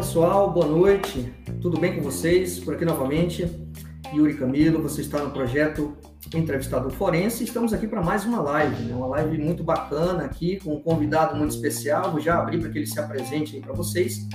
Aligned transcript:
pessoal, 0.00 0.50
boa 0.50 0.66
noite. 0.66 1.30
Tudo 1.60 1.78
bem 1.78 1.94
com 1.94 2.00
vocês? 2.00 2.58
Por 2.58 2.72
aqui 2.72 2.86
novamente, 2.86 3.46
Yuri 4.14 4.32
Camilo, 4.32 4.80
você 4.80 5.02
está 5.02 5.22
no 5.22 5.30
projeto 5.30 5.94
Entrevistador 6.34 6.90
Forense. 6.90 7.44
Estamos 7.44 7.74
aqui 7.74 7.86
para 7.86 8.00
mais 8.00 8.24
uma 8.24 8.40
live, 8.40 8.82
né? 8.84 8.94
uma 8.94 9.08
live 9.08 9.36
muito 9.36 9.62
bacana 9.62 10.24
aqui, 10.24 10.58
com 10.58 10.72
um 10.72 10.80
convidado 10.80 11.36
muito 11.36 11.50
especial. 11.50 12.12
Vou 12.12 12.18
já 12.18 12.38
abrir 12.38 12.58
para 12.60 12.70
que 12.70 12.78
ele 12.78 12.86
se 12.86 12.98
apresente 12.98 13.56
aí 13.56 13.60
para 13.60 13.74
vocês. 13.74 14.26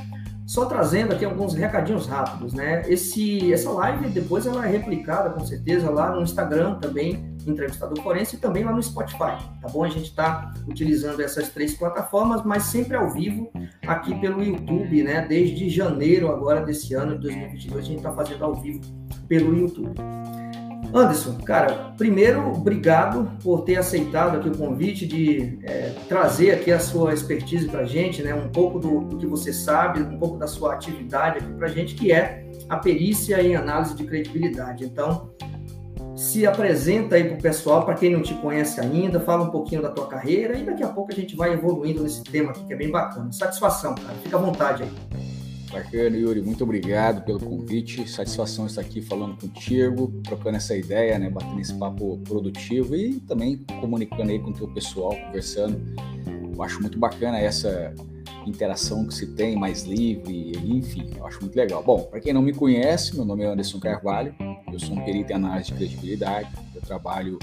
Só 0.46 0.66
trazendo 0.66 1.14
aqui 1.14 1.26
alguns 1.26 1.56
recadinhos 1.56 2.06
rápidos, 2.06 2.54
né? 2.54 2.84
Esse, 2.88 3.52
essa 3.52 3.72
live 3.72 4.10
depois 4.10 4.46
ela 4.46 4.68
é 4.68 4.72
replicada 4.72 5.32
com 5.32 5.44
certeza 5.44 5.90
lá 5.90 6.16
no 6.16 6.22
Instagram 6.22 6.76
também, 6.76 7.36
Entrevistador 7.48 8.02
Forense, 8.04 8.36
e 8.36 8.40
também 8.40 8.64
lá 8.64 8.72
no 8.72 8.82
Spotify, 8.82 9.38
tá 9.62 9.68
bom? 9.72 9.84
A 9.84 9.90
gente 9.90 10.06
está 10.06 10.54
utilizando 10.68 11.20
essas 11.22 11.50
três 11.50 11.76
plataformas, 11.76 12.44
mas 12.44 12.64
sempre 12.64 12.96
ao 12.96 13.12
vivo 13.12 13.52
aqui 13.88 14.14
pelo 14.20 14.44
YouTube, 14.44 15.04
né? 15.04 15.26
Desde 15.28 15.68
janeiro 15.70 16.32
agora 16.32 16.64
desse 16.64 16.94
ano 16.94 17.16
de 17.16 17.22
2022 17.22 17.84
a 17.84 17.88
gente 17.88 17.98
está 17.98 18.12
fazendo 18.12 18.46
ao 18.46 18.54
vivo 18.54 18.82
pelo 19.28 19.56
YouTube. 19.56 19.96
Anderson, 20.94 21.38
cara, 21.46 21.94
primeiro, 21.98 22.52
obrigado 22.52 23.32
por 23.44 23.62
ter 23.62 23.78
aceitado 23.78 24.38
aqui 24.38 24.50
o 24.50 24.58
convite 24.58 25.06
de 25.06 25.60
é, 25.64 25.94
trazer 26.08 26.52
aqui 26.52 26.72
a 26.72 26.80
sua 26.80 27.14
expertise 27.14 27.68
para 27.68 27.82
a 27.82 27.86
gente, 27.86 28.22
né? 28.22 28.34
Um 28.34 28.50
pouco 28.50 28.80
do, 28.80 29.02
do, 29.02 29.18
que 29.18 29.26
você 29.26 29.52
sabe, 29.52 30.02
um 30.02 30.18
pouco 30.18 30.38
da 30.38 30.48
sua 30.48 30.74
atividade 30.74 31.40
aqui 31.40 31.54
para 31.54 31.68
a 31.68 31.70
gente, 31.70 31.96
que 31.96 32.12
é 32.12 32.46
a 32.70 32.78
perícia 32.78 33.42
em 33.42 33.56
análise 33.56 33.96
de 33.96 34.04
credibilidade. 34.04 34.86
Então, 34.86 35.32
se 36.16 36.48
apresenta 36.48 37.16
aí 37.16 37.26
para 37.26 37.38
o 37.38 37.42
pessoal, 37.42 37.84
para 37.84 37.96
quem 37.96 38.12
não 38.12 38.22
te 38.22 38.34
conhece 38.36 38.80
ainda, 38.80 39.20
fala 39.20 39.44
um 39.44 39.52
pouquinho 39.52 39.82
da 39.82 39.90
tua 39.90 40.08
carreira 40.08 40.58
e 40.58 40.64
daqui 40.64 40.84
a 40.84 40.88
pouco 40.88 41.12
a 41.12 41.16
gente 41.16 41.36
vai 41.36 41.54
evoluindo 41.54 42.04
nesse 42.04 42.24
tema 42.24 42.52
aqui, 42.52 42.66
que 42.66 42.74
é 42.74 42.78
bem 42.78 42.90
bacana. 42.90 43.32
Satisfação, 43.34 43.96
cara. 43.96 44.14
Fica 44.24 44.38
à 44.38 44.40
vontade 44.40 44.84
aí. 44.84 45.35
Bacana, 45.76 46.16
Yuri, 46.16 46.42
muito 46.42 46.64
obrigado 46.64 47.26
pelo 47.26 47.38
convite. 47.38 48.10
Satisfação 48.10 48.66
estar 48.66 48.80
aqui 48.80 49.02
falando 49.02 49.36
contigo, 49.36 50.08
trocando 50.24 50.56
essa 50.56 50.74
ideia, 50.74 51.20
né, 51.20 51.30
batendo 51.30 51.60
esse 51.60 51.74
papo 51.74 52.18
produtivo 52.20 52.96
e 52.96 53.20
também 53.20 53.58
comunicando 53.82 54.32
aí 54.32 54.40
com 54.40 54.52
o 54.52 54.54
teu 54.54 54.70
pessoal, 54.70 55.14
conversando. 55.26 55.78
Eu 56.56 56.64
acho 56.64 56.80
muito 56.80 56.98
bacana 56.98 57.38
essa 57.40 57.94
interação 58.48 59.06
que 59.06 59.14
se 59.14 59.36
tem, 59.36 59.58
mais 59.58 59.84
livre, 59.84 60.54
enfim, 60.64 61.10
eu 61.18 61.28
acho 61.28 61.42
muito 61.42 61.58
legal. 61.58 61.84
Bom, 61.84 62.04
para 62.04 62.22
quem 62.22 62.32
não 62.32 62.42
me 62.42 62.54
conhece, 62.54 63.14
meu 63.14 63.26
nome 63.26 63.44
é 63.44 63.48
Anderson 63.48 63.78
Carvalho, 63.78 64.34
eu 64.72 64.80
sou 64.80 64.96
um 64.96 65.04
perito 65.04 65.34
em 65.34 65.36
análise 65.36 65.72
de 65.72 65.78
credibilidade, 65.78 66.50
eu 66.74 66.82
trabalho 66.82 67.38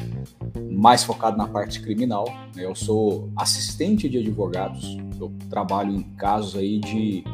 mais 0.71 1.05
focado 1.05 1.37
na 1.37 1.47
parte 1.47 1.83
criminal, 1.83 2.25
né? 2.57 2.65
eu 2.65 2.75
sou 2.75 3.31
assistente 3.37 4.09
de 4.09 4.17
advogados, 4.17 4.97
eu 5.21 5.31
trabalho 5.51 5.95
em 5.95 6.03
casos 6.17 6.57
aí 6.57 6.79
de 6.79 7.25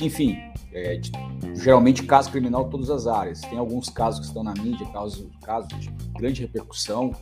enfim, 0.00 0.36
é, 0.72 0.96
de, 0.96 1.12
geralmente 1.54 2.02
caso 2.02 2.30
criminal 2.30 2.68
todas 2.68 2.90
as 2.90 3.06
áreas. 3.06 3.40
Tem 3.40 3.58
alguns 3.58 3.88
casos 3.88 4.20
que 4.20 4.26
estão 4.26 4.42
na 4.42 4.52
mídia, 4.54 4.86
casos, 4.92 5.28
casos 5.42 5.68
de 5.78 5.90
grande 6.18 6.42
repercussão, 6.42 7.14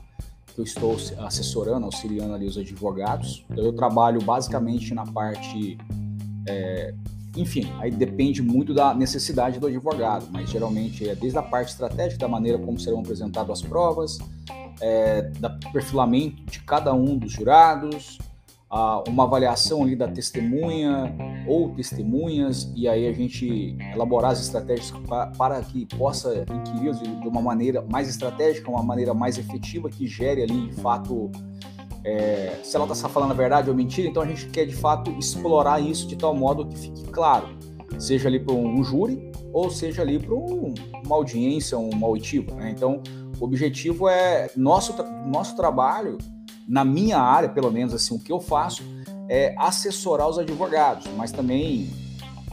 que 0.55 0.61
eu 0.61 0.65
estou 0.65 0.97
assessorando, 1.19 1.87
auxiliando 1.87 2.35
ali 2.35 2.47
os 2.47 2.59
advogados. 2.59 3.45
Então 3.51 3.65
eu 3.65 3.73
trabalho 3.73 4.21
basicamente 4.23 4.95
na 4.95 5.05
parte, 5.05 5.79
é, 6.49 6.95
enfim, 7.37 7.71
aí 7.79 7.91
depende 7.91 8.43
muito 8.43 8.75
da 8.75 8.95
necessidade 8.95 9.59
do 9.59 9.67
advogado, 9.67 10.27
mas 10.31 10.51
geralmente 10.51 11.09
é 11.09 11.15
desde 11.15 11.39
a 11.39 11.43
parte 11.43 11.71
estratégica, 11.71 12.19
da 12.19 12.29
maneira 12.29 12.59
como 12.59 12.79
serão 12.79 13.01
apresentadas 13.01 13.63
as 13.63 13.69
provas, 13.69 14.19
é, 14.81 15.23
da 15.39 15.51
perfilamento 15.73 16.43
de 16.45 16.61
cada 16.61 16.93
um 16.93 17.17
dos 17.17 17.33
jurados, 17.33 18.19
uma 19.07 19.25
avaliação 19.25 19.83
ali 19.83 19.95
da 19.95 20.09
testemunha 20.09 21.15
ou 21.47 21.71
testemunhas 21.75 22.73
e 22.75 22.89
aí 22.89 23.07
a 23.07 23.13
gente 23.13 23.77
elaborar 23.93 24.31
as 24.31 24.41
estratégias 24.41 24.93
para 25.37 25.61
que 25.61 25.85
possa 25.85 26.45
inquirir 26.51 26.95
de 26.95 27.29
uma 27.29 27.43
maneira 27.43 27.85
mais 27.91 28.09
estratégica, 28.09 28.71
uma 28.71 28.83
maneira 28.83 29.13
mais 29.13 29.37
efetiva 29.37 29.91
que 29.91 30.07
gere 30.07 30.43
ali 30.43 30.69
de 30.69 30.81
fato 30.81 31.31
é, 32.03 32.59
se 32.65 32.75
ela 32.75 32.91
está 32.91 33.09
falando 33.09 33.33
a 33.33 33.35
verdade 33.35 33.69
ou 33.69 33.77
mentira, 33.77 34.09
então 34.09 34.23
a 34.23 34.27
gente 34.27 34.47
quer 34.47 34.65
de 34.65 34.75
fato 34.75 35.11
explorar 35.19 35.79
isso 35.79 36.09
de 36.09 36.17
tal 36.17 36.35
modo 36.35 36.67
que 36.67 36.77
fique 36.77 37.05
claro, 37.05 37.49
seja 37.99 38.29
ali 38.29 38.41
para 38.41 38.55
um 38.55 38.83
júri 38.83 39.31
ou 39.53 39.71
seja 39.71 40.01
ali 40.01 40.19
para 40.19 40.35
um, 40.35 40.73
uma 41.05 41.15
audiência, 41.15 41.79
uma 41.79 42.09
oitiva. 42.09 42.55
Né? 42.55 42.71
Então, 42.71 43.03
o 43.39 43.45
objetivo 43.45 44.09
é 44.09 44.51
nosso, 44.57 44.95
nosso 45.27 45.55
trabalho 45.55 46.17
na 46.69 46.85
minha 46.85 47.19
área, 47.19 47.49
pelo 47.49 47.71
menos 47.71 47.95
assim, 47.95 48.15
o 48.15 48.19
que 48.19 48.33
eu 48.33 48.41
faço 48.41 48.83
é 49.29 49.55
assessorar 49.59 50.29
os 50.29 50.39
advogados, 50.39 51.07
mas 51.17 51.33
também 51.33 51.91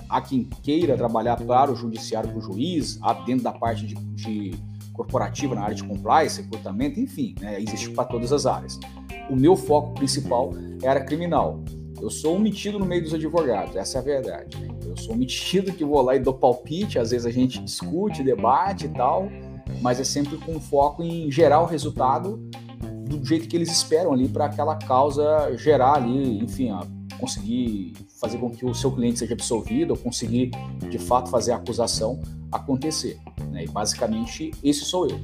há 0.09 0.21
quem 0.21 0.43
queira 0.63 0.97
trabalhar 0.97 1.37
para 1.37 1.71
o 1.71 1.75
judiciário, 1.75 2.29
para 2.29 2.39
o 2.39 2.41
juiz, 2.41 2.99
dentro 3.25 3.43
da 3.43 3.51
parte 3.51 3.85
de, 3.85 3.95
de, 3.95 4.53
corporativa, 4.93 5.55
na 5.55 5.61
área 5.61 5.75
de 5.75 5.83
compliance, 5.83 6.41
recrutamento, 6.41 6.99
enfim, 6.99 7.33
né, 7.39 7.61
existe 7.61 7.89
para 7.91 8.03
todas 8.03 8.33
as 8.33 8.45
áreas. 8.45 8.79
O 9.29 9.35
meu 9.35 9.55
foco 9.55 9.93
principal 9.93 10.51
a 10.83 10.89
área 10.89 11.03
criminal. 11.03 11.63
Eu 12.01 12.09
sou 12.09 12.35
um 12.35 12.39
metido 12.39 12.79
no 12.79 12.85
meio 12.85 13.03
dos 13.03 13.13
advogados, 13.13 13.75
essa 13.75 13.97
é 13.97 14.01
a 14.01 14.03
verdade. 14.03 14.57
Né? 14.57 14.69
Eu 14.85 14.97
sou 14.97 15.13
um 15.13 15.17
metido 15.17 15.71
que 15.71 15.83
vou 15.83 16.01
lá 16.01 16.15
e 16.15 16.19
dou 16.19 16.33
palpite, 16.33 16.97
às 16.97 17.11
vezes 17.11 17.25
a 17.25 17.31
gente 17.31 17.59
discute, 17.59 18.23
debate 18.23 18.85
e 18.85 18.89
tal, 18.89 19.29
mas 19.81 19.99
é 19.99 20.03
sempre 20.03 20.37
com 20.37 20.59
foco 20.59 21.03
em 21.03 21.31
gerar 21.31 21.61
o 21.61 21.65
resultado 21.65 22.49
do 23.09 23.25
jeito 23.25 23.47
que 23.47 23.57
eles 23.57 23.71
esperam 23.71 24.13
ali 24.13 24.27
para 24.27 24.45
aquela 24.45 24.75
causa 24.75 25.51
gerar 25.57 25.95
ali, 25.95 26.37
enfim, 26.39 26.69
conseguir 27.19 27.93
fazer 28.21 28.37
com 28.37 28.49
que 28.49 28.65
o 28.65 28.73
seu 28.73 28.91
cliente 28.91 29.19
seja 29.19 29.33
absolvido 29.33 29.91
ou 29.91 29.97
conseguir 29.97 30.51
de 30.89 30.99
fato 30.99 31.29
fazer 31.29 31.51
a 31.51 31.55
acusação 31.55 32.21
acontecer. 32.51 33.17
Né? 33.51 33.65
E 33.65 33.67
basicamente 33.67 34.51
esse 34.63 34.85
sou 34.85 35.07
eu. 35.07 35.19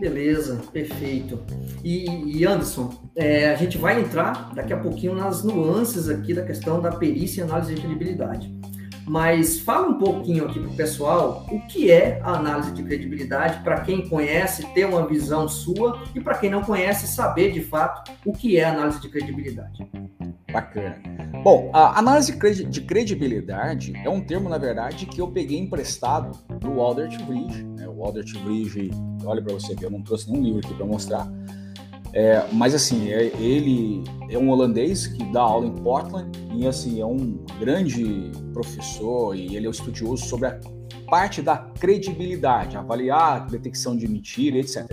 Beleza, 0.00 0.60
perfeito. 0.72 1.38
E, 1.84 2.38
e 2.38 2.46
Anderson, 2.46 2.92
é, 3.14 3.50
a 3.50 3.56
gente 3.56 3.78
vai 3.78 4.00
entrar 4.00 4.52
daqui 4.54 4.72
a 4.72 4.76
pouquinho 4.76 5.14
nas 5.14 5.44
nuances 5.44 6.08
aqui 6.08 6.34
da 6.34 6.42
questão 6.42 6.80
da 6.80 6.90
perícia 6.90 7.42
e 7.42 7.44
análise 7.44 7.74
de 7.74 7.80
credibilidade. 7.80 8.50
Mas 9.06 9.58
fala 9.60 9.88
um 9.88 9.98
pouquinho 9.98 10.44
aqui 10.44 10.60
para 10.60 10.70
o 10.70 10.76
pessoal 10.76 11.46
o 11.50 11.60
que 11.66 11.90
é 11.90 12.20
a 12.22 12.34
análise 12.34 12.72
de 12.72 12.82
credibilidade, 12.82 13.62
para 13.62 13.80
quem 13.80 14.08
conhece, 14.08 14.66
ter 14.74 14.84
uma 14.84 15.06
visão 15.06 15.48
sua, 15.48 16.02
e 16.14 16.20
para 16.20 16.38
quem 16.38 16.50
não 16.50 16.62
conhece, 16.62 17.06
saber 17.06 17.52
de 17.52 17.60
fato 17.60 18.10
o 18.24 18.32
que 18.32 18.58
é 18.58 18.64
análise 18.64 19.00
de 19.00 19.08
credibilidade. 19.08 19.86
Bacana. 20.52 21.00
Bom, 21.42 21.70
a 21.72 21.98
análise 21.98 22.38
de 22.66 22.80
credibilidade 22.82 23.94
é 23.96 24.08
um 24.08 24.20
termo, 24.20 24.48
na 24.48 24.58
verdade, 24.58 25.06
que 25.06 25.20
eu 25.20 25.28
peguei 25.28 25.58
emprestado 25.58 26.38
do 26.60 26.80
Aldert 26.80 27.20
Bridge. 27.24 27.64
Né? 27.64 27.88
O 27.88 28.04
Aldert 28.04 28.38
Bridge, 28.44 28.90
olha 29.24 29.42
para 29.42 29.54
você 29.54 29.74
eu 29.80 29.90
não 29.90 30.02
trouxe 30.02 30.30
nenhum 30.30 30.44
livro 30.44 30.60
aqui 30.60 30.74
para 30.74 30.86
mostrar 30.86 31.26
é, 32.12 32.46
mas 32.52 32.74
assim, 32.74 33.10
é, 33.10 33.24
ele 33.40 34.04
é 34.28 34.36
um 34.36 34.50
holandês 34.50 35.06
que 35.06 35.24
dá 35.32 35.40
aula 35.40 35.66
em 35.66 35.74
Portland 35.76 36.30
e 36.54 36.66
assim 36.66 37.00
é 37.00 37.06
um 37.06 37.42
grande 37.58 38.30
professor 38.52 39.34
e 39.34 39.56
ele 39.56 39.66
é 39.66 39.68
um 39.68 39.72
estudioso 39.72 40.26
sobre 40.26 40.48
a 40.48 40.60
parte 41.08 41.40
da 41.40 41.56
credibilidade, 41.56 42.76
avaliar 42.76 43.36
a 43.36 43.38
detecção 43.40 43.96
de 43.96 44.06
mentira, 44.06 44.58
etc. 44.58 44.90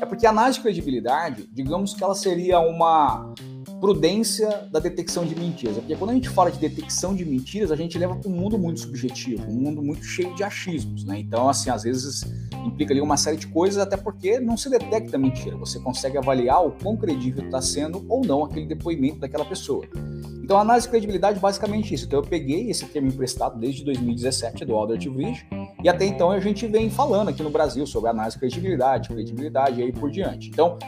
É 0.00 0.06
porque 0.06 0.26
a 0.26 0.30
análise 0.30 0.58
de 0.58 0.62
credibilidade, 0.62 1.48
digamos 1.52 1.94
que 1.94 2.02
ela 2.02 2.14
seria 2.14 2.60
uma 2.60 3.34
prudência 3.80 4.68
da 4.70 4.78
detecção 4.78 5.24
de 5.24 5.34
mentiras. 5.34 5.76
É 5.76 5.80
porque 5.80 5.96
quando 5.96 6.10
a 6.10 6.14
gente 6.14 6.28
fala 6.28 6.50
de 6.50 6.58
detecção 6.58 7.14
de 7.14 7.24
mentiras, 7.24 7.70
a 7.70 7.76
gente 7.76 7.98
leva 7.98 8.16
para 8.16 8.28
um 8.28 8.34
mundo 8.34 8.58
muito 8.58 8.80
subjetivo, 8.80 9.44
um 9.48 9.60
mundo 9.60 9.82
muito 9.82 10.04
cheio 10.04 10.34
de 10.34 10.42
achismos, 10.42 11.04
né? 11.04 11.18
Então, 11.18 11.48
assim, 11.48 11.70
às 11.70 11.82
vezes 11.82 12.24
implica 12.64 12.92
ali 12.92 13.00
uma 13.00 13.16
série 13.16 13.36
de 13.36 13.46
coisas, 13.46 13.80
até 13.80 13.96
porque 13.96 14.40
não 14.40 14.56
se 14.56 14.68
detecta 14.68 15.16
mentira. 15.16 15.56
Você 15.56 15.78
consegue 15.78 16.18
avaliar 16.18 16.64
o 16.64 16.72
quão 16.72 16.96
credível 16.96 17.44
está 17.44 17.60
sendo 17.60 18.04
ou 18.08 18.24
não 18.24 18.44
aquele 18.44 18.66
depoimento 18.66 19.20
daquela 19.20 19.44
pessoa. 19.44 19.86
Então, 20.42 20.56
a 20.56 20.62
análise 20.62 20.86
de 20.86 20.90
credibilidade 20.90 21.38
é 21.38 21.40
basicamente 21.40 21.92
isso. 21.92 22.06
Então, 22.06 22.20
eu 22.20 22.24
peguei 22.24 22.70
esse 22.70 22.86
termo 22.86 23.08
emprestado 23.08 23.58
desde 23.58 23.84
2017 23.84 24.64
do 24.64 24.74
Albert 24.74 25.10
Bridge 25.10 25.46
e 25.82 25.88
até 25.88 26.06
então 26.06 26.30
a 26.30 26.40
gente 26.40 26.66
vem 26.66 26.90
falando 26.90 27.28
aqui 27.28 27.42
no 27.42 27.50
Brasil 27.50 27.86
sobre 27.86 28.10
análise 28.10 28.36
de 28.36 28.40
credibilidade, 28.40 29.08
credibilidade 29.08 29.80
e 29.80 29.84
aí 29.84 29.92
por 29.92 30.10
diante. 30.10 30.48
Então, 30.48 30.78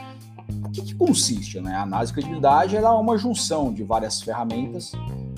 o 0.63 0.69
que, 0.69 0.81
que 0.81 0.95
consiste? 0.95 1.59
Né? 1.59 1.73
A 1.73 1.83
análise 1.83 2.11
de 2.11 2.15
credibilidade 2.15 2.75
é 2.75 2.89
uma 2.89 3.17
junção 3.17 3.73
de 3.73 3.83
várias 3.83 4.21
ferramentas 4.21 4.91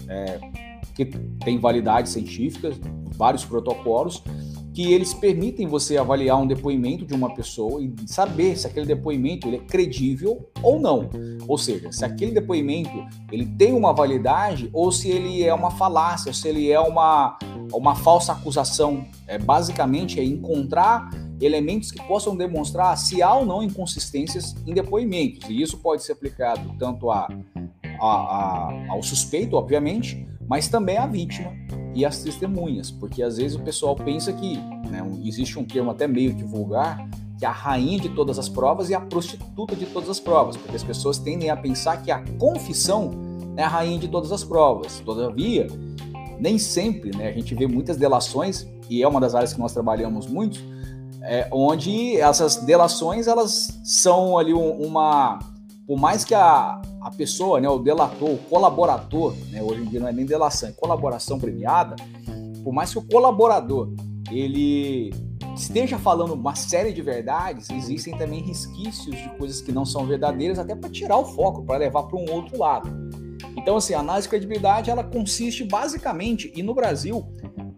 é, 0.07 0.39
que 0.93 1.05
têm 1.05 1.59
validade 1.59 2.09
científica, 2.09 2.71
vários 3.15 3.45
protocolos, 3.45 4.23
que 4.73 4.91
eles 4.91 5.13
permitem 5.13 5.67
você 5.67 5.97
avaliar 5.97 6.41
um 6.41 6.47
depoimento 6.47 7.05
de 7.05 7.13
uma 7.13 7.33
pessoa 7.35 7.81
e 7.81 7.93
saber 8.07 8.57
se 8.57 8.65
aquele 8.65 8.87
depoimento 8.87 9.47
ele 9.47 9.57
é 9.57 9.59
credível 9.59 10.49
ou 10.63 10.79
não. 10.79 11.09
Ou 11.47 11.57
seja, 11.57 11.91
se 11.91 12.03
aquele 12.03 12.31
depoimento 12.31 12.89
ele 13.31 13.45
tem 13.45 13.73
uma 13.73 13.93
validade 13.93 14.69
ou 14.73 14.91
se 14.91 15.09
ele 15.09 15.43
é 15.43 15.53
uma 15.53 15.69
falácia, 15.69 16.33
se 16.33 16.47
ele 16.47 16.71
é 16.71 16.79
uma, 16.79 17.37
uma 17.71 17.95
falsa 17.95 18.31
acusação. 18.31 19.05
É, 19.27 19.37
basicamente 19.37 20.19
é 20.19 20.23
encontrar 20.23 21.09
elementos 21.39 21.91
que 21.91 22.01
possam 22.07 22.35
demonstrar 22.35 22.97
se 22.97 23.21
há 23.21 23.33
ou 23.33 23.45
não 23.45 23.61
inconsistências 23.61 24.55
em 24.65 24.73
depoimentos. 24.73 25.49
E 25.49 25.61
isso 25.61 25.77
pode 25.77 26.03
ser 26.03 26.13
aplicado 26.13 26.73
tanto 26.79 27.11
a, 27.11 27.27
a, 27.99 28.07
a, 28.07 28.85
ao 28.89 29.03
suspeito, 29.03 29.55
obviamente, 29.55 30.25
mas 30.47 30.67
também 30.67 30.97
à 30.97 31.05
vítima 31.05 31.51
e 31.95 32.05
as 32.05 32.23
testemunhas, 32.23 32.91
porque 32.91 33.21
às 33.21 33.37
vezes 33.37 33.55
o 33.55 33.61
pessoal 33.61 33.95
pensa 33.95 34.33
que 34.33 34.57
né, 34.89 35.01
existe 35.23 35.57
um 35.59 35.63
termo 35.63 35.91
até 35.91 36.07
meio 36.07 36.35
que 36.35 36.43
vulgar, 36.43 37.07
que 37.37 37.45
é 37.45 37.47
a 37.47 37.51
rainha 37.51 37.99
de 37.99 38.09
todas 38.09 38.39
as 38.39 38.49
provas 38.49 38.89
e 38.89 38.95
a 38.95 38.99
prostituta 38.99 39.75
de 39.75 39.85
todas 39.85 40.09
as 40.09 40.19
provas, 40.19 40.57
porque 40.57 40.75
as 40.75 40.83
pessoas 40.83 41.17
tendem 41.17 41.49
a 41.49 41.57
pensar 41.57 41.97
que 42.01 42.11
a 42.11 42.23
confissão 42.37 43.11
é 43.55 43.63
a 43.63 43.67
rainha 43.67 43.99
de 43.99 44.07
todas 44.07 44.31
as 44.31 44.43
provas. 44.43 44.99
Todavia, 45.01 45.67
nem 46.39 46.57
sempre, 46.57 47.15
né, 47.15 47.29
a 47.29 47.33
gente 47.33 47.53
vê 47.53 47.67
muitas 47.67 47.97
delações, 47.97 48.67
e 48.89 49.03
é 49.03 49.07
uma 49.07 49.19
das 49.19 49.35
áreas 49.35 49.53
que 49.53 49.59
nós 49.59 49.73
trabalhamos 49.73 50.27
muito, 50.27 50.59
é, 51.21 51.47
onde 51.51 52.17
essas 52.17 52.57
delações 52.57 53.27
elas 53.27 53.79
são 53.83 54.37
ali 54.37 54.53
uma 54.53 55.39
por 55.85 55.99
mais 55.99 56.23
que 56.23 56.33
a, 56.33 56.81
a 57.03 57.11
pessoa, 57.11 57.59
né, 57.59 57.67
o 57.67 57.79
delator, 57.79 58.29
o 58.29 58.37
colaborador, 58.49 59.35
né, 59.51 59.61
hoje 59.61 59.81
em 59.81 59.85
dia 59.85 59.99
não 59.99 60.07
é 60.07 60.13
nem 60.13 60.25
delação, 60.25 60.69
é 60.69 60.71
colaboração 60.71 61.37
premiada, 61.37 61.95
por 62.63 62.73
mais 62.73 62.91
que 62.91 62.97
o 62.97 63.01
colaborador 63.01 63.89
ele 64.31 65.13
esteja 65.55 65.99
falando 65.99 66.33
uma 66.33 66.55
série 66.55 66.93
de 66.93 67.01
verdades, 67.01 67.69
existem 67.69 68.17
também 68.17 68.41
resquícios 68.41 69.15
de 69.15 69.29
coisas 69.37 69.61
que 69.61 69.71
não 69.71 69.85
são 69.85 70.05
verdadeiras, 70.05 70.57
até 70.57 70.73
para 70.73 70.89
tirar 70.89 71.17
o 71.17 71.25
foco, 71.25 71.63
para 71.63 71.77
levar 71.77 72.03
para 72.03 72.17
um 72.17 72.25
outro 72.31 72.57
lado. 72.57 72.89
Então, 73.55 73.75
assim, 73.77 73.93
a 73.93 73.99
análise 73.99 74.25
de 74.25 74.29
credibilidade 74.29 74.89
ela 74.89 75.03
consiste 75.03 75.63
basicamente, 75.63 76.51
e 76.55 76.63
no 76.63 76.73
Brasil, 76.73 77.23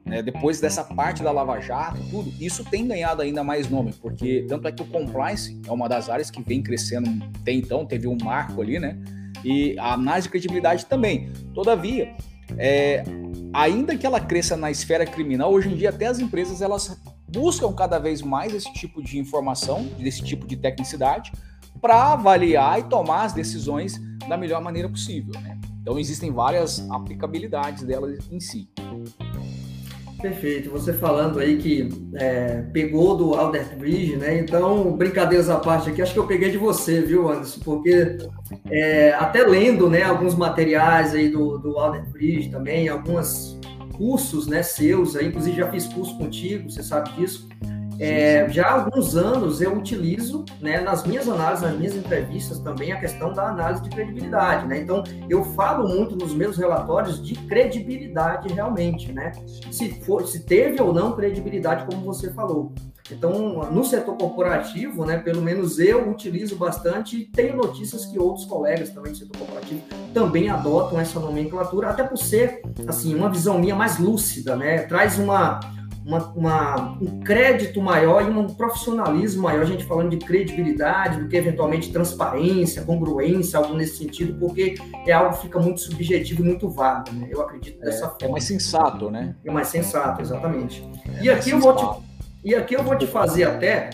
né, 0.06 0.22
depois 0.22 0.62
dessa 0.62 0.84
parte 0.84 1.24
da 1.24 1.32
Lava 1.32 1.60
Jato, 1.60 2.00
tudo, 2.12 2.32
isso 2.40 2.64
tem 2.64 2.88
ganhado 2.88 3.24
ainda 3.24 3.44
mais 3.44 3.70
nome, 3.70 3.92
porque 4.02 4.46
tanto 4.48 4.68
é 4.68 4.72
que 4.72 4.84
o 4.84 4.86
compliance 4.86 5.60
é 5.68 5.72
uma 5.72 5.90
das 5.90 6.10
áreas 6.10 6.30
que 6.30 6.42
vem 6.44 6.62
crescendo 6.62 7.10
até 7.42 7.52
então, 7.52 7.86
teve 7.86 8.08
um 8.08 8.16
marco 8.24 8.62
ali, 8.62 8.80
né? 8.80 8.98
E 9.46 9.78
a 9.78 9.94
análise 9.94 10.28
de 10.28 10.32
credibilidade 10.32 10.86
também. 10.88 11.32
Todavia, 11.54 12.16
é, 12.58 13.04
ainda 13.54 13.96
que 13.96 14.06
ela 14.06 14.20
cresça 14.20 14.58
na 14.58 14.72
esfera 14.72 15.06
criminal, 15.06 15.54
hoje 15.54 15.70
em 15.72 15.76
dia 15.76 15.90
até 15.90 16.08
as 16.08 16.20
empresas 16.20 16.62
elas 16.62 17.00
buscam 17.28 17.72
cada 17.74 18.00
vez 18.00 18.22
mais 18.22 18.54
esse 18.54 18.72
tipo 18.74 19.04
de 19.04 19.20
informação, 19.20 19.84
desse 20.00 20.24
tipo 20.24 20.48
de 20.48 20.56
tecnicidade, 20.56 21.32
para 21.80 22.14
avaliar 22.14 22.80
e 22.80 22.84
tomar 22.84 23.26
as 23.26 23.34
decisões 23.34 24.02
da 24.28 24.36
melhor 24.36 24.62
maneira 24.62 24.90
possível. 24.90 25.40
Né? 25.42 25.60
Então 25.82 26.00
existem 26.00 26.32
várias 26.32 26.90
aplicabilidades 26.90 27.84
delas 27.84 28.18
em 28.32 28.40
si. 28.40 28.68
Perfeito. 30.26 30.72
Você 30.72 30.92
falando 30.92 31.38
aí 31.38 31.58
que 31.58 31.88
é, 32.16 32.64
pegou 32.74 33.16
do 33.16 33.36
Albert 33.36 33.78
Bridge, 33.78 34.16
né? 34.16 34.40
Então, 34.40 34.98
brincadeiras 34.98 35.52
à 35.52 35.60
parte 35.60 35.92
aqui, 35.92 36.02
acho 36.02 36.14
que 36.14 36.20
eu 36.20 36.26
peguei 36.26 36.50
de 36.50 36.58
você, 36.58 37.00
viu, 37.00 37.30
Anderson? 37.30 37.62
Porque 37.64 38.18
é, 38.72 39.14
até 39.14 39.46
lendo, 39.46 39.88
né, 39.88 40.02
alguns 40.02 40.34
materiais 40.34 41.14
aí 41.14 41.30
do, 41.30 41.60
do 41.60 41.78
Albert 41.78 42.10
Bridge 42.10 42.50
também, 42.50 42.90
alguns 42.90 43.60
cursos, 43.96 44.48
né, 44.48 44.64
seus 44.64 45.16
aí, 45.16 45.28
inclusive 45.28 45.58
já 45.58 45.70
fiz 45.70 45.86
curso 45.86 46.18
contigo, 46.18 46.72
você 46.72 46.82
sabe 46.82 47.12
disso. 47.12 47.48
É, 48.00 48.48
já 48.50 48.68
há 48.68 48.74
alguns 48.74 49.16
anos 49.16 49.62
eu 49.62 49.74
utilizo 49.74 50.44
né, 50.60 50.82
nas 50.82 51.06
minhas 51.06 51.28
análises, 51.28 51.64
nas 51.64 51.78
minhas 51.78 51.96
entrevistas 51.96 52.60
também 52.60 52.92
a 52.92 53.00
questão 53.00 53.34
da 53.34 53.50
análise 53.50 53.84
de 53.84 53.90
credibilidade. 53.90 54.68
Né? 54.68 54.80
Então, 54.80 55.04
eu 55.30 55.44
falo 55.44 55.88
muito 55.88 56.16
nos 56.16 56.34
meus 56.34 56.58
relatórios 56.58 57.24
de 57.24 57.36
credibilidade 57.36 58.52
realmente, 58.54 59.12
né? 59.12 59.32
Se, 59.72 59.90
for, 60.02 60.26
se 60.28 60.46
teve 60.46 60.82
ou 60.82 60.94
não 60.94 61.14
credibilidade, 61.14 61.86
como 61.86 62.04
você 62.04 62.32
falou. 62.32 62.74
Então, 63.12 63.70
no 63.72 63.84
setor 63.84 64.18
corporativo, 64.18 65.06
né, 65.06 65.20
pelo 65.20 65.40
menos 65.40 65.78
eu 65.78 66.10
utilizo 66.10 66.56
bastante 66.56 67.18
e 67.18 67.26
tenho 67.26 67.56
notícias 67.56 68.06
que 68.06 68.18
outros 68.18 68.46
colegas 68.46 68.90
também 68.90 69.12
do 69.12 69.18
setor 69.18 69.38
corporativo 69.38 69.82
também 70.12 70.50
adotam 70.50 71.00
essa 71.00 71.20
nomenclatura, 71.20 71.90
até 71.90 72.04
por 72.04 72.18
ser, 72.18 72.62
assim, 72.88 73.14
uma 73.14 73.30
visão 73.30 73.60
minha 73.60 73.76
mais 73.76 74.00
lúcida, 74.00 74.56
né? 74.56 74.80
Traz 74.84 75.20
uma 75.20 75.60
uma, 76.06 76.20
uma, 76.36 76.98
um 77.02 77.20
crédito 77.22 77.82
maior 77.82 78.22
e 78.22 78.30
um 78.30 78.46
profissionalismo 78.48 79.44
maior, 79.44 79.64
a 79.64 79.66
gente 79.66 79.84
falando 79.86 80.12
de 80.12 80.18
credibilidade, 80.18 81.20
do 81.20 81.28
que 81.28 81.36
eventualmente 81.36 81.92
transparência, 81.92 82.84
congruência, 82.84 83.58
algo 83.58 83.74
nesse 83.74 83.98
sentido, 83.98 84.38
porque 84.40 84.76
é 85.08 85.12
algo 85.12 85.36
que 85.36 85.42
fica 85.42 85.60
muito 85.60 85.82
subjetivo 85.82 86.44
e 86.44 86.46
muito 86.46 86.70
vago, 86.70 87.12
né? 87.12 87.28
Eu 87.32 87.42
acredito 87.42 87.82
é, 87.82 87.86
dessa 87.86 88.06
é, 88.06 88.10
forma. 88.10 88.28
É 88.28 88.30
mais 88.30 88.44
sensato, 88.44 89.10
né? 89.10 89.36
É 89.44 89.52
mais 89.52 89.68
sensato, 89.68 90.22
exatamente. 90.22 90.88
É 91.20 91.24
e, 91.24 91.30
aqui 91.30 91.50
eu 91.50 91.60
vou 91.60 91.76
te, 91.76 91.86
e 92.44 92.54
aqui 92.54 92.76
eu 92.76 92.84
vou 92.84 92.96
te 92.96 93.08
fazer 93.08 93.46
até, 93.46 93.90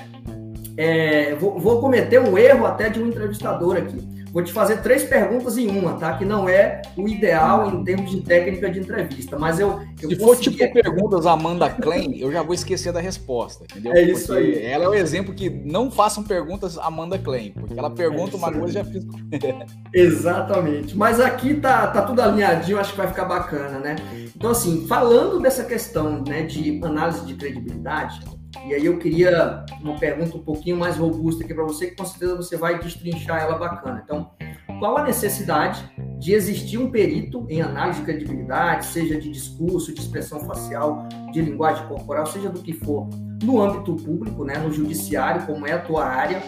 é, 0.76 1.34
vou, 1.36 1.58
vou 1.58 1.80
cometer 1.80 2.20
um 2.20 2.38
erro 2.38 2.66
até 2.66 2.90
de 2.90 3.02
um 3.02 3.08
entrevistador 3.08 3.78
aqui. 3.78 4.21
Vou 4.32 4.42
te 4.42 4.54
fazer 4.54 4.82
três 4.82 5.04
perguntas 5.04 5.58
em 5.58 5.68
uma, 5.68 5.94
tá? 5.94 6.18
Que 6.18 6.24
não 6.24 6.48
é 6.48 6.82
o 6.96 7.08
ideal 7.08 7.70
em 7.74 7.84
termos 7.84 8.10
de 8.10 8.22
técnica 8.22 8.70
de 8.70 8.80
entrevista, 8.80 9.38
mas 9.38 9.60
eu. 9.60 9.82
eu 10.02 10.10
Se 10.10 10.16
for 10.16 10.38
tipo 10.38 10.58
perguntas 10.72 11.26
Amanda 11.26 11.70
Klein, 11.70 12.18
eu 12.18 12.32
já 12.32 12.42
vou 12.42 12.54
esquecer 12.54 12.94
da 12.94 13.02
resposta, 13.02 13.66
entendeu? 13.66 13.94
É 13.94 14.02
isso 14.02 14.28
porque 14.28 14.40
aí. 14.40 14.66
Ela 14.66 14.86
é 14.86 14.88
o 14.88 14.94
exemplo 14.94 15.34
que 15.34 15.50
não 15.50 15.92
façam 15.92 16.24
perguntas 16.24 16.78
Amanda 16.78 17.20
Klein, 17.20 17.52
porque 17.52 17.78
ela 17.78 17.90
pergunta 17.90 18.36
é 18.36 18.38
uma 18.38 18.52
coisa 18.52 18.70
e 18.70 18.72
já 18.72 18.86
fiz. 18.86 19.06
Exatamente. 19.94 20.96
Mas 20.96 21.20
aqui 21.20 21.56
tá, 21.56 21.88
tá 21.88 22.02
tudo 22.02 22.22
alinhadinho, 22.22 22.80
acho 22.80 22.92
que 22.92 22.98
vai 22.98 23.08
ficar 23.08 23.26
bacana, 23.26 23.80
né? 23.80 23.96
Então, 24.36 24.52
assim, 24.52 24.88
falando 24.88 25.40
dessa 25.42 25.64
questão 25.66 26.24
né, 26.26 26.44
de 26.44 26.80
análise 26.84 27.26
de 27.26 27.34
credibilidade, 27.34 28.22
e 28.66 28.74
aí 28.74 28.86
eu 28.86 28.98
queria 28.98 29.66
uma 29.82 29.98
pergunta 29.98 30.38
um 30.38 30.42
pouquinho 30.42 30.78
mais 30.78 30.98
robusta 30.98 31.44
aqui 31.44 31.54
para 31.54 31.64
você, 31.64 31.88
que 31.88 31.96
com 31.96 32.06
certeza 32.06 32.36
você 32.36 32.58
vai 32.58 32.80
destrinchar 32.80 33.42
ela 33.42 33.58
bacana. 33.58 34.02
Então, 34.04 34.32
qual 34.80 34.98
a 34.98 35.04
necessidade 35.04 35.84
de 36.20 36.34
existir 36.34 36.78
um 36.78 36.92
perito 36.92 37.46
em 37.50 37.62
análise 37.62 38.00
de 38.00 38.06
credibilidade, 38.06 38.86
seja 38.86 39.20
de 39.20 39.32
discurso, 39.32 39.94
de 39.94 40.02
expressão 40.02 40.42
facial, 40.42 41.08
de 41.32 41.42
linguagem 41.42 41.86
corporal, 41.88 42.26
seja 42.26 42.50
do 42.50 42.62
que 42.62 42.74
for, 42.74 43.10
no 43.44 43.62
âmbito 43.62 43.96
público, 43.96 44.44
né, 44.44 44.58
no 44.58 44.72
judiciário, 44.72 45.46
como 45.46 45.66
é 45.66 45.74
a 45.74 45.80
tua 45.80 46.06
área, 46.06 46.42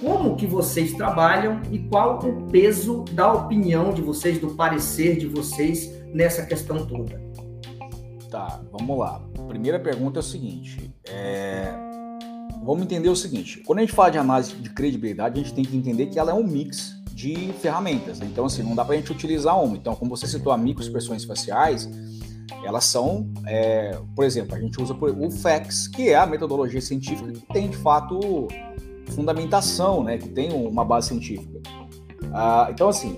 como 0.00 0.36
que 0.36 0.46
vocês 0.46 0.92
trabalham 0.92 1.60
e 1.70 1.78
qual 1.78 2.18
o 2.18 2.50
peso 2.50 3.04
da 3.12 3.32
opinião 3.32 3.92
de 3.92 4.02
vocês, 4.02 4.38
do 4.38 4.54
parecer 4.54 5.16
de 5.16 5.26
vocês 5.26 5.92
nessa 6.12 6.44
questão 6.44 6.84
toda? 6.86 7.20
Tá, 8.32 8.62
vamos 8.72 8.98
lá. 8.98 9.20
Primeira 9.46 9.78
pergunta 9.78 10.18
é 10.18 10.22
o 10.22 10.22
seguinte: 10.22 10.90
é... 11.06 11.70
vamos 12.64 12.82
entender 12.82 13.10
o 13.10 13.14
seguinte. 13.14 13.58
Quando 13.58 13.80
a 13.80 13.82
gente 13.82 13.92
fala 13.92 14.10
de 14.10 14.16
análise 14.16 14.54
de 14.54 14.70
credibilidade, 14.70 15.38
a 15.38 15.42
gente 15.42 15.54
tem 15.54 15.62
que 15.62 15.76
entender 15.76 16.06
que 16.06 16.18
ela 16.18 16.30
é 16.30 16.34
um 16.34 16.42
mix 16.42 16.96
de 17.12 17.52
ferramentas. 17.60 18.20
Né? 18.20 18.28
Então, 18.32 18.46
assim, 18.46 18.62
não 18.62 18.74
dá 18.74 18.86
para 18.86 18.94
a 18.94 18.96
gente 18.96 19.12
utilizar 19.12 19.62
uma. 19.62 19.76
Então, 19.76 19.94
como 19.94 20.16
você 20.16 20.26
citou 20.26 20.50
a 20.50 20.56
microexpressões 20.56 21.24
faciais, 21.24 21.90
elas 22.64 22.84
são, 22.84 23.30
é... 23.46 24.00
por 24.16 24.24
exemplo, 24.24 24.54
a 24.54 24.58
gente 24.58 24.80
usa 24.80 24.94
o 24.94 25.30
FACS, 25.30 25.86
que 25.88 26.08
é 26.08 26.16
a 26.16 26.24
metodologia 26.24 26.80
científica 26.80 27.30
que 27.30 27.46
tem 27.52 27.68
de 27.68 27.76
fato 27.76 28.48
fundamentação, 29.08 30.02
né? 30.02 30.16
Que 30.16 30.30
tem 30.30 30.54
uma 30.54 30.86
base 30.86 31.08
científica. 31.08 31.60
Ah, 32.32 32.68
então, 32.70 32.88
assim, 32.88 33.14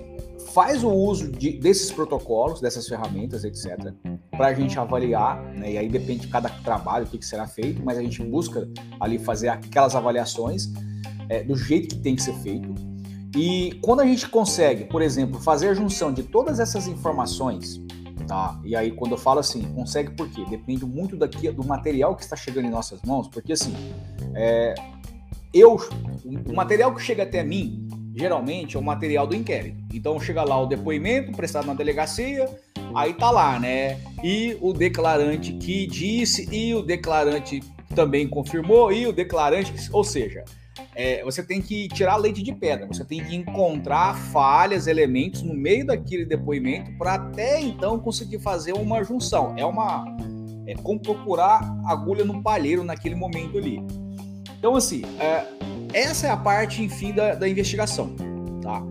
faz 0.55 0.85
o 0.85 0.89
uso 0.89 1.29
de, 1.29 1.59
desses 1.59 1.91
protocolos, 1.91 2.61
dessas 2.61 2.87
ferramentas, 2.87 3.43
etc., 3.43 3.93
para 4.31 4.47
a 4.47 4.53
gente 4.53 4.79
avaliar, 4.79 5.43
né? 5.53 5.73
e 5.73 5.77
aí 5.77 5.89
depende 5.89 6.21
de 6.21 6.27
cada 6.29 6.47
trabalho 6.47 7.05
o 7.05 7.09
que, 7.09 7.17
que, 7.17 7.25
será 7.25 7.45
feito, 7.45 7.83
mas 7.83 7.97
a 7.97 8.01
gente 8.01 8.23
busca 8.23 8.65
ali 9.01 9.19
fazer 9.19 9.49
aquelas 9.49 9.95
avaliações 9.95 10.71
é, 11.27 11.43
do 11.43 11.57
jeito 11.57 11.95
que 11.95 12.01
tem 12.01 12.15
que 12.15 12.21
ser 12.21 12.35
feito. 12.35 12.73
E 13.35 13.77
quando 13.81 13.99
a 13.99 14.05
gente 14.05 14.29
consegue, 14.29 14.85
por 14.85 15.01
exemplo, 15.01 15.41
fazer 15.41 15.67
a 15.67 15.73
junção 15.73 16.13
de 16.13 16.23
todas 16.23 16.61
essas 16.61 16.87
informações, 16.87 17.81
tá? 18.25 18.57
E 18.63 18.77
aí 18.77 18.91
quando 18.91 19.11
eu 19.11 19.17
falo 19.17 19.41
assim, 19.41 19.61
consegue 19.73 20.11
por 20.11 20.29
quê? 20.29 20.45
Depende 20.49 20.85
muito 20.85 21.17
daqui, 21.17 21.51
do 21.51 21.65
material 21.65 22.15
que 22.15 22.23
está 22.23 22.37
chegando 22.37 22.65
em 22.65 22.71
nossas 22.71 23.01
mãos, 23.01 23.27
porque 23.27 23.51
assim, 23.51 23.73
é, 24.33 24.73
eu, 25.53 25.77
o 26.47 26.53
material 26.53 26.95
que 26.95 27.01
chega 27.01 27.23
até 27.23 27.43
mim, 27.43 27.84
geralmente 28.15 28.77
é 28.77 28.79
o 28.79 28.83
material 28.83 29.27
do 29.27 29.35
inquérito. 29.35 29.83
Então 29.93 30.19
chega 30.19 30.43
lá 30.43 30.59
o 30.61 30.65
depoimento 30.65 31.31
prestado 31.33 31.67
na 31.67 31.73
delegacia, 31.73 32.49
aí 32.95 33.13
tá 33.13 33.29
lá, 33.29 33.59
né? 33.59 33.99
E 34.23 34.57
o 34.61 34.71
declarante 34.71 35.53
que 35.53 35.85
disse, 35.85 36.47
e 36.51 36.73
o 36.73 36.81
declarante 36.81 37.61
também 37.93 38.27
confirmou, 38.27 38.91
e 38.91 39.05
o 39.05 39.13
declarante, 39.13 39.73
ou 39.91 40.03
seja, 40.03 40.43
é, 40.95 41.23
você 41.23 41.43
tem 41.43 41.61
que 41.61 41.89
tirar 41.89 42.15
leite 42.15 42.41
de 42.41 42.53
pedra, 42.53 42.87
você 42.87 43.03
tem 43.03 43.23
que 43.23 43.35
encontrar 43.35 44.15
falhas, 44.15 44.87
elementos 44.87 45.41
no 45.41 45.53
meio 45.53 45.85
daquele 45.85 46.25
depoimento 46.25 46.97
para 46.97 47.15
até 47.15 47.59
então 47.59 47.99
conseguir 47.99 48.39
fazer 48.39 48.73
uma 48.73 49.03
junção. 49.03 49.53
É 49.57 49.65
uma. 49.65 50.05
É 50.67 50.73
como 50.73 50.99
procurar 50.99 51.61
agulha 51.85 52.25
no 52.25 52.41
palheiro 52.41 52.83
naquele 52.83 53.13
momento 53.13 53.57
ali. 53.57 53.79
Então, 54.57 54.75
assim, 54.75 55.03
é, 55.19 55.45
essa 55.95 56.27
é 56.27 56.29
a 56.29 56.35
parte, 56.35 56.83
enfim, 56.83 57.13
da, 57.13 57.35
da 57.35 57.47
investigação, 57.47 58.13
tá? 58.61 58.83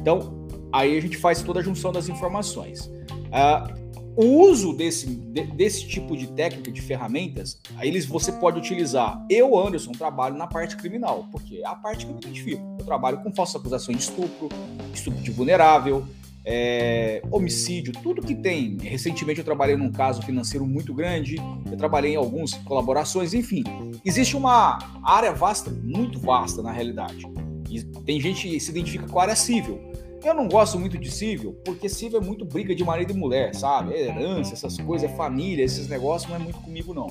Então, 0.00 0.48
aí 0.72 0.96
a 0.96 1.00
gente 1.00 1.18
faz 1.18 1.42
toda 1.42 1.60
a 1.60 1.62
junção 1.62 1.92
das 1.92 2.08
informações. 2.08 2.86
Uh, 2.86 3.86
o 4.16 4.24
uso 4.48 4.72
desse, 4.72 5.06
de, 5.06 5.42
desse 5.42 5.86
tipo 5.86 6.16
de 6.16 6.28
técnica, 6.28 6.72
de 6.72 6.80
ferramentas, 6.80 7.60
aí 7.76 7.88
eles, 7.88 8.06
você 8.06 8.32
pode 8.32 8.58
utilizar. 8.58 9.22
Eu, 9.28 9.58
Anderson, 9.58 9.92
trabalho 9.92 10.36
na 10.36 10.46
parte 10.46 10.74
criminal, 10.76 11.28
porque 11.30 11.56
é 11.56 11.66
a 11.66 11.74
parte 11.74 12.06
que 12.06 12.10
eu 12.10 12.14
me 12.14 12.22
identifico. 12.22 12.76
Eu 12.78 12.86
trabalho 12.86 13.18
com 13.18 13.30
falsa 13.34 13.58
acusação 13.58 13.94
de 13.94 14.00
estupro, 14.00 14.48
estupro 14.94 15.20
de 15.20 15.30
vulnerável, 15.30 16.06
é, 16.48 17.20
homicídio, 17.28 17.92
tudo 17.92 18.22
que 18.22 18.34
tem. 18.34 18.78
Recentemente 18.80 19.40
eu 19.40 19.44
trabalhei 19.44 19.76
num 19.76 19.90
caso 19.90 20.22
financeiro 20.22 20.64
muito 20.64 20.94
grande, 20.94 21.36
eu 21.68 21.76
trabalhei 21.76 22.12
em 22.12 22.16
algumas 22.16 22.54
colaborações, 22.54 23.34
enfim. 23.34 23.64
Existe 24.04 24.36
uma 24.36 24.78
área 25.02 25.32
vasta, 25.32 25.70
muito 25.70 26.20
vasta 26.20 26.62
na 26.62 26.70
realidade. 26.70 27.26
E 27.68 27.82
tem 28.04 28.20
gente 28.20 28.48
que 28.48 28.60
se 28.60 28.70
identifica 28.70 29.08
com 29.08 29.18
a 29.18 29.22
área 29.22 29.36
civil. 29.36 29.80
Eu 30.24 30.34
não 30.34 30.48
gosto 30.48 30.78
muito 30.78 30.96
de 30.96 31.10
civil, 31.10 31.52
porque 31.64 31.88
civil 31.88 32.20
é 32.20 32.24
muito 32.24 32.44
briga 32.44 32.74
de 32.74 32.84
marido 32.84 33.12
e 33.12 33.14
mulher, 33.14 33.54
sabe? 33.54 33.92
É 33.94 34.06
herança, 34.06 34.54
essas 34.54 34.76
coisas, 34.78 35.10
é 35.10 35.14
família, 35.14 35.64
esses 35.64 35.88
negócios 35.88 36.30
não 36.30 36.36
é 36.36 36.38
muito 36.38 36.58
comigo, 36.58 36.94
não. 36.94 37.08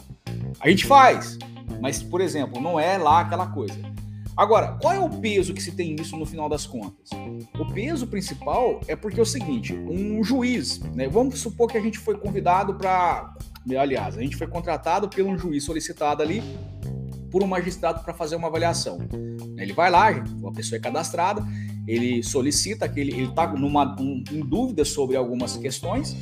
A 0.60 0.70
gente 0.70 0.86
faz, 0.86 1.38
mas, 1.82 2.02
por 2.02 2.22
exemplo, 2.22 2.62
não 2.62 2.80
é 2.80 2.98
lá 2.98 3.22
aquela 3.22 3.48
coisa. 3.48 3.76
Agora, 4.38 4.78
qual 4.82 4.94
é 4.94 5.00
o 5.00 5.10
peso 5.10 5.54
que 5.54 5.64
se 5.64 5.72
tem 5.72 5.94
nisso 5.94 6.18
no 6.18 6.26
final 6.26 6.50
das 6.50 6.66
contas? 6.66 7.10
O 7.58 7.66
peso 7.74 8.06
principal 8.06 8.82
é 8.88 8.96
porque 8.96 9.20
é 9.20 9.24
o 9.24 9.26
seguinte: 9.26 9.74
um 9.74 10.24
juiz, 10.24 10.80
né? 10.94 11.08
Vamos 11.08 11.40
supor 11.40 11.70
que 11.70 11.78
a 11.78 11.82
gente 11.82 11.98
foi 11.98 12.18
convidado 12.18 12.76
para. 12.76 13.34
Aliás, 13.80 14.18
a 14.18 14.22
gente 14.22 14.36
foi 14.36 14.48
contratado 14.48 15.08
por 15.08 15.22
um 15.22 15.38
juiz 15.38 15.64
solicitado 15.64 16.22
ali 16.22 16.44
por 17.36 17.44
um 17.44 17.48
magistrado 17.48 18.02
para 18.02 18.14
fazer 18.14 18.38
uma 18.38 18.48
avaliação. 18.48 18.98
Ele 19.58 19.74
vai 19.74 19.92
lá, 19.92 20.10
a 20.10 20.52
pessoa 20.54 20.78
é 20.78 20.82
cadastrada, 20.82 21.46
ele 21.86 22.24
solicita 22.24 22.88
que 22.88 22.98
ele 22.98 23.24
está 23.24 23.54
um, 23.54 24.24
em 24.32 24.40
dúvida 24.40 24.86
sobre 24.86 25.18
algumas 25.18 25.58
questões 25.58 26.16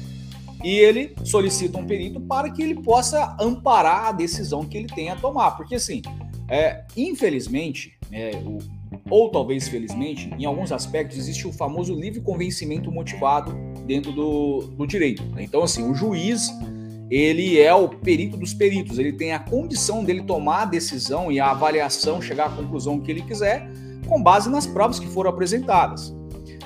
e 0.64 0.72
ele 0.72 1.14
solicita 1.24 1.78
um 1.78 1.86
perito 1.86 2.20
para 2.20 2.50
que 2.50 2.64
ele 2.64 2.82
possa 2.82 3.38
amparar 3.40 4.08
a 4.08 4.12
decisão 4.12 4.66
que 4.66 4.76
ele 4.76 4.88
tenha 4.88 5.14
a 5.14 5.16
tomar. 5.16 5.52
Porque 5.52 5.76
assim, 5.76 6.02
é, 6.48 6.84
infelizmente, 6.96 7.98
é, 8.12 8.32
o, 8.36 8.60
ou 9.10 9.30
talvez 9.30 9.68
felizmente, 9.68 10.30
em 10.38 10.46
alguns 10.46 10.72
aspectos 10.72 11.18
existe 11.18 11.48
o 11.48 11.52
famoso 11.52 11.94
livre 11.94 12.22
convencimento 12.22 12.92
motivado 12.92 13.56
dentro 13.86 14.12
do, 14.12 14.62
do 14.78 14.86
direito. 14.86 15.24
Né? 15.28 15.44
Então, 15.44 15.64
assim, 15.64 15.90
o 15.90 15.94
juiz 15.94 16.50
ele 17.10 17.60
é 17.60 17.74
o 17.74 17.88
perito 17.90 18.38
dos 18.38 18.54
peritos, 18.54 18.98
ele 18.98 19.14
tem 19.14 19.34
a 19.34 19.40
condição 19.40 20.04
dele 20.04 20.24
tomar 20.24 20.64
a 20.64 20.66
decisão 20.66 21.32
e 21.32 21.40
a 21.40 21.52
avaliação, 21.52 22.22
chegar 22.22 22.48
à 22.48 22.50
conclusão 22.50 23.00
que 23.00 23.12
ele 23.12 23.22
quiser, 23.22 23.70
com 24.08 24.22
base 24.22 24.50
nas 24.50 24.66
provas 24.66 25.00
que 25.00 25.08
foram 25.08 25.30
apresentadas. 25.30 26.14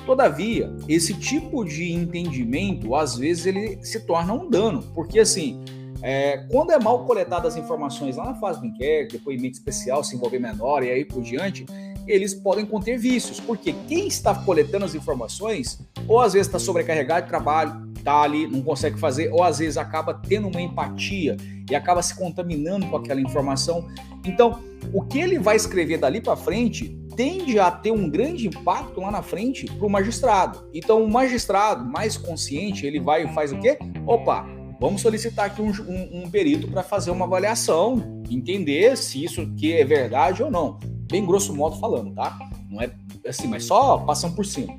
Todavia, 0.06 0.74
esse 0.88 1.12
tipo 1.12 1.64
de 1.64 1.92
entendimento, 1.92 2.94
às 2.94 3.18
vezes, 3.18 3.44
ele 3.44 3.78
se 3.82 4.00
torna 4.06 4.32
um 4.32 4.48
dano, 4.48 4.82
porque 4.94 5.20
assim, 5.20 5.62
é, 6.02 6.38
quando 6.50 6.70
é 6.70 6.78
mal 6.78 7.04
coletadas 7.04 7.54
as 7.54 7.62
informações 7.62 8.16
lá 8.16 8.24
na 8.24 8.34
fase 8.34 8.60
do 8.60 8.66
inquérito, 8.66 9.12
depoimento 9.12 9.58
especial, 9.58 10.04
se 10.04 10.14
envolver 10.14 10.38
menor 10.38 10.82
e 10.82 10.90
aí 10.90 11.04
por 11.04 11.22
diante, 11.22 11.66
eles 12.06 12.34
podem 12.34 12.64
conter 12.64 12.98
vícios, 12.98 13.38
porque 13.38 13.74
quem 13.86 14.06
está 14.06 14.34
coletando 14.34 14.84
as 14.84 14.94
informações, 14.94 15.78
ou 16.06 16.20
às 16.20 16.32
vezes 16.32 16.48
está 16.48 16.58
sobrecarregado 16.58 17.22
de 17.22 17.28
trabalho, 17.28 17.88
está 17.96 18.22
ali, 18.22 18.46
não 18.46 18.62
consegue 18.62 18.98
fazer, 18.98 19.30
ou 19.30 19.42
às 19.42 19.58
vezes 19.58 19.76
acaba 19.76 20.14
tendo 20.14 20.48
uma 20.48 20.60
empatia 20.60 21.36
e 21.70 21.74
acaba 21.74 22.00
se 22.00 22.14
contaminando 22.14 22.86
com 22.86 22.96
aquela 22.96 23.20
informação. 23.20 23.86
Então, 24.24 24.58
o 24.92 25.02
que 25.02 25.18
ele 25.18 25.38
vai 25.38 25.56
escrever 25.56 25.98
dali 25.98 26.20
para 26.20 26.34
frente 26.34 26.96
tende 27.14 27.58
a 27.58 27.70
ter 27.70 27.90
um 27.90 28.08
grande 28.08 28.46
impacto 28.46 29.00
lá 29.00 29.10
na 29.10 29.22
frente 29.22 29.66
para 29.66 29.86
o 29.86 29.90
magistrado. 29.90 30.66
Então, 30.72 31.02
o 31.02 31.10
magistrado 31.10 31.84
mais 31.84 32.16
consciente, 32.16 32.86
ele 32.86 33.00
vai 33.00 33.24
e 33.24 33.34
faz 33.34 33.52
o 33.52 33.58
quê? 33.58 33.76
Opa, 34.06 34.46
vamos 34.80 35.00
solicitar 35.00 35.46
aqui 35.46 35.60
um, 35.60 35.70
um, 35.70 36.22
um 36.22 36.30
perito 36.30 36.68
para 36.68 36.82
fazer 36.82 37.10
uma 37.10 37.24
avaliação, 37.24 38.22
entender 38.30 38.96
se 38.96 39.24
isso 39.24 39.40
aqui 39.42 39.72
é 39.72 39.84
verdade 39.84 40.42
ou 40.42 40.50
não. 40.50 40.78
Bem 41.10 41.24
grosso 41.24 41.54
modo 41.54 41.78
falando, 41.78 42.14
tá? 42.14 42.38
Não 42.70 42.80
é 42.80 42.90
assim, 43.26 43.46
mas 43.46 43.64
só 43.64 43.98
passando 43.98 44.34
por 44.34 44.44
cima. 44.44 44.76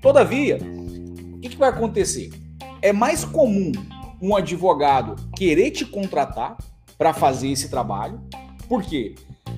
Todavia, 0.00 0.58
o 1.34 1.40
que, 1.40 1.50
que 1.50 1.56
vai 1.56 1.68
acontecer? 1.68 2.30
É 2.80 2.92
mais 2.92 3.24
comum 3.24 3.72
um 4.20 4.36
advogado 4.36 5.16
querer 5.36 5.70
te 5.70 5.84
contratar 5.84 6.56
para 6.96 7.12
fazer 7.12 7.48
esse 7.48 7.68
trabalho, 7.68 8.20
por 8.68 8.82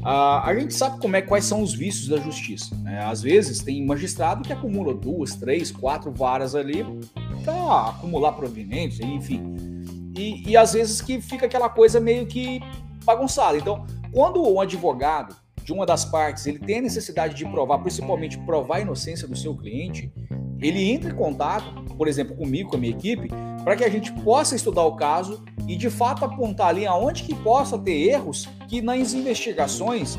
quê? 0.05 0.09
Uh, 0.09 0.45
a 0.45 0.55
gente 0.59 0.75
sabe 0.75 1.01
como 1.01 1.17
é 1.17 1.23
quais 1.23 1.45
são 1.45 1.63
os 1.63 1.75
vícios 1.75 2.09
da 2.09 2.19
justiça. 2.19 2.75
Né? 2.77 3.03
Às 3.05 3.23
vezes 3.23 3.61
tem 3.61 3.85
magistrado 3.85 4.43
que 4.43 4.53
acumula 4.53 4.95
duas, 4.95 5.35
três, 5.35 5.71
quatro 5.71 6.13
varas 6.13 6.55
ali 6.55 6.85
para 7.45 7.89
acumular 7.91 8.33
provimentos, 8.33 9.01
enfim. 9.01 9.55
E, 10.17 10.51
e 10.51 10.57
às 10.57 10.73
vezes 10.73 11.01
que 11.01 11.21
fica 11.21 11.47
aquela 11.47 11.69
coisa 11.69 11.99
meio 12.01 12.27
que 12.27 12.61
bagunçada. 13.05 13.57
Então, 13.57 13.85
quando 14.13 14.43
um 14.43 14.61
advogado 14.61 15.37
de 15.65 15.73
uma 15.73 15.87
das 15.87 16.05
partes 16.05 16.47
ele 16.47 16.59
tem 16.59 16.79
a 16.79 16.83
necessidade 16.83 17.35
de 17.35 17.45
provar, 17.47 17.79
principalmente 17.79 18.39
provar 18.39 18.77
a 18.77 18.81
inocência 18.81 19.27
do 19.27 19.35
seu 19.35 19.57
cliente, 19.57 20.13
ele 20.67 20.91
entra 20.91 21.11
em 21.11 21.15
contato, 21.15 21.85
por 21.97 22.09
exemplo, 22.09 22.35
comigo, 22.35 22.71
com 22.71 22.77
a 22.77 22.79
minha 22.79 22.93
equipe, 22.93 23.29
para 23.63 23.77
que 23.77 23.85
a 23.85 23.89
gente 23.91 24.13
possa 24.23 24.57
estudar 24.57 24.83
o 24.85 24.97
caso 24.97 25.45
e 25.69 25.77
de 25.77 25.91
fato 25.91 26.25
apontar 26.25 26.69
ali 26.69 26.87
aonde 26.87 27.23
que 27.23 27.35
possa 27.35 27.79
ter 27.79 28.09
erros 28.09 28.49
que 28.67 28.81
nas 28.81 29.13
investigações 29.13 30.19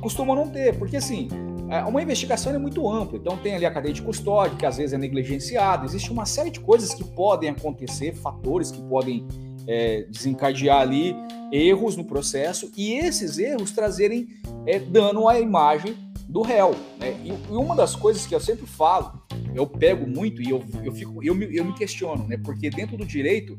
costumam 0.00 0.34
não 0.34 0.48
ter, 0.48 0.76
porque 0.76 0.96
assim, 0.96 1.28
é, 1.70 1.84
uma 1.84 2.02
investigação 2.02 2.52
é 2.52 2.58
muito 2.58 2.90
ampla, 2.90 3.18
então 3.18 3.36
tem 3.36 3.54
ali 3.54 3.64
a 3.64 3.70
cadeia 3.70 3.94
de 3.94 4.02
custódia, 4.02 4.56
que 4.56 4.66
às 4.66 4.76
vezes 4.78 4.92
é 4.92 4.98
negligenciada, 4.98 5.84
existe 5.84 6.10
uma 6.10 6.26
série 6.26 6.50
de 6.50 6.58
coisas 6.58 6.92
que 6.92 7.04
podem 7.04 7.50
acontecer, 7.50 8.14
fatores 8.14 8.72
que 8.72 8.82
podem 8.82 9.26
é, 9.68 10.04
desencadear 10.10 10.80
ali 10.80 11.14
erros 11.52 11.96
no 11.96 12.04
processo 12.04 12.72
e 12.76 12.94
esses 12.94 13.38
erros 13.38 13.70
trazerem 13.70 14.28
é, 14.66 14.78
dano 14.80 15.28
à 15.28 15.38
imagem 15.38 15.94
do 16.28 16.42
réu. 16.42 16.74
Né? 16.98 17.16
E, 17.24 17.30
e, 17.30 17.56
uma 17.56 17.74
das 17.74 17.96
coisas 17.96 18.26
que 18.26 18.34
eu 18.34 18.40
sempre 18.40 18.66
falo, 18.66 19.22
eu 19.54 19.66
pego 19.66 20.06
muito 20.06 20.42
e 20.42 20.50
eu, 20.50 20.62
eu, 20.84 20.92
fico, 20.92 21.22
eu, 21.24 21.34
me, 21.34 21.56
eu 21.56 21.64
me 21.64 21.72
questiono, 21.72 22.28
né? 22.28 22.36
porque 22.36 22.68
dentro 22.68 22.96
do 22.96 23.06
direito 23.06 23.56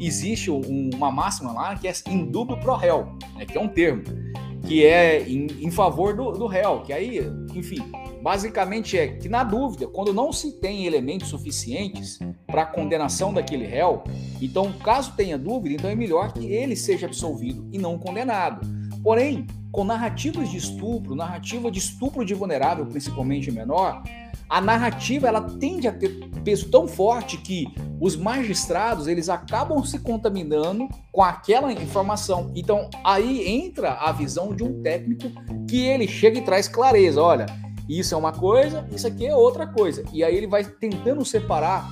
existe 0.00 0.50
um, 0.50 0.90
uma 0.94 1.10
máxima 1.12 1.52
lá 1.52 1.76
que 1.76 1.86
é 1.86 1.92
indúbio 2.08 2.58
pro 2.58 2.74
réu, 2.74 3.16
né? 3.36 3.46
que 3.46 3.56
é 3.56 3.60
um 3.60 3.68
termo, 3.68 4.02
que 4.66 4.84
é 4.84 5.22
em, 5.28 5.46
em 5.60 5.70
favor 5.70 6.14
do, 6.14 6.32
do 6.32 6.46
réu, 6.46 6.82
que 6.82 6.92
aí, 6.92 7.20
enfim, 7.54 7.78
basicamente 8.20 8.98
é 8.98 9.08
que 9.08 9.28
na 9.28 9.44
dúvida, 9.44 9.86
quando 9.86 10.12
não 10.12 10.32
se 10.32 10.52
tem 10.60 10.86
elementos 10.86 11.28
suficientes 11.28 12.18
para 12.46 12.62
a 12.62 12.66
condenação 12.66 13.32
daquele 13.32 13.64
réu, 13.64 14.02
então 14.42 14.72
caso 14.72 15.14
tenha 15.16 15.38
dúvida, 15.38 15.76
então 15.76 15.88
é 15.88 15.94
melhor 15.94 16.32
que 16.32 16.46
ele 16.46 16.74
seja 16.74 17.06
absolvido 17.06 17.68
e 17.72 17.78
não 17.78 17.96
condenado. 17.96 18.66
Porém, 19.02 19.46
com 19.70 19.84
narrativas 19.84 20.50
de 20.50 20.56
estupro, 20.56 21.14
narrativa 21.14 21.70
de 21.70 21.78
estupro 21.78 22.24
de 22.24 22.34
vulnerável, 22.34 22.86
principalmente 22.86 23.50
menor, 23.50 24.02
a 24.48 24.60
narrativa 24.60 25.28
ela 25.28 25.42
tende 25.42 25.86
a 25.86 25.92
ter 25.92 26.08
peso 26.42 26.70
tão 26.70 26.88
forte 26.88 27.36
que 27.36 27.66
os 28.00 28.16
magistrados 28.16 29.06
eles 29.06 29.28
acabam 29.28 29.84
se 29.84 29.98
contaminando 29.98 30.88
com 31.12 31.22
aquela 31.22 31.70
informação. 31.70 32.50
Então 32.54 32.88
aí 33.04 33.46
entra 33.46 33.92
a 33.92 34.10
visão 34.10 34.54
de 34.54 34.64
um 34.64 34.82
técnico 34.82 35.30
que 35.68 35.84
ele 35.84 36.08
chega 36.08 36.38
e 36.38 36.42
traz 36.42 36.66
clareza. 36.66 37.20
Olha, 37.20 37.44
isso 37.86 38.14
é 38.14 38.16
uma 38.16 38.32
coisa, 38.32 38.88
isso 38.90 39.06
aqui 39.06 39.26
é 39.26 39.36
outra 39.36 39.66
coisa. 39.66 40.02
E 40.12 40.24
aí 40.24 40.34
ele 40.34 40.46
vai 40.46 40.64
tentando 40.64 41.22
separar 41.26 41.86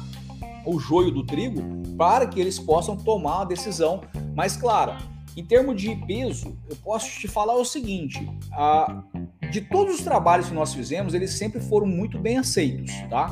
o 0.64 0.78
joio 0.78 1.10
do 1.10 1.26
trigo 1.26 1.60
para 1.96 2.26
que 2.26 2.40
eles 2.40 2.58
possam 2.58 2.96
tomar 2.96 3.36
uma 3.36 3.44
decisão 3.44 4.00
mais 4.34 4.56
clara. 4.56 4.96
Em 5.36 5.44
termos 5.44 5.80
de 5.80 5.94
peso, 6.06 6.56
eu 6.68 6.76
posso 6.76 7.20
te 7.20 7.28
falar 7.28 7.54
o 7.56 7.64
seguinte: 7.64 8.26
a, 8.50 9.02
de 9.50 9.60
todos 9.60 9.96
os 9.96 10.00
trabalhos 10.00 10.48
que 10.48 10.54
nós 10.54 10.72
fizemos, 10.72 11.12
eles 11.12 11.32
sempre 11.32 11.60
foram 11.60 11.86
muito 11.86 12.18
bem 12.18 12.38
aceitos, 12.38 12.90
tá? 13.10 13.28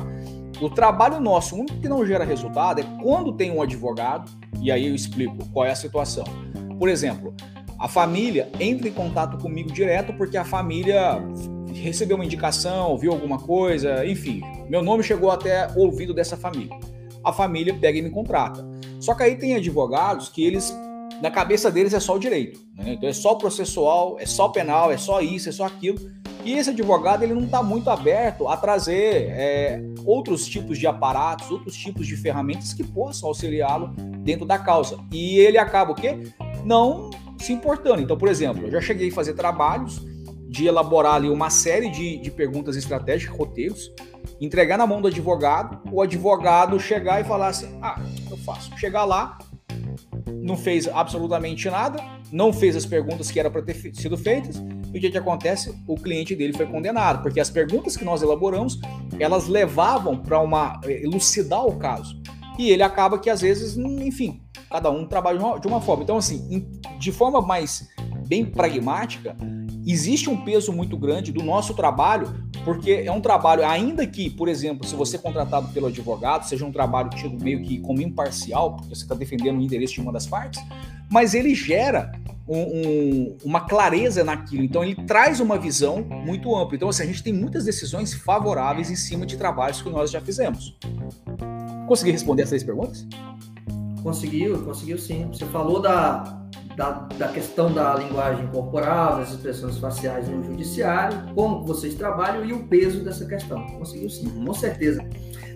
O 0.61 0.69
trabalho 0.69 1.19
nosso, 1.19 1.55
o 1.55 1.59
único 1.61 1.79
que 1.79 1.89
não 1.89 2.05
gera 2.05 2.23
resultado 2.23 2.79
é 2.79 2.83
quando 3.01 3.33
tem 3.33 3.51
um 3.51 3.59
advogado, 3.59 4.31
e 4.61 4.71
aí 4.71 4.87
eu 4.87 4.93
explico 4.93 5.49
qual 5.49 5.65
é 5.65 5.71
a 5.71 5.75
situação. 5.75 6.25
Por 6.77 6.89
exemplo, 6.89 7.33
a 7.79 7.87
família 7.87 8.51
entra 8.59 8.87
em 8.87 8.93
contato 8.93 9.37
comigo 9.39 9.71
direto 9.71 10.13
porque 10.13 10.37
a 10.37 10.45
família 10.45 11.19
recebeu 11.73 12.15
uma 12.17 12.25
indicação, 12.25 12.95
viu 12.97 13.11
alguma 13.11 13.39
coisa, 13.39 14.05
enfim, 14.05 14.41
meu 14.69 14.83
nome 14.83 15.03
chegou 15.03 15.31
até 15.31 15.67
o 15.75 15.79
ouvido 15.79 16.13
dessa 16.13 16.37
família. 16.37 16.77
A 17.23 17.33
família 17.33 17.73
pega 17.73 17.97
e 17.97 18.01
me 18.03 18.11
contrata. 18.11 18.63
Só 18.99 19.15
que 19.15 19.23
aí 19.23 19.35
tem 19.35 19.55
advogados 19.55 20.29
que 20.29 20.45
eles 20.45 20.71
na 21.21 21.31
cabeça 21.31 21.71
deles 21.71 21.93
é 21.93 21.99
só 21.99 22.15
o 22.15 22.19
direito. 22.19 22.59
Né? 22.75 22.93
Então 22.93 23.07
é 23.07 23.13
só 23.13 23.35
processual, 23.35 24.17
é 24.19 24.25
só 24.25 24.49
penal, 24.49 24.91
é 24.91 24.97
só 24.97 25.21
isso, 25.21 25.49
é 25.49 25.51
só 25.51 25.65
aquilo. 25.65 25.99
E 26.43 26.53
esse 26.53 26.69
advogado 26.69 27.23
ele 27.23 27.33
não 27.33 27.45
está 27.45 27.63
muito 27.63 27.89
aberto 27.89 28.47
a 28.47 28.55
trazer 28.55 29.29
é, 29.31 29.81
outros 30.05 30.47
tipos 30.47 30.77
de 30.77 30.85
aparatos, 30.85 31.49
outros 31.49 31.75
tipos 31.75 32.05
de 32.05 32.15
ferramentas 32.15 32.71
que 32.71 32.83
possam 32.83 33.29
auxiliá-lo 33.29 33.87
dentro 34.19 34.45
da 34.45 34.59
causa. 34.59 34.99
E 35.11 35.39
ele 35.39 35.57
acaba 35.57 35.91
o 35.91 35.95
quê? 35.95 36.31
Não 36.63 37.09
se 37.39 37.51
importando. 37.51 38.01
Então, 38.01 38.17
por 38.17 38.29
exemplo, 38.29 38.65
eu 38.65 38.71
já 38.71 38.81
cheguei 38.81 39.09
a 39.09 39.13
fazer 39.13 39.33
trabalhos 39.33 39.99
de 40.47 40.67
elaborar 40.67 41.15
ali 41.15 41.29
uma 41.29 41.49
série 41.49 41.89
de, 41.89 42.17
de 42.17 42.31
perguntas 42.31 42.75
estratégicas, 42.75 43.35
roteiros, 43.35 43.91
entregar 44.39 44.77
na 44.77 44.85
mão 44.85 45.01
do 45.01 45.07
advogado, 45.07 45.81
o 45.91 46.01
advogado 46.01 46.79
chegar 46.79 47.21
e 47.21 47.23
falar 47.23 47.47
assim: 47.47 47.77
ah, 47.81 47.99
eu 48.29 48.37
faço. 48.37 48.77
Chegar 48.77 49.03
lá, 49.03 49.37
não 50.45 50.55
fez 50.55 50.87
absolutamente 50.87 51.67
nada, 51.71 51.99
não 52.31 52.53
fez 52.53 52.75
as 52.75 52.85
perguntas 52.85 53.31
que 53.31 53.39
eram 53.39 53.49
para 53.49 53.63
ter 53.63 53.73
sido 53.95 54.15
feitas, 54.15 54.57
E 54.93 54.97
o 54.97 55.01
que, 55.01 55.09
que 55.09 55.17
acontece? 55.17 55.75
O 55.87 55.95
cliente 55.95 56.35
dele 56.35 56.53
foi 56.53 56.67
condenado, 56.67 57.23
porque 57.23 57.39
as 57.39 57.49
perguntas 57.49 57.97
que 57.97 58.05
nós 58.05 58.21
elaboramos, 58.21 58.79
elas 59.19 59.47
levavam 59.47 60.15
para 60.15 60.39
uma 60.39 60.79
eh, 60.85 61.03
elucidar 61.03 61.65
o 61.65 61.77
caso. 61.77 62.21
E 62.59 62.69
ele 62.69 62.83
acaba 62.83 63.17
que 63.17 63.29
às 63.29 63.41
vezes, 63.41 63.75
enfim, 63.75 64.39
cada 64.69 64.91
um 64.91 65.07
trabalha 65.07 65.39
de 65.39 65.43
uma, 65.43 65.59
de 65.59 65.67
uma 65.67 65.81
forma. 65.81 66.03
Então, 66.03 66.17
assim, 66.17 66.69
de 66.99 67.11
forma 67.11 67.41
mais 67.41 67.87
bem 68.27 68.45
pragmática, 68.45 69.35
existe 69.85 70.29
um 70.29 70.37
peso 70.37 70.71
muito 70.71 70.97
grande 70.97 71.31
do 71.31 71.43
nosso 71.43 71.73
trabalho, 71.73 72.33
porque 72.63 73.03
é 73.05 73.11
um 73.11 73.21
trabalho, 73.21 73.65
ainda 73.65 74.05
que, 74.07 74.29
por 74.29 74.47
exemplo, 74.47 74.87
se 74.87 74.95
você 74.95 75.17
é 75.17 75.19
contratado 75.19 75.67
pelo 75.69 75.87
advogado, 75.87 76.43
seja 76.43 76.65
um 76.65 76.71
trabalho 76.71 77.09
tido 77.11 77.41
meio 77.43 77.61
que 77.61 77.79
como 77.79 78.01
imparcial, 78.01 78.75
porque 78.75 78.95
você 78.95 79.03
está 79.03 79.15
defendendo 79.15 79.59
o 79.59 79.61
interesse 79.61 79.93
de 79.93 80.01
uma 80.01 80.11
das 80.11 80.25
partes, 80.25 80.61
mas 81.09 81.33
ele 81.33 81.53
gera 81.53 82.11
um, 82.47 82.59
um, 82.59 83.37
uma 83.43 83.61
clareza 83.61 84.23
naquilo. 84.23 84.63
Então 84.63 84.83
ele 84.83 84.95
traz 85.05 85.39
uma 85.39 85.57
visão 85.57 86.01
muito 86.01 86.55
ampla. 86.55 86.75
Então 86.75 86.89
assim, 86.89 87.03
a 87.03 87.05
gente 87.05 87.23
tem 87.23 87.33
muitas 87.33 87.65
decisões 87.65 88.13
favoráveis 88.13 88.89
em 88.89 88.95
cima 88.95 89.25
de 89.25 89.37
trabalhos 89.37 89.81
que 89.81 89.89
nós 89.89 90.11
já 90.11 90.21
fizemos. 90.21 90.77
Consegui 91.87 92.11
responder 92.11 92.43
as 92.43 92.49
três 92.49 92.63
perguntas? 92.63 93.07
Conseguiu, 94.01 94.63
conseguiu 94.63 94.97
sim. 94.97 95.27
Você 95.27 95.45
falou 95.45 95.81
da, 95.81 96.45
da, 96.75 97.07
da, 97.17 97.27
questão 97.29 97.71
da 97.71 97.95
linguagem 97.95 98.47
corporal, 98.47 99.17
das 99.17 99.31
expressões 99.31 99.77
faciais 99.77 100.27
no 100.27 100.43
judiciário, 100.43 101.17
como 101.33 101.63
vocês 101.63 101.95
trabalham 101.95 102.43
e 102.45 102.53
o 102.53 102.67
peso 102.67 103.03
dessa 103.03 103.25
questão. 103.25 103.65
Conseguiu 103.67 104.09
sim, 104.09 104.29
com 104.45 104.53
certeza. 104.53 105.07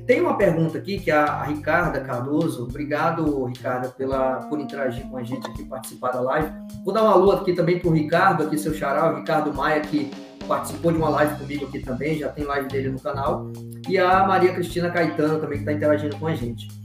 Tem 0.05 0.21
uma 0.21 0.37
pergunta 0.37 0.77
aqui 0.77 0.99
que 0.99 1.11
a, 1.11 1.23
a 1.23 1.43
Ricarda 1.43 1.99
Cardoso, 1.99 2.63
obrigado, 2.63 3.45
Ricarda, 3.45 3.89
pela, 3.89 4.37
por 4.49 4.59
interagir 4.59 5.05
com 5.07 5.17
a 5.17 5.23
gente 5.23 5.47
aqui, 5.47 5.63
participar 5.63 6.11
da 6.11 6.21
live. 6.21 6.51
Vou 6.83 6.93
dar 6.93 7.03
uma 7.03 7.11
alô 7.11 7.31
aqui 7.31 7.53
também 7.53 7.79
para 7.79 7.89
o 7.89 7.93
Ricardo, 7.93 8.43
aqui 8.43 8.57
seu 8.57 8.73
xará, 8.73 9.13
o 9.13 9.17
Ricardo 9.17 9.53
Maia, 9.53 9.81
que 9.81 10.09
participou 10.47 10.91
de 10.91 10.97
uma 10.97 11.09
live 11.09 11.37
comigo 11.37 11.67
aqui 11.67 11.79
também, 11.79 12.17
já 12.17 12.29
tem 12.29 12.43
live 12.43 12.67
dele 12.69 12.89
no 12.89 12.99
canal. 12.99 13.51
E 13.87 13.99
a 13.99 14.25
Maria 14.25 14.51
Cristina 14.53 14.89
Caetano 14.89 15.39
também, 15.39 15.59
que 15.59 15.63
está 15.63 15.73
interagindo 15.73 16.15
com 16.17 16.25
a 16.25 16.33
gente. 16.33 16.78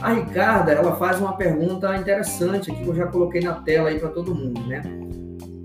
A 0.00 0.12
Ricarda, 0.12 0.72
ela 0.72 0.96
faz 0.96 1.20
uma 1.20 1.36
pergunta 1.36 1.94
interessante 1.96 2.70
aqui 2.70 2.82
que 2.82 2.88
eu 2.88 2.94
já 2.94 3.06
coloquei 3.06 3.40
na 3.42 3.54
tela 3.54 3.88
aí 3.88 3.98
para 3.98 4.08
todo 4.08 4.34
mundo, 4.34 4.60
né? 4.66 4.82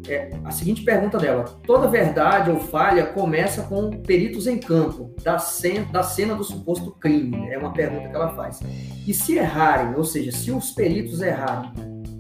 é 0.09 0.31
a 0.43 0.51
seguinte 0.51 0.83
pergunta 0.83 1.17
dela: 1.17 1.43
toda 1.65 1.87
verdade 1.87 2.49
ou 2.49 2.59
falha 2.59 3.05
começa 3.05 3.63
com 3.63 3.89
peritos 3.89 4.47
em 4.47 4.57
campo 4.57 5.13
da 5.23 5.39
cena, 5.39 5.85
da 5.91 6.03
cena 6.03 6.35
do 6.35 6.43
suposto 6.43 6.91
crime? 6.91 7.37
Né? 7.37 7.53
É 7.53 7.57
uma 7.57 7.73
pergunta 7.73 8.07
que 8.09 8.15
ela 8.15 8.29
faz. 8.35 8.59
E 9.05 9.13
se 9.13 9.35
errarem, 9.35 9.95
ou 9.95 10.03
seja, 10.03 10.31
se 10.31 10.51
os 10.51 10.71
peritos 10.71 11.21
errarem, 11.21 11.71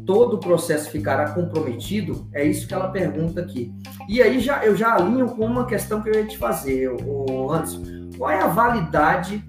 todo 0.05 0.35
o 0.35 0.39
processo 0.39 0.89
ficará 0.89 1.31
comprometido? 1.31 2.27
É 2.33 2.43
isso 2.43 2.67
que 2.67 2.73
ela 2.73 2.89
pergunta 2.89 3.41
aqui. 3.41 3.73
E 4.07 4.21
aí 4.21 4.39
já 4.39 4.63
eu 4.63 4.75
já 4.75 4.95
alinho 4.95 5.27
com 5.29 5.45
uma 5.45 5.65
questão 5.65 6.01
que 6.01 6.09
eu 6.09 6.15
ia 6.15 6.25
te 6.25 6.37
fazer, 6.37 6.89
o 6.89 7.51
Anderson. 7.51 8.04
Qual 8.17 8.29
é 8.29 8.41
a 8.41 8.47
validade 8.47 9.43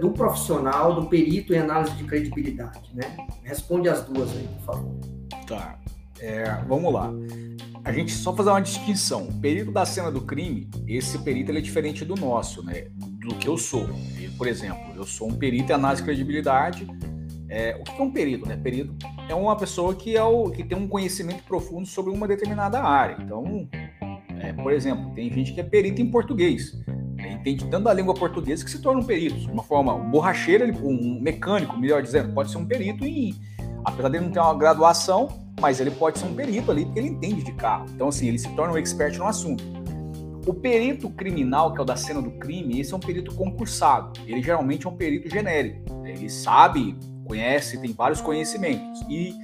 do 0.00 0.10
profissional, 0.10 0.94
do 0.94 1.06
perito 1.06 1.54
em 1.54 1.58
análise 1.58 1.94
de 1.94 2.04
credibilidade, 2.04 2.90
né? 2.94 3.16
Responde 3.44 3.88
as 3.88 4.04
duas 4.04 4.30
aí, 4.30 4.48
por 4.58 4.74
favor. 4.74 4.96
Tá. 5.46 5.78
É, 6.20 6.52
vamos 6.66 6.92
lá 6.92 7.12
a 7.88 7.92
gente 7.92 8.12
só 8.12 8.34
fazer 8.34 8.50
uma 8.50 8.60
distinção. 8.60 9.28
O 9.28 9.40
perito 9.40 9.72
da 9.72 9.86
cena 9.86 10.12
do 10.12 10.20
crime, 10.20 10.68
esse 10.86 11.18
perito 11.20 11.50
é 11.50 11.60
diferente 11.60 12.04
do 12.04 12.14
nosso, 12.14 12.62
né? 12.62 12.88
Do 12.94 13.34
que 13.36 13.48
eu 13.48 13.56
sou. 13.56 13.88
por 14.36 14.46
exemplo, 14.46 14.92
eu 14.94 15.04
sou 15.04 15.28
um 15.28 15.34
perito 15.34 15.72
em 15.72 15.74
análise 15.74 16.02
de 16.02 16.06
credibilidade. 16.06 16.86
É, 17.48 17.76
o 17.80 17.84
que 17.84 17.98
é 17.98 18.04
um 18.04 18.10
perito, 18.10 18.46
né? 18.46 18.58
Perito 18.58 18.94
é 19.26 19.34
uma 19.34 19.56
pessoa 19.56 19.94
que, 19.94 20.14
é 20.14 20.22
o, 20.22 20.50
que 20.50 20.62
tem 20.62 20.76
um 20.76 20.86
conhecimento 20.86 21.42
profundo 21.44 21.86
sobre 21.86 22.12
uma 22.12 22.28
determinada 22.28 22.82
área. 22.82 23.16
Então, 23.22 23.66
é, 24.38 24.52
por 24.52 24.70
exemplo, 24.70 25.10
tem 25.14 25.32
gente 25.32 25.54
que 25.54 25.60
é 25.60 25.64
perito 25.64 26.02
em 26.02 26.10
português. 26.10 26.78
Entende 27.32 27.66
tanto 27.66 27.88
a 27.88 27.94
língua 27.94 28.14
portuguesa 28.14 28.64
que 28.64 28.70
se 28.70 28.80
torna 28.80 29.00
um 29.00 29.04
perito. 29.04 29.36
De 29.36 29.50
uma 29.50 29.62
forma, 29.62 29.94
um 29.94 30.10
borracheiro, 30.10 30.64
um 30.84 31.20
mecânico, 31.20 31.76
melhor 31.78 32.02
dizendo, 32.02 32.32
pode 32.32 32.50
ser 32.50 32.58
um 32.58 32.66
perito. 32.66 33.04
Apesar 33.84 34.08
dele 34.08 34.24
não 34.24 34.32
ter 34.32 34.40
uma 34.40 34.54
graduação, 34.54 35.28
mas 35.60 35.80
ele 35.80 35.90
pode 35.90 36.18
ser 36.18 36.26
um 36.26 36.34
perito 36.34 36.70
ali, 36.70 36.84
porque 36.84 37.00
ele 37.00 37.08
entende 37.08 37.42
de 37.42 37.52
carro. 37.52 37.86
Então, 37.94 38.08
assim, 38.08 38.28
ele 38.28 38.38
se 38.38 38.48
torna 38.54 38.74
um 38.74 38.76
expert 38.76 39.16
no 39.18 39.26
assunto. 39.26 39.64
O 40.46 40.54
perito 40.54 41.10
criminal, 41.10 41.74
que 41.74 41.78
é 41.78 41.82
o 41.82 41.84
da 41.84 41.96
cena 41.96 42.22
do 42.22 42.30
crime, 42.32 42.80
esse 42.80 42.92
é 42.92 42.96
um 42.96 43.00
perito 43.00 43.34
concursado. 43.34 44.18
Ele 44.26 44.42
geralmente 44.42 44.86
é 44.86 44.90
um 44.90 44.96
perito 44.96 45.28
genérico. 45.28 45.84
Ele 46.06 46.28
sabe, 46.30 46.96
conhece, 47.26 47.78
tem 47.80 47.92
vários 47.92 48.20
conhecimentos. 48.20 49.02
E, 49.10 49.34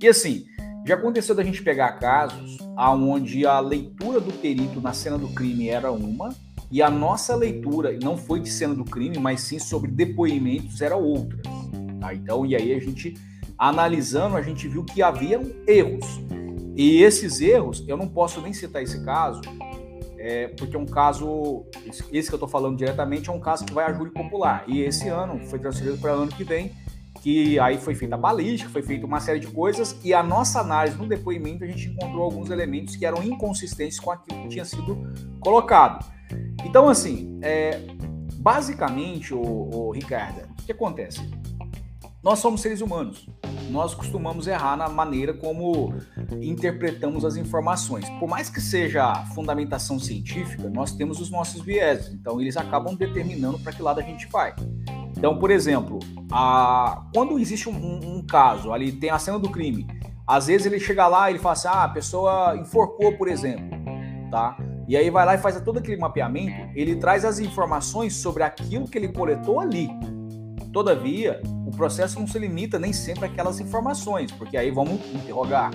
e 0.00 0.08
assim, 0.08 0.44
já 0.86 0.94
aconteceu 0.94 1.34
da 1.34 1.42
gente 1.42 1.62
pegar 1.62 1.92
casos 1.92 2.58
aonde 2.76 3.46
a 3.46 3.58
leitura 3.60 4.20
do 4.20 4.32
perito 4.32 4.80
na 4.80 4.92
cena 4.92 5.18
do 5.18 5.28
crime 5.28 5.68
era 5.68 5.90
uma 5.90 6.34
e 6.72 6.80
a 6.80 6.90
nossa 6.90 7.36
leitura 7.36 7.96
não 8.02 8.16
foi 8.16 8.40
de 8.40 8.50
cena 8.50 8.74
do 8.74 8.82
crime, 8.82 9.18
mas 9.18 9.42
sim 9.42 9.58
sobre 9.58 9.90
depoimentos 9.90 10.80
era 10.80 10.96
outra. 10.96 11.38
Tá? 12.00 12.14
Então, 12.14 12.46
e 12.46 12.56
aí 12.56 12.72
a 12.72 12.80
gente 12.80 13.14
analisando, 13.58 14.36
a 14.36 14.42
gente 14.42 14.66
viu 14.66 14.82
que 14.82 15.02
haviam 15.02 15.44
erros. 15.68 16.06
E 16.74 17.02
esses 17.02 17.42
erros, 17.42 17.84
eu 17.86 17.94
não 17.98 18.08
posso 18.08 18.40
nem 18.40 18.54
citar 18.54 18.82
esse 18.82 19.04
caso, 19.04 19.42
é, 20.18 20.48
porque 20.48 20.74
é 20.74 20.78
um 20.78 20.86
caso, 20.86 21.66
esse 22.10 22.28
que 22.28 22.34
eu 22.34 22.36
estou 22.36 22.48
falando 22.48 22.78
diretamente, 22.78 23.28
é 23.28 23.32
um 23.32 23.40
caso 23.40 23.66
que 23.66 23.74
vai 23.74 23.84
a 23.84 23.92
júri 23.92 24.10
popular. 24.10 24.64
E 24.66 24.80
esse 24.80 25.08
ano 25.08 25.38
foi 25.48 25.58
transferido 25.58 25.98
para 25.98 26.16
o 26.16 26.22
ano 26.22 26.32
que 26.32 26.42
vem, 26.42 26.72
que 27.22 27.56
aí 27.60 27.78
foi 27.78 27.94
feita 27.94 28.16
a 28.16 28.18
balística, 28.18 28.68
foi 28.68 28.82
feita 28.82 29.06
uma 29.06 29.20
série 29.20 29.38
de 29.38 29.46
coisas, 29.46 29.96
e 30.02 30.12
a 30.12 30.24
nossa 30.24 30.60
análise 30.60 30.98
no 30.98 31.06
depoimento, 31.06 31.62
a 31.62 31.66
gente 31.68 31.88
encontrou 31.88 32.24
alguns 32.24 32.50
elementos 32.50 32.96
que 32.96 33.06
eram 33.06 33.22
inconsistentes 33.22 34.00
com 34.00 34.10
aquilo 34.10 34.42
que 34.42 34.48
tinha 34.48 34.64
sido 34.64 34.98
colocado. 35.38 36.04
Então, 36.64 36.88
assim, 36.88 37.38
é, 37.40 37.80
basicamente, 38.34 39.32
o, 39.32 39.40
o 39.40 39.92
Ricardo, 39.92 40.40
o 40.60 40.64
que 40.64 40.72
acontece? 40.72 41.20
Nós 42.24 42.40
somos 42.40 42.60
seres 42.60 42.80
humanos. 42.80 43.28
Nós 43.70 43.94
costumamos 43.94 44.48
errar 44.48 44.76
na 44.76 44.88
maneira 44.88 45.32
como 45.32 45.94
interpretamos 46.40 47.24
as 47.24 47.36
informações. 47.36 48.08
Por 48.18 48.28
mais 48.28 48.50
que 48.50 48.60
seja 48.60 49.14
fundamentação 49.34 49.98
científica, 49.98 50.68
nós 50.68 50.92
temos 50.92 51.20
os 51.20 51.30
nossos 51.30 51.62
vieses. 51.62 52.12
Então, 52.12 52.40
eles 52.40 52.56
acabam 52.56 52.96
determinando 52.96 53.60
para 53.60 53.72
que 53.72 53.80
lado 53.80 54.00
a 54.00 54.02
gente 54.02 54.26
vai. 54.26 54.54
Então, 55.22 55.38
por 55.38 55.52
exemplo, 55.52 56.00
a... 56.32 57.04
quando 57.14 57.38
existe 57.38 57.68
um, 57.68 57.72
um, 57.72 58.16
um, 58.16 58.26
caso, 58.26 58.72
ali 58.72 58.90
tem 58.90 59.08
a 59.08 59.20
cena 59.20 59.38
do 59.38 59.48
crime, 59.48 59.86
às 60.26 60.48
vezes 60.48 60.66
ele 60.66 60.80
chega 60.80 61.06
lá 61.06 61.30
e 61.30 61.34
ele 61.34 61.38
fala 61.38 61.52
assim: 61.52 61.68
ah, 61.68 61.84
a 61.84 61.88
pessoa 61.88 62.56
enforcou, 62.56 63.16
por 63.16 63.28
exemplo, 63.28 63.64
tá? 64.32 64.56
E 64.88 64.96
aí 64.96 65.10
vai 65.10 65.24
lá 65.24 65.36
e 65.36 65.38
faz 65.38 65.60
todo 65.60 65.78
aquele 65.78 65.96
mapeamento, 65.96 66.68
ele 66.74 66.96
traz 66.96 67.24
as 67.24 67.38
informações 67.38 68.16
sobre 68.16 68.42
aquilo 68.42 68.88
que 68.88 68.98
ele 68.98 69.12
coletou 69.12 69.60
ali. 69.60 69.88
Todavia, 70.72 71.40
o 71.64 71.70
processo 71.70 72.18
não 72.18 72.26
se 72.26 72.36
limita 72.40 72.76
nem 72.76 72.92
sempre 72.92 73.26
àquelas 73.26 73.60
informações, 73.60 74.32
porque 74.32 74.56
aí 74.56 74.72
vamos 74.72 74.94
interrogar. 75.14 75.70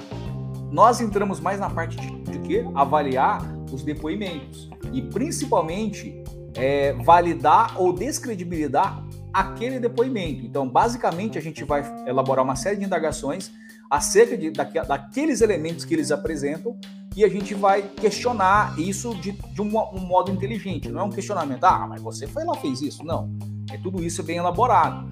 Nós 0.70 1.00
entramos 1.00 1.40
mais 1.40 1.58
na 1.58 1.70
parte 1.70 1.96
de, 1.96 2.12
de 2.24 2.40
quê? 2.40 2.66
Avaliar 2.76 3.42
os 3.72 3.82
depoimentos 3.82 4.70
e 4.92 5.02
principalmente 5.02 6.22
é, 6.54 6.92
validar 6.92 7.80
ou 7.82 7.94
descredibilizar 7.94 9.07
aquele 9.40 9.80
depoimento. 9.80 10.46
Então, 10.46 10.68
basicamente, 10.68 11.38
a 11.38 11.42
gente 11.42 11.64
vai 11.64 11.84
elaborar 12.08 12.44
uma 12.44 12.56
série 12.56 12.78
de 12.78 12.86
indagações 12.86 13.52
acerca 13.90 14.38
de, 14.38 14.52
daque, 14.52 14.82
daqueles 14.82 15.42
elementos 15.42 15.86
que 15.86 15.94
eles 15.94 16.12
apresentam 16.12 16.78
e 17.16 17.24
a 17.24 17.30
gente 17.30 17.54
vai 17.54 17.82
questionar 17.82 18.78
isso 18.78 19.16
de, 19.16 19.32
de 19.32 19.62
um, 19.62 19.68
um, 19.94 20.00
modo 20.00 20.32
inteligente. 20.32 20.90
Não 20.90 21.02
é 21.02 21.04
um 21.04 21.10
questionamento, 21.10 21.64
ah, 21.64 21.88
mas 21.88 22.02
você 22.02 22.28
foi 22.28 22.44
lá 22.44 22.56
fez 22.56 22.82
isso. 22.82 23.04
Não. 23.04 23.32
É 23.72 23.78
tudo 23.78 24.04
isso 24.04 24.24
bem 24.24 24.38
elaborado. 24.38 25.10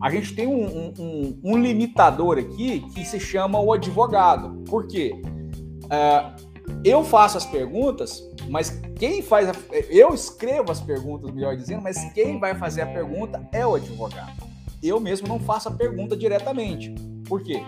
A 0.00 0.10
gente 0.10 0.34
tem 0.34 0.46
um, 0.46 0.92
um, 0.98 1.40
um 1.42 1.56
limitador 1.56 2.38
aqui 2.38 2.80
que 2.94 3.04
se 3.04 3.18
chama 3.18 3.60
o 3.60 3.72
advogado. 3.72 4.62
Por 4.64 4.86
quê? 4.86 5.20
Uh, 5.84 6.48
eu 6.84 7.02
faço 7.02 7.36
as 7.36 7.44
perguntas, 7.44 8.22
mas 8.48 8.80
quem 8.98 9.22
faz 9.22 9.48
a, 9.48 9.52
eu 9.88 10.12
escrevo 10.12 10.72
as 10.72 10.80
perguntas, 10.80 11.30
melhor 11.30 11.56
dizendo, 11.56 11.82
mas 11.82 12.12
quem 12.12 12.38
vai 12.38 12.54
fazer 12.54 12.82
a 12.82 12.86
pergunta 12.86 13.46
é 13.52 13.66
o 13.66 13.74
advogado. 13.74 14.46
Eu 14.82 15.00
mesmo 15.00 15.28
não 15.28 15.38
faço 15.38 15.68
a 15.68 15.72
pergunta 15.72 16.16
diretamente. 16.16 16.94
Por 17.28 17.42
quê? 17.42 17.62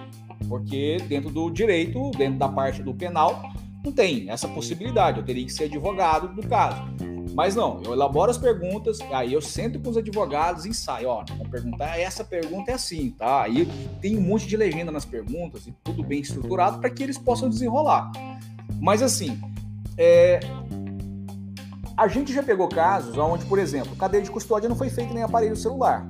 Porque 0.48 0.98
dentro 1.08 1.30
do 1.30 1.50
direito, 1.50 2.10
dentro 2.12 2.38
da 2.38 2.48
parte 2.48 2.82
do 2.82 2.94
penal, 2.94 3.42
não 3.84 3.92
tem 3.92 4.30
essa 4.30 4.48
possibilidade. 4.48 5.18
Eu 5.18 5.24
teria 5.24 5.44
que 5.44 5.52
ser 5.52 5.64
advogado 5.64 6.34
do 6.34 6.46
caso. 6.46 6.82
Mas 7.34 7.54
não, 7.54 7.80
eu 7.84 7.92
elaboro 7.92 8.30
as 8.30 8.38
perguntas, 8.38 8.98
aí 9.12 9.32
eu 9.32 9.40
sento 9.40 9.78
com 9.80 9.90
os 9.90 9.96
advogados 9.96 10.64
e 10.64 10.70
ensaio, 10.70 11.08
ó, 11.08 11.24
vamos 11.28 11.48
perguntar, 11.48 11.96
essa 11.96 12.24
pergunta 12.24 12.72
é 12.72 12.74
assim, 12.74 13.10
tá? 13.10 13.42
Aí 13.42 13.68
tem 14.00 14.16
um 14.16 14.20
monte 14.20 14.48
de 14.48 14.56
legenda 14.56 14.90
nas 14.90 15.04
perguntas 15.04 15.66
e 15.66 15.72
tudo 15.84 16.02
bem 16.02 16.20
estruturado 16.20 16.80
para 16.80 16.90
que 16.90 17.02
eles 17.02 17.16
possam 17.16 17.48
desenrolar. 17.48 18.10
Mas 18.80 19.00
assim, 19.00 19.40
é... 19.96 20.40
a 22.00 22.08
gente 22.08 22.32
já 22.32 22.42
pegou 22.42 22.66
casos 22.66 23.18
onde, 23.18 23.44
por 23.44 23.58
exemplo, 23.58 23.94
cadeia 23.94 24.22
de 24.22 24.30
custódia 24.30 24.66
não 24.70 24.74
foi 24.74 24.88
feita 24.88 25.12
nem 25.12 25.22
aparelho 25.22 25.54
celular. 25.54 26.08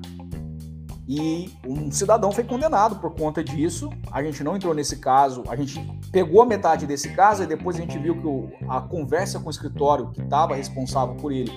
E 1.08 1.50
um 1.66 1.90
cidadão 1.90 2.30
foi 2.30 2.44
condenado 2.44 3.00
por 3.00 3.12
conta 3.12 3.42
disso. 3.42 3.90
A 4.12 4.22
gente 4.22 4.44
não 4.44 4.54
entrou 4.54 4.72
nesse 4.72 4.98
caso, 4.98 5.42
a 5.48 5.56
gente 5.56 5.84
pegou 6.12 6.42
a 6.42 6.46
metade 6.46 6.86
desse 6.86 7.08
caso 7.08 7.42
e 7.42 7.46
depois 7.46 7.74
a 7.74 7.80
gente 7.80 7.98
viu 7.98 8.14
que 8.14 8.24
o, 8.24 8.48
a 8.68 8.80
conversa 8.80 9.40
com 9.40 9.48
o 9.48 9.50
escritório 9.50 10.10
que 10.12 10.22
estava 10.22 10.54
responsável 10.54 11.16
por 11.16 11.32
ele 11.32 11.50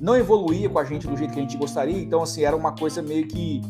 não 0.00 0.16
evoluía 0.16 0.68
com 0.68 0.80
a 0.80 0.84
gente 0.84 1.06
do 1.06 1.16
jeito 1.16 1.32
que 1.32 1.38
a 1.38 1.42
gente 1.42 1.56
gostaria, 1.56 2.02
então 2.02 2.20
assim, 2.20 2.42
era 2.42 2.56
uma 2.56 2.72
coisa 2.72 3.00
meio 3.00 3.28
que 3.28 3.62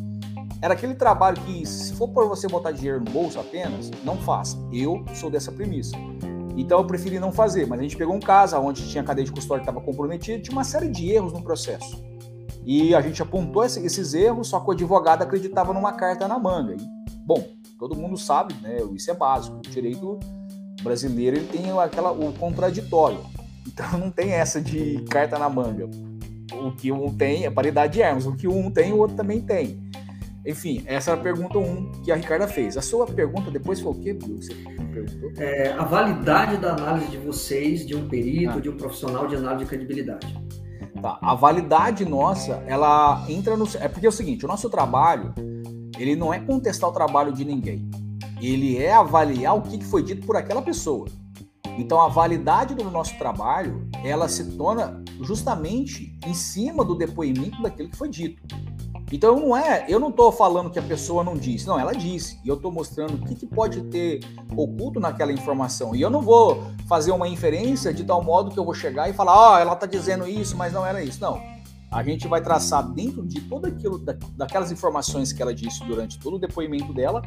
era 0.62 0.72
aquele 0.72 0.94
trabalho 0.94 1.38
que 1.42 1.66
se 1.66 1.92
for 1.92 2.08
para 2.08 2.24
você 2.24 2.48
botar 2.48 2.72
dinheiro 2.72 3.00
no 3.00 3.10
bolso 3.10 3.38
apenas, 3.38 3.90
não 4.02 4.16
faça. 4.16 4.56
Eu 4.72 5.04
sou 5.14 5.30
dessa 5.30 5.52
premissa. 5.52 5.94
Então 6.58 6.78
eu 6.78 6.84
preferi 6.84 7.20
não 7.20 7.30
fazer, 7.30 7.66
mas 7.66 7.78
a 7.78 7.82
gente 7.82 7.96
pegou 7.96 8.14
um 8.14 8.20
caso 8.20 8.56
onde 8.56 8.86
tinha 8.88 9.04
cadeia 9.04 9.24
de 9.24 9.30
custódia 9.30 9.64
que 9.64 9.70
estava 9.70 9.84
comprometida, 9.84 10.42
tinha 10.42 10.52
uma 10.52 10.64
série 10.64 10.88
de 10.88 11.08
erros 11.08 11.32
no 11.32 11.40
processo. 11.40 12.02
E 12.66 12.94
a 12.96 13.00
gente 13.00 13.22
apontou 13.22 13.64
esses 13.64 14.12
erros, 14.12 14.48
só 14.48 14.58
que 14.58 14.68
o 14.68 14.72
advogado 14.72 15.22
acreditava 15.22 15.72
numa 15.72 15.92
carta 15.92 16.26
na 16.26 16.36
manga. 16.36 16.74
E, 16.74 16.78
bom, 17.24 17.46
todo 17.78 17.94
mundo 17.94 18.16
sabe, 18.16 18.54
né? 18.60 18.78
Isso 18.92 19.08
é 19.08 19.14
básico. 19.14 19.56
O 19.56 19.60
direito 19.60 20.18
brasileiro 20.82 21.36
ele 21.36 21.46
tem 21.46 21.70
aquela, 21.78 22.10
o 22.10 22.32
contraditório. 22.32 23.20
Então 23.66 23.96
não 23.96 24.10
tem 24.10 24.32
essa 24.32 24.60
de 24.60 25.02
carta 25.08 25.38
na 25.38 25.48
manga. 25.48 25.88
O 26.52 26.72
que 26.72 26.90
um 26.90 27.14
tem 27.14 27.46
é 27.46 27.50
paridade 27.50 27.94
de 27.94 28.02
armas. 28.02 28.26
O 28.26 28.34
que 28.34 28.48
um 28.48 28.70
tem, 28.70 28.92
o 28.92 28.98
outro 28.98 29.16
também 29.16 29.40
tem. 29.40 29.78
Enfim, 30.48 30.82
essa 30.86 31.10
é 31.10 31.14
a 31.14 31.16
pergunta 31.18 31.58
1 31.58 31.62
um 31.62 31.92
que 32.02 32.10
a 32.10 32.16
Ricarda 32.16 32.48
fez. 32.48 32.74
A 32.78 32.80
sua 32.80 33.04
pergunta 33.04 33.50
depois 33.50 33.80
foi 33.80 33.92
o 33.92 33.94
quê, 33.94 34.14
Você 34.14 34.54
perguntou? 34.54 35.30
É, 35.36 35.72
a 35.72 35.84
validade 35.84 36.56
da 36.56 36.72
análise 36.72 37.10
de 37.10 37.18
vocês, 37.18 37.86
de 37.86 37.94
um 37.94 38.08
perito, 38.08 38.56
ah. 38.56 38.60
de 38.60 38.70
um 38.70 38.76
profissional 38.78 39.26
de 39.26 39.36
análise 39.36 39.64
de 39.64 39.68
credibilidade. 39.68 40.42
Tá. 41.02 41.18
A 41.20 41.34
validade 41.34 42.06
nossa, 42.06 42.64
ela 42.66 43.26
entra 43.28 43.58
no. 43.58 43.68
É 43.78 43.88
porque 43.88 44.06
é 44.06 44.08
o 44.08 44.12
seguinte: 44.12 44.46
o 44.46 44.48
nosso 44.48 44.70
trabalho, 44.70 45.34
ele 45.98 46.16
não 46.16 46.32
é 46.32 46.40
contestar 46.40 46.88
o 46.88 46.92
trabalho 46.94 47.30
de 47.30 47.44
ninguém. 47.44 47.86
Ele 48.40 48.78
é 48.78 48.94
avaliar 48.94 49.54
o 49.54 49.60
que 49.60 49.84
foi 49.84 50.02
dito 50.02 50.26
por 50.26 50.34
aquela 50.34 50.62
pessoa. 50.62 51.08
Então, 51.76 52.00
a 52.00 52.08
validade 52.08 52.74
do 52.74 52.90
nosso 52.90 53.18
trabalho, 53.18 53.86
ela 54.02 54.28
se 54.28 54.56
torna 54.56 55.04
justamente 55.20 56.18
em 56.26 56.32
cima 56.32 56.82
do 56.84 56.94
depoimento 56.94 57.60
daquilo 57.62 57.90
que 57.90 57.96
foi 57.96 58.08
dito. 58.08 58.42
Então 59.10 59.40
não 59.40 59.56
é, 59.56 59.86
eu 59.88 59.98
não 59.98 60.10
estou 60.10 60.30
falando 60.30 60.70
que 60.70 60.78
a 60.78 60.82
pessoa 60.82 61.24
não 61.24 61.34
disse, 61.34 61.66
não, 61.66 61.78
ela 61.78 61.92
disse. 61.92 62.38
E 62.44 62.48
eu 62.48 62.56
estou 62.56 62.70
mostrando 62.70 63.14
o 63.14 63.26
que, 63.26 63.34
que, 63.34 63.46
pode 63.46 63.80
ter 63.84 64.20
oculto 64.54 65.00
naquela 65.00 65.32
informação. 65.32 65.94
E 65.94 66.00
eu 66.00 66.10
não 66.10 66.20
vou 66.20 66.62
fazer 66.86 67.10
uma 67.12 67.26
inferência 67.26 67.92
de 67.92 68.04
tal 68.04 68.22
modo 68.22 68.50
que 68.50 68.58
eu 68.58 68.64
vou 68.64 68.74
chegar 68.74 69.08
e 69.08 69.14
falar, 69.14 69.34
ó, 69.34 69.54
oh, 69.54 69.58
ela 69.58 69.72
está 69.72 69.86
dizendo 69.86 70.28
isso, 70.28 70.56
mas 70.56 70.72
não 70.72 70.84
era 70.84 71.02
isso. 71.02 71.20
Não. 71.20 71.40
A 71.90 72.02
gente 72.02 72.28
vai 72.28 72.42
traçar 72.42 72.86
dentro 72.86 73.26
de 73.26 73.40
tudo 73.40 73.66
aquilo, 73.66 73.98
daquelas 74.36 74.70
informações 74.70 75.32
que 75.32 75.40
ela 75.40 75.54
disse 75.54 75.82
durante 75.84 76.18
todo 76.18 76.36
o 76.36 76.38
depoimento 76.38 76.92
dela, 76.92 77.22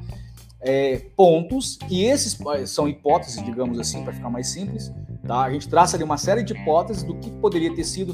é, 0.59 0.97
pontos, 1.17 1.79
e 1.89 2.03
esses 2.03 2.39
é, 2.39 2.65
são 2.67 2.87
hipóteses, 2.87 3.43
digamos 3.43 3.79
assim, 3.79 4.03
para 4.03 4.13
ficar 4.13 4.29
mais 4.29 4.49
simples. 4.49 4.93
Tá? 5.25 5.41
A 5.41 5.51
gente 5.51 5.67
traça 5.67 5.97
ali 5.97 6.03
uma 6.03 6.17
série 6.17 6.43
de 6.43 6.53
hipóteses 6.53 7.01
do 7.01 7.15
que 7.15 7.31
poderia 7.31 7.73
ter 7.73 7.83
sido 7.83 8.13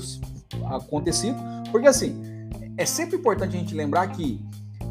acontecido, 0.63 1.37
porque 1.69 1.87
assim 1.87 2.36
é 2.77 2.85
sempre 2.85 3.17
importante 3.17 3.55
a 3.55 3.59
gente 3.59 3.73
lembrar 3.73 4.07
que 4.07 4.39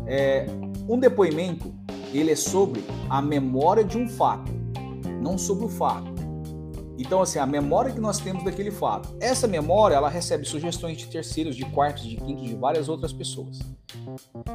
é, 0.07 0.47
um 0.89 0.99
depoimento 0.99 1.73
ele 2.13 2.33
é 2.33 2.37
sobre 2.37 2.85
a 3.09 3.23
memória 3.23 3.85
de 3.85 3.97
um 3.97 4.09
fato, 4.09 4.51
não 5.23 5.39
sobre 5.39 5.67
o 5.67 5.69
fato. 5.69 6.15
Então, 6.99 7.21
assim, 7.21 7.39
a 7.39 7.47
memória 7.47 7.93
que 7.93 8.01
nós 8.01 8.19
temos 8.19 8.43
daquele 8.43 8.71
fato. 8.71 9.15
Essa 9.21 9.47
memória, 9.47 9.95
ela 9.95 10.09
recebe 10.09 10.47
sugestões 10.47 10.97
de 10.97 11.07
terceiros, 11.07 11.55
de 11.55 11.65
quartos, 11.67 12.05
de 12.05 12.17
quintos, 12.17 12.49
de 12.49 12.55
várias 12.55 12.89
outras 12.89 13.13
pessoas. 13.13 13.59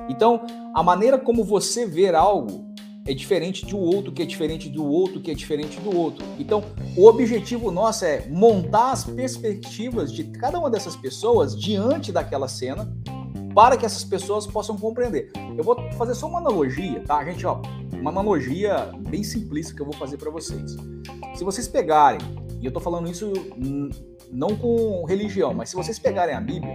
Então, 0.09 0.41
a 0.73 0.81
maneira 0.81 1.19
como 1.19 1.43
você 1.43 1.85
ver 1.85 2.15
algo 2.15 2.71
é 3.05 3.13
diferente 3.13 3.65
de 3.65 3.75
um 3.75 3.79
outro, 3.79 4.11
que 4.11 4.21
é 4.21 4.25
diferente 4.25 4.69
do 4.69 4.85
outro, 4.85 5.21
que 5.21 5.29
é 5.29 5.33
diferente 5.33 5.79
do 5.79 5.95
outro. 5.95 6.25
Então, 6.39 6.63
o 6.97 7.05
objetivo 7.05 7.71
nosso 7.71 8.05
é 8.05 8.27
montar 8.27 8.91
as 8.91 9.03
perspectivas 9.03 10.11
de 10.11 10.23
cada 10.25 10.57
uma 10.57 10.69
dessas 10.69 10.95
pessoas 10.95 11.55
diante 11.55 12.11
daquela 12.11 12.47
cena 12.47 12.91
para 13.53 13.77
que 13.77 13.85
essas 13.85 14.03
pessoas 14.03 14.47
possam 14.47 14.77
compreender. 14.77 15.31
Eu 15.57 15.63
vou 15.63 15.75
fazer 15.93 16.15
só 16.15 16.27
uma 16.27 16.39
analogia, 16.39 17.01
tá? 17.05 17.23
Gente, 17.25 17.45
ó, 17.45 17.61
uma 17.93 18.11
analogia 18.11 18.91
bem 19.09 19.23
simplista 19.23 19.75
que 19.75 19.81
eu 19.81 19.85
vou 19.85 19.95
fazer 19.95 20.17
para 20.17 20.31
vocês. 20.31 20.75
Se 21.35 21.43
vocês 21.43 21.67
pegarem, 21.67 22.19
e 22.59 22.65
eu 22.65 22.69
estou 22.69 22.81
falando 22.81 23.09
isso 23.09 23.31
não 24.31 24.55
com 24.55 25.03
religião, 25.05 25.53
mas 25.53 25.69
se 25.69 25.75
vocês 25.75 25.99
pegarem 25.99 26.35
a 26.35 26.41
Bíblia 26.41 26.73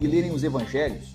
e 0.00 0.06
lerem 0.06 0.30
os 0.30 0.42
evangelhos, 0.42 1.14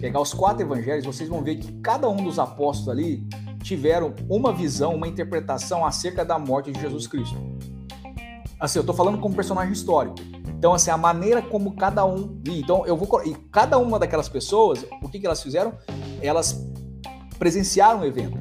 pegar 0.00 0.20
os 0.20 0.34
quatro 0.34 0.62
evangelhos, 0.62 1.04
vocês 1.04 1.28
vão 1.28 1.42
ver 1.42 1.56
que 1.56 1.72
cada 1.80 2.08
um 2.08 2.16
dos 2.16 2.38
apóstolos 2.38 2.88
ali 2.88 3.26
tiveram 3.62 4.14
uma 4.28 4.52
visão, 4.52 4.94
uma 4.94 5.08
interpretação 5.08 5.84
acerca 5.84 6.24
da 6.24 6.38
morte 6.38 6.70
de 6.70 6.80
Jesus 6.80 7.06
Cristo. 7.06 7.36
Assim, 8.60 8.78
eu 8.78 8.82
estou 8.82 8.94
falando 8.94 9.18
como 9.18 9.34
personagem 9.34 9.72
histórico. 9.72 10.16
Então, 10.64 10.72
assim, 10.72 10.90
a 10.90 10.96
maneira 10.96 11.42
como 11.42 11.76
cada 11.76 12.06
um. 12.06 12.40
Então, 12.48 12.86
eu 12.86 12.96
vou. 12.96 13.22
E 13.22 13.34
cada 13.52 13.76
uma 13.76 13.98
daquelas 13.98 14.30
pessoas, 14.30 14.82
o 15.02 15.10
que, 15.10 15.20
que 15.20 15.26
elas 15.26 15.42
fizeram? 15.42 15.74
Elas 16.22 16.66
presenciaram 17.38 18.00
o 18.00 18.04
evento. 18.06 18.38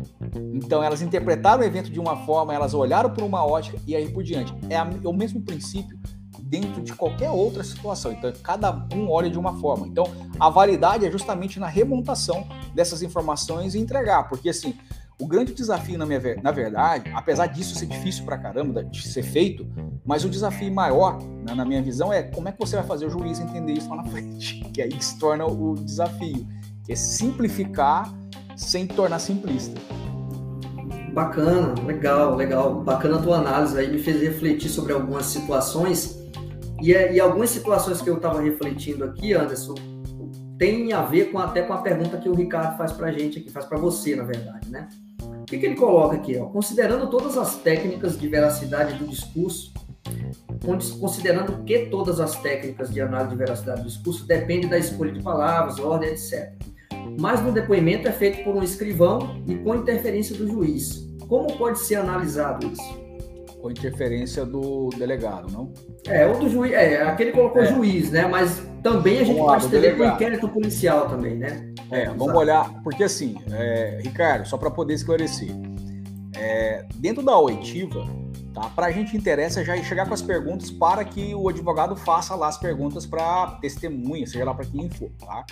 Então, 0.53 0.81
elas 0.81 1.01
interpretaram 1.01 1.61
o 1.61 1.65
evento 1.65 1.89
de 1.89 1.99
uma 1.99 2.25
forma, 2.25 2.53
elas 2.53 2.73
olharam 2.73 3.09
por 3.09 3.25
uma 3.25 3.45
ótica 3.45 3.77
e 3.85 3.93
aí 3.93 4.09
por 4.09 4.23
diante. 4.23 4.55
É, 4.69 4.77
a, 4.77 4.89
é 5.03 5.05
o 5.05 5.11
mesmo 5.11 5.41
princípio 5.41 5.99
dentro 6.39 6.81
de 6.81 6.93
qualquer 6.93 7.29
outra 7.29 7.61
situação. 7.61 8.13
Então, 8.13 8.31
cada 8.41 8.87
um 8.95 9.11
olha 9.11 9.29
de 9.29 9.37
uma 9.37 9.59
forma. 9.59 9.85
Então, 9.85 10.05
a 10.39 10.49
validade 10.49 11.05
é 11.05 11.11
justamente 11.11 11.59
na 11.59 11.67
remontação 11.67 12.47
dessas 12.73 13.01
informações 13.01 13.75
e 13.75 13.79
entregar, 13.79 14.29
porque 14.29 14.47
assim, 14.47 14.77
o 15.19 15.27
grande 15.27 15.53
desafio, 15.53 15.97
na, 15.97 16.05
minha, 16.05 16.19
na 16.41 16.51
verdade, 16.51 17.11
apesar 17.13 17.47
disso 17.47 17.75
ser 17.75 17.85
difícil 17.85 18.25
pra 18.25 18.37
caramba 18.37 18.83
de 18.83 19.07
ser 19.07 19.23
feito, 19.23 19.65
mas 20.05 20.25
o 20.25 20.29
desafio 20.29 20.73
maior, 20.73 21.21
né, 21.45 21.53
na 21.53 21.63
minha 21.63 21.81
visão, 21.81 22.11
é 22.11 22.23
como 22.23 22.49
é 22.49 22.51
que 22.51 22.59
você 22.59 22.75
vai 22.75 22.85
fazer 22.85 23.05
o 23.05 23.09
juiz 23.09 23.39
entender 23.39 23.73
isso 23.73 23.89
lá 23.89 23.97
na 23.97 24.05
frente, 24.09 24.61
que 24.73 24.81
é 24.81 24.85
aí 24.85 24.91
que 24.91 25.05
se 25.05 25.17
torna 25.19 25.45
o 25.45 25.75
desafio, 25.75 26.47
que 26.83 26.91
é 26.91 26.95
simplificar 26.95 28.11
sem 28.55 28.87
tornar 28.87 29.19
simplista. 29.19 29.79
Bacana, 31.13 31.75
legal, 31.85 32.35
legal. 32.35 32.81
Bacana 32.81 33.19
a 33.19 33.21
tua 33.21 33.37
análise 33.37 33.77
aí, 33.77 33.91
me 33.91 33.99
fez 33.99 34.19
refletir 34.19 34.69
sobre 34.69 34.93
algumas 34.93 35.27
situações. 35.27 36.19
E, 36.81 36.91
e 36.91 37.19
algumas 37.19 37.51
situações 37.51 38.01
que 38.01 38.09
eu 38.09 38.17
estava 38.17 38.41
refletindo 38.41 39.03
aqui, 39.05 39.31
Anderson, 39.33 39.75
tem 40.57 40.91
a 40.91 41.03
ver 41.03 41.31
com 41.31 41.37
até 41.37 41.61
com 41.61 41.73
a 41.73 41.77
pergunta 41.77 42.17
que 42.17 42.27
o 42.27 42.33
Ricardo 42.33 42.77
faz 42.77 42.91
para 42.91 43.07
a 43.07 43.11
gente 43.11 43.39
aqui, 43.39 43.49
faz 43.49 43.65
para 43.65 43.77
você, 43.77 44.15
na 44.15 44.23
verdade, 44.23 44.69
né? 44.69 44.87
O 45.43 45.45
que, 45.45 45.57
que 45.57 45.65
ele 45.65 45.75
coloca 45.75 46.15
aqui? 46.15 46.37
Ó? 46.37 46.45
Considerando 46.45 47.09
todas 47.09 47.37
as 47.37 47.57
técnicas 47.57 48.17
de 48.17 48.29
veracidade 48.29 48.93
do 48.93 49.05
discurso, 49.05 49.73
considerando 51.01 51.65
que 51.65 51.87
todas 51.87 52.21
as 52.21 52.37
técnicas 52.37 52.93
de 52.93 53.01
análise 53.01 53.31
de 53.31 53.35
veracidade 53.35 53.81
do 53.81 53.87
discurso 53.89 54.25
dependem 54.25 54.69
da 54.69 54.77
escolha 54.77 55.11
de 55.11 55.21
palavras, 55.21 55.79
ordem, 55.79 56.11
etc. 56.11 56.53
Mas 57.19 57.43
no 57.43 57.51
depoimento 57.51 58.07
é 58.07 58.11
feito 58.13 58.41
por 58.45 58.55
um 58.55 58.63
escrivão 58.63 59.43
e 59.45 59.55
com 59.55 59.75
interferência 59.75 60.33
do 60.33 60.47
juiz. 60.47 61.05
Como 61.27 61.57
pode 61.57 61.79
ser 61.79 61.95
analisado 61.95 62.65
isso? 62.65 63.02
Com 63.63 63.71
interferência 63.71 64.45
do 64.45 64.89
delegado, 64.89 65.49
não? 65.49 65.71
É, 66.05 66.27
ou 66.27 66.37
do 66.37 66.49
juiz. 66.49 66.73
É, 66.73 67.01
aquele 67.03 67.31
colocou 67.31 67.61
é. 67.61 67.65
juiz, 67.65 68.11
né? 68.11 68.27
Mas 68.27 68.61
também 68.83 69.19
a 69.19 69.23
gente 69.23 69.39
vamos 69.39 69.63
pode 69.63 69.69
ter 69.69 69.97
com 69.97 70.03
inquérito 70.03 70.49
policial 70.49 71.07
também, 71.07 71.37
né? 71.37 71.73
É, 71.89 72.07
vamos 72.07 72.35
olhar, 72.35 72.81
porque 72.83 73.05
assim, 73.05 73.37
é, 73.53 73.99
Ricardo, 74.03 74.45
só 74.45 74.57
para 74.57 74.69
poder 74.69 74.95
esclarecer, 74.95 75.47
é, 76.35 76.85
dentro 76.95 77.23
da 77.23 77.39
oitiva, 77.39 78.05
tá? 78.53 78.69
Para 78.75 78.87
a 78.87 78.91
gente 78.91 79.15
interessa 79.15 79.63
já 79.63 79.77
chegar 79.77 80.09
com 80.09 80.13
as 80.13 80.21
perguntas 80.21 80.69
para 80.69 81.05
que 81.05 81.33
o 81.33 81.47
advogado 81.47 81.95
faça 81.95 82.35
lá 82.35 82.49
as 82.49 82.57
perguntas 82.57 83.05
para 83.05 83.59
testemunha, 83.61 84.27
seja 84.27 84.43
lá 84.43 84.53
para 84.53 84.65
quem 84.65 84.89
for, 84.89 85.09
tá? 85.17 85.45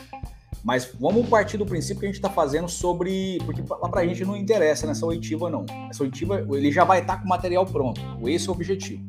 Mas 0.64 0.92
vamos 1.00 1.28
partir 1.28 1.58
do 1.58 1.66
princípio 1.66 2.00
que 2.00 2.06
a 2.06 2.10
gente 2.10 2.16
está 2.16 2.30
fazendo 2.30 2.70
sobre. 2.70 3.40
Porque 3.46 3.64
lá 3.70 3.90
para 3.90 4.02
a 4.02 4.08
gente 4.08 4.24
não 4.24 4.36
interessa 4.38 4.86
nessa 4.86 5.06
oitiva, 5.06 5.50
não. 5.50 5.66
Essa 5.90 6.04
oitiva, 6.04 6.46
ele 6.52 6.72
já 6.72 6.84
vai 6.84 7.00
estar 7.00 7.16
tá 7.16 7.20
com 7.20 7.26
o 7.26 7.30
material 7.30 7.66
pronto. 7.66 8.02
Esse 8.26 8.48
é 8.48 8.52
o 8.52 8.54
objetivo. 8.54 9.04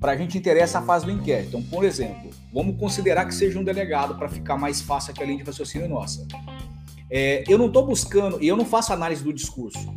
Para 0.00 0.12
a 0.12 0.16
gente 0.16 0.36
interessa 0.36 0.78
a 0.78 0.82
fase 0.82 1.04
do 1.04 1.10
inquérito. 1.10 1.48
Então, 1.48 1.62
por 1.62 1.84
exemplo, 1.84 2.30
vamos 2.52 2.78
considerar 2.78 3.24
que 3.26 3.34
seja 3.34 3.58
um 3.58 3.64
delegado 3.64 4.16
para 4.16 4.28
ficar 4.28 4.56
mais 4.56 4.80
fácil 4.80 5.12
aquela 5.12 5.26
linha 5.26 5.38
de 5.38 5.44
raciocínio 5.44 5.88
nossa. 5.88 6.26
É, 7.10 7.44
eu 7.48 7.56
não 7.56 7.66
estou 7.66 7.86
buscando, 7.86 8.42
e 8.42 8.48
eu 8.48 8.56
não 8.56 8.64
faço 8.64 8.92
análise 8.92 9.22
do 9.22 9.32
discurso. 9.32 9.94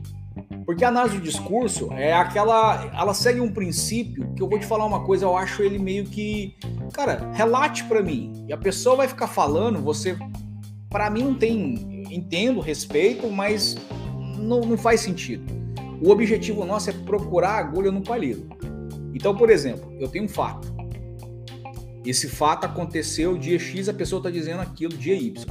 Porque 0.66 0.86
a 0.86 0.90
análise 0.90 1.18
do 1.18 1.24
discurso 1.24 1.92
é 1.94 2.14
aquela. 2.14 2.92
Ela 2.94 3.14
segue 3.14 3.40
um 3.40 3.52
princípio 3.52 4.32
que 4.36 4.42
eu 4.42 4.48
vou 4.48 4.60
te 4.60 4.66
falar 4.66 4.86
uma 4.86 5.04
coisa, 5.04 5.26
eu 5.26 5.36
acho 5.36 5.64
ele 5.64 5.80
meio 5.80 6.06
que. 6.06 6.56
Cara, 6.94 7.32
relate 7.34 7.84
para 7.86 8.04
mim. 8.04 8.46
E 8.48 8.54
a 8.54 8.58
pessoa 8.58 8.96
vai 8.96 9.08
ficar 9.08 9.28
falando, 9.28 9.82
você. 9.82 10.16
Para 10.90 11.10
mim 11.10 11.24
não 11.24 11.36
tem. 11.36 12.04
Entendo, 12.10 12.60
respeito, 12.60 13.30
mas 13.30 13.78
não, 14.38 14.62
não 14.62 14.78
faz 14.78 15.02
sentido. 15.02 15.44
O 16.02 16.10
objetivo 16.10 16.66
nosso 16.66 16.90
é 16.90 16.94
procurar 16.94 17.58
agulha 17.58 17.92
no 17.92 18.02
palheiro. 18.02 18.48
Então, 19.14 19.36
por 19.36 19.50
exemplo, 19.50 19.94
eu 20.00 20.08
tenho 20.08 20.26
um 20.26 20.30
fato. 20.30 20.74
Esse 22.06 22.28
fato 22.28 22.66
aconteceu 22.66 23.38
dia 23.38 23.60
X, 23.60 23.90
a 23.90 23.94
pessoa 23.94 24.20
está 24.20 24.30
dizendo 24.30 24.62
aquilo 24.62 24.96
dia 24.96 25.16
Y. 25.16 25.46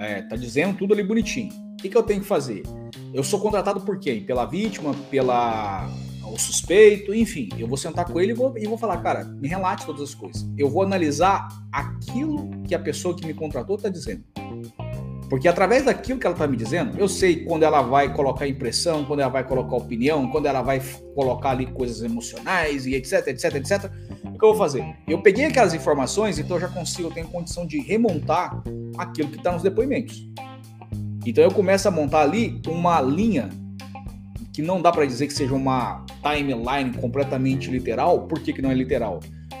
É, 0.00 0.22
tá 0.22 0.34
dizendo 0.34 0.76
tudo 0.76 0.94
ali 0.94 1.02
bonitinho. 1.02 1.52
O 1.74 1.76
que, 1.76 1.88
que 1.88 1.96
eu 1.96 2.02
tenho 2.02 2.20
que 2.20 2.26
fazer? 2.26 2.62
Eu 3.12 3.22
sou 3.22 3.38
contratado 3.38 3.80
por 3.82 3.98
quem? 3.98 4.24
Pela 4.24 4.46
vítima, 4.46 4.94
pela 5.10 5.88
o 6.34 6.38
suspeito, 6.38 7.14
enfim, 7.14 7.48
eu 7.58 7.66
vou 7.66 7.76
sentar 7.76 8.04
com 8.04 8.20
ele 8.20 8.32
e 8.32 8.34
vou, 8.34 8.56
e 8.58 8.66
vou 8.66 8.76
falar, 8.76 8.98
cara, 8.98 9.24
me 9.24 9.48
relate 9.48 9.86
todas 9.86 10.02
as 10.02 10.14
coisas. 10.14 10.44
Eu 10.58 10.68
vou 10.68 10.82
analisar 10.82 11.48
aquilo 11.72 12.50
que 12.66 12.74
a 12.74 12.78
pessoa 12.78 13.14
que 13.14 13.26
me 13.26 13.32
contratou 13.32 13.76
está 13.76 13.88
dizendo. 13.88 14.24
Porque 15.30 15.48
através 15.48 15.84
daquilo 15.84 16.18
que 16.18 16.26
ela 16.26 16.34
está 16.34 16.46
me 16.46 16.56
dizendo, 16.56 16.98
eu 16.98 17.08
sei 17.08 17.44
quando 17.44 17.62
ela 17.62 17.82
vai 17.82 18.12
colocar 18.12 18.46
impressão, 18.46 19.04
quando 19.04 19.20
ela 19.20 19.30
vai 19.30 19.44
colocar 19.46 19.76
opinião, 19.76 20.28
quando 20.28 20.46
ela 20.46 20.60
vai 20.60 20.80
colocar 21.14 21.50
ali 21.50 21.66
coisas 21.66 22.02
emocionais 22.02 22.86
e 22.86 22.94
etc, 22.94 23.28
etc, 23.28 23.54
etc. 23.54 23.90
O 24.24 24.38
que 24.38 24.44
eu 24.44 24.50
vou 24.50 24.56
fazer? 24.56 24.84
Eu 25.08 25.22
peguei 25.22 25.46
aquelas 25.46 25.72
informações, 25.72 26.38
então 26.38 26.56
eu 26.56 26.60
já 26.60 26.68
consigo, 26.68 27.08
eu 27.08 27.12
tenho 27.12 27.28
condição 27.28 27.66
de 27.66 27.80
remontar 27.80 28.62
aquilo 28.98 29.30
que 29.30 29.38
está 29.38 29.52
nos 29.52 29.62
depoimentos. 29.62 30.28
Então 31.24 31.42
eu 31.42 31.50
começo 31.50 31.88
a 31.88 31.90
montar 31.90 32.20
ali 32.20 32.60
uma 32.68 33.00
linha 33.00 33.48
que 34.54 34.62
não 34.62 34.80
dá 34.80 34.92
para 34.92 35.04
dizer 35.04 35.26
que 35.26 35.34
seja 35.34 35.52
uma 35.52 36.06
timeline 36.22 36.96
completamente 37.00 37.68
literal. 37.68 38.28
Por 38.28 38.38
que, 38.38 38.52
que 38.52 38.62
não 38.62 38.70
é 38.70 38.74
literal? 38.74 39.18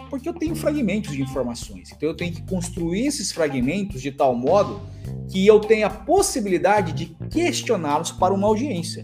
Porque 0.08 0.28
eu 0.28 0.32
tenho 0.32 0.54
fragmentos 0.54 1.10
de 1.10 1.20
informações. 1.20 1.90
Então 1.90 2.08
eu 2.08 2.16
tenho 2.16 2.32
que 2.32 2.42
construir 2.42 3.04
esses 3.04 3.32
fragmentos 3.32 4.00
de 4.00 4.12
tal 4.12 4.36
modo 4.36 4.80
que 5.28 5.44
eu 5.44 5.58
tenha 5.58 5.88
a 5.88 5.90
possibilidade 5.90 6.92
de 6.92 7.06
questioná-los 7.28 8.12
para 8.12 8.32
uma 8.32 8.46
audiência. 8.46 9.02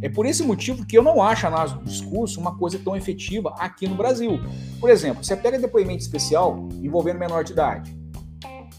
É 0.00 0.08
por 0.08 0.24
esse 0.24 0.44
motivo 0.44 0.86
que 0.86 0.96
eu 0.96 1.02
não 1.02 1.20
acho 1.20 1.46
a 1.46 1.48
análise 1.48 1.74
do 1.74 1.84
discurso 1.84 2.38
uma 2.38 2.56
coisa 2.56 2.78
tão 2.78 2.94
efetiva 2.94 3.52
aqui 3.58 3.88
no 3.88 3.96
Brasil. 3.96 4.38
Por 4.78 4.88
exemplo, 4.88 5.24
você 5.24 5.36
pega 5.36 5.58
depoimento 5.58 6.00
especial 6.00 6.68
envolvendo 6.80 7.18
menor 7.18 7.42
de 7.42 7.52
idade. 7.52 7.97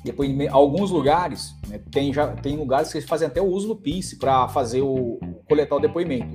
Depois, 0.03 0.29
alguns 0.49 0.91
lugares, 0.91 1.53
né, 1.67 1.79
tem, 1.91 2.13
já, 2.13 2.27
tem 2.27 2.55
lugares 2.55 2.91
que 2.91 2.97
eles 2.97 3.09
fazem 3.09 3.27
até 3.27 3.41
o 3.41 3.45
uso 3.45 3.67
do 3.67 3.75
PIS 3.75 4.13
para 4.13 4.47
fazer 4.47 4.81
o 4.81 5.19
coletar 5.47 5.75
o 5.75 5.79
depoimento. 5.79 6.33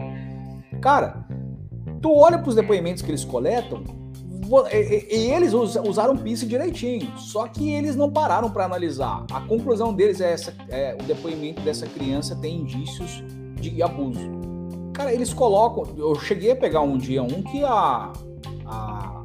Cara, 0.80 1.26
tu 2.02 2.14
olha 2.14 2.38
para 2.38 2.48
os 2.48 2.54
depoimentos 2.54 3.02
que 3.02 3.10
eles 3.10 3.24
coletam, 3.24 3.82
e, 4.70 5.32
eles 5.32 5.52
usaram 5.54 6.16
PIS 6.16 6.46
direitinho, 6.46 7.16
só 7.16 7.48
que 7.48 7.72
eles 7.72 7.96
não 7.96 8.10
pararam 8.10 8.50
para 8.50 8.66
analisar. 8.66 9.24
A 9.32 9.40
conclusão 9.40 9.94
deles 9.94 10.20
é 10.20 10.32
essa: 10.32 10.54
é, 10.68 10.94
o 11.00 11.04
depoimento 11.04 11.62
dessa 11.62 11.86
criança 11.86 12.36
tem 12.36 12.60
indícios 12.60 13.22
de 13.58 13.82
abuso. 13.82 14.20
Cara, 14.92 15.12
eles 15.12 15.32
colocam. 15.32 15.94
Eu 15.96 16.14
cheguei 16.16 16.50
a 16.50 16.56
pegar 16.56 16.82
um 16.82 16.98
dia 16.98 17.22
um 17.22 17.42
que 17.42 17.64
a, 17.64 18.12
a 18.66 19.24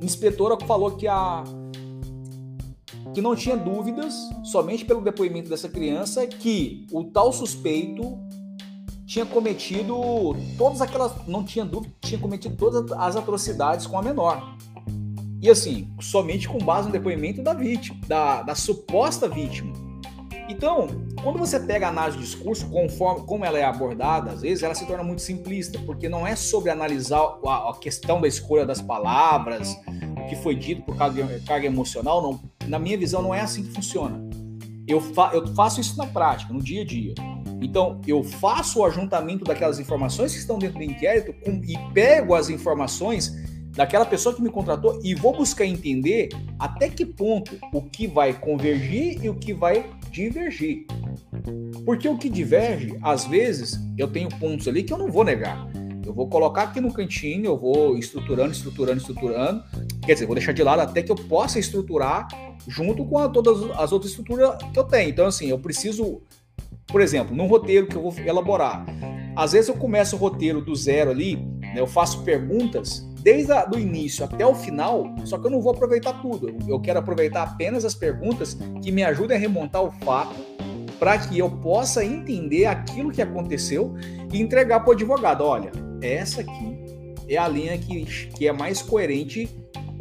inspetora 0.00 0.56
falou 0.66 0.92
que 0.92 1.06
a 1.06 1.44
que 3.12 3.20
não 3.20 3.36
tinha 3.36 3.56
dúvidas, 3.56 4.14
somente 4.44 4.84
pelo 4.84 5.00
depoimento 5.00 5.48
dessa 5.48 5.68
criança, 5.68 6.26
que 6.26 6.86
o 6.90 7.04
tal 7.04 7.32
suspeito 7.32 8.18
tinha 9.06 9.26
cometido 9.26 9.94
todas 10.56 10.80
aquelas. 10.80 11.12
Não 11.26 11.44
tinha 11.44 11.64
dúvida, 11.64 11.94
tinha 12.00 12.20
cometido 12.20 12.56
todas 12.56 12.90
as 12.92 13.16
atrocidades 13.16 13.86
com 13.86 13.98
a 13.98 14.02
menor. 14.02 14.56
E 15.42 15.50
assim, 15.50 15.92
somente 16.00 16.48
com 16.48 16.58
base 16.58 16.86
no 16.86 16.92
depoimento 16.92 17.42
da 17.42 17.52
vítima, 17.52 17.98
da, 18.06 18.42
da 18.42 18.54
suposta 18.54 19.28
vítima. 19.28 19.72
Então, 20.48 20.86
quando 21.22 21.38
você 21.38 21.58
pega 21.58 21.86
a 21.86 21.88
análise 21.88 22.18
de 22.18 22.24
discurso, 22.24 22.68
conforme 22.68 23.26
como 23.26 23.44
ela 23.44 23.58
é 23.58 23.64
abordada, 23.64 24.32
às 24.32 24.42
vezes 24.42 24.62
ela 24.62 24.74
se 24.74 24.86
torna 24.86 25.02
muito 25.02 25.22
simplista, 25.22 25.78
porque 25.80 26.08
não 26.08 26.26
é 26.26 26.36
sobre 26.36 26.70
analisar 26.70 27.38
a, 27.46 27.70
a 27.70 27.76
questão 27.80 28.20
da 28.20 28.28
escolha 28.28 28.66
das 28.66 28.80
palavras, 28.80 29.76
o 30.20 30.28
que 30.28 30.36
foi 30.36 30.54
dito 30.54 30.82
por 30.82 30.96
carga, 30.96 31.40
carga 31.46 31.66
emocional, 31.66 32.22
não. 32.22 32.40
Na 32.68 32.78
minha 32.78 32.96
visão, 32.96 33.22
não 33.22 33.34
é 33.34 33.40
assim 33.40 33.62
que 33.62 33.72
funciona. 33.72 34.22
Eu, 34.86 35.00
fa, 35.00 35.30
eu 35.32 35.46
faço 35.54 35.80
isso 35.80 35.96
na 35.96 36.06
prática, 36.06 36.52
no 36.52 36.62
dia 36.62 36.82
a 36.82 36.84
dia. 36.84 37.14
Então, 37.60 38.00
eu 38.06 38.24
faço 38.24 38.80
o 38.80 38.84
ajuntamento 38.84 39.44
daquelas 39.44 39.78
informações 39.78 40.32
que 40.32 40.38
estão 40.38 40.58
dentro 40.58 40.78
do 40.78 40.84
inquérito 40.84 41.32
com, 41.32 41.62
e 41.64 41.78
pego 41.92 42.34
as 42.34 42.50
informações 42.50 43.32
daquela 43.70 44.04
pessoa 44.04 44.34
que 44.34 44.42
me 44.42 44.50
contratou 44.50 45.00
e 45.02 45.14
vou 45.14 45.34
buscar 45.34 45.64
entender 45.64 46.28
até 46.58 46.88
que 46.88 47.06
ponto 47.06 47.56
o 47.72 47.82
que 47.82 48.06
vai 48.06 48.32
convergir 48.32 49.24
e 49.24 49.28
o 49.28 49.34
que 49.34 49.54
vai 49.54 49.88
divergir. 50.10 50.86
Porque 51.84 52.08
o 52.08 52.18
que 52.18 52.28
diverge, 52.28 52.98
às 53.02 53.24
vezes, 53.24 53.78
eu 53.96 54.08
tenho 54.08 54.28
pontos 54.28 54.68
ali 54.68 54.82
que 54.82 54.92
eu 54.92 54.98
não 54.98 55.10
vou 55.10 55.24
negar. 55.24 55.66
Eu 56.04 56.12
vou 56.12 56.28
colocar 56.28 56.64
aqui 56.64 56.80
no 56.80 56.92
cantinho, 56.92 57.46
eu 57.46 57.56
vou 57.56 57.96
estruturando, 57.96 58.52
estruturando, 58.52 58.98
estruturando. 58.98 59.64
Quer 60.04 60.14
dizer, 60.14 60.26
vou 60.26 60.34
deixar 60.34 60.52
de 60.52 60.62
lado 60.62 60.80
até 60.80 61.02
que 61.02 61.12
eu 61.12 61.16
possa 61.16 61.58
estruturar 61.58 62.26
junto 62.66 63.04
com 63.04 63.18
a, 63.18 63.28
todas 63.28 63.62
as 63.78 63.92
outras 63.92 64.10
estruturas 64.10 64.56
que 64.72 64.78
eu 64.78 64.84
tenho. 64.84 65.10
Então, 65.10 65.26
assim, 65.26 65.48
eu 65.48 65.58
preciso, 65.58 66.20
por 66.88 67.00
exemplo, 67.00 67.34
num 67.34 67.46
roteiro 67.46 67.86
que 67.86 67.96
eu 67.96 68.02
vou 68.02 68.14
elaborar. 68.24 68.84
Às 69.36 69.52
vezes 69.52 69.68
eu 69.68 69.76
começo 69.76 70.16
o 70.16 70.18
roteiro 70.18 70.60
do 70.60 70.74
zero 70.74 71.10
ali, 71.10 71.36
né, 71.36 71.74
eu 71.76 71.86
faço 71.86 72.22
perguntas 72.22 73.08
desde 73.22 73.52
o 73.52 73.78
início 73.78 74.24
até 74.24 74.44
o 74.44 74.54
final, 74.54 75.14
só 75.24 75.38
que 75.38 75.46
eu 75.46 75.50
não 75.50 75.60
vou 75.60 75.72
aproveitar 75.72 76.20
tudo. 76.20 76.54
Eu 76.68 76.80
quero 76.80 76.98
aproveitar 76.98 77.44
apenas 77.44 77.84
as 77.84 77.94
perguntas 77.94 78.58
que 78.82 78.90
me 78.90 79.04
ajudem 79.04 79.36
a 79.36 79.40
remontar 79.40 79.82
o 79.82 79.90
fato 80.04 80.34
para 80.98 81.18
que 81.18 81.38
eu 81.38 81.50
possa 81.50 82.04
entender 82.04 82.66
aquilo 82.66 83.10
que 83.10 83.22
aconteceu 83.22 83.94
e 84.32 84.40
entregar 84.40 84.80
para 84.80 84.90
o 84.90 84.92
advogado. 84.92 85.42
Olha, 85.42 85.72
essa 86.00 86.42
aqui 86.42 86.78
é 87.28 87.36
a 87.36 87.48
linha 87.48 87.78
que, 87.78 88.04
que 88.04 88.46
é 88.46 88.52
mais 88.52 88.82
coerente 88.82 89.48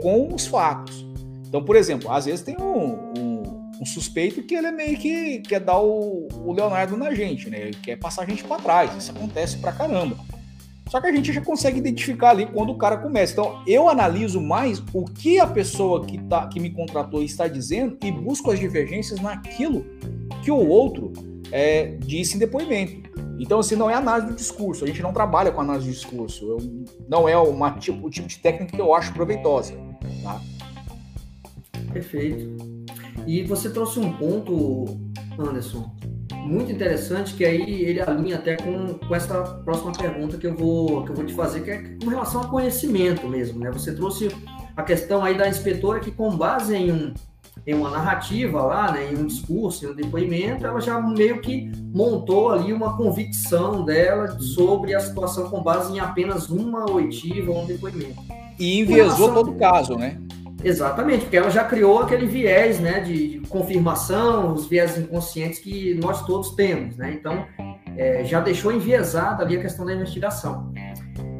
com 0.02 0.34
os 0.34 0.48
fatos. 0.48 1.06
Então, 1.48 1.64
por 1.64 1.76
exemplo, 1.76 2.12
às 2.12 2.26
vezes 2.26 2.42
tem 2.42 2.56
um, 2.60 3.14
um, 3.18 3.72
um 3.82 3.86
suspeito 3.86 4.42
que 4.44 4.56
ele 4.56 4.68
é 4.68 4.72
meio 4.72 4.98
que 4.98 5.40
quer 5.40 5.60
dar 5.60 5.80
o, 5.80 6.28
o 6.46 6.54
Leonardo 6.54 6.96
na 6.96 7.14
gente, 7.14 7.50
né? 7.50 7.60
Ele 7.62 7.78
quer 7.82 7.98
passar 7.98 8.24
a 8.24 8.26
gente 8.26 8.44
para 8.44 8.62
trás. 8.62 8.96
Isso 8.96 9.12
acontece 9.12 9.58
pra 9.58 9.72
caramba. 9.72 10.18
Só 10.92 11.00
que 11.00 11.08
a 11.08 11.12
gente 11.12 11.32
já 11.32 11.40
consegue 11.40 11.80
identificar 11.80 12.32
ali 12.32 12.46
quando 12.46 12.72
o 12.72 12.78
cara 12.78 12.98
começa. 12.98 13.32
Então, 13.32 13.64
eu 13.66 13.88
analiso 13.88 14.42
mais 14.42 14.84
o 14.94 15.06
que 15.06 15.40
a 15.40 15.48
pessoa 15.48 16.06
que, 16.06 16.18
tá, 16.18 16.48
que 16.48 16.60
me 16.60 16.70
contratou 16.70 17.24
está 17.24 17.48
dizendo 17.48 17.98
e 18.04 18.12
busco 18.12 18.52
as 18.52 18.60
divergências 18.60 19.22
naquilo 19.22 19.86
que 20.44 20.52
o 20.52 20.68
outro 20.68 21.14
é, 21.52 21.98
disse 22.00 22.36
em 22.36 22.40
depoimento. 22.40 23.10
Então, 23.42 23.58
assim, 23.58 23.76
não 23.76 23.90
é 23.90 23.96
análise 23.96 24.28
do 24.28 24.36
discurso. 24.36 24.84
A 24.84 24.88
gente 24.88 25.02
não 25.02 25.12
trabalha 25.12 25.52
com 25.52 25.62
análise 25.62 25.88
do 25.88 25.94
discurso. 25.94 26.46
Eu, 26.46 26.86
não 27.10 27.28
é 27.28 27.36
uma, 27.36 27.72
tipo, 27.72 28.06
o 28.06 28.10
tipo 28.10 28.28
de 28.28 28.38
técnica 28.38 28.76
que 28.76 28.80
eu 28.80 28.94
acho 28.94 29.12
proveitosa. 29.14 29.74
Tá? 30.22 30.40
Perfeito. 31.92 32.56
E 33.26 33.42
você 33.42 33.72
trouxe 33.72 34.00
um 34.00 34.14
ponto, 34.14 34.96
Anderson, 35.40 35.92
muito 36.46 36.72
interessante, 36.72 37.34
que 37.34 37.44
aí 37.44 37.84
ele 37.84 38.00
alinha 38.00 38.36
até 38.36 38.58
com, 38.58 38.94
com 38.94 39.16
essa 39.16 39.42
próxima 39.42 39.92
pergunta 39.92 40.38
que 40.38 40.46
eu, 40.46 40.56
vou, 40.56 41.04
que 41.04 41.10
eu 41.10 41.16
vou 41.16 41.26
te 41.26 41.34
fazer, 41.34 41.64
que 41.64 41.72
é 41.72 41.98
com 42.04 42.12
relação 42.12 42.42
ao 42.42 42.48
conhecimento 42.48 43.28
mesmo, 43.28 43.60
né? 43.60 43.72
Você 43.72 43.92
trouxe 43.96 44.30
a 44.78 44.84
questão 44.84 45.24
aí 45.24 45.36
da 45.36 45.50
inspetora 45.50 46.00
que 46.00 46.12
com 46.12 46.38
base 46.38 46.76
em, 46.76 46.92
um, 46.92 47.14
em 47.66 47.74
uma 47.76 47.90
narrativa 47.90 48.62
lá, 48.62 48.92
né, 48.92 49.12
em 49.12 49.18
um 49.18 49.28
discurso, 49.28 49.86
em 49.86 49.90
um 49.90 49.96
depoimento, 49.96 50.66
ela 50.66 50.80
já 50.80 51.00
meio 51.00 51.42
que 51.42 51.72
montou 51.94 52.50
ali 52.52 52.74
uma 52.74 52.98
convicção 52.98 53.86
dela 53.86 54.40
sobre 54.40 54.96
a 54.96 55.00
situação 55.00 55.50
com 55.50 55.62
base 55.62 55.94
em 55.94 56.00
apenas 56.00 56.50
uma 56.50 56.90
oitiva 56.90 57.52
ou 57.52 57.64
um 57.64 57.66
depoimento. 57.68 58.20
E 58.60 58.80
enviesou 58.80 59.28
relação... 59.28 59.34
todo 59.34 59.52
o 59.52 59.56
caso, 59.56 59.96
né? 59.96 60.18
Exatamente, 60.64 61.22
porque 61.22 61.38
ela 61.38 61.50
já 61.50 61.64
criou 61.64 62.00
aquele 62.00 62.26
viés 62.26 62.80
né, 62.80 63.00
de, 63.00 63.42
confirmação, 63.50 64.54
os 64.54 64.68
viés 64.68 64.98
inconscientes 64.98 65.60
que 65.60 65.96
nós 65.96 66.26
todos 66.26 66.52
temos, 66.52 66.96
né? 66.98 67.14
Então, 67.14 67.46
é, 67.98 68.24
já 68.24 68.40
deixou 68.40 68.72
enviesada 68.72 69.44
ali 69.44 69.58
a 69.58 69.62
questão 69.62 69.86
da 69.86 69.94
investigação. 69.94 70.72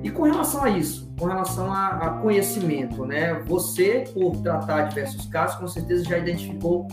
E 0.04 0.10
com 0.10 0.24
relação 0.24 0.64
a 0.64 0.70
isso, 0.70 1.14
com 1.20 1.26
relação 1.26 1.72
a, 1.72 1.90
a, 1.90 2.10
conhecimento, 2.22 3.06
né? 3.06 3.34
Você, 3.46 4.06
por 4.14 4.38
tratar 4.38 4.84
diversos 4.84 5.26
casos, 5.28 5.58
com 5.58 5.68
certeza 5.68 6.04
já 6.04 6.18
identificou 6.18 6.88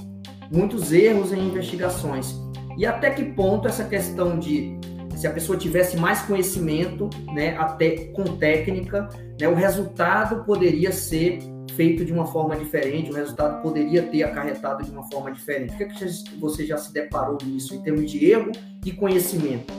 muitos 0.52 0.92
erros 0.92 1.32
em 1.32 1.48
investigações. 1.48 2.34
E 2.76 2.84
até 2.84 3.10
que 3.10 3.24
ponto 3.24 3.66
essa 3.66 3.84
questão 3.84 4.38
de 4.38 4.78
se 5.16 5.26
a 5.26 5.32
pessoa 5.32 5.58
tivesse 5.58 5.96
mais 5.96 6.22
conhecimento, 6.22 7.10
né, 7.32 7.56
até 7.56 8.04
com 8.12 8.36
técnica, 8.36 9.08
né, 9.40 9.48
o 9.48 9.54
resultado 9.54 10.44
poderia 10.44 10.92
ser 10.92 11.40
feito 11.74 12.04
de 12.04 12.12
uma 12.12 12.26
forma 12.26 12.54
diferente, 12.56 13.10
o 13.10 13.14
resultado 13.14 13.60
poderia 13.62 14.02
ter 14.02 14.22
acarretado 14.22 14.84
de 14.84 14.90
uma 14.90 15.02
forma 15.10 15.32
diferente. 15.32 15.74
O 15.74 15.76
que, 15.76 15.84
é 15.84 15.86
que 15.86 16.38
você 16.38 16.64
já 16.64 16.76
se 16.76 16.92
deparou 16.92 17.38
nisso 17.44 17.74
em 17.74 17.82
termos 17.82 18.10
de 18.10 18.30
erro 18.30 18.52
e 18.84 18.92
conhecimento? 18.92 19.72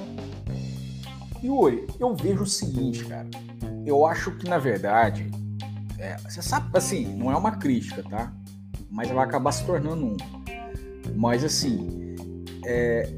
Yuri, 1.44 1.88
eu 2.00 2.16
vejo 2.16 2.44
o 2.44 2.48
seguinte, 2.48 3.06
cara. 3.06 3.28
Eu 3.86 4.06
acho 4.06 4.32
que, 4.38 4.48
na 4.48 4.58
verdade, 4.58 5.30
é, 5.98 6.18
você 6.18 6.42
sabe, 6.42 6.70
assim, 6.78 7.06
não 7.16 7.32
é 7.32 7.36
uma 7.36 7.52
crítica, 7.52 8.04
tá? 8.04 8.34
Mas 8.90 9.10
vai 9.10 9.26
acabar 9.26 9.52
se 9.52 9.66
tornando 9.66 10.06
um. 10.06 10.18
Mas, 11.16 11.44
assim, 11.44 12.16
é, 12.66 13.10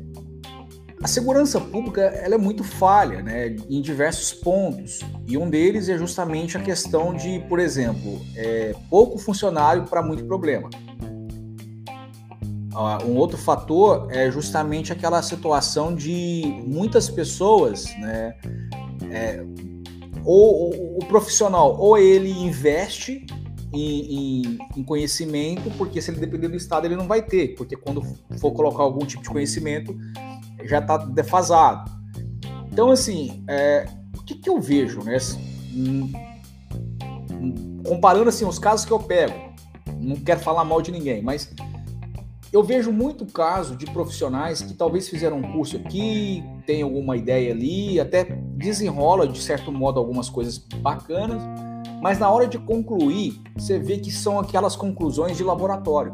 a 1.04 1.08
segurança 1.08 1.60
pública 1.60 2.02
ela 2.02 2.36
é 2.36 2.38
muito 2.38 2.64
falha 2.64 3.24
né, 3.24 3.56
em 3.70 3.82
diversos 3.82 4.34
pontos, 4.34 5.00
e 5.28 5.36
um 5.36 5.50
deles 5.50 5.90
é 5.90 5.98
justamente 5.98 6.58
a 6.58 6.62
questão 6.62 7.14
de, 7.14 7.40
por 7.50 7.60
exemplo, 7.60 8.22
é, 8.36 8.76
pouco 8.90 9.18
funcionário 9.18 9.86
para 9.86 10.04
muito 10.04 10.24
problema. 10.26 10.70
Um 13.06 13.18
outro 13.18 13.38
fator 13.38 14.08
é 14.12 14.32
justamente 14.32 14.94
aquela 14.94 15.22
situação 15.22 15.94
de 15.94 16.64
muitas 16.66 17.10
pessoas 17.10 17.86
né, 18.00 18.34
é, 19.12 19.44
ou, 20.24 20.74
ou, 20.74 20.98
o 20.98 21.06
profissional, 21.06 21.78
ou 21.78 21.98
ele 21.98 22.30
investe 22.30 23.26
em, 23.74 24.44
em, 24.44 24.58
em, 24.78 24.84
conhecimento, 24.84 25.70
porque 25.78 26.02
se 26.02 26.12
ele 26.12 26.20
depender 26.20 26.48
do 26.48 26.56
Estado, 26.56 26.86
ele 26.86 26.96
não 26.96 27.08
vai 27.08 27.22
ter, 27.22 27.56
porque 27.56 27.76
quando 27.76 28.02
for 28.40 28.52
colocar 28.52 28.84
algum 28.84 29.06
tipo 29.06 29.24
de 29.24 29.30
conhecimento, 29.30 29.98
já 30.66 30.80
está 30.80 30.98
defasado. 30.98 31.92
Então, 32.72 32.90
assim, 32.90 33.44
é, 33.48 33.86
o 34.18 34.24
que, 34.24 34.36
que 34.36 34.50
eu 34.50 34.62
vejo, 34.62 35.02
né? 35.04 35.18
Hum, 35.74 36.12
comparando 37.86 38.30
assim 38.30 38.46
os 38.46 38.60
casos 38.60 38.86
que 38.86 38.92
eu 38.92 39.00
pego, 39.00 39.34
não 40.00 40.16
quero 40.16 40.40
falar 40.40 40.64
mal 40.64 40.82
de 40.82 40.92
ninguém, 40.92 41.22
mas 41.22 41.54
eu 42.52 42.62
vejo 42.62 42.92
muito 42.92 43.26
caso 43.26 43.76
de 43.78 43.86
profissionais 43.86 44.62
que 44.62 44.74
talvez 44.74 45.08
fizeram 45.08 45.38
um 45.38 45.54
curso 45.54 45.78
aqui, 45.78 46.44
tem 46.66 46.82
alguma 46.82 47.16
ideia 47.16 47.54
ali, 47.54 48.00
até 48.00 48.26
desenrola 48.58 49.28
de 49.28 49.40
certo 49.40 49.72
modo 49.72 50.00
algumas 50.00 50.30
coisas 50.30 50.58
bacanas, 50.58 51.42
mas 52.02 52.20
na 52.20 52.30
hora 52.30 52.48
de 52.48 52.58
concluir, 52.58 53.42
você 53.56 53.80
vê 53.80 53.98
que 53.98 54.12
são 54.12 54.40
aquelas 54.40 54.76
conclusões 54.76 55.38
de 55.38 55.44
laboratório. 55.44 56.12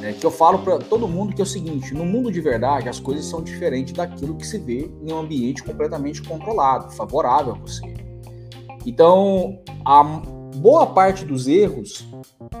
Né? 0.00 0.14
Que 0.14 0.26
eu 0.26 0.30
falo 0.30 0.58
para 0.58 0.78
todo 0.78 1.06
mundo 1.06 1.34
que 1.34 1.40
é 1.40 1.44
o 1.44 1.46
seguinte: 1.46 1.94
no 1.94 2.04
mundo 2.04 2.30
de 2.32 2.40
verdade, 2.40 2.88
as 2.88 2.98
coisas 2.98 3.24
são 3.26 3.42
diferentes 3.42 3.92
daquilo 3.92 4.36
que 4.36 4.46
se 4.46 4.58
vê 4.58 4.90
em 5.02 5.12
um 5.12 5.18
ambiente 5.18 5.62
completamente 5.62 6.22
controlado, 6.22 6.92
favorável 6.92 7.54
a 7.54 7.58
você. 7.58 7.82
Então, 8.84 9.58
a 9.84 10.22
boa 10.56 10.86
parte 10.86 11.24
dos 11.24 11.46
erros 11.46 12.06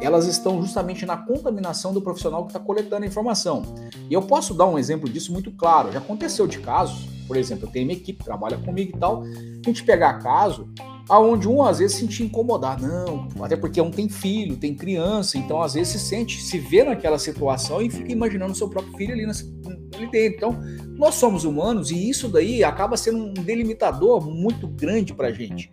elas 0.00 0.26
estão 0.26 0.60
justamente 0.60 1.06
na 1.06 1.16
contaminação 1.16 1.92
do 1.92 2.00
profissional 2.00 2.44
que 2.44 2.50
está 2.50 2.60
coletando 2.60 3.04
a 3.04 3.06
informação. 3.08 3.62
E 4.08 4.14
eu 4.14 4.22
posso 4.22 4.54
dar 4.54 4.66
um 4.66 4.78
exemplo 4.78 5.08
disso 5.08 5.32
muito 5.32 5.50
claro. 5.50 5.92
Já 5.92 5.98
aconteceu 5.98 6.46
de 6.46 6.58
casos, 6.58 7.08
por 7.26 7.36
exemplo, 7.36 7.66
eu 7.66 7.72
tenho 7.72 7.86
minha 7.86 7.98
equipe 7.98 8.18
que 8.18 8.24
trabalha 8.24 8.58
comigo 8.58 8.96
e 8.96 9.00
tal, 9.00 9.22
a 9.22 9.68
gente 9.68 9.82
pegar 9.84 10.14
caso 10.14 10.68
aonde 11.08 11.48
um 11.48 11.62
às 11.62 11.78
vezes 11.78 11.96
se 11.96 12.02
sentia 12.02 12.26
incomodado, 12.26 12.86
não, 12.86 13.28
até 13.40 13.56
porque 13.56 13.80
um 13.80 13.90
tem 13.90 14.08
filho, 14.08 14.56
tem 14.56 14.74
criança, 14.74 15.38
então 15.38 15.62
às 15.62 15.74
vezes 15.74 15.92
se 15.92 16.00
sente, 16.00 16.42
se 16.42 16.58
vê 16.58 16.82
naquela 16.82 17.18
situação 17.18 17.80
e 17.80 17.88
fica 17.88 18.10
imaginando 18.10 18.52
o 18.52 18.56
seu 18.56 18.68
próprio 18.68 18.96
filho 18.96 19.12
ali, 19.12 19.24
ali 19.24 20.10
dentro. 20.10 20.36
Então, 20.36 20.58
nós 20.96 21.14
somos 21.14 21.44
humanos 21.44 21.90
e 21.90 22.10
isso 22.10 22.28
daí 22.28 22.64
acaba 22.64 22.96
sendo 22.96 23.18
um 23.18 23.32
delimitador 23.32 24.26
muito 24.26 24.66
grande 24.66 25.14
para 25.14 25.32
gente. 25.32 25.72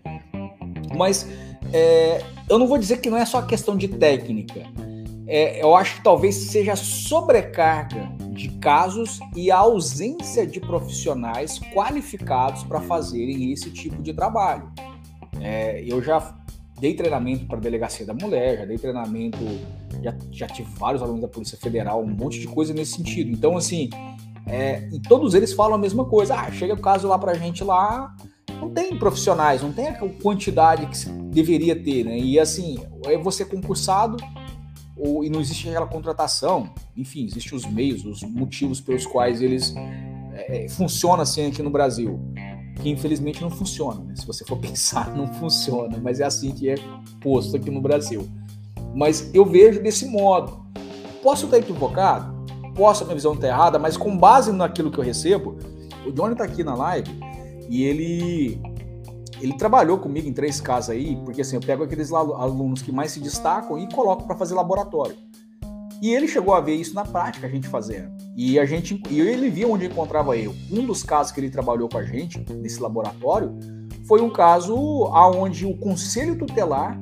Mas 0.95 1.27
é, 1.71 2.23
eu 2.49 2.58
não 2.58 2.67
vou 2.67 2.78
dizer 2.78 2.97
que 2.97 3.10
não 3.10 3.17
é 3.17 3.26
só 3.26 3.41
questão 3.41 3.78
de 3.78 3.88
técnica. 3.88 4.62
É, 5.26 5.63
eu 5.63 5.76
acho 5.76 5.95
que 5.95 6.04
talvez 6.04 6.36
seja 6.36 6.76
sobrecarga 6.76 8.10
de 8.32 8.49
casos 8.60 9.19
e 9.36 9.49
a 9.49 9.58
ausência 9.58 10.45
de 10.45 10.60
profissionais 10.60 11.60
qualificados 11.73 12.63
para 12.63 12.82
fazerem 12.82 13.52
esse 13.52 13.69
tipo 13.71 14.02
de 14.02 14.13
trabalho. 14.13 14.71
É, 15.39 15.84
eu 15.86 16.02
já 16.02 16.36
dei 16.80 16.93
treinamento 16.93 17.45
para 17.45 17.58
a 17.58 17.62
Delegacia 17.62 18.06
da 18.06 18.13
Mulher, 18.13 18.60
já 18.60 18.65
dei 18.65 18.78
treinamento, 18.78 19.38
já, 20.04 20.13
já 20.32 20.47
tive 20.47 20.69
vários 20.78 21.02
alunos 21.02 21.21
da 21.21 21.28
Polícia 21.28 21.58
Federal, 21.58 22.04
um 22.04 22.08
monte 22.08 22.39
de 22.39 22.47
coisa 22.47 22.73
nesse 22.73 22.97
sentido. 22.97 23.32
Então, 23.32 23.56
assim, 23.56 23.89
é, 24.45 24.89
e 24.91 24.99
todos 24.99 25.34
eles 25.34 25.54
falam 25.54 25.76
a 25.76 25.78
mesma 25.78 26.06
coisa. 26.06 26.36
Ah, 26.36 26.52
chega 26.52 26.73
o 26.73 26.82
caso 26.82 27.08
lá 27.08 27.17
para 27.17 27.32
a 27.32 27.36
gente 27.36 27.63
lá, 27.63 28.13
não 28.63 28.69
tem 28.69 28.97
profissionais, 28.97 29.62
não 29.62 29.73
tem 29.73 29.89
a 29.89 29.95
quantidade 30.21 30.88
que 30.88 31.10
deveria 31.10 31.76
ter, 31.76 32.06
né? 32.06 32.17
E 32.17 32.39
assim, 32.39 32.80
é 33.06 33.17
você 33.17 33.43
concursado 33.43 34.17
ou, 34.95 35.23
e 35.23 35.30
não 35.30 35.41
existe 35.41 35.67
aquela 35.67 35.88
contratação, 35.88 36.69
enfim, 36.95 37.26
existem 37.26 37.58
os 37.58 37.65
meios, 37.65 38.06
os 38.06 38.23
motivos 38.23 38.80
pelos 38.80 39.06
quais 39.06 39.41
eles 39.41 39.73
é, 40.34 40.65
é 40.65 40.69
funcionam 40.69 41.21
assim 41.21 41.47
aqui 41.47 41.62
no 41.62 41.69
Brasil, 41.69 42.19
que 42.82 42.89
infelizmente 42.89 43.41
não 43.41 43.49
funciona, 43.49 44.02
né? 44.04 44.15
Se 44.15 44.26
você 44.26 44.45
for 44.45 44.58
pensar, 44.60 45.13
não 45.13 45.28
funciona, 45.34 45.97
mas 46.02 46.19
é 46.19 46.23
assim 46.23 46.52
que 46.52 46.69
é 46.69 46.76
posto 47.19 47.58
aqui 47.58 47.69
no 47.69 47.82
Brasil. 47.82 48.28
Mas 48.95 49.30
eu 49.34 49.45
vejo 49.45 49.82
desse 49.82 50.06
modo. 50.06 50.63
Posso 51.21 51.45
estar 51.45 51.58
equivocado? 51.58 52.32
Posso 52.76 53.04
a 53.04 53.06
minha 53.06 53.15
visão 53.15 53.34
estar 53.34 53.47
errada, 53.47 53.80
mas 53.80 53.97
com 53.97 54.15
base 54.17 54.52
naquilo 54.52 54.91
que 54.91 54.99
eu 54.99 55.04
recebo, 55.04 55.58
o 56.06 56.12
Johnny 56.12 56.34
está 56.34 56.43
aqui 56.43 56.63
na 56.63 56.76
live 56.76 57.12
e 57.69 57.84
ele 57.84 58.62
ele 59.41 59.58
trabalhou 59.58 59.97
comigo 59.97 60.28
em 60.28 60.34
três 60.34 60.62
casas 60.62 60.91
aí, 60.91 61.17
porque 61.26 61.41
assim, 61.41 61.58
eu 61.58 61.62
pego 61.62 61.84
aqueles 61.84 62.13
alunos 62.13 62.82
que 62.82 62.93
mais 62.93 63.12
se 63.12 63.19
destacam 63.19 63.78
e 63.78 63.91
coloco 63.91 64.26
para 64.26 64.38
fazer 64.38 64.54
laboratório. 64.54 65.17
E 66.02 66.13
ele 66.13 66.28
chegou 66.28 66.54
a 66.54 66.62
ver 66.62 66.76
isso 66.76 66.95
na 66.95 67.04
prática, 67.04 67.47
a 67.47 67.49
gente 67.49 67.67
fazendo. 67.67 68.12
E 68.38 68.58
a 68.58 68.65
gente 68.65 69.02
e 69.10 69.19
ele 69.19 69.49
via 69.49 69.67
onde 69.67 69.86
encontrava 69.86 70.38
eu. 70.38 70.54
Um 70.71 70.86
dos 70.86 71.04
casos 71.04 71.32
que 71.32 71.39
ele 71.39 71.49
trabalhou 71.49 71.89
com 71.89 71.97
a 71.97 72.04
gente 72.04 72.39
nesse 72.54 72.82
laboratório 72.82 73.58
foi 74.08 74.21
um 74.21 74.30
caso 74.30 74.76
aonde 75.13 75.65
o 75.65 75.78
conselho 75.78 76.38
tutelar 76.38 77.02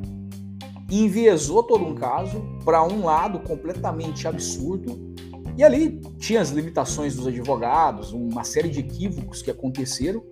enviesou 0.90 1.64
todo 1.64 1.86
um 1.86 1.96
caso 1.96 2.44
para 2.66 2.84
um 2.84 3.06
lado 3.06 3.40
completamente 3.40 4.28
absurdo. 4.28 5.14
E 5.58 5.64
ali 5.64 6.00
tinha 6.18 6.42
as 6.42 6.50
limitações 6.50 7.16
dos 7.16 7.28
advogados, 7.28 8.14
uma 8.14 8.44
série 8.44 8.70
de 8.70 8.80
equívocos 8.80 9.42
que 9.42 9.52
aconteceram 9.52 10.24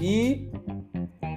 e, 0.00 0.50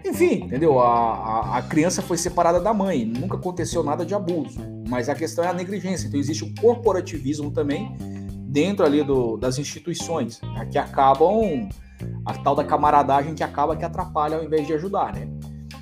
enfim, 0.06 0.45
entendeu? 0.45 0.80
A, 0.80 1.13
a, 1.13 1.58
a, 1.58 1.62
criança 1.62 2.02
foi 2.02 2.17
separada 2.17 2.60
da 2.60 2.73
mãe, 2.73 3.06
nunca 3.06 3.38
aconteceu 3.38 3.84
nada 3.84 4.06
de 4.06 4.13
abuso. 4.13 4.60
Mas 4.88 5.08
a 5.08 5.15
questão 5.15 5.43
é 5.43 5.47
a 5.47 5.54
negligência. 5.54 6.08
Então 6.08 6.19
existe 6.19 6.43
o 6.43 6.54
corporativismo 6.56 7.52
também 7.52 7.95
dentro 8.49 8.86
ali 8.86 9.04
do, 9.04 9.38
das 9.38 9.58
instituições, 9.60 10.41
né, 10.41 10.67
que 10.71 10.78
acabam 10.78 11.69
a 12.25 12.34
tal 12.34 12.56
da 12.56 12.63
camaradagem 12.63 13.36
que 13.36 13.43
acaba 13.43 13.75
que 13.75 13.86
atrapalha 13.86 14.38
ao 14.38 14.43
invés 14.43 14.65
de 14.65 14.73
ajudar, 14.73 15.13
né? 15.13 15.28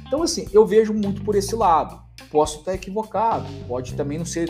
Então 0.06 0.22
assim, 0.22 0.48
eu 0.52 0.66
vejo 0.66 0.94
muito 0.94 1.24
por 1.24 1.36
esse 1.36 1.56
lado. 1.56 2.02
Posso 2.30 2.60
estar 2.60 2.74
equivocado, 2.74 3.46
pode 3.68 3.94
também 3.94 4.18
não 4.18 4.26
ser, 4.26 4.50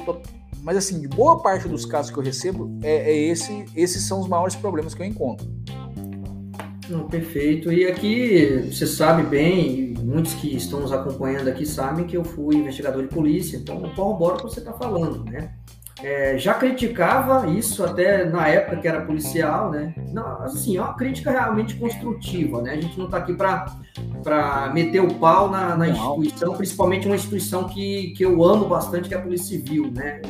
mas 0.64 0.78
assim, 0.78 1.08
boa 1.08 1.42
parte 1.42 1.68
dos 1.68 1.86
casos 1.86 2.12
que 2.12 2.18
eu 2.18 2.24
recebo 2.24 2.80
é, 2.82 3.12
é 3.12 3.16
esse, 3.16 3.66
esses 3.76 4.04
são 4.04 4.20
os 4.20 4.28
maiores 4.28 4.56
problemas 4.56 4.96
que 4.96 5.02
eu 5.02 5.06
encontro. 5.06 5.48
Não, 6.90 7.08
perfeito. 7.08 7.72
E 7.72 7.86
aqui 7.86 8.70
você 8.72 8.88
sabe 8.88 9.24
bem, 9.24 9.94
muitos 10.02 10.34
que 10.36 10.56
estão 10.56 10.80
nos 10.80 10.92
acompanhando 10.92 11.50
aqui 11.50 11.66
sabem 11.66 12.06
que 12.06 12.16
eu 12.16 12.24
fui 12.24 12.56
investigador 12.56 13.02
de 13.02 13.10
polícia, 13.10 13.58
então 13.58 13.84
eu 13.84 13.94
corroboro 13.94 14.36
o 14.36 14.38
que 14.38 14.44
você 14.44 14.60
está 14.60 14.74
falando, 14.74 15.24
né? 15.26 15.52
É, 16.02 16.38
já 16.38 16.54
criticava 16.54 17.50
isso 17.50 17.84
até 17.84 18.24
na 18.24 18.48
época 18.48 18.78
que 18.78 18.88
era 18.88 19.02
policial, 19.02 19.72
né? 19.72 19.96
Não, 20.14 20.44
assim, 20.44 20.78
é 20.78 20.82
uma 20.82 20.94
crítica 20.94 21.32
realmente 21.32 21.76
construtiva, 21.76 22.62
né? 22.62 22.74
A 22.74 22.82
gente 22.82 22.98
não 22.98 23.06
está 23.06 23.18
aqui 23.18 23.34
para 23.34 24.72
meter 24.74 25.02
o 25.02 25.16
pau 25.16 25.50
na, 25.50 25.76
na 25.76 25.90
instituição, 25.90 26.54
principalmente 26.56 27.08
uma 27.08 27.16
instituição 27.16 27.68
que, 27.68 28.14
que 28.16 28.24
eu 28.24 28.44
amo 28.44 28.68
bastante, 28.68 29.10
que 29.10 29.16
é 29.16 29.18
a 29.18 29.22
Polícia 29.22 29.58
Civil, 29.58 29.92
né? 29.92 30.22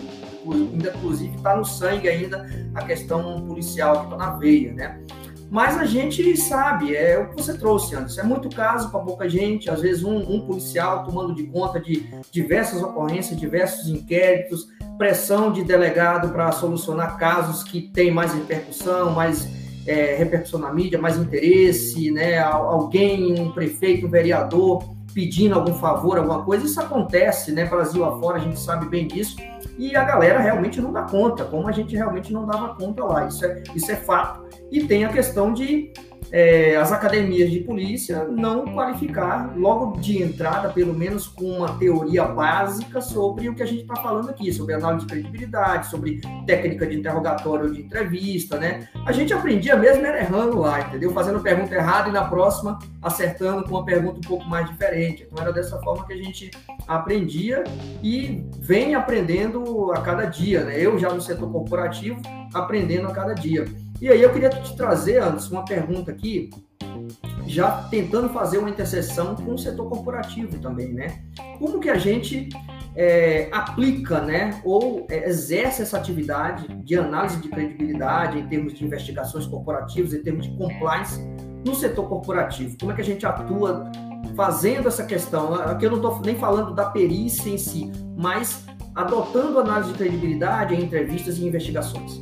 Ainda, 0.50 0.93
inclusive, 0.96 1.36
está 1.36 1.58
no 1.58 1.65
sangue 1.65 2.08
ainda 2.08 2.50
a 2.74 2.86
questão 2.86 3.46
policial, 3.46 4.00
que 4.00 4.04
está 4.06 4.17
na 4.17 4.38
veia, 4.38 4.72
né? 4.72 5.02
Mas 5.49 5.77
a 5.77 5.86
gente 5.86 6.36
sabe, 6.36 6.95
é 6.95 7.17
o 7.17 7.29
que 7.29 7.41
você 7.41 7.57
trouxe 7.57 7.95
antes, 7.95 8.17
é 8.17 8.23
muito 8.23 8.49
caso 8.49 8.89
para 8.89 8.99
pouca 8.99 9.29
gente, 9.29 9.69
às 9.69 9.81
vezes 9.81 10.03
um, 10.03 10.17
um, 10.17 10.45
policial 10.45 11.05
tomando 11.05 11.33
de 11.33 11.43
conta 11.43 11.79
de 11.79 12.05
diversas 12.31 12.83
ocorrências, 12.83 13.39
diversos 13.39 13.88
inquéritos, 13.88 14.67
pressão 14.97 15.51
de 15.51 15.63
delegado 15.63 16.29
para 16.33 16.51
solucionar 16.51 17.17
casos 17.17 17.63
que 17.63 17.81
têm 17.81 18.12
mais 18.12 18.33
repercussão, 18.33 19.12
mais 19.12 19.47
é, 19.86 20.15
repercussão 20.15 20.60
na 20.60 20.73
mídia, 20.73 20.99
mais 20.99 21.17
interesse, 21.17 22.12
né? 22.12 22.39
Alguém, 22.39 23.39
um 23.39 23.51
prefeito, 23.51 24.05
um 24.05 24.10
vereador 24.10 24.83
pedindo 25.13 25.55
algum 25.55 25.73
favor, 25.73 26.17
alguma 26.17 26.43
coisa, 26.43 26.65
isso 26.65 26.79
acontece, 26.79 27.51
né? 27.51 27.65
Brasil 27.65 28.03
afora, 28.03 28.38
a 28.38 28.39
gente 28.39 28.60
sabe 28.60 28.88
bem 28.88 29.07
disso, 29.07 29.38
e 29.77 29.95
a 29.95 30.03
galera 30.03 30.39
realmente 30.39 30.79
não 30.79 30.91
dá 30.91 31.03
conta, 31.03 31.43
como 31.45 31.67
a 31.67 31.71
gente 31.71 31.95
realmente 31.95 32.31
não 32.31 32.45
dava 32.45 32.75
conta 32.75 33.03
lá, 33.03 33.25
isso 33.25 33.43
é, 33.45 33.63
isso 33.73 33.91
é 33.91 33.95
fato. 33.95 34.45
E 34.71 34.84
tem 34.84 35.06
a 35.06 35.10
questão 35.10 35.53
de 35.53 35.91
é, 36.32 36.75
as 36.75 36.91
academias 36.91 37.49
de 37.49 37.60
polícia 37.62 38.26
não 38.26 38.65
qualificar 38.65 39.53
logo 39.55 39.99
de 39.99 40.22
entrada, 40.22 40.70
pelo 40.70 40.93
menos 40.93 41.28
com 41.28 41.45
uma 41.45 41.78
teoria 41.78 42.26
básica 42.26 42.99
sobre 42.99 43.47
o 43.47 43.55
que 43.55 43.63
a 43.63 43.65
gente 43.65 43.82
está 43.82 43.95
falando 43.95 44.30
aqui, 44.30 44.51
sobre 44.51 44.74
análise 44.74 45.05
de 45.05 45.13
credibilidade, 45.13 45.88
sobre 45.88 46.20
técnica 46.45 46.86
de 46.86 46.97
interrogatório 46.97 47.72
de 47.72 47.82
entrevista, 47.82 48.57
né? 48.57 48.88
A 49.05 49.11
gente 49.11 49.34
aprendia 49.34 49.76
mesmo 49.76 50.05
errando 50.05 50.59
lá, 50.59 50.82
entendeu? 50.82 51.13
Fazendo 51.13 51.39
pergunta 51.39 51.74
errada 51.74 52.09
e 52.09 52.11
na 52.11 52.26
próxima 52.26 52.78
acertando 53.01 53.63
com 53.63 53.76
uma 53.76 53.86
pergunta 53.86 54.18
um 54.18 54.28
pouco 54.28 54.45
mais 54.45 54.70
diferente. 54.70 55.26
Então 55.26 55.41
era 55.41 55.53
dessa 55.53 55.80
forma 55.80 56.05
que 56.05 56.13
a 56.13 56.18
gente 56.18 56.51
aprendia 56.88 57.63
e 58.03 58.45
vem 58.59 58.95
aprendendo 58.95 59.91
a 59.93 60.01
cada 60.01 60.26
dia, 60.26 60.65
né? 60.65 60.78
Eu 60.78 60.99
já 60.99 61.13
no 61.13 61.22
setor 61.22 61.49
corporativo 61.51 62.20
aprendendo 62.53 63.07
a 63.07 63.11
cada 63.11 63.34
dia. 63.34 63.65
E 64.02 64.10
aí 64.10 64.22
eu 64.22 64.32
queria 64.32 64.50
te 64.50 64.76
trazer, 64.76 65.22
antes, 65.22 65.50
uma 65.50 65.66
pergunta 65.66 66.12
aqui, 66.12 66.50
já 67.48 67.84
tentando 67.89 68.30
fazer 68.30 68.58
uma 68.58 68.70
interseção 68.70 69.36
com 69.36 69.54
o 69.54 69.58
setor 69.58 69.89
corporativo 69.89 70.60
também, 70.60 70.93
né? 70.93 71.24
Como 71.58 71.80
que 71.80 71.89
a 71.89 71.98
gente 71.98 72.50
é, 72.95 73.48
aplica, 73.52 74.20
né, 74.22 74.60
ou 74.64 75.06
é, 75.10 75.30
exerce 75.30 75.82
essa 75.82 75.98
atividade 75.98 76.68
de 76.84 76.98
análise 76.98 77.38
de 77.38 77.48
credibilidade 77.48 78.39
em 78.39 78.48
termos 78.48 78.74
de 78.74 78.84
investigações 78.84 79.45
corporativas, 79.45 80.14
em 80.14 80.22
termos 80.22 80.45
de 80.45 80.58
compliance 80.58 81.20
no 81.66 81.74
setor 81.74 82.08
corporativo? 82.08 82.76
Como 82.80 82.91
é 82.91 82.95
que 82.95 83.02
a 83.02 83.06
gente 83.06 83.26
atua 83.26 83.89
fazendo 84.36 84.88
essa 84.88 85.04
questão. 85.04 85.54
Aqui 85.54 85.86
eu 85.86 85.91
não 85.91 85.98
estou 85.98 86.22
nem 86.22 86.36
falando 86.36 86.74
da 86.74 86.86
perícia 86.86 87.50
em 87.50 87.58
si, 87.58 87.91
mas 88.16 88.66
adotando 88.95 89.60
análise 89.60 89.91
de 89.91 89.98
credibilidade 89.98 90.76
em 90.76 90.84
entrevistas 90.84 91.38
e 91.38 91.45
investigações. 91.45 92.22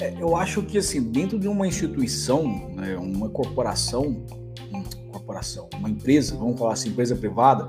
É, 0.00 0.14
eu 0.18 0.36
acho 0.36 0.62
que 0.62 0.78
assim, 0.78 1.02
dentro 1.02 1.38
de 1.38 1.48
uma 1.48 1.66
instituição, 1.66 2.70
né, 2.74 2.96
uma 2.96 3.28
corporação, 3.28 4.24
corporação, 5.10 5.68
uma 5.76 5.90
empresa, 5.90 6.36
vamos 6.36 6.58
falar 6.58 6.74
assim, 6.74 6.90
empresa 6.90 7.16
privada, 7.16 7.68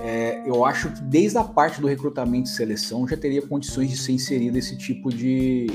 é, 0.00 0.42
eu 0.46 0.64
acho 0.64 0.90
que 0.92 1.00
desde 1.02 1.38
a 1.38 1.44
parte 1.44 1.80
do 1.80 1.86
recrutamento 1.86 2.48
e 2.48 2.52
seleção 2.52 3.06
já 3.06 3.16
teria 3.16 3.42
condições 3.42 3.90
de 3.90 3.96
ser 3.96 4.12
inserido 4.12 4.58
esse 4.58 4.76
tipo 4.76 5.10
de 5.10 5.66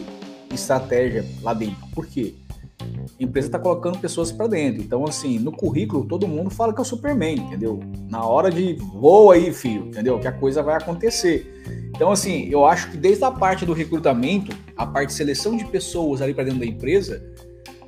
estratégia 0.51 1.25
lá 1.41 1.53
dentro. 1.53 1.87
Por 1.93 2.05
quê? 2.05 2.35
A 2.81 3.23
empresa 3.23 3.47
está 3.47 3.59
colocando 3.59 3.97
pessoas 3.99 4.31
para 4.31 4.47
dentro. 4.47 4.81
Então, 4.81 5.05
assim, 5.05 5.39
no 5.39 5.51
currículo 5.51 6.05
todo 6.05 6.27
mundo 6.27 6.49
fala 6.49 6.73
que 6.73 6.79
é 6.79 6.81
o 6.81 6.85
Superman, 6.85 7.37
entendeu? 7.37 7.79
Na 8.09 8.25
hora 8.25 8.51
de 8.51 8.73
voa 8.73 9.35
aí, 9.35 9.53
filho, 9.53 9.87
entendeu? 9.87 10.19
Que 10.19 10.27
a 10.27 10.31
coisa 10.31 10.61
vai 10.61 10.75
acontecer. 10.75 11.72
Então, 11.95 12.11
assim, 12.11 12.47
eu 12.49 12.65
acho 12.65 12.91
que 12.91 12.97
desde 12.97 13.23
a 13.23 13.31
parte 13.31 13.65
do 13.65 13.73
recrutamento, 13.73 14.55
a 14.75 14.85
parte 14.85 15.09
de 15.09 15.13
seleção 15.13 15.55
de 15.55 15.65
pessoas 15.65 16.21
ali 16.21 16.33
para 16.33 16.45
dentro 16.45 16.59
da 16.59 16.65
empresa, 16.65 17.23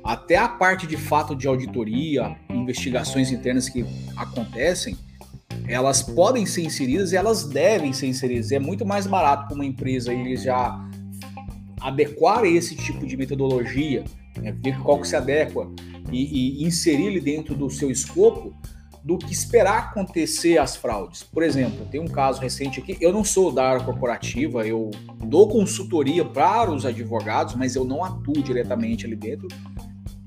até 0.02 0.36
a 0.36 0.48
parte 0.48 0.86
de 0.86 0.96
fato 0.96 1.34
de 1.34 1.48
auditoria, 1.48 2.36
investigações 2.48 3.32
internas 3.32 3.68
que 3.68 3.84
acontecem, 4.16 4.96
elas 5.66 6.02
podem 6.02 6.46
ser 6.46 6.62
inseridas 6.62 7.12
e 7.12 7.16
elas 7.16 7.44
devem 7.44 7.92
ser 7.92 8.06
inseridas. 8.06 8.52
É 8.52 8.58
muito 8.60 8.86
mais 8.86 9.06
barato 9.06 9.46
para 9.46 9.54
uma 9.54 9.64
empresa 9.64 10.12
eles 10.12 10.42
já 10.42 10.78
adequar 11.80 12.44
esse 12.44 12.76
tipo 12.76 13.04
de 13.04 13.16
metodologia, 13.16 14.04
né, 14.38 14.54
ver 14.62 14.78
qual 14.80 15.00
que 15.00 15.08
se 15.08 15.16
adequa 15.16 15.68
e, 16.12 16.60
e 16.60 16.64
inserir 16.64 17.06
ele 17.06 17.20
dentro 17.20 17.54
do 17.54 17.68
seu 17.68 17.90
escopo, 17.90 18.54
do 19.06 19.16
que 19.16 19.32
esperar 19.32 19.78
acontecer 19.78 20.58
as 20.58 20.74
fraudes. 20.74 21.22
Por 21.22 21.44
exemplo, 21.44 21.86
tem 21.86 22.00
um 22.00 22.08
caso 22.08 22.40
recente 22.40 22.80
aqui, 22.80 22.98
eu 23.00 23.12
não 23.12 23.22
sou 23.22 23.52
da 23.52 23.64
área 23.64 23.84
corporativa, 23.84 24.66
eu 24.66 24.90
dou 25.24 25.48
consultoria 25.48 26.24
para 26.24 26.72
os 26.72 26.84
advogados, 26.84 27.54
mas 27.54 27.76
eu 27.76 27.84
não 27.84 28.04
atuo 28.04 28.42
diretamente 28.42 29.06
ali 29.06 29.14
dentro. 29.14 29.46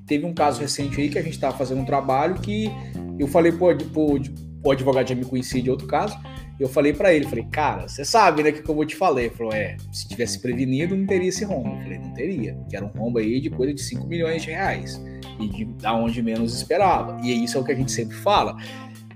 Teve 0.08 0.26
um 0.26 0.34
caso 0.34 0.62
recente 0.62 1.02
aí 1.02 1.10
que 1.10 1.20
a 1.20 1.22
gente 1.22 1.34
estava 1.34 1.58
fazendo 1.58 1.82
um 1.82 1.86
trabalho 1.86 2.36
que 2.36 2.72
eu 3.20 3.28
falei, 3.28 3.52
pô, 3.52 3.68
pô 3.94 4.18
o 4.64 4.72
advogado 4.72 5.08
já 5.08 5.16
me 5.16 5.26
conhecia 5.26 5.62
de 5.62 5.70
outro 5.70 5.88
caso, 5.88 6.18
eu 6.60 6.68
falei 6.68 6.92
para 6.92 7.14
ele, 7.14 7.26
falei, 7.26 7.46
cara, 7.46 7.88
você 7.88 8.04
sabe, 8.04 8.44
né, 8.44 8.52
que, 8.52 8.68
eu 8.70 8.76
vou 8.76 8.86
te 8.86 8.96
falar. 8.96 9.22
Ele 9.22 9.30
falou, 9.30 9.54
é, 9.54 9.78
se 9.94 10.08
tivesse 10.08 10.40
prevenido, 10.40 10.96
não 10.96 11.06
teria 11.06 11.30
esse 11.30 11.46
rombo. 11.46 11.70
Eu 11.70 11.82
falei, 11.84 12.00
não 12.00 12.14
teria, 12.14 12.58
que 12.70 12.76
era 12.76 12.86
um 12.86 12.90
rombo 12.90 13.20
aí 13.20 13.40
de 13.40 13.50
coisa 13.50 13.74
de 13.74 13.82
5 13.82 14.06
milhões 14.06 14.42
de 14.42 14.50
reais, 14.50 15.02
e 15.40 15.48
de 15.48 15.66
da 15.66 15.94
onde 15.96 16.22
menos 16.22 16.54
esperava. 16.54 17.18
E 17.24 17.44
isso 17.44 17.58
é 17.58 17.62
o 17.62 17.64
que 17.64 17.72
a 17.72 17.76
gente 17.76 17.92
sempre 17.92 18.16
fala, 18.18 18.58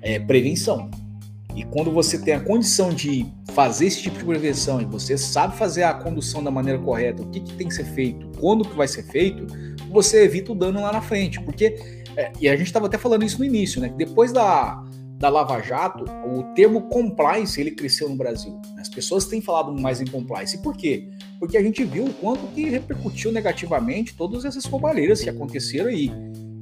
é 0.02 0.20
prevenção. 0.20 0.89
E 1.54 1.64
quando 1.66 1.91
você 1.91 2.18
tem 2.18 2.34
a 2.34 2.39
condição 2.39 2.89
de 2.91 3.28
fazer 3.52 3.88
esse 3.88 4.02
tipo 4.02 4.18
de 4.18 4.26
prevenção 4.26 4.82
e 4.82 4.86
você 4.86 5.18
sabe 5.18 5.56
fazer 5.56 5.84
a 5.84 5.94
condução 5.94 6.44
da 6.44 6.50
maneira 6.50 6.80
correta, 6.80 7.22
o 7.22 7.30
que, 7.30 7.41
que 7.41 7.54
tem 7.54 7.68
que 7.68 7.74
ser 7.74 7.86
feito, 7.86 8.28
quando 8.39 8.68
que 8.68 8.76
vai 8.76 8.88
ser 8.88 9.04
feito, 9.04 9.46
você 9.91 10.24
evita 10.24 10.52
o 10.52 10.56
dano 10.56 10.82
lá 10.82 10.91
na 10.91 11.02
frente. 11.02 11.39
Porque, 11.41 11.76
é, 12.16 12.32
e 12.39 12.48
a 12.48 12.56
gente 12.56 12.68
estava 12.68 12.88
até 12.88 12.98
falando 12.98 13.24
isso 13.24 13.38
no 13.38 13.46
início, 13.46 13.80
né? 13.80 13.94
Depois 13.96 14.32
da, 14.32 14.84
da 15.24 15.30
Lava 15.30 15.62
Jato, 15.62 16.04
o 16.26 16.44
termo 16.54 16.82
compliance 16.90 17.58
ele 17.62 17.72
cresceu 17.72 18.10
no 18.10 18.16
Brasil. 18.18 18.60
As 18.78 18.90
pessoas 18.90 19.24
têm 19.24 19.40
falado 19.40 19.72
mais 19.72 20.02
em 20.02 20.06
compliance. 20.06 20.58
E 20.58 20.62
por 20.62 20.76
quê? 20.76 21.08
Porque 21.40 21.56
a 21.56 21.64
gente 21.64 21.82
viu 21.86 22.04
o 22.04 22.14
quanto 22.16 22.46
que 22.48 22.66
repercutiu 22.66 23.32
negativamente 23.32 24.14
todas 24.18 24.44
essas 24.44 24.66
roubalheiras 24.66 25.22
que 25.22 25.30
aconteceram 25.30 25.88
aí. 25.88 26.12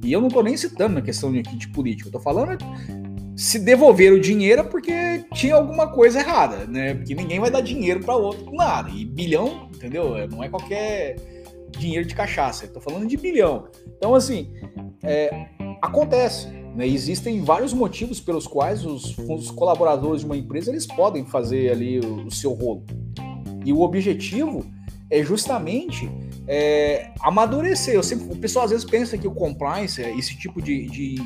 E 0.04 0.12
eu 0.12 0.20
não 0.20 0.28
estou 0.28 0.44
nem 0.44 0.56
citando 0.56 0.94
na 0.94 1.02
questão 1.02 1.32
de, 1.32 1.42
de 1.42 1.68
política, 1.70 2.08
eu 2.08 2.12
tô 2.12 2.20
falando 2.20 2.56
se 3.34 3.58
devolver 3.58 4.12
o 4.12 4.20
dinheiro 4.20 4.60
é 4.60 4.64
porque 4.64 5.24
tinha 5.34 5.56
alguma 5.56 5.88
coisa 5.88 6.20
errada, 6.20 6.66
né? 6.66 6.94
Porque 6.94 7.14
ninguém 7.14 7.40
vai 7.40 7.50
dar 7.50 7.62
dinheiro 7.62 7.98
para 7.98 8.14
outro 8.14 8.44
com 8.44 8.56
nada. 8.56 8.90
E 8.90 9.04
bilhão, 9.04 9.68
entendeu? 9.74 10.28
Não 10.28 10.44
é 10.44 10.48
qualquer 10.48 11.16
dinheiro 11.78 12.06
de 12.06 12.14
cachaça. 12.14 12.66
Tô 12.68 12.80
falando 12.80 13.06
de 13.06 13.16
bilhão. 13.16 13.68
Então, 13.96 14.14
assim, 14.14 14.52
é, 15.02 15.48
acontece. 15.80 16.48
Né? 16.74 16.86
Existem 16.86 17.42
vários 17.42 17.72
motivos 17.72 18.20
pelos 18.20 18.46
quais 18.46 18.84
os, 18.84 19.16
os, 19.18 19.50
colaboradores 19.50 20.20
de 20.20 20.26
uma 20.26 20.36
empresa 20.36 20.70
eles 20.70 20.86
podem 20.86 21.24
fazer 21.24 21.70
ali 21.70 22.00
o, 22.00 22.26
o 22.26 22.30
seu 22.30 22.52
rolo. 22.52 22.84
E 23.64 23.72
o 23.72 23.80
objetivo 23.80 24.64
é 25.10 25.22
justamente 25.22 26.10
é, 26.48 27.12
amadurecer. 27.20 27.94
Eu 27.94 28.02
sempre, 28.02 28.32
o 28.32 28.36
pessoal 28.36 28.64
às 28.64 28.70
vezes 28.70 28.84
pensa 28.84 29.18
que 29.18 29.28
o 29.28 29.32
compliance, 29.32 30.02
é 30.02 30.16
esse 30.16 30.36
tipo 30.36 30.60
de, 30.60 30.86
de 30.86 31.16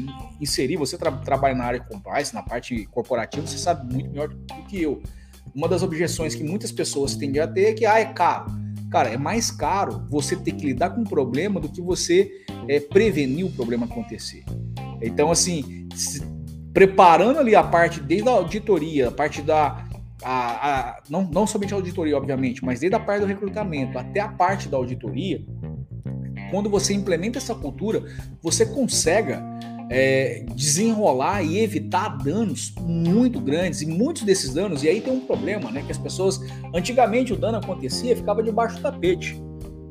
inserir, 0.41 0.77
você 0.77 0.99
tra 0.99 1.13
trabalha 1.13 1.55
na 1.55 1.65
área 1.65 1.81
de 1.81 1.89
compliance, 1.89 2.35
na 2.35 2.43
parte 2.43 2.85
corporativa, 2.87 3.47
você 3.47 3.59
sabe 3.59 3.93
muito 3.93 4.11
melhor 4.11 4.29
do 4.29 4.55
que 4.69 4.83
eu. 4.83 5.03
Uma 5.55 5.69
das 5.69 5.83
objeções 5.83 6.35
que 6.35 6.43
muitas 6.43 6.73
pessoas 6.73 7.15
tendem 7.15 7.41
a 7.41 7.47
ter 7.47 7.67
é 7.67 7.73
que 7.73 7.87
ah, 7.87 7.99
é 7.99 8.07
caro. 8.07 8.66
Cara, 8.91 9.09
é 9.09 9.17
mais 9.17 9.51
caro 9.51 10.05
você 10.09 10.37
ter 10.37 10.53
que 10.53 10.67
lidar 10.67 10.91
com 10.91 11.01
um 11.01 11.05
problema 11.05 11.61
do 11.61 11.69
que 11.69 11.81
você 11.81 12.31
é, 12.69 12.81
prevenir 12.81 13.45
o 13.45 13.51
problema 13.51 13.87
acontecer. 13.87 14.45
Então, 15.03 15.31
assim, 15.31 15.89
preparando 16.73 17.39
ali 17.39 17.55
a 17.55 17.63
parte 17.63 18.01
desde 18.01 18.29
a 18.29 18.33
auditoria, 18.33 19.09
a 19.09 19.13
parte 19.13 19.43
da. 19.43 19.85
A, 20.23 20.71
a, 20.71 21.03
não, 21.11 21.25
não 21.25 21.47
somente 21.47 21.73
a 21.75 21.77
auditoria, 21.77 22.17
obviamente, 22.17 22.65
mas 22.65 22.81
desde 22.81 22.97
a 22.97 23.01
parte 23.01 23.21
do 23.21 23.27
recrutamento 23.27 23.99
até 23.99 24.21
a 24.21 24.29
parte 24.29 24.69
da 24.69 24.77
auditoria, 24.77 25.45
quando 26.51 26.71
você 26.71 26.95
implementa 26.95 27.39
essa 27.39 27.55
cultura, 27.55 28.03
você 28.43 28.65
consegue 28.65 29.33
é, 29.91 30.45
desenrolar 30.55 31.43
e 31.43 31.59
evitar 31.61 32.17
danos 32.19 32.75
muito 32.81 33.41
grandes 33.41 33.83
e 33.83 33.87
muitos 33.87 34.23
desses 34.23 34.55
danos. 34.55 34.83
E 34.83 34.89
aí 34.89 35.01
tem 35.01 35.13
um 35.13 35.21
problema, 35.21 35.71
né? 35.71 35.83
Que 35.83 35.93
as 35.93 35.99
pessoas 35.99 36.41
antigamente 36.75 37.33
o 37.33 37.37
dano 37.37 37.59
acontecia 37.59 38.17
ficava 38.17 38.43
debaixo 38.43 38.77
do 38.77 38.83
tapete 38.83 39.41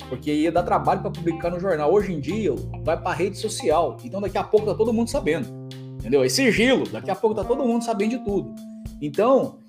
porque 0.10 0.32
ia 0.32 0.52
dar 0.52 0.64
trabalho 0.64 1.02
para 1.02 1.12
publicar 1.12 1.50
no 1.50 1.60
jornal. 1.60 1.91
Hoje 1.91 2.14
em 2.14 2.20
dia, 2.20 2.54
vai 2.84 3.00
para 3.00 3.16
rede 3.16 3.38
social. 3.38 3.98
Então, 4.04 4.22
daqui 4.22 4.38
a 4.38 4.43
pouco 4.43 4.66
tá 4.68 4.76
todo 4.76 4.93
mundo 4.93 5.10
sabendo. 5.10 5.48
Entendeu? 6.00 6.24
É 6.24 6.30
sigilo. 6.30 6.88
Daqui 6.89 7.10
a 7.10 7.16
pouco 7.16 7.36
tá 7.36 7.43
todo 7.43 7.66
mundo 7.66 7.84
sabendo 7.84 8.12
de 8.12 8.20
tudo. 8.20 8.54
Então, 9.02 9.60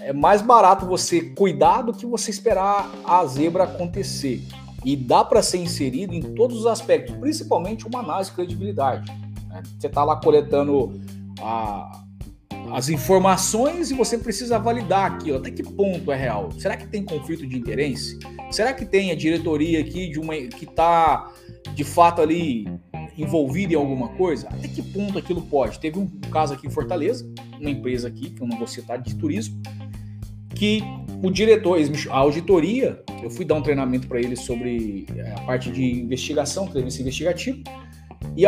é 0.00 0.12
mais 0.12 0.42
barato 0.42 0.86
você 0.86 1.20
cuidar 1.20 1.82
do 1.82 1.92
que 1.92 2.06
você 2.06 2.30
esperar 2.30 2.90
a 3.04 3.24
zebra 3.26 3.64
acontecer. 3.64 4.42
E 4.84 4.96
dá 4.96 5.22
para 5.22 5.42
ser 5.42 5.58
inserido 5.58 6.14
em 6.14 6.22
todos 6.22 6.58
os 6.60 6.66
aspectos, 6.66 7.14
principalmente 7.16 7.86
uma 7.86 8.00
análise 8.00 8.30
de 8.30 8.36
credibilidade. 8.36 9.12
Né? 9.50 9.62
Você 9.78 9.88
está 9.88 10.04
lá 10.04 10.16
coletando 10.16 11.00
a, 11.40 12.04
as 12.72 12.88
informações 12.88 13.90
e 13.90 13.94
você 13.94 14.16
precisa 14.16 14.58
validar 14.58 15.12
aquilo. 15.12 15.38
Até 15.38 15.50
que 15.50 15.62
ponto 15.62 16.10
é 16.12 16.16
real? 16.16 16.50
Será 16.52 16.76
que 16.76 16.86
tem 16.86 17.04
conflito 17.04 17.46
de 17.46 17.56
interesse? 17.56 18.18
Será 18.50 18.72
que 18.72 18.86
tem 18.86 19.10
a 19.10 19.14
diretoria 19.14 19.80
aqui 19.80 20.08
de 20.08 20.18
uma 20.18 20.34
que 20.34 20.64
está 20.64 21.30
de 21.74 21.84
fato 21.84 22.22
ali 22.22 22.66
envolvida 23.18 23.74
em 23.74 23.76
alguma 23.76 24.08
coisa? 24.10 24.48
Até 24.48 24.68
que 24.68 24.82
ponto 24.82 25.18
aquilo 25.18 25.42
pode? 25.42 25.78
Teve 25.78 25.98
um 25.98 26.06
caso 26.32 26.54
aqui 26.54 26.66
em 26.66 26.70
Fortaleza, 26.70 27.28
uma 27.60 27.70
empresa 27.70 28.08
aqui, 28.08 28.30
que 28.30 28.42
eu 28.42 28.46
não 28.46 28.56
vou 28.56 28.66
citar, 28.66 29.00
de 29.00 29.14
turismo, 29.14 29.60
que 30.54 30.82
o 31.22 31.30
diretor, 31.30 31.78
a 32.10 32.16
auditoria, 32.16 33.02
eu 33.22 33.30
fui 33.30 33.44
dar 33.44 33.54
um 33.54 33.62
treinamento 33.62 34.08
para 34.08 34.18
eles 34.18 34.40
sobre 34.40 35.06
eh, 35.14 35.34
a 35.36 35.40
parte 35.42 35.70
de 35.70 35.84
investigação, 35.84 36.66
entrevista 36.66 37.02
investigativa, 37.02 37.58
e, 38.36 38.42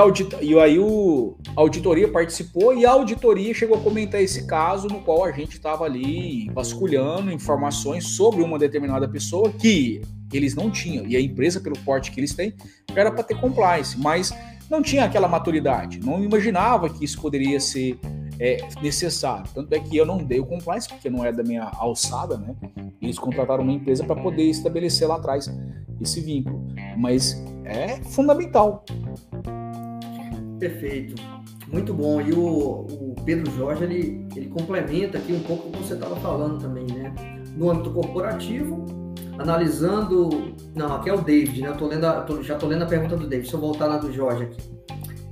e 0.45 0.59
aí 0.59 0.79
o, 0.79 1.37
a 1.57 1.61
auditoria 1.61 2.09
participou 2.09 2.77
e 2.77 2.87
a 2.87 2.91
auditoria 2.91 3.53
chegou 3.53 3.77
a 3.77 3.81
comentar 3.81 4.21
esse 4.23 4.47
caso 4.47 4.89
no 4.89 5.01
qual 5.01 5.25
a 5.25 5.33
gente 5.33 5.53
estava 5.53 5.85
ali 5.85 6.49
vasculhando 6.53 7.33
informações 7.33 8.07
sobre 8.07 8.43
uma 8.43 8.59
determinada 8.59 9.09
pessoa 9.09 9.51
que 9.51 10.01
eles 10.33 10.55
não 10.55 10.71
tinham. 10.71 11.07
E 11.07 11.17
a 11.17 11.21
empresa, 11.21 11.61
pelo 11.61 11.77
porte 11.81 12.11
que 12.11 12.21
eles 12.21 12.35
têm, 12.35 12.55
era 12.95 13.11
para 13.11 13.23
ter 13.23 13.39
compliance, 13.39 13.99
mas 13.99 14.35
não 14.71 14.81
tinha 14.81 15.05
aquela 15.05 15.29
maturidade. 15.29 16.01
Não 16.01 16.23
imaginava 16.23 16.89
que 16.89 17.05
isso 17.05 17.21
poderia 17.21 17.61
ser 17.61 17.99
é, 18.39 18.59
necessário. 18.81 19.45
Tanto 19.55 19.73
é 19.75 19.79
que 19.79 19.97
eu 19.97 20.07
não 20.07 20.19
dei 20.19 20.41
o 20.41 20.47
compliance, 20.47 20.89
porque 20.89 21.11
não 21.11 21.25
é 21.25 21.33
da 21.33 21.43
minha 21.43 21.65
alçada, 21.75 22.39
né? 22.39 22.55
Eles 23.01 23.19
contrataram 23.19 23.63
uma 23.63 23.73
empresa 23.73 24.05
para 24.05 24.21
poder 24.21 24.45
estabelecer 24.45 25.07
lá 25.07 25.17
atrás 25.17 25.53
esse 26.01 26.21
vínculo. 26.21 26.67
Mas 26.97 27.43
é 27.65 28.03
fundamental. 28.05 28.85
Perfeito. 30.63 31.21
Muito 31.67 31.93
bom. 31.93 32.21
E 32.21 32.33
o, 32.33 32.87
o, 32.87 33.17
Pedro 33.25 33.51
Jorge, 33.57 33.83
ele, 33.83 34.29
ele 34.37 34.47
complementa 34.47 35.19
aqui 35.19 35.33
um 35.33 35.41
pouco 35.41 35.69
o 35.69 35.73
que 35.73 35.79
você 35.79 35.95
estava 35.95 36.15
falando 36.21 36.61
também, 36.61 36.87
né? 36.87 37.13
No 37.57 37.69
âmbito 37.69 37.91
corporativo, 37.91 38.87
analisando... 39.39 40.55
Não, 40.73 40.95
aqui 40.95 41.11
é 41.11 41.15
o 41.15 41.21
David, 41.21 41.63
né? 41.63 41.69
Eu 41.71 41.77
tô 41.77 41.89
lendo 41.89 42.05
a, 42.05 42.21
tô, 42.21 42.41
já 42.45 42.55
estou 42.55 42.69
lendo 42.69 42.83
a 42.83 42.87
pergunta 42.87 43.17
do 43.17 43.27
David. 43.27 43.43
Deixa 43.43 43.57
eu 43.57 43.61
voltar 43.61 43.87
lá 43.87 43.97
do 43.97 44.13
Jorge 44.13 44.45
aqui. 44.45 44.63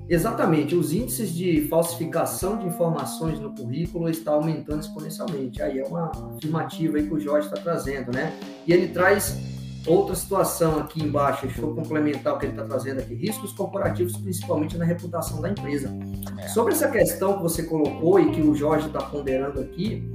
Exatamente, 0.08 0.74
os 0.74 0.92
índices 0.92 1.32
de 1.32 1.68
falsificação 1.68 2.58
de 2.58 2.66
informações 2.66 3.38
no 3.38 3.54
currículo 3.54 4.10
estão 4.10 4.34
aumentando 4.34 4.80
exponencialmente. 4.80 5.62
Aí 5.62 5.78
é 5.78 5.84
uma 5.84 6.10
afirmativa 6.34 6.96
aí 6.96 7.06
que 7.06 7.14
o 7.14 7.20
Jorge 7.20 7.46
está 7.46 7.60
trazendo, 7.62 8.10
né? 8.12 8.32
E 8.66 8.72
ele 8.72 8.88
traz 8.88 9.38
outra 9.86 10.14
situação 10.14 10.78
aqui 10.78 11.02
embaixo, 11.02 11.46
deixa 11.46 11.60
eu 11.60 11.74
complementar 11.74 12.34
o 12.34 12.38
que 12.38 12.46
ele 12.46 12.52
está 12.52 12.64
trazendo 12.64 13.00
aqui, 13.00 13.14
riscos 13.14 13.52
corporativos, 13.52 14.16
principalmente 14.16 14.76
na 14.76 14.84
reputação 14.84 15.40
da 15.40 15.50
empresa. 15.50 15.90
É. 16.38 16.48
Sobre 16.48 16.72
essa 16.72 16.90
questão 16.90 17.36
que 17.36 17.42
você 17.42 17.62
colocou 17.62 18.20
e 18.20 18.30
que 18.30 18.42
o 18.42 18.54
Jorge 18.54 18.86
está 18.86 19.00
ponderando 19.00 19.60
aqui, 19.60 20.10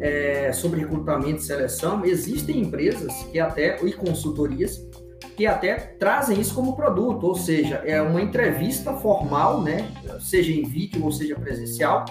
é, 0.00 0.52
sobre 0.52 0.80
recrutamento 0.80 1.40
e 1.40 1.42
seleção, 1.42 2.04
existem 2.04 2.60
empresas 2.60 3.12
que 3.32 3.38
até, 3.38 3.82
e 3.84 3.92
consultorias, 3.92 4.86
que 5.36 5.46
até 5.46 5.74
trazem 5.74 6.40
isso 6.40 6.54
como 6.54 6.74
produto, 6.74 7.26
ou 7.26 7.34
seja, 7.34 7.76
é 7.84 8.00
uma 8.00 8.22
entrevista 8.22 8.94
formal, 8.94 9.62
né, 9.62 9.86
seja 10.18 10.50
em 10.50 10.64
vídeo 10.64 11.04
ou 11.04 11.12
seja 11.12 11.34
presencial, 11.34 12.06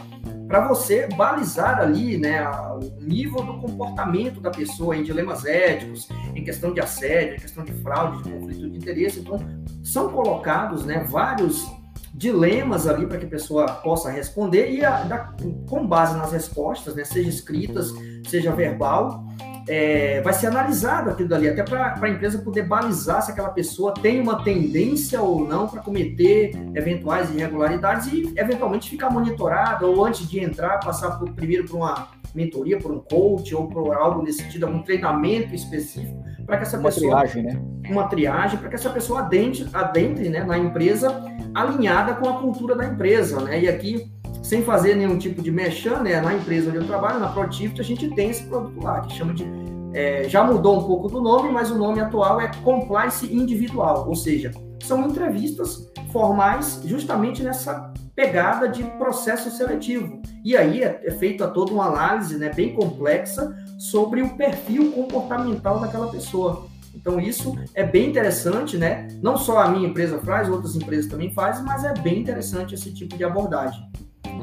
para 0.48 0.68
você 0.68 1.08
balizar 1.16 1.80
ali 1.80 2.18
né, 2.18 2.48
o 2.48 3.02
nível 3.02 3.42
do 3.42 3.60
comportamento 3.60 4.40
da 4.40 4.52
pessoa 4.52 4.96
em 4.96 5.04
dilemas 5.04 5.46
éticos, 5.46 6.08
em 6.36 6.44
questão 6.44 6.74
de 6.74 6.80
assédio, 6.80 7.36
em 7.36 7.40
questão 7.40 7.64
de 7.64 7.74
fraude, 7.74 8.24
de 8.24 8.32
conflito 8.32 8.70
de 8.70 8.78
interesse. 8.78 9.20
Então, 9.20 9.40
são 9.84 10.10
colocados 10.10 10.86
né, 10.86 11.06
vários 11.10 11.66
dilemas 12.14 12.88
ali 12.88 13.06
para 13.06 13.18
que 13.18 13.26
a 13.26 13.30
pessoa 13.30 13.66
possa 13.66 14.10
responder 14.10 14.72
e 14.72 14.86
a, 14.86 15.04
da, 15.04 15.34
com 15.68 15.86
base 15.86 16.18
nas 16.18 16.32
respostas, 16.32 16.96
né, 16.96 17.04
seja 17.04 17.30
escritas, 17.30 17.92
seja 18.30 18.54
verbal, 18.54 19.26
é, 19.68 20.22
vai 20.22 20.34
ser 20.34 20.48
analisado 20.48 21.10
aquilo 21.10 21.30
dali, 21.30 21.50
até 21.50 21.64
para 21.64 21.96
a 22.00 22.10
empresa 22.10 22.40
poder 22.40 22.64
balizar 22.64 23.22
se 23.22 23.32
aquela 23.32 23.50
pessoa 23.50 23.94
tem 23.94 24.20
uma 24.20 24.44
tendência 24.44 25.22
ou 25.22 25.48
não 25.48 25.68
para 25.68 25.82
cometer 25.82 26.52
eventuais 26.76 27.34
irregularidades 27.34 28.12
e 28.12 28.34
eventualmente 28.36 28.90
ficar 28.90 29.10
monitorada 29.10 29.86
ou 29.86 30.06
antes 30.06 30.28
de 30.30 30.40
entrar, 30.40 30.80
passar 30.80 31.18
por, 31.18 31.32
primeiro 31.34 31.66
por 31.66 31.78
uma 31.78 32.10
mentoria, 32.34 32.78
por 32.78 32.92
um 32.92 33.00
coach 33.00 33.56
ou 33.56 33.68
por 33.68 33.96
algo 33.96 34.22
nesse 34.22 34.44
sentido, 34.44 34.66
algum 34.66 34.84
treinamento 34.84 35.56
específico 35.56 36.26
para 36.46 36.58
que 36.58 36.64
essa 36.64 36.78
uma 36.78 36.84
pessoa. 36.84 37.08
Uma 37.08 37.22
triagem, 37.22 37.44
né? 37.44 37.62
Uma 37.90 38.08
triagem, 38.08 38.60
para 38.60 38.70
que 38.70 38.76
essa 38.76 38.90
pessoa 38.90 39.22
adentre, 39.22 39.68
adentre 39.74 40.30
né, 40.30 40.44
na 40.44 40.58
empresa 40.58 41.24
alinhada 41.54 42.14
com 42.16 42.30
a 42.30 42.40
cultura 42.40 42.76
da 42.76 42.86
empresa, 42.86 43.42
né? 43.42 43.62
E 43.62 43.68
aqui 43.68 44.12
sem 44.46 44.62
fazer 44.62 44.96
nenhum 44.96 45.18
tipo 45.18 45.42
de 45.42 45.52
mexer, 45.52 46.00
né? 46.04 46.22
Na 46.22 46.36
empresa 46.36 46.70
onde 46.70 46.78
eu 46.78 46.86
trabalho, 46.86 47.20
na 47.20 47.30
Protift, 47.30 47.82
a 47.82 47.84
gente 47.84 48.08
tem 48.12 48.30
esse 48.30 48.44
produto 48.44 48.80
lá, 48.84 49.02
que 49.02 49.14
chama 49.14 49.34
de. 49.34 49.44
É, 49.92 50.30
já 50.30 50.44
mudou 50.44 50.80
um 50.80 50.84
pouco 50.84 51.08
do 51.08 51.20
nome, 51.20 51.50
mas 51.52 51.72
o 51.72 51.78
nome 51.78 52.00
atual 52.00 52.40
é 52.40 52.52
Compliance 52.64 53.26
Individual, 53.26 54.08
ou 54.08 54.16
seja, 54.16 54.52
são 54.84 55.08
entrevistas 55.08 55.92
formais 56.12 56.82
justamente 56.86 57.42
nessa 57.42 57.92
pegada 58.14 58.70
de 58.70 58.84
processo 58.84 59.50
seletivo. 59.50 60.22
E 60.44 60.56
aí 60.56 60.84
é, 60.84 61.02
é 61.04 61.12
feita 61.12 61.48
toda 61.48 61.74
uma 61.74 61.88
análise 61.88 62.38
né, 62.38 62.52
bem 62.54 62.76
complexa 62.76 63.56
sobre 63.80 64.22
o 64.22 64.38
perfil 64.38 64.92
comportamental 64.92 65.80
daquela 65.80 66.08
pessoa. 66.08 66.68
Então 66.94 67.20
isso 67.20 67.56
é 67.74 67.84
bem 67.84 68.10
interessante, 68.10 68.78
né? 68.78 69.08
Não 69.24 69.38
só 69.38 69.60
a 69.60 69.70
minha 69.70 69.88
empresa 69.88 70.20
faz, 70.20 70.48
outras 70.50 70.76
empresas 70.76 71.10
também 71.10 71.34
fazem, 71.34 71.66
mas 71.66 71.84
é 71.84 71.94
bem 71.94 72.20
interessante 72.20 72.76
esse 72.76 72.94
tipo 72.94 73.18
de 73.18 73.24
abordagem. 73.24 73.82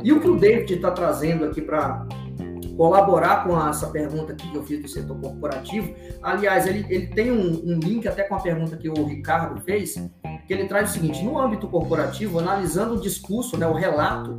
E 0.03 0.13
o 0.13 0.21
que 0.21 0.29
o 0.29 0.37
David 0.37 0.75
está 0.75 0.91
trazendo 0.91 1.45
aqui 1.45 1.61
para 1.61 2.07
colaborar 2.77 3.45
com 3.45 3.69
essa 3.69 3.89
pergunta 3.89 4.35
que 4.35 4.55
eu 4.55 4.63
fiz 4.63 4.81
do 4.81 4.89
setor 4.89 5.21
corporativo, 5.21 5.95
aliás, 6.23 6.67
ele, 6.67 6.87
ele 6.89 7.07
tem 7.09 7.31
um, 7.31 7.63
um 7.65 7.79
link 7.79 8.07
até 8.09 8.23
com 8.25 8.35
a 8.35 8.41
pergunta 8.41 8.77
que 8.77 8.89
o 8.89 9.05
Ricardo 9.05 9.61
fez, 9.61 9.95
que 10.47 10.53
ele 10.53 10.67
traz 10.67 10.91
o 10.91 10.93
seguinte: 10.93 11.23
no 11.23 11.39
âmbito 11.39 11.69
corporativo, 11.69 12.39
analisando 12.39 12.95
o 12.95 13.01
discurso, 13.01 13.57
né, 13.57 13.67
o 13.67 13.75
relato, 13.75 14.37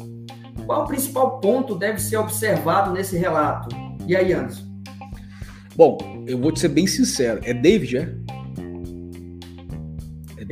qual 0.66 0.84
o 0.84 0.88
principal 0.88 1.39
ponto 1.39 1.76
deve 1.76 1.99
ser 1.99 2.18
observado 2.18 2.91
nesse 2.91 3.18
relato? 3.18 3.70
E 4.08 4.16
aí, 4.16 4.34
Anderson? 4.34 4.74
Bom, 5.76 5.97
eu 6.28 6.38
vou 6.38 6.51
te 6.51 6.60
ser 6.60 6.70
bem 6.70 6.86
sincero, 6.86 7.41
é 7.43 7.54
David, 7.54 7.97
é? 7.97 8.16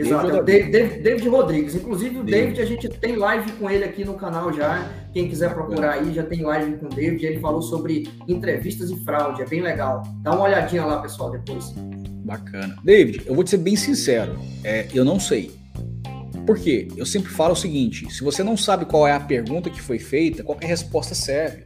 É 0.02 0.08
Exato, 0.08 0.32
é 0.32 0.40
o 0.40 0.44
David, 0.44 1.02
David, 1.02 1.30
Rodrigues. 1.30 1.76
Inclusive, 1.76 2.20
o 2.20 2.24
David. 2.24 2.56
David, 2.56 2.62
a 2.62 2.66
gente 2.66 2.90
tem 3.00 3.16
live 3.16 3.52
com 3.54 3.70
ele 3.70 3.84
aqui 3.84 4.04
no 4.04 4.16
canal 4.16 4.52
já. 4.52 4.90
Quem 5.14 5.30
quiser 5.30 5.54
procurar 5.54 5.94
aí, 5.94 6.14
já 6.14 6.24
tem 6.24 6.42
live 6.42 6.78
com 6.78 6.88
o 6.88 6.90
David. 6.90 7.26
Ele 7.26 7.40
falou 7.40 7.62
sobre 7.62 8.10
entrevistas 8.28 8.90
e 8.90 8.96
fraude, 9.04 9.42
é 9.42 9.46
bem 9.46 9.62
legal. 9.62 10.02
Dá 10.24 10.32
uma 10.32 10.46
olhadinha 10.46 10.84
lá, 10.86 11.02
pessoal, 11.02 11.32
depois. 11.32 11.74
Bacana. 12.26 12.76
David, 12.84 13.24
eu 13.26 13.36
vou 13.36 13.44
te 13.44 13.52
ser 13.52 13.58
bem 13.58 13.76
sincero, 13.76 14.40
é, 14.64 14.88
eu 14.94 15.06
não 15.06 15.20
sei. 15.20 15.52
Por 16.46 16.58
quê? 16.58 16.88
Eu 16.98 17.06
sempre 17.06 17.32
falo 17.32 17.54
o 17.54 17.56
seguinte: 17.56 18.12
se 18.12 18.24
você 18.24 18.44
não 18.44 18.58
sabe 18.58 18.86
qual 18.86 19.08
é 19.08 19.12
a 19.12 19.20
pergunta 19.20 19.70
que 19.70 19.82
foi 19.82 20.00
feita, 20.00 20.44
qualquer 20.44 20.68
resposta 20.68 21.14
serve. 21.14 21.66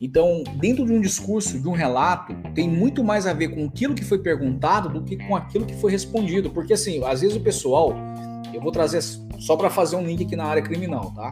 Então, 0.00 0.44
dentro 0.56 0.84
de 0.84 0.92
um 0.92 1.00
discurso, 1.00 1.58
de 1.58 1.68
um 1.68 1.72
relato, 1.72 2.34
tem 2.54 2.68
muito 2.68 3.02
mais 3.02 3.26
a 3.26 3.32
ver 3.32 3.48
com 3.48 3.64
aquilo 3.64 3.94
que 3.94 4.04
foi 4.04 4.18
perguntado 4.18 4.88
do 4.88 5.02
que 5.02 5.16
com 5.16 5.34
aquilo 5.34 5.64
que 5.64 5.74
foi 5.74 5.90
respondido. 5.90 6.50
Porque, 6.50 6.74
assim, 6.74 7.02
às 7.04 7.22
vezes 7.22 7.36
o 7.36 7.40
pessoal, 7.40 7.94
eu 8.52 8.60
vou 8.60 8.70
trazer 8.70 9.02
só 9.38 9.56
para 9.56 9.70
fazer 9.70 9.96
um 9.96 10.04
link 10.04 10.24
aqui 10.24 10.36
na 10.36 10.44
área 10.44 10.62
criminal, 10.62 11.12
tá? 11.14 11.30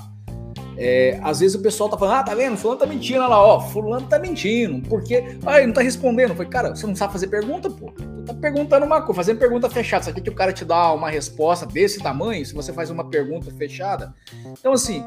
É, 0.76 1.20
às 1.22 1.40
vezes 1.40 1.54
o 1.54 1.62
pessoal 1.62 1.88
tá 1.88 1.96
falando, 1.96 2.16
ah, 2.16 2.22
tá 2.22 2.34
vendo? 2.34 2.56
Fulano 2.56 2.80
tá 2.80 2.86
mentindo, 2.86 3.20
olha 3.20 3.28
lá, 3.28 3.42
ó, 3.42 3.60
fulano 3.60 4.06
tá 4.06 4.18
mentindo, 4.18 4.86
porque, 4.88 5.38
ah, 5.46 5.58
ele 5.58 5.68
não 5.68 5.74
tá 5.74 5.82
respondendo. 5.82 6.34
Falei, 6.34 6.48
cara, 6.48 6.74
você 6.74 6.86
não 6.86 6.96
sabe 6.96 7.12
fazer 7.12 7.28
pergunta, 7.28 7.70
pô? 7.70 7.92
Tu 7.92 8.24
tá 8.24 8.34
perguntando 8.34 8.84
uma 8.84 9.00
coisa, 9.00 9.14
fazendo 9.14 9.38
pergunta 9.38 9.70
fechada. 9.70 10.04
Sabe 10.04 10.20
que 10.20 10.30
o 10.30 10.34
cara 10.34 10.52
te 10.52 10.64
dá 10.64 10.92
uma 10.92 11.10
resposta 11.10 11.66
desse 11.66 12.00
tamanho 12.00 12.44
se 12.44 12.54
você 12.54 12.72
faz 12.72 12.90
uma 12.90 13.04
pergunta 13.04 13.50
fechada? 13.52 14.14
Então, 14.58 14.72
assim, 14.72 15.04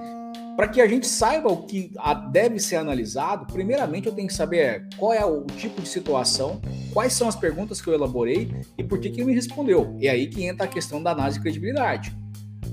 para 0.58 0.68
que 0.68 0.82
a 0.82 0.88
gente 0.88 1.06
saiba 1.06 1.50
o 1.50 1.68
que 1.68 1.92
deve 2.32 2.58
ser 2.58 2.78
analisado, 2.78 3.46
primeiramente 3.46 4.08
eu 4.08 4.12
tenho 4.12 4.28
que 4.28 4.34
saber 4.34 4.58
é, 4.58 4.84
qual 4.98 5.14
é 5.14 5.24
o 5.24 5.44
tipo 5.44 5.80
de 5.80 5.88
situação, 5.88 6.60
quais 6.92 7.14
são 7.14 7.28
as 7.28 7.36
perguntas 7.36 7.80
que 7.80 7.88
eu 7.88 7.94
elaborei 7.94 8.52
e 8.76 8.84
por 8.84 9.00
que, 9.00 9.12
que 9.12 9.20
ele 9.22 9.28
me 9.28 9.36
respondeu. 9.36 9.96
É 10.02 10.10
aí 10.10 10.26
que 10.26 10.44
entra 10.44 10.66
a 10.66 10.68
questão 10.68 11.02
da 11.04 11.12
análise 11.12 11.38
de 11.38 11.44
credibilidade. 11.44 12.18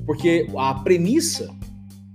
Porque 0.07 0.49
a 0.57 0.73
premissa 0.77 1.55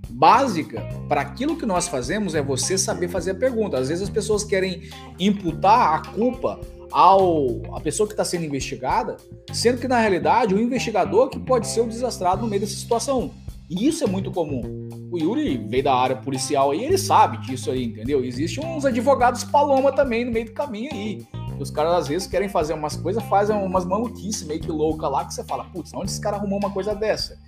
básica 0.08 0.82
para 1.08 1.20
aquilo 1.20 1.56
que 1.56 1.64
nós 1.64 1.86
fazemos 1.86 2.34
é 2.34 2.42
você 2.42 2.76
saber 2.76 3.06
fazer 3.06 3.30
a 3.30 3.34
pergunta. 3.36 3.78
Às 3.78 3.90
vezes 3.90 4.02
as 4.02 4.10
pessoas 4.10 4.42
querem 4.42 4.90
imputar 5.20 5.94
a 5.94 6.02
culpa 6.10 6.58
ao 6.90 7.62
a 7.76 7.80
pessoa 7.80 8.08
que 8.08 8.12
está 8.12 8.24
sendo 8.24 8.44
investigada, 8.44 9.18
sendo 9.52 9.78
que 9.78 9.86
na 9.86 10.00
realidade 10.00 10.52
o 10.52 10.60
investigador 10.60 11.28
que 11.28 11.38
pode 11.38 11.68
ser 11.68 11.82
o 11.82 11.86
desastrado 11.86 12.42
no 12.42 12.48
meio 12.48 12.60
dessa 12.60 12.74
situação. 12.74 13.30
E 13.70 13.86
isso 13.86 14.02
é 14.02 14.06
muito 14.08 14.32
comum. 14.32 14.88
O 15.12 15.16
Yuri 15.16 15.56
veio 15.56 15.84
da 15.84 15.94
área 15.94 16.16
policial 16.16 16.72
aí, 16.72 16.84
ele 16.84 16.98
sabe 16.98 17.36
disso 17.38 17.70
aí, 17.70 17.84
entendeu? 17.84 18.24
Existem 18.24 18.66
uns 18.66 18.84
advogados 18.84 19.44
paloma 19.44 19.92
também 19.92 20.24
no 20.24 20.32
meio 20.32 20.46
do 20.46 20.52
caminho 20.52 20.90
aí. 20.92 21.24
Os 21.56 21.70
caras 21.70 21.92
às 21.92 22.08
vezes 22.08 22.26
querem 22.26 22.48
fazer 22.48 22.74
umas 22.74 22.96
coisas, 22.96 23.22
fazem 23.24 23.54
umas 23.56 23.84
maluquices 23.84 24.42
meio 24.42 24.60
que 24.60 24.70
louca 24.70 25.06
lá, 25.08 25.24
que 25.24 25.32
você 25.32 25.44
fala, 25.44 25.64
putz, 25.64 25.92
onde 25.94 26.10
esse 26.10 26.20
cara 26.20 26.36
arrumou 26.36 26.58
uma 26.58 26.70
coisa 26.70 26.96
dessa? 26.96 27.38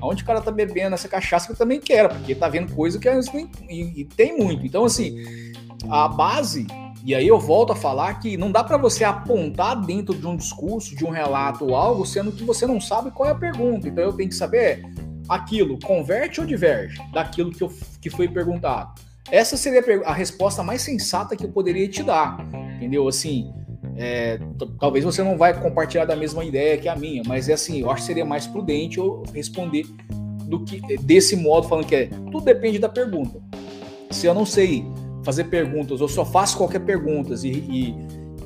Onde 0.00 0.22
o 0.22 0.26
cara 0.26 0.40
tá 0.40 0.50
bebendo 0.50 0.94
essa 0.94 1.08
cachaça 1.08 1.46
que 1.46 1.52
eu 1.52 1.56
também 1.56 1.78
quero, 1.78 2.08
porque 2.08 2.34
tá 2.34 2.48
vendo 2.48 2.74
coisa 2.74 2.98
que 2.98 3.10
nem, 3.10 3.50
e, 3.68 4.00
e 4.00 4.04
tem 4.04 4.38
muito. 4.38 4.64
Então, 4.64 4.84
assim, 4.84 5.52
a 5.90 6.08
base 6.08 6.66
e 7.06 7.14
aí 7.14 7.28
eu 7.28 7.38
volto 7.38 7.72
a 7.72 7.76
falar 7.76 8.14
que 8.14 8.36
não 8.36 8.50
dá 8.50 8.64
para 8.64 8.76
você 8.76 9.04
apontar 9.04 9.80
dentro 9.80 10.12
de 10.12 10.26
um 10.26 10.36
discurso, 10.36 10.96
de 10.96 11.04
um 11.04 11.10
relato 11.10 11.64
ou 11.64 11.76
algo, 11.76 12.04
sendo 12.04 12.32
que 12.32 12.42
você 12.42 12.66
não 12.66 12.80
sabe 12.80 13.12
qual 13.12 13.28
é 13.28 13.32
a 13.32 13.36
pergunta. 13.36 13.86
Então 13.86 14.02
eu 14.02 14.12
tenho 14.12 14.28
que 14.28 14.34
saber 14.34 14.84
aquilo 15.28 15.78
converte 15.80 16.40
ou 16.40 16.46
diverge 16.46 16.98
daquilo 17.12 17.50
que, 17.50 17.62
eu, 17.62 17.72
que 18.00 18.10
foi 18.10 18.28
perguntado? 18.28 19.00
Essa 19.30 19.56
seria 19.56 19.82
a, 20.04 20.12
resposta 20.12 20.62
mais 20.62 20.82
sensata 20.82 21.36
que 21.36 21.44
eu 21.44 21.50
poderia 21.50 21.88
te 21.88 22.02
dar, 22.02 22.38
entendeu? 22.76 23.08
Assim, 23.08 23.52
é, 23.96 24.38
talvez 24.78 25.04
você 25.04 25.22
não 25.22 25.36
vai 25.36 25.58
compartilhar 25.60 26.04
da 26.04 26.14
mesma 26.14 26.44
ideia 26.44 26.78
que 26.78 26.88
a 26.88 26.94
minha, 26.94 27.22
mas 27.26 27.48
é 27.48 27.54
assim, 27.54 27.80
eu 27.80 27.90
acho 27.90 28.02
que 28.02 28.06
seria 28.06 28.24
mais 28.24 28.46
prudente 28.46 28.98
eu 28.98 29.24
responder 29.34 29.84
do 30.44 30.62
que 30.64 30.80
desse 30.98 31.34
modo, 31.34 31.68
falando 31.68 31.86
que 31.86 31.96
é 31.96 32.06
tudo 32.06 32.42
depende 32.42 32.78
da 32.78 32.88
pergunta. 32.88 33.40
Se 34.10 34.26
eu 34.26 34.34
não 34.34 34.46
sei 34.46 34.84
fazer 35.24 35.44
perguntas, 35.44 36.00
ou 36.00 36.08
só 36.08 36.24
faço 36.24 36.56
qualquer 36.56 36.80
pergunta 36.80 37.34
e, 37.44 37.48
e 37.48 37.96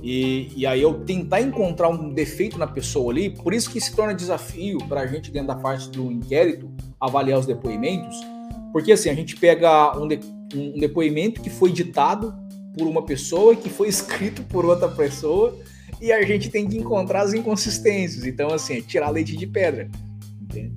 e, 0.03 0.51
e 0.57 0.67
aí 0.67 0.81
eu 0.81 0.95
tentar 1.05 1.41
encontrar 1.41 1.89
um 1.89 2.13
defeito 2.13 2.59
na 2.59 2.67
pessoa 2.67 3.13
ali, 3.13 3.31
por 3.31 3.53
isso 3.53 3.71
que 3.71 3.81
se 3.81 3.95
torna 3.95 4.15
desafio 4.15 4.79
para 4.89 5.03
a 5.03 5.07
gente 5.07 5.31
dentro 5.31 5.49
da 5.49 5.57
parte 5.57 5.89
do 5.91 6.11
inquérito 6.11 6.71
avaliar 7.01 7.39
os 7.39 7.47
depoimentos, 7.47 8.17
porque 8.73 8.93
assim, 8.93 9.11
a 9.11 9.15
gente 9.15 9.37
pega 9.37 9.99
um, 9.99 10.09
de, 10.09 10.21
um 10.55 10.79
depoimento 10.79 11.41
que 11.41 11.51
foi 11.51 11.73
ditado 11.73 12.35
por 12.77 12.87
uma 12.87 13.03
pessoa 13.03 13.53
e 13.53 13.57
que 13.57 13.69
foi 13.69 13.89
escrito 13.91 14.43
por 14.45 14.65
outra 14.65 14.89
pessoa 14.89 15.57
e 16.01 16.13
a 16.13 16.23
gente 16.23 16.49
tem 16.49 16.67
que 16.67 16.79
encontrar 16.79 17.23
as 17.23 17.35
inconsistências. 17.35 18.25
Então, 18.25 18.53
assim, 18.53 18.79
é 18.79 18.81
tirar 18.81 19.11
leite 19.11 19.37
de 19.37 19.47
pedra. 19.47 19.89
Entende? 20.41 20.75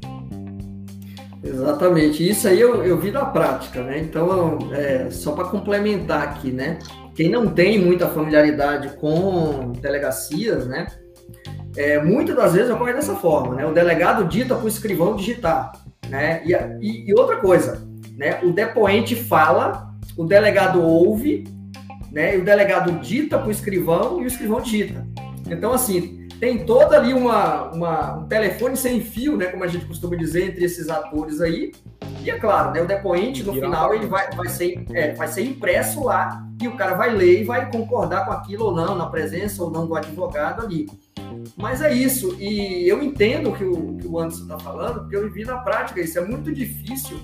Exatamente. 1.43 2.27
Isso 2.27 2.47
aí 2.47 2.59
eu, 2.59 2.83
eu 2.83 2.97
vi 2.97 3.11
na 3.11 3.25
prática, 3.25 3.83
né? 3.83 3.99
Então, 3.99 4.57
é, 4.73 5.09
só 5.11 5.33
para 5.33 5.45
complementar 5.45 6.23
aqui, 6.23 6.51
né? 6.51 6.79
Quem 7.15 7.29
não 7.29 7.47
tem 7.47 7.79
muita 7.79 8.07
familiaridade 8.07 8.89
com 8.97 9.71
delegacias, 9.73 10.67
né? 10.67 10.87
É, 11.75 12.01
muitas 12.01 12.35
das 12.35 12.53
vezes 12.53 12.71
ocorre 12.71 12.93
dessa 12.93 13.15
forma, 13.15 13.55
né? 13.55 13.65
O 13.65 13.73
delegado 13.73 14.25
dita 14.25 14.55
para 14.55 14.65
o 14.65 14.67
escrivão 14.67 15.15
digitar, 15.15 15.71
né? 16.09 16.41
E, 16.45 16.53
e, 16.81 17.09
e, 17.09 17.13
outra 17.13 17.37
coisa, 17.37 17.81
né? 18.17 18.39
O 18.43 18.51
depoente 18.51 19.15
fala, 19.15 19.91
o 20.17 20.23
delegado 20.23 20.81
ouve, 20.81 21.45
né? 22.11 22.35
E 22.35 22.39
o 22.39 22.43
delegado 22.43 22.91
dita 22.99 23.37
para 23.37 23.47
o 23.47 23.51
escrivão 23.51 24.21
e 24.21 24.25
o 24.25 24.27
escrivão 24.27 24.61
digita. 24.61 25.05
Então, 25.49 25.73
assim, 25.73 26.27
tem 26.39 26.65
toda 26.65 26.97
ali 26.97 27.13
uma, 27.13 27.71
uma, 27.71 28.17
um 28.17 28.27
telefone 28.27 28.75
sem 28.75 29.01
fio, 29.01 29.37
né, 29.37 29.45
como 29.45 29.63
a 29.63 29.67
gente 29.67 29.85
costuma 29.85 30.15
dizer, 30.15 30.49
entre 30.49 30.65
esses 30.65 30.89
atores 30.89 31.39
aí. 31.39 31.71
E 32.23 32.31
é 32.31 32.39
claro, 32.39 32.71
né, 32.71 32.81
o 32.81 32.87
depoente, 32.87 33.43
no 33.43 33.53
final, 33.53 33.93
ele 33.93 34.07
vai, 34.07 34.31
vai, 34.31 34.47
ser, 34.47 34.85
é, 34.93 35.13
vai 35.13 35.27
ser 35.27 35.43
impresso 35.43 36.05
lá 36.05 36.47
e 36.61 36.67
o 36.69 36.77
cara 36.77 36.95
vai 36.95 37.13
ler 37.13 37.41
e 37.41 37.43
vai 37.43 37.69
concordar 37.69 38.25
com 38.25 38.31
aquilo 38.31 38.67
ou 38.67 38.73
não, 38.73 38.95
na 38.95 39.07
presença 39.07 39.61
ou 39.61 39.69
não 39.69 39.85
do 39.85 39.93
advogado 39.93 40.63
ali. 40.63 40.87
Mas 41.57 41.81
é 41.81 41.93
isso, 41.93 42.35
e 42.39 42.87
eu 42.87 43.03
entendo 43.03 43.49
o 43.49 43.53
que 43.53 43.65
o, 43.65 43.97
que 43.97 44.07
o 44.07 44.19
Anderson 44.19 44.43
está 44.43 44.57
falando, 44.57 45.01
porque 45.01 45.17
eu 45.17 45.23
vivi 45.23 45.43
na 45.43 45.57
prática 45.57 45.99
isso. 45.99 46.17
É 46.17 46.25
muito 46.25 46.53
difícil 46.53 47.19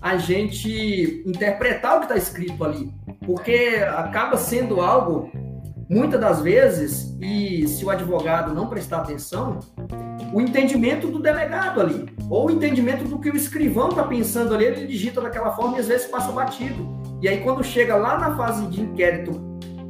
a 0.00 0.16
gente 0.16 1.22
interpretar 1.26 1.96
o 1.96 1.98
que 1.98 2.06
está 2.06 2.16
escrito 2.16 2.64
ali, 2.64 2.90
porque 3.26 3.84
acaba 3.94 4.38
sendo 4.38 4.80
algo, 4.80 5.30
muitas 5.90 6.18
das 6.18 6.40
vezes, 6.40 7.14
e 7.20 7.68
se 7.68 7.84
o 7.84 7.90
advogado 7.90 8.54
não 8.54 8.68
prestar 8.68 9.02
atenção, 9.02 9.58
o 10.32 10.40
entendimento 10.40 11.08
do 11.08 11.18
delegado 11.18 11.80
ali, 11.80 12.06
ou 12.28 12.46
o 12.46 12.50
entendimento 12.50 13.04
do 13.04 13.18
que 13.18 13.30
o 13.30 13.36
escrivão 13.36 13.88
está 13.88 14.04
pensando 14.04 14.54
ali, 14.54 14.64
ele 14.64 14.86
digita 14.86 15.20
daquela 15.20 15.50
forma 15.52 15.76
e 15.76 15.80
às 15.80 15.88
vezes 15.88 16.06
passa 16.06 16.30
batido. 16.30 17.00
E 17.20 17.28
aí, 17.28 17.40
quando 17.40 17.62
chega 17.64 17.96
lá 17.96 18.18
na 18.18 18.36
fase 18.36 18.66
de 18.66 18.80
inquérito 18.80 19.32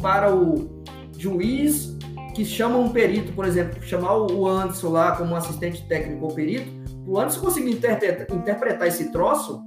para 0.01 0.35
o 0.35 0.83
juiz 1.19 1.97
que 2.35 2.45
chama 2.45 2.79
um 2.79 2.89
perito, 2.89 3.33
por 3.33 3.45
exemplo, 3.45 3.83
chamar 3.83 4.17
o 4.17 4.49
Anderson 4.49 4.89
lá 4.89 5.17
como 5.17 5.37
assistente 5.37 5.87
técnico 5.87 6.25
ou 6.25 6.35
perito, 6.35 6.71
o 7.07 7.19
Anderson 7.19 7.41
conseguir 7.41 7.73
interpretar, 7.73 8.37
interpretar 8.37 8.89
esse 8.89 9.13
troço 9.13 9.63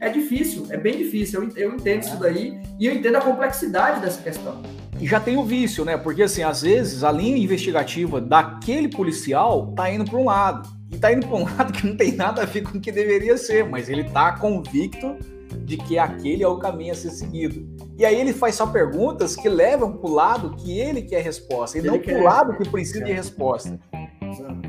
é 0.00 0.08
difícil, 0.08 0.66
é 0.70 0.76
bem 0.76 0.96
difícil. 0.96 1.42
Eu, 1.42 1.56
eu 1.56 1.74
entendo 1.74 2.02
isso 2.02 2.18
daí 2.18 2.60
e 2.78 2.86
eu 2.86 2.94
entendo 2.94 3.16
a 3.16 3.20
complexidade 3.20 4.00
dessa 4.00 4.22
questão. 4.22 4.62
E 5.00 5.06
já 5.06 5.20
tem 5.20 5.36
o 5.36 5.44
vício, 5.44 5.84
né? 5.84 5.96
Porque 5.96 6.22
assim, 6.22 6.42
às 6.42 6.62
vezes 6.62 7.04
a 7.04 7.12
linha 7.12 7.36
investigativa 7.36 8.20
daquele 8.20 8.88
policial 8.88 9.72
tá 9.74 9.90
indo 9.90 10.04
para 10.04 10.18
um 10.18 10.24
lado. 10.24 10.68
E 10.90 10.98
tá 10.98 11.12
indo 11.12 11.26
para 11.26 11.36
um 11.36 11.44
lado 11.56 11.72
que 11.72 11.86
não 11.86 11.96
tem 11.96 12.12
nada 12.12 12.42
a 12.42 12.44
ver 12.44 12.62
com 12.62 12.78
o 12.78 12.80
que 12.80 12.90
deveria 12.90 13.36
ser, 13.36 13.64
mas 13.64 13.88
ele 13.88 14.04
tá 14.04 14.32
convicto 14.32 15.16
de 15.64 15.76
que 15.76 15.98
aquele 15.98 16.42
é 16.42 16.48
o 16.48 16.58
caminho 16.58 16.92
a 16.92 16.96
ser 16.96 17.10
seguido. 17.10 17.66
E 17.96 18.04
aí 18.04 18.20
ele 18.20 18.32
faz 18.32 18.54
só 18.54 18.66
perguntas 18.66 19.36
que 19.36 19.48
levam 19.48 19.92
para 19.92 20.10
o 20.10 20.12
lado 20.12 20.56
que 20.56 20.78
ele 20.78 21.02
quer 21.02 21.22
resposta, 21.22 21.76
e 21.76 21.80
ele 21.80 21.90
não 21.90 21.98
para 21.98 22.18
o 22.18 22.22
lado 22.22 22.56
que 22.56 22.68
precisa 22.68 23.04
de 23.04 23.12
resposta. 23.12 23.78
Exato. 24.22 24.68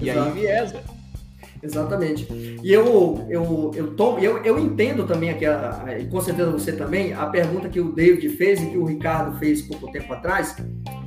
E 0.00 0.10
aí 0.10 0.30
viesa. 0.32 0.97
Exatamente. 1.62 2.26
E 2.62 2.72
eu, 2.72 3.26
eu, 3.28 3.70
eu, 3.74 3.94
tô, 3.94 4.18
eu, 4.18 4.38
eu 4.44 4.58
entendo 4.58 5.06
também 5.06 5.30
aqui, 5.30 5.44
e 5.98 6.06
com 6.06 6.20
certeza 6.20 6.50
você 6.50 6.72
também, 6.72 7.12
a 7.12 7.26
pergunta 7.26 7.68
que 7.68 7.80
o 7.80 7.92
David 7.92 8.28
fez 8.30 8.62
e 8.62 8.66
que 8.66 8.78
o 8.78 8.84
Ricardo 8.84 9.38
fez 9.38 9.62
pouco 9.62 9.90
tempo 9.90 10.12
atrás, 10.12 10.56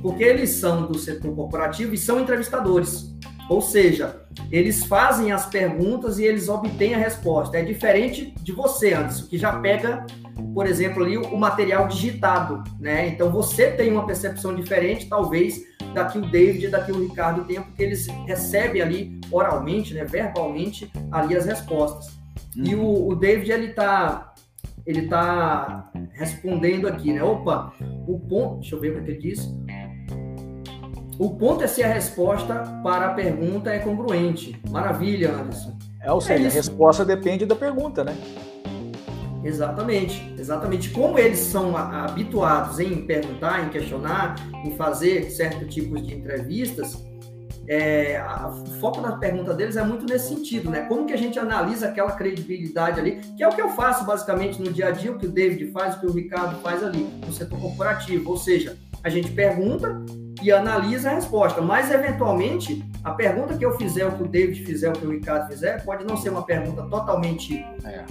porque 0.02 0.22
eles 0.22 0.50
são 0.50 0.86
do 0.86 0.98
setor 0.98 1.34
corporativo 1.34 1.94
e 1.94 1.98
são 1.98 2.20
entrevistadores. 2.20 3.12
Ou 3.48 3.60
seja, 3.60 4.22
eles 4.50 4.84
fazem 4.84 5.32
as 5.32 5.46
perguntas 5.46 6.18
e 6.18 6.24
eles 6.24 6.48
obtêm 6.48 6.94
a 6.94 6.98
resposta. 6.98 7.58
É 7.58 7.62
diferente 7.62 8.32
de 8.42 8.52
você, 8.52 8.94
Anderson, 8.94 9.26
que 9.26 9.36
já 9.36 9.52
pega, 9.58 10.06
por 10.54 10.66
exemplo, 10.66 11.04
ali 11.04 11.16
o 11.16 11.36
material 11.36 11.88
digitado, 11.88 12.62
né? 12.78 13.08
Então 13.08 13.30
você 13.30 13.70
tem 13.70 13.90
uma 13.90 14.06
percepção 14.06 14.54
diferente, 14.54 15.08
talvez, 15.08 15.62
da 15.94 16.04
que 16.04 16.18
o 16.18 16.22
David 16.22 16.66
e 16.66 16.68
da 16.68 16.82
que 16.82 16.92
o 16.92 17.00
Ricardo 17.00 17.44
tem, 17.44 17.60
porque 17.60 17.82
eles 17.82 18.06
recebem 18.26 18.82
ali 18.82 19.20
oralmente, 19.30 19.94
né, 19.94 20.04
verbalmente, 20.04 20.90
ali 21.10 21.36
as 21.36 21.46
respostas. 21.46 22.08
Uhum. 22.56 22.64
E 22.64 22.74
o, 22.74 23.08
o 23.08 23.14
David, 23.14 23.52
ele 23.52 23.66
está 23.66 24.32
ele 24.84 25.06
tá 25.06 25.90
respondendo 26.12 26.88
aqui, 26.88 27.12
né? 27.12 27.22
Opa, 27.22 27.72
o 28.06 28.18
ponto, 28.18 28.60
deixa 28.60 28.74
eu 28.74 28.80
ver 28.80 28.90
o 28.90 29.04
que 29.04 29.10
ele 29.10 29.18
disse. 29.18 29.48
O 31.18 31.30
ponto 31.36 31.62
é 31.62 31.68
se 31.68 31.84
a 31.84 31.86
resposta 31.86 32.64
para 32.82 33.08
a 33.08 33.14
pergunta 33.14 33.70
é 33.70 33.78
congruente. 33.78 34.60
Maravilha, 34.70 35.30
Anderson. 35.30 35.78
É, 36.00 36.10
ou 36.10 36.20
seja, 36.20 36.44
é 36.44 36.46
a 36.48 36.50
resposta 36.50 37.04
depende 37.04 37.46
da 37.46 37.54
pergunta, 37.54 38.02
né? 38.02 38.16
Exatamente, 39.44 40.34
exatamente. 40.38 40.90
Como 40.90 41.18
eles 41.18 41.38
são 41.38 41.76
habituados 41.76 42.78
em 42.78 43.04
perguntar, 43.06 43.66
em 43.66 43.70
questionar, 43.70 44.36
em 44.64 44.76
fazer 44.76 45.30
certos 45.30 45.74
tipos 45.74 46.06
de 46.06 46.14
entrevistas, 46.14 47.02
é, 47.66 48.18
a, 48.18 48.48
o 48.48 48.66
foco 48.80 49.00
da 49.00 49.12
pergunta 49.12 49.54
deles 49.54 49.76
é 49.76 49.84
muito 49.84 50.04
nesse 50.04 50.28
sentido, 50.28 50.70
né? 50.70 50.82
Como 50.82 51.06
que 51.06 51.12
a 51.12 51.16
gente 51.16 51.38
analisa 51.38 51.88
aquela 51.88 52.12
credibilidade 52.12 52.98
ali, 52.98 53.20
que 53.36 53.42
é 53.42 53.48
o 53.48 53.52
que 53.52 53.62
eu 53.62 53.70
faço 53.70 54.04
basicamente 54.04 54.60
no 54.60 54.72
dia 54.72 54.88
a 54.88 54.90
dia, 54.90 55.12
o 55.12 55.18
que 55.18 55.26
o 55.26 55.30
David 55.30 55.70
faz, 55.72 55.96
o 55.96 56.00
que 56.00 56.06
o 56.06 56.12
Ricardo 56.12 56.60
faz 56.60 56.82
ali 56.82 57.08
no 57.24 57.32
setor 57.32 57.58
corporativo. 57.60 58.30
Ou 58.30 58.36
seja, 58.36 58.76
a 59.02 59.08
gente 59.08 59.30
pergunta, 59.32 60.04
e 60.40 60.50
analisa 60.50 61.10
a 61.10 61.14
resposta. 61.14 61.60
Mas, 61.60 61.90
eventualmente, 61.90 62.84
a 63.04 63.10
pergunta 63.10 63.56
que 63.56 63.64
eu 63.64 63.76
fizer, 63.76 64.06
o 64.06 64.12
que 64.12 64.22
o 64.22 64.28
David 64.28 64.64
fizer, 64.64 64.88
o 64.88 64.92
que 64.92 65.06
o 65.06 65.10
Ricardo 65.10 65.48
fizer, 65.48 65.84
pode 65.84 66.04
não 66.04 66.16
ser 66.16 66.30
uma 66.30 66.42
pergunta 66.42 66.82
totalmente 66.84 67.64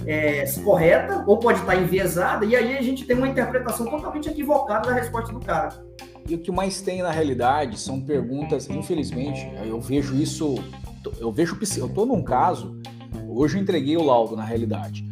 é. 0.06 0.42
É, 0.42 0.52
correta, 0.62 1.24
ou 1.26 1.38
pode 1.38 1.60
estar 1.60 1.74
enviesada, 1.76 2.44
e 2.44 2.54
aí 2.54 2.76
a 2.76 2.82
gente 2.82 3.04
tem 3.04 3.16
uma 3.16 3.28
interpretação 3.28 3.86
totalmente 3.86 4.28
equivocada 4.28 4.90
da 4.90 4.94
resposta 4.94 5.32
do 5.32 5.40
cara. 5.40 5.70
E 6.28 6.34
o 6.34 6.38
que 6.38 6.52
mais 6.52 6.80
tem 6.80 7.02
na 7.02 7.10
realidade 7.10 7.78
são 7.80 8.00
perguntas, 8.00 8.68
infelizmente, 8.68 9.50
eu 9.64 9.80
vejo 9.80 10.14
isso, 10.14 10.54
eu 11.18 11.32
vejo, 11.32 11.58
eu 11.76 11.86
estou 11.86 12.06
num 12.06 12.22
caso, 12.22 12.80
hoje 13.28 13.58
eu 13.58 13.62
entreguei 13.62 13.96
o 13.96 14.02
laudo 14.02 14.36
na 14.36 14.44
realidade, 14.44 15.08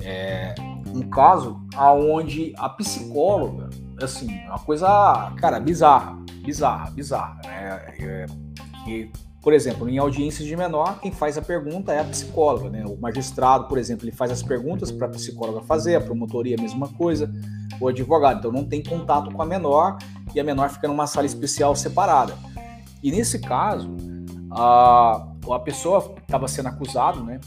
é 0.00 0.54
um 0.94 1.08
caso 1.08 1.58
aonde 1.74 2.52
a 2.58 2.68
psicóloga, 2.68 3.70
assim, 4.02 4.28
uma 4.46 4.58
coisa, 4.58 5.32
cara, 5.38 5.58
bizarra 5.58 6.21
bizarra, 6.42 6.90
bizarra, 6.90 7.40
né? 7.44 7.94
É, 7.98 8.26
por 9.42 9.52
exemplo, 9.52 9.88
em 9.88 9.98
audiências 9.98 10.46
de 10.46 10.56
menor, 10.56 11.00
quem 11.00 11.10
faz 11.10 11.36
a 11.36 11.42
pergunta 11.42 11.92
é 11.92 11.98
a 11.98 12.04
psicóloga, 12.04 12.70
né? 12.70 12.84
O 12.86 12.96
magistrado, 12.96 13.66
por 13.66 13.76
exemplo, 13.76 14.04
ele 14.04 14.14
faz 14.14 14.30
as 14.30 14.40
perguntas 14.40 14.92
para 14.92 15.08
a 15.08 15.10
psicóloga 15.10 15.60
fazer, 15.62 15.96
a 15.96 16.00
promotoria 16.00 16.56
a 16.56 16.62
mesma 16.62 16.88
coisa, 16.88 17.32
o 17.80 17.88
advogado, 17.88 18.38
então 18.38 18.52
não 18.52 18.64
tem 18.64 18.82
contato 18.82 19.32
com 19.32 19.42
a 19.42 19.46
menor 19.46 19.98
e 20.32 20.38
a 20.38 20.44
menor 20.44 20.70
fica 20.70 20.86
numa 20.86 21.08
sala 21.08 21.26
especial 21.26 21.74
separada. 21.74 22.34
E 23.02 23.10
nesse 23.10 23.40
caso, 23.40 23.96
a, 24.48 25.26
a 25.50 25.58
pessoa 25.58 26.14
estava 26.20 26.46
sendo 26.46 26.68
acusado, 26.68 27.24
né? 27.24 27.40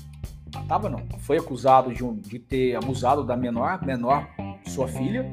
Tava 0.67 0.89
não, 0.89 0.99
foi 1.19 1.37
acusado 1.37 1.93
de, 1.93 2.03
de 2.27 2.39
ter 2.39 2.75
abusado 2.75 3.23
da 3.23 3.37
menor, 3.37 3.85
menor, 3.85 4.27
sua 4.67 4.87
filha, 4.87 5.25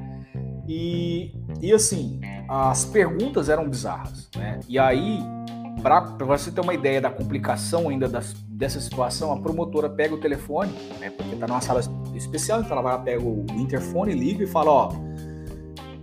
e, 0.68 1.32
e 1.60 1.72
assim, 1.72 2.20
as 2.48 2.84
perguntas 2.84 3.48
eram 3.48 3.68
bizarras, 3.68 4.28
né? 4.36 4.60
E 4.68 4.78
aí, 4.78 5.18
para 5.82 6.00
você 6.24 6.50
ter 6.50 6.60
uma 6.60 6.74
ideia 6.74 7.00
da 7.00 7.10
complicação 7.10 7.88
ainda 7.88 8.08
das, 8.08 8.32
dessa 8.48 8.80
situação, 8.80 9.32
a 9.32 9.40
promotora 9.40 9.90
pega 9.90 10.14
o 10.14 10.20
telefone, 10.20 10.72
né? 11.00 11.10
Porque 11.10 11.34
tá 11.36 11.46
numa 11.46 11.60
sala 11.60 11.80
especial, 12.14 12.60
então 12.60 12.72
ela 12.78 12.96
vai 12.96 13.02
pega 13.02 13.22
o 13.22 13.44
interfone, 13.58 14.12
liga 14.12 14.44
e 14.44 14.46
fala, 14.46 14.70
ó, 14.70 14.92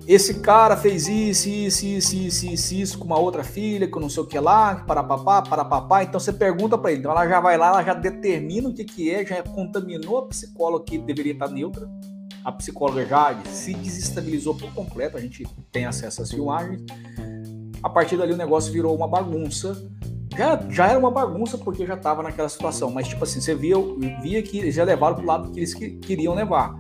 esse 0.05 0.39
cara 0.41 0.75
fez 0.75 1.07
isso, 1.07 1.47
isso, 1.47 1.85
isso, 1.85 2.15
isso, 2.15 2.45
isso, 2.47 2.73
isso 2.73 2.97
com 2.97 3.05
uma 3.05 3.19
outra 3.19 3.43
filha, 3.43 3.87
com 3.87 3.99
não 3.99 4.09
sei 4.09 4.23
o 4.23 4.25
que 4.25 4.39
lá, 4.39 4.83
para 4.87 5.03
papá, 5.03 5.41
para 5.41 5.63
papá. 5.63 6.03
Então 6.03 6.19
você 6.19 6.33
pergunta 6.33 6.77
para 6.79 6.91
ele. 6.91 7.01
Então 7.01 7.11
ela 7.11 7.27
já 7.27 7.39
vai 7.39 7.57
lá, 7.57 7.67
ela 7.67 7.83
já 7.83 7.93
determina 7.93 8.69
o 8.69 8.73
que, 8.73 8.83
que 8.83 9.11
é, 9.11 9.23
já 9.23 9.43
contaminou 9.43 10.17
a 10.17 10.27
psicóloga 10.27 10.83
que 10.85 10.97
deveria 10.97 11.33
estar 11.33 11.47
neutra 11.47 11.87
a 12.49 12.51
psicóloga 12.51 13.05
Jade 13.05 13.47
se 13.47 13.73
desestabilizou 13.75 14.55
por 14.55 14.73
completo, 14.73 15.15
a 15.15 15.21
gente 15.21 15.47
tem 15.71 15.85
acesso 15.85 16.23
às 16.23 16.31
filmagens. 16.31 16.81
A 17.81 17.89
partir 17.89 18.17
dali 18.17 18.33
o 18.33 18.37
negócio 18.37 18.73
virou 18.73 18.95
uma 18.95 19.07
bagunça. 19.07 19.87
Já, 20.35 20.59
já 20.69 20.87
era 20.87 20.99
uma 20.99 21.11
bagunça 21.11 21.57
porque 21.57 21.85
já 21.85 21.93
estava 21.93 22.23
naquela 22.23 22.49
situação, 22.49 22.89
mas 22.89 23.07
tipo 23.07 23.23
assim, 23.23 23.39
você 23.39 23.53
via, 23.53 23.75
via 24.21 24.41
que 24.41 24.57
eles 24.57 24.75
já 24.75 24.83
levaram 24.83 25.15
para 25.15 25.23
o 25.23 25.27
lado 25.27 25.51
que 25.51 25.59
eles 25.59 25.73
que, 25.73 25.91
queriam 25.97 26.33
levar. 26.33 26.75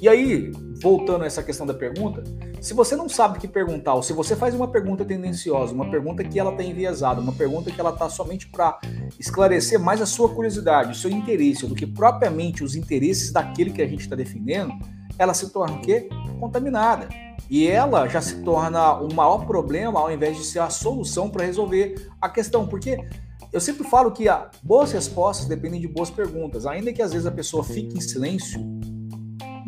E 0.00 0.08
aí, 0.08 0.52
voltando 0.80 1.22
a 1.22 1.26
essa 1.26 1.42
questão 1.42 1.66
da 1.66 1.74
pergunta, 1.74 2.24
se 2.60 2.74
você 2.74 2.96
não 2.96 3.08
sabe 3.08 3.38
o 3.38 3.40
que 3.40 3.48
perguntar, 3.48 3.94
ou 3.94 4.02
se 4.02 4.12
você 4.12 4.34
faz 4.34 4.54
uma 4.54 4.68
pergunta 4.68 5.04
tendenciosa, 5.04 5.74
uma 5.74 5.90
pergunta 5.90 6.24
que 6.24 6.38
ela 6.38 6.50
está 6.50 6.62
enviesada, 6.62 7.20
uma 7.20 7.32
pergunta 7.32 7.70
que 7.70 7.80
ela 7.80 7.90
está 7.90 8.08
somente 8.08 8.48
para 8.48 8.78
esclarecer 9.18 9.78
mais 9.78 10.00
a 10.00 10.06
sua 10.06 10.28
curiosidade, 10.34 10.92
o 10.92 10.94
seu 10.94 11.10
interesse, 11.10 11.66
do 11.66 11.74
que 11.74 11.86
propriamente 11.86 12.64
os 12.64 12.74
interesses 12.74 13.30
daquele 13.30 13.70
que 13.70 13.82
a 13.82 13.86
gente 13.86 14.00
está 14.00 14.16
defendendo, 14.16 14.72
ela 15.18 15.34
se 15.34 15.50
torna 15.50 15.76
o 15.76 15.80
quê? 15.82 16.08
Contaminada. 16.38 17.08
E 17.50 17.66
ela 17.66 18.08
já 18.08 18.22
se 18.22 18.36
torna 18.42 18.94
o 18.94 19.12
maior 19.12 19.44
problema 19.44 20.00
ao 20.00 20.10
invés 20.10 20.36
de 20.36 20.44
ser 20.44 20.60
a 20.60 20.70
solução 20.70 21.28
para 21.28 21.44
resolver 21.44 22.08
a 22.20 22.28
questão. 22.28 22.66
Porque 22.66 23.04
eu 23.52 23.60
sempre 23.60 23.86
falo 23.88 24.12
que 24.12 24.26
boas 24.62 24.92
respostas 24.92 25.46
dependem 25.46 25.80
de 25.80 25.88
boas 25.88 26.10
perguntas. 26.10 26.64
Ainda 26.64 26.92
que 26.92 27.02
às 27.02 27.12
vezes 27.12 27.26
a 27.26 27.32
pessoa 27.32 27.64
fique 27.64 27.98
em 27.98 28.00
silêncio, 28.00 28.60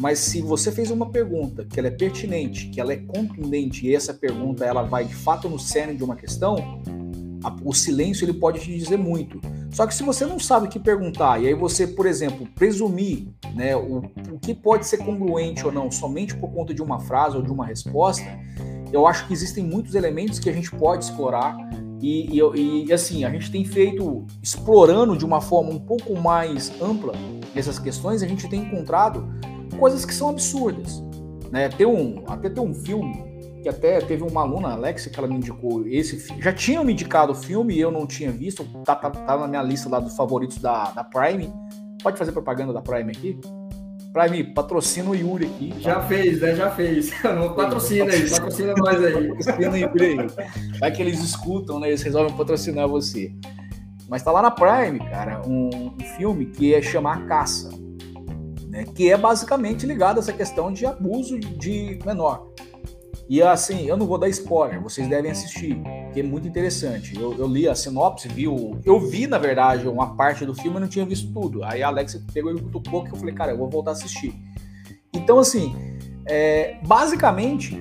mas 0.02 0.18
se 0.18 0.42
você 0.42 0.72
fez 0.72 0.90
uma 0.90 1.10
pergunta 1.10 1.64
que 1.64 1.78
ela 1.78 1.86
é 1.86 1.90
pertinente, 1.92 2.66
que 2.70 2.80
ela 2.80 2.92
é 2.92 2.96
contundente 2.96 3.86
e 3.86 3.94
essa 3.94 4.12
pergunta 4.12 4.64
ela 4.64 4.82
vai 4.82 5.04
de 5.04 5.14
fato 5.14 5.48
no 5.48 5.60
cerne 5.60 5.94
de 5.94 6.02
uma 6.02 6.16
questão, 6.16 6.56
a, 7.44 7.54
o 7.64 7.72
silêncio 7.72 8.24
ele 8.24 8.32
pode 8.32 8.58
te 8.58 8.76
dizer 8.76 8.96
muito. 8.96 9.40
Só 9.70 9.86
que 9.86 9.94
se 9.94 10.02
você 10.02 10.26
não 10.26 10.40
sabe 10.40 10.66
o 10.66 10.68
que 10.68 10.80
perguntar 10.80 11.40
e 11.40 11.46
aí 11.46 11.54
você, 11.54 11.86
por 11.86 12.04
exemplo, 12.04 12.48
presumir 12.52 13.28
né, 13.54 13.76
o, 13.76 13.98
o 14.32 14.40
que 14.40 14.52
pode 14.52 14.88
ser 14.88 14.96
congruente 14.96 15.64
ou 15.64 15.70
não 15.70 15.88
somente 15.88 16.34
por 16.34 16.50
conta 16.50 16.74
de 16.74 16.82
uma 16.82 16.98
frase 16.98 17.36
ou 17.36 17.42
de 17.42 17.52
uma 17.52 17.64
resposta, 17.64 18.26
eu 18.92 19.06
acho 19.06 19.28
que 19.28 19.32
existem 19.32 19.62
muitos 19.62 19.94
elementos 19.94 20.40
que 20.40 20.50
a 20.50 20.52
gente 20.52 20.70
pode 20.72 21.04
explorar 21.04 21.56
E, 22.02 22.40
e, 22.40 22.86
e, 22.86 22.92
assim, 22.92 23.24
a 23.24 23.30
gente 23.30 23.52
tem 23.52 23.64
feito, 23.64 24.26
explorando 24.42 25.16
de 25.16 25.24
uma 25.24 25.40
forma 25.40 25.70
um 25.70 25.78
pouco 25.78 26.18
mais 26.18 26.72
ampla 26.82 27.14
essas 27.54 27.78
questões, 27.78 28.20
a 28.20 28.26
gente 28.26 28.48
tem 28.48 28.62
encontrado 28.62 29.30
coisas 29.82 30.04
que 30.04 30.14
são 30.14 30.28
absurdas. 30.28 31.02
Né? 31.50 31.68
Tem 31.68 31.84
um, 31.84 32.22
até 32.28 32.48
tem 32.48 32.62
um 32.62 32.72
filme 32.72 33.24
que 33.64 33.68
até 33.68 34.00
teve 34.00 34.22
uma 34.22 34.42
aluna, 34.42 34.68
Alex, 34.68 35.06
que 35.06 35.18
ela 35.18 35.26
me 35.26 35.34
indicou 35.34 35.84
esse 35.88 36.18
filme. 36.18 36.40
Já 36.40 36.52
tinham 36.52 36.84
me 36.84 36.92
indicado 36.92 37.32
o 37.32 37.34
filme 37.34 37.74
e 37.74 37.80
eu 37.80 37.90
não 37.90 38.06
tinha 38.06 38.30
visto, 38.30 38.64
tá, 38.84 38.94
tá, 38.94 39.10
tá 39.10 39.36
na 39.36 39.48
minha 39.48 39.62
lista 39.62 39.88
lá 39.88 39.98
dos 39.98 40.14
favoritos 40.14 40.58
da, 40.58 40.92
da 40.92 41.02
Prime. 41.02 41.52
Pode 42.00 42.16
fazer 42.16 42.30
propaganda 42.30 42.72
da 42.72 42.80
Prime 42.80 43.10
aqui? 43.10 43.40
Prime, 44.12 44.44
patrocina 44.54 45.10
o 45.10 45.16
Yuri 45.16 45.46
aqui. 45.46 45.70
Tá? 45.74 45.80
Já 45.80 46.02
fez, 46.02 46.40
né? 46.40 46.54
Já 46.54 46.70
fez. 46.70 47.10
patrocina 47.56 48.12
aí, 48.12 48.30
patrocina 48.30 48.74
nós 48.76 49.04
aí. 49.04 49.28
Patrocina 49.28 49.70
o 49.70 49.76
Yuri 49.76 50.04
aí. 50.04 50.78
Vai 50.78 50.92
que 50.92 51.02
eles 51.02 51.18
escutam, 51.18 51.80
né? 51.80 51.88
Eles 51.88 52.02
resolvem 52.02 52.36
patrocinar 52.36 52.86
você. 52.86 53.34
Mas 54.08 54.22
tá 54.22 54.30
lá 54.30 54.42
na 54.42 54.50
Prime, 54.52 55.00
cara, 55.10 55.42
um, 55.44 55.92
um 56.00 56.00
filme 56.16 56.46
que 56.46 56.72
é 56.72 56.80
chamar 56.80 57.26
Caça. 57.26 57.81
Né, 58.72 58.86
que 58.86 59.12
é 59.12 59.18
basicamente 59.18 59.84
ligado 59.84 60.16
a 60.16 60.20
essa 60.20 60.32
questão 60.32 60.72
de 60.72 60.86
abuso 60.86 61.38
de 61.38 61.98
menor. 62.06 62.48
E 63.28 63.42
assim, 63.42 63.86
eu 63.86 63.98
não 63.98 64.06
vou 64.06 64.16
dar 64.16 64.30
spoiler, 64.30 64.80
vocês 64.80 65.06
devem 65.06 65.30
assistir, 65.30 65.78
que 66.10 66.20
é 66.20 66.22
muito 66.22 66.48
interessante. 66.48 67.14
Eu, 67.14 67.36
eu 67.38 67.46
li 67.46 67.68
a 67.68 67.74
sinopse, 67.74 68.28
vi 68.28 68.48
o, 68.48 68.80
eu 68.82 68.98
vi, 68.98 69.26
na 69.26 69.36
verdade, 69.36 69.86
uma 69.86 70.16
parte 70.16 70.46
do 70.46 70.54
filme 70.54 70.78
e 70.78 70.80
não 70.80 70.88
tinha 70.88 71.04
visto 71.04 71.30
tudo. 71.34 71.62
Aí 71.62 71.82
a 71.82 71.88
Alexa 71.88 72.24
pegou 72.32 72.50
e 72.50 72.54
me 72.54 72.62
cutucou 72.62 73.04
que 73.04 73.12
eu 73.12 73.16
falei, 73.16 73.34
cara, 73.34 73.52
eu 73.52 73.58
vou 73.58 73.68
voltar 73.68 73.90
a 73.90 73.92
assistir. 73.92 74.34
Então, 75.12 75.38
assim, 75.38 75.76
é, 76.24 76.78
basicamente, 76.86 77.76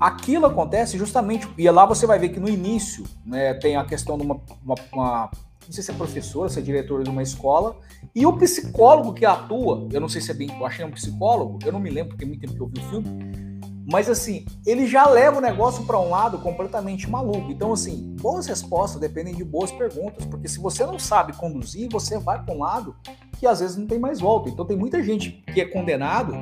aquilo 0.00 0.46
acontece 0.46 0.98
justamente, 0.98 1.48
e 1.56 1.70
lá 1.70 1.86
você 1.86 2.08
vai 2.08 2.18
ver 2.18 2.30
que 2.30 2.40
no 2.40 2.48
início 2.48 3.04
né, 3.24 3.54
tem 3.54 3.76
a 3.76 3.84
questão 3.84 4.18
de 4.18 4.24
uma, 4.24 4.40
uma, 4.64 4.74
uma 4.92 5.30
não 5.66 5.72
sei 5.72 5.82
se 5.82 5.90
é 5.90 5.94
professora, 5.94 6.48
se 6.48 6.58
é 6.58 6.62
diretora 6.62 7.04
de 7.04 7.10
uma 7.10 7.22
escola, 7.22 7.78
e 8.14 8.26
o 8.26 8.32
psicólogo 8.36 9.12
que 9.12 9.24
atua, 9.24 9.88
eu 9.92 10.00
não 10.00 10.08
sei 10.08 10.20
se 10.20 10.30
é 10.30 10.34
bem, 10.34 10.48
eu 10.50 10.66
achei 10.66 10.84
um 10.84 10.90
psicólogo, 10.90 11.58
eu 11.64 11.72
não 11.72 11.80
me 11.80 11.90
lembro, 11.90 12.10
porque 12.10 12.24
é 12.24 12.26
muito 12.28 12.40
tempo 12.40 12.54
que 12.54 12.60
eu 12.60 12.66
vi 12.66 12.78
o 12.78 12.90
filme, 12.90 13.54
mas 13.90 14.08
assim, 14.08 14.46
ele 14.66 14.86
já 14.86 15.06
leva 15.06 15.38
o 15.38 15.40
negócio 15.40 15.84
para 15.84 16.00
um 16.00 16.08
lado 16.08 16.38
completamente 16.38 17.08
maluco. 17.08 17.52
Então, 17.52 17.72
assim, 17.72 18.16
boas 18.18 18.46
respostas 18.46 18.98
dependem 18.98 19.34
de 19.34 19.44
boas 19.44 19.70
perguntas, 19.70 20.24
porque 20.24 20.48
se 20.48 20.58
você 20.58 20.86
não 20.86 20.98
sabe 20.98 21.34
conduzir, 21.34 21.90
você 21.90 22.18
vai 22.18 22.42
para 22.42 22.54
um 22.54 22.58
lado 22.58 22.96
que 23.38 23.46
às 23.46 23.60
vezes 23.60 23.76
não 23.76 23.86
tem 23.86 23.98
mais 23.98 24.20
volta. 24.20 24.48
Então, 24.48 24.64
tem 24.64 24.76
muita 24.76 25.02
gente 25.02 25.42
que 25.52 25.60
é 25.60 25.66
condenado 25.66 26.34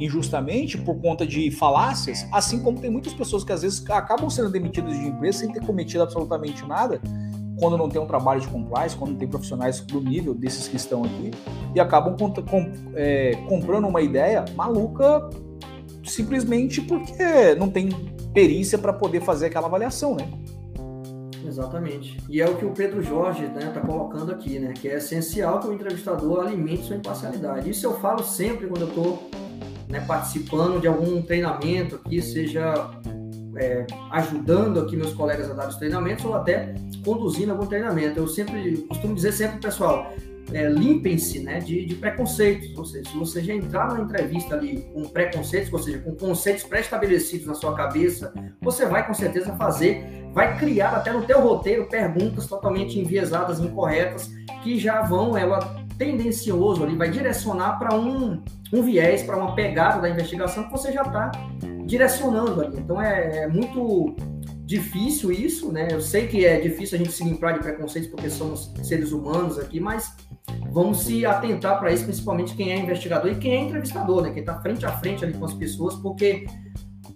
injustamente 0.00 0.78
por 0.78 1.00
conta 1.00 1.26
de 1.26 1.50
falácias, 1.50 2.26
assim 2.32 2.60
como 2.60 2.80
tem 2.80 2.90
muitas 2.90 3.12
pessoas 3.12 3.42
que 3.42 3.52
às 3.52 3.62
vezes 3.62 3.84
acabam 3.90 4.30
sendo 4.30 4.50
demitidas 4.50 4.96
de 4.96 5.06
empresa 5.06 5.38
sem 5.38 5.52
ter 5.52 5.64
cometido 5.64 6.02
absolutamente 6.02 6.64
nada, 6.66 7.00
quando 7.58 7.76
não 7.76 7.88
tem 7.88 8.00
um 8.00 8.06
trabalho 8.06 8.40
de 8.40 8.48
compliance, 8.48 8.96
quando 8.96 9.12
não 9.12 9.18
tem 9.18 9.28
profissionais 9.28 9.80
do 9.80 10.00
nível 10.00 10.34
desses 10.34 10.68
que 10.68 10.76
estão 10.76 11.04
aqui, 11.04 11.30
e 11.74 11.80
acabam 11.80 12.16
comp 12.16 12.38
é, 12.94 13.32
comprando 13.48 13.86
uma 13.86 14.00
ideia 14.00 14.44
maluca 14.54 15.28
simplesmente 16.04 16.80
porque 16.80 17.54
não 17.58 17.68
tem 17.68 17.88
perícia 18.32 18.78
para 18.78 18.92
poder 18.92 19.20
fazer 19.20 19.46
aquela 19.46 19.66
avaliação, 19.66 20.14
né? 20.14 20.28
Exatamente. 21.46 22.18
E 22.28 22.42
é 22.42 22.48
o 22.48 22.56
que 22.56 22.64
o 22.64 22.70
Pedro 22.70 23.02
Jorge 23.02 23.44
está 23.44 23.60
né, 23.60 23.70
tá 23.72 23.80
colocando 23.80 24.30
aqui, 24.30 24.58
né? 24.58 24.74
Que 24.74 24.88
é 24.88 24.96
essencial 24.96 25.60
que 25.60 25.68
o 25.68 25.72
entrevistador 25.72 26.46
alimente 26.46 26.84
sua 26.84 26.96
imparcialidade. 26.96 27.70
Isso 27.70 27.86
eu 27.86 27.98
falo 28.00 28.22
sempre 28.22 28.66
quando 28.66 28.82
eu 28.82 28.88
estou 28.88 29.30
né, 29.88 30.00
participando 30.06 30.80
de 30.80 30.86
algum 30.86 31.22
treinamento 31.22 31.96
aqui, 31.96 32.20
seja 32.20 32.90
é, 33.56 33.86
ajudando 34.10 34.80
aqui 34.80 34.96
meus 34.96 35.14
colegas 35.14 35.50
a 35.50 35.54
dar 35.54 35.68
os 35.68 35.76
treinamentos 35.76 36.24
ou 36.24 36.34
até 36.34 36.74
conduzindo 37.08 37.52
algum 37.52 37.66
treinamento. 37.66 38.20
Eu 38.20 38.28
sempre 38.28 38.76
costumo 38.88 39.14
dizer 39.14 39.32
sempre, 39.32 39.58
pessoal, 39.58 40.12
é, 40.52 40.68
limpem-se 40.68 41.40
né, 41.40 41.58
de, 41.58 41.86
de, 41.86 41.94
preconceitos. 41.94 42.76
Ou 42.76 42.84
seja, 42.84 43.10
se 43.10 43.16
você 43.16 43.42
já 43.42 43.54
entrar 43.54 43.94
na 43.94 44.00
entrevista 44.00 44.54
ali 44.54 44.82
com 44.92 45.04
preconceitos, 45.04 45.72
ou 45.72 45.78
seja, 45.78 45.98
com 46.00 46.14
conceitos 46.14 46.64
pré-estabelecidos 46.64 47.46
na 47.46 47.54
sua 47.54 47.74
cabeça, 47.74 48.32
você 48.60 48.84
vai 48.84 49.06
com 49.06 49.14
certeza 49.14 49.54
fazer, 49.56 50.04
vai 50.32 50.58
criar 50.58 50.90
até 50.90 51.12
no 51.12 51.22
teu 51.22 51.40
roteiro 51.40 51.88
perguntas 51.88 52.46
totalmente 52.46 52.98
enviesadas, 52.98 53.58
incorretas, 53.58 54.30
que 54.62 54.78
já 54.78 55.00
vão, 55.02 55.36
ela 55.36 55.78
tendencioso 55.96 56.84
ali, 56.84 56.94
vai 56.94 57.10
direcionar 57.10 57.78
para 57.78 57.96
um, 57.96 58.40
um 58.72 58.82
viés, 58.82 59.22
para 59.22 59.36
uma 59.36 59.54
pegada 59.54 60.00
da 60.00 60.08
investigação 60.08 60.64
que 60.64 60.70
você 60.70 60.92
já 60.92 61.02
está 61.02 61.32
direcionando 61.84 62.60
ali. 62.60 62.78
Então 62.78 63.02
é, 63.02 63.44
é 63.44 63.48
muito 63.48 64.14
difícil 64.68 65.32
isso, 65.32 65.72
né? 65.72 65.88
Eu 65.90 65.98
sei 65.98 66.26
que 66.26 66.44
é 66.44 66.60
difícil 66.60 66.96
a 66.96 66.98
gente 66.98 67.10
se 67.10 67.24
limpar 67.24 67.54
de 67.54 67.60
preconceitos 67.60 68.10
porque 68.10 68.28
somos 68.28 68.70
seres 68.82 69.12
humanos 69.12 69.58
aqui, 69.58 69.80
mas 69.80 70.14
vamos 70.70 71.04
se 71.04 71.24
atentar 71.24 71.78
para 71.78 71.90
isso, 71.90 72.04
principalmente 72.04 72.54
quem 72.54 72.70
é 72.70 72.78
investigador 72.78 73.30
e 73.32 73.36
quem 73.36 73.52
é 73.52 73.60
entrevistador, 73.62 74.20
né? 74.20 74.30
Quem 74.30 74.40
está 74.40 74.60
frente 74.60 74.84
a 74.84 74.92
frente 74.92 75.24
ali 75.24 75.32
com 75.32 75.46
as 75.46 75.54
pessoas, 75.54 75.94
porque 75.94 76.46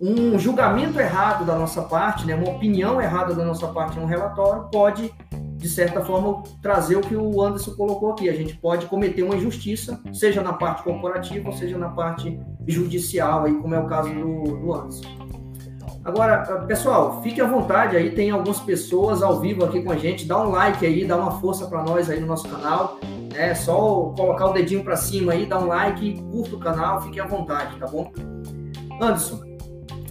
um 0.01 0.39
julgamento 0.39 0.99
errado 0.99 1.45
da 1.45 1.55
nossa 1.55 1.83
parte, 1.83 2.27
né? 2.27 2.35
Uma 2.35 2.53
opinião 2.53 2.99
errada 2.99 3.35
da 3.35 3.45
nossa 3.45 3.69
parte 3.69 3.99
em 3.99 4.03
um 4.03 4.07
relatório 4.07 4.71
pode 4.73 5.13
de 5.59 5.69
certa 5.69 6.05
forma, 6.05 6.43
trazer 6.61 6.97
o 6.97 7.01
que 7.01 7.15
o 7.15 7.41
Anderson 7.41 7.77
colocou 7.77 8.11
aqui. 8.11 8.29
A 8.29 8.35
gente 8.35 8.57
pode 8.57 8.87
cometer 8.87 9.23
uma 9.23 9.37
injustiça, 9.37 10.03
seja 10.13 10.43
na 10.43 10.55
parte 10.55 10.83
corporativa, 10.83 11.53
seja 11.53 11.79
na 11.79 11.89
parte 11.89 12.37
judicial, 12.67 13.45
aí, 13.45 13.55
como 13.55 13.73
é 13.73 13.79
o 13.79 13.87
caso 13.87 14.13
do, 14.13 14.43
do 14.43 14.75
Anderson. 14.75 15.42
Agora, 16.05 16.65
pessoal, 16.67 17.23
fique 17.23 17.41
à 17.41 17.47
vontade 17.47 17.97
aí, 17.97 18.11
tem 18.11 18.33
algumas 18.33 18.59
pessoas 18.59 19.23
ao 19.23 19.39
vivo 19.39 19.65
aqui 19.65 19.81
com 19.83 19.93
a 19.93 19.97
gente, 19.97 20.27
dá 20.27 20.43
um 20.43 20.51
like 20.51 20.85
aí, 20.85 21.05
dá 21.05 21.17
uma 21.17 21.41
força 21.41 21.67
para 21.67 21.85
nós 21.85 22.11
aí 22.11 22.19
no 22.19 22.27
nosso 22.27 22.49
canal, 22.49 22.99
é 23.37 23.55
só 23.55 24.13
colocar 24.17 24.47
o 24.47 24.53
dedinho 24.53 24.83
para 24.83 24.97
cima 24.97 25.33
aí, 25.33 25.47
dá 25.47 25.61
um 25.61 25.69
like, 25.69 26.21
curta 26.33 26.57
o 26.57 26.59
canal, 26.59 27.01
fique 27.03 27.21
à 27.21 27.27
vontade, 27.27 27.77
tá 27.77 27.87
bom? 27.87 28.11
Anderson, 29.01 29.43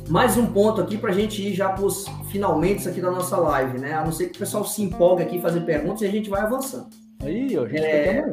mais 0.07 0.37
um 0.37 0.45
ponto 0.45 0.79
aqui 0.79 0.97
para 0.97 1.09
a 1.09 1.13
gente 1.13 1.41
ir 1.45 1.53
já 1.53 1.67
para 1.69 1.83
os 1.83 2.05
finalmente 2.31 2.87
aqui 2.87 3.01
da 3.01 3.11
nossa 3.11 3.35
live, 3.35 3.77
né? 3.77 3.93
A 3.93 4.05
não 4.05 4.13
ser 4.13 4.29
que 4.29 4.37
o 4.37 4.39
pessoal 4.39 4.63
se 4.63 4.81
empolgue 4.81 5.23
aqui 5.23 5.41
fazer 5.41 5.59
perguntas 5.61 6.03
e 6.03 6.05
a 6.05 6.11
gente 6.11 6.29
vai 6.29 6.41
avançando. 6.41 6.87
Aí, 7.21 7.57
a 7.57 7.67
gente 7.67 7.83
é, 7.83 8.23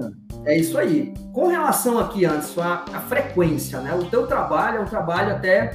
é 0.44 0.56
isso 0.56 0.78
aí. 0.78 1.12
Com 1.32 1.48
relação 1.48 1.98
aqui, 1.98 2.24
Anderson, 2.24 2.62
a, 2.62 2.84
a 2.94 3.00
frequência, 3.00 3.80
né? 3.80 3.92
O 3.94 4.04
teu 4.04 4.28
trabalho 4.28 4.78
é 4.78 4.80
um 4.80 4.86
trabalho 4.86 5.32
até 5.32 5.72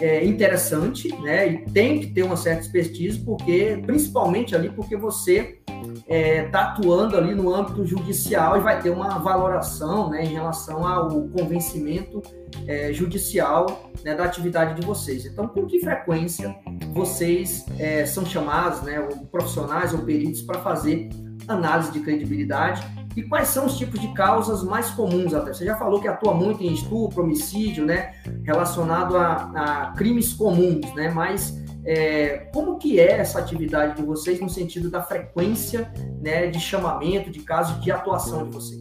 é, 0.00 0.24
interessante, 0.24 1.08
né? 1.20 1.48
E 1.48 1.58
tem 1.70 2.00
que 2.00 2.06
ter 2.08 2.22
uma 2.22 2.36
certa 2.36 2.62
expertise, 2.62 3.18
porque, 3.18 3.80
principalmente 3.84 4.54
ali, 4.54 4.70
porque 4.70 4.96
você 4.96 5.58
está 5.66 6.02
é, 6.08 6.42
tá 6.44 6.62
atuando 6.62 7.16
ali 7.16 7.34
no 7.34 7.54
âmbito 7.54 7.84
judicial 7.86 8.56
e 8.56 8.60
vai 8.60 8.80
ter 8.80 8.90
uma 8.90 9.18
valoração 9.18 10.10
né, 10.10 10.24
em 10.24 10.32
relação 10.32 10.86
ao 10.86 11.08
convencimento 11.28 12.22
é, 12.66 12.92
judicial 12.92 13.90
né, 14.02 14.14
da 14.14 14.24
atividade 14.24 14.80
de 14.80 14.86
vocês. 14.86 15.24
Então, 15.24 15.46
com 15.46 15.66
que 15.66 15.80
frequência 15.80 16.54
vocês 16.92 17.64
é, 17.78 18.04
são 18.06 18.24
chamados, 18.24 18.82
né, 18.82 19.00
ou 19.00 19.26
profissionais 19.26 19.92
ou 19.92 20.00
peritos, 20.00 20.42
para 20.42 20.60
fazer 20.60 21.08
análise 21.46 21.92
de 21.92 22.00
credibilidade 22.00 22.82
e 23.16 23.22
quais 23.22 23.48
são 23.48 23.66
os 23.66 23.76
tipos 23.78 24.00
de 24.00 24.08
causas 24.08 24.62
mais 24.62 24.90
comuns 24.90 25.32
até? 25.32 25.52
Você 25.52 25.64
já 25.64 25.76
falou 25.76 26.00
que 26.00 26.08
atua 26.08 26.34
muito 26.34 26.62
em 26.62 26.72
estupro, 26.72 27.22
homicídio, 27.22 27.84
né? 27.84 28.14
Relacionado 28.44 29.16
a, 29.16 29.52
a 29.54 29.92
crimes 29.92 30.32
comuns, 30.32 30.92
né? 30.94 31.10
Mas 31.10 31.62
é, 31.84 32.48
como 32.52 32.78
que 32.78 32.98
é 32.98 33.18
essa 33.18 33.38
atividade 33.38 33.96
de 33.96 34.02
vocês 34.02 34.40
no 34.40 34.48
sentido 34.48 34.90
da 34.90 35.02
frequência 35.02 35.92
né, 36.20 36.46
de 36.46 36.58
chamamento, 36.58 37.30
de 37.30 37.40
casos 37.40 37.80
de 37.82 37.92
atuação 37.92 38.44
de 38.44 38.54
vocês? 38.54 38.80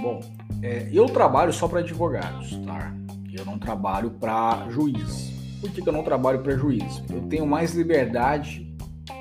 Bom, 0.00 0.20
é, 0.62 0.88
eu 0.92 1.06
trabalho 1.06 1.52
só 1.52 1.66
para 1.66 1.80
advogados, 1.80 2.56
tá? 2.64 2.94
Eu 3.32 3.44
não 3.44 3.58
trabalho 3.58 4.10
para 4.10 4.68
juiz. 4.70 5.32
Por 5.60 5.70
que, 5.70 5.82
que 5.82 5.88
eu 5.88 5.92
não 5.92 6.02
trabalho 6.02 6.42
para 6.42 6.56
juiz? 6.56 7.02
Eu 7.10 7.22
tenho 7.22 7.46
mais 7.46 7.74
liberdade 7.74 8.72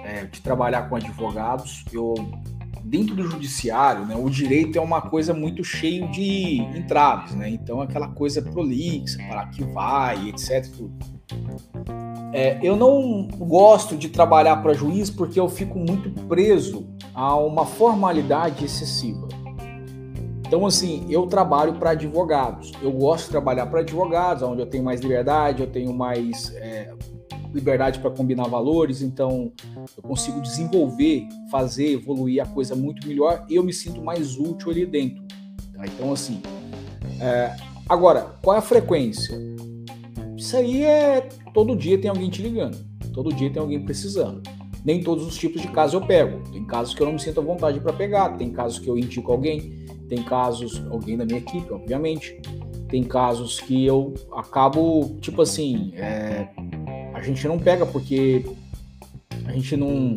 é, 0.04 0.26
de 0.26 0.42
trabalhar 0.42 0.90
com 0.90 0.96
advogados. 0.96 1.84
Eu 1.92 2.14
dentro 2.84 3.16
do 3.16 3.24
judiciário, 3.24 4.06
né, 4.06 4.16
o 4.16 4.30
direito 4.30 4.78
é 4.78 4.82
uma 4.82 5.02
coisa 5.02 5.34
muito 5.34 5.64
cheio 5.64 6.10
de 6.12 6.62
entraves, 6.76 7.34
né? 7.36 7.50
Então 7.50 7.82
aquela 7.82 8.08
coisa 8.08 8.42
prolixa, 8.42 9.18
para 9.30 9.46
que 9.48 9.64
vai, 9.64 10.30
etc. 10.30 10.68
É, 12.34 12.60
eu 12.62 12.76
não 12.76 13.28
gosto 13.28 13.96
de 13.96 14.10
trabalhar 14.10 14.58
para 14.58 14.74
juiz 14.74 15.10
porque 15.10 15.40
eu 15.40 15.50
fico 15.50 15.78
muito 15.78 16.10
preso 16.28 16.88
a 17.14 17.36
uma 17.36 17.66
formalidade 17.66 18.64
excessiva. 18.64 19.28
Então, 20.52 20.66
assim, 20.66 21.06
eu 21.10 21.28
trabalho 21.28 21.76
para 21.76 21.92
advogados. 21.92 22.74
Eu 22.82 22.92
gosto 22.92 23.26
de 23.26 23.32
trabalhar 23.32 23.68
para 23.68 23.80
advogados, 23.80 24.44
onde 24.44 24.62
eu 24.62 24.66
tenho 24.66 24.84
mais 24.84 25.00
liberdade, 25.00 25.62
eu 25.62 25.70
tenho 25.70 25.94
mais 25.94 26.54
é, 26.56 26.94
liberdade 27.54 28.00
para 28.00 28.10
combinar 28.10 28.48
valores, 28.48 29.02
então 29.02 29.52
eu 29.98 30.04
consigo 30.04 30.42
desenvolver, 30.42 31.28
fazer, 31.50 31.94
evoluir 31.94 32.42
a 32.42 32.46
coisa 32.46 32.76
muito 32.76 33.08
melhor 33.08 33.46
e 33.50 33.56
eu 33.56 33.64
me 33.64 33.74
sinto 33.74 34.02
mais 34.02 34.38
útil 34.38 34.72
ali 34.72 34.86
dentro. 34.86 35.24
Tá? 35.74 35.86
Então, 35.86 36.12
assim, 36.12 36.42
é, 37.20 37.56
agora, 37.88 38.36
qual 38.42 38.56
é 38.56 38.60
a 38.60 38.62
frequência? 38.62 39.38
Isso 40.36 40.58
aí 40.58 40.84
é 40.84 41.30
todo 41.54 41.76
dia 41.76 42.00
tem 42.00 42.10
alguém 42.10 42.30
te 42.30 42.42
ligando, 42.42 42.78
todo 43.14 43.34
dia 43.34 43.52
tem 43.52 43.62
alguém 43.62 43.84
precisando. 43.84 44.42
Nem 44.84 45.04
todos 45.04 45.28
os 45.28 45.38
tipos 45.38 45.62
de 45.62 45.68
casos 45.68 45.94
eu 45.94 46.02
pego. 46.02 46.42
Tem 46.52 46.66
casos 46.66 46.96
que 46.96 47.02
eu 47.02 47.06
não 47.06 47.14
me 47.14 47.20
sinto 47.20 47.40
à 47.40 47.44
vontade 47.44 47.80
para 47.80 47.94
pegar, 47.94 48.38
tem 48.38 48.52
casos 48.52 48.80
que 48.80 48.90
eu 48.90 48.98
indico 48.98 49.32
alguém, 49.32 49.86
tem 50.10 50.24
casos, 50.24 50.82
alguém 50.90 51.16
da 51.16 51.26
minha 51.26 51.38
equipe, 51.38 51.72
obviamente. 51.72 52.42
Tem 52.90 53.04
casos 53.04 53.60
que 53.60 53.86
eu 53.86 54.14
acabo, 54.34 55.16
tipo 55.22 55.42
assim, 55.42 55.94
é, 55.96 56.50
a 57.22 57.24
gente 57.24 57.48
não 57.48 57.60
pega 57.60 57.86
porque 57.86 58.44
a 59.46 59.52
gente 59.52 59.78
não. 59.78 60.16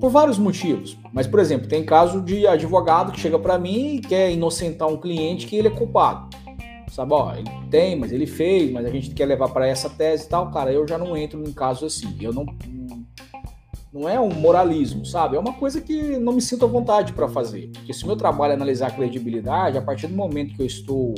Por 0.00 0.10
vários 0.10 0.38
motivos. 0.38 0.96
Mas, 1.12 1.26
por 1.26 1.38
exemplo, 1.38 1.68
tem 1.68 1.84
caso 1.84 2.22
de 2.22 2.46
advogado 2.46 3.12
que 3.12 3.20
chega 3.20 3.38
para 3.38 3.58
mim 3.58 3.96
e 3.96 4.00
quer 4.00 4.32
inocentar 4.32 4.88
um 4.88 4.96
cliente 4.96 5.46
que 5.46 5.56
ele 5.56 5.68
é 5.68 5.70
culpado. 5.70 6.36
Sabe, 6.90 7.14
ó, 7.14 7.34
ele 7.34 7.48
tem, 7.70 7.96
mas 7.96 8.12
ele 8.12 8.26
fez, 8.26 8.70
mas 8.70 8.84
a 8.84 8.90
gente 8.90 9.10
quer 9.10 9.26
levar 9.26 9.48
para 9.48 9.66
essa 9.66 9.88
tese 9.88 10.26
e 10.26 10.28
tal. 10.28 10.50
Cara, 10.50 10.72
eu 10.72 10.86
já 10.86 10.98
não 10.98 11.16
entro 11.16 11.42
em 11.42 11.52
casos 11.52 11.96
assim. 11.96 12.16
Eu 12.20 12.32
não. 12.32 12.46
Não 13.92 14.08
é 14.08 14.18
um 14.18 14.32
moralismo, 14.32 15.04
sabe? 15.04 15.36
É 15.36 15.38
uma 15.38 15.52
coisa 15.52 15.80
que 15.80 16.18
não 16.18 16.32
me 16.32 16.40
sinto 16.40 16.64
à 16.64 16.68
vontade 16.68 17.12
para 17.12 17.28
fazer. 17.28 17.70
Porque 17.74 17.92
se 17.92 18.04
o 18.04 18.06
meu 18.06 18.16
trabalho 18.16 18.52
é 18.52 18.54
analisar 18.54 18.88
a 18.88 18.90
credibilidade, 18.90 19.76
a 19.76 19.82
partir 19.82 20.06
do 20.06 20.14
momento 20.14 20.54
que 20.54 20.62
eu 20.62 20.66
estou 20.66 21.14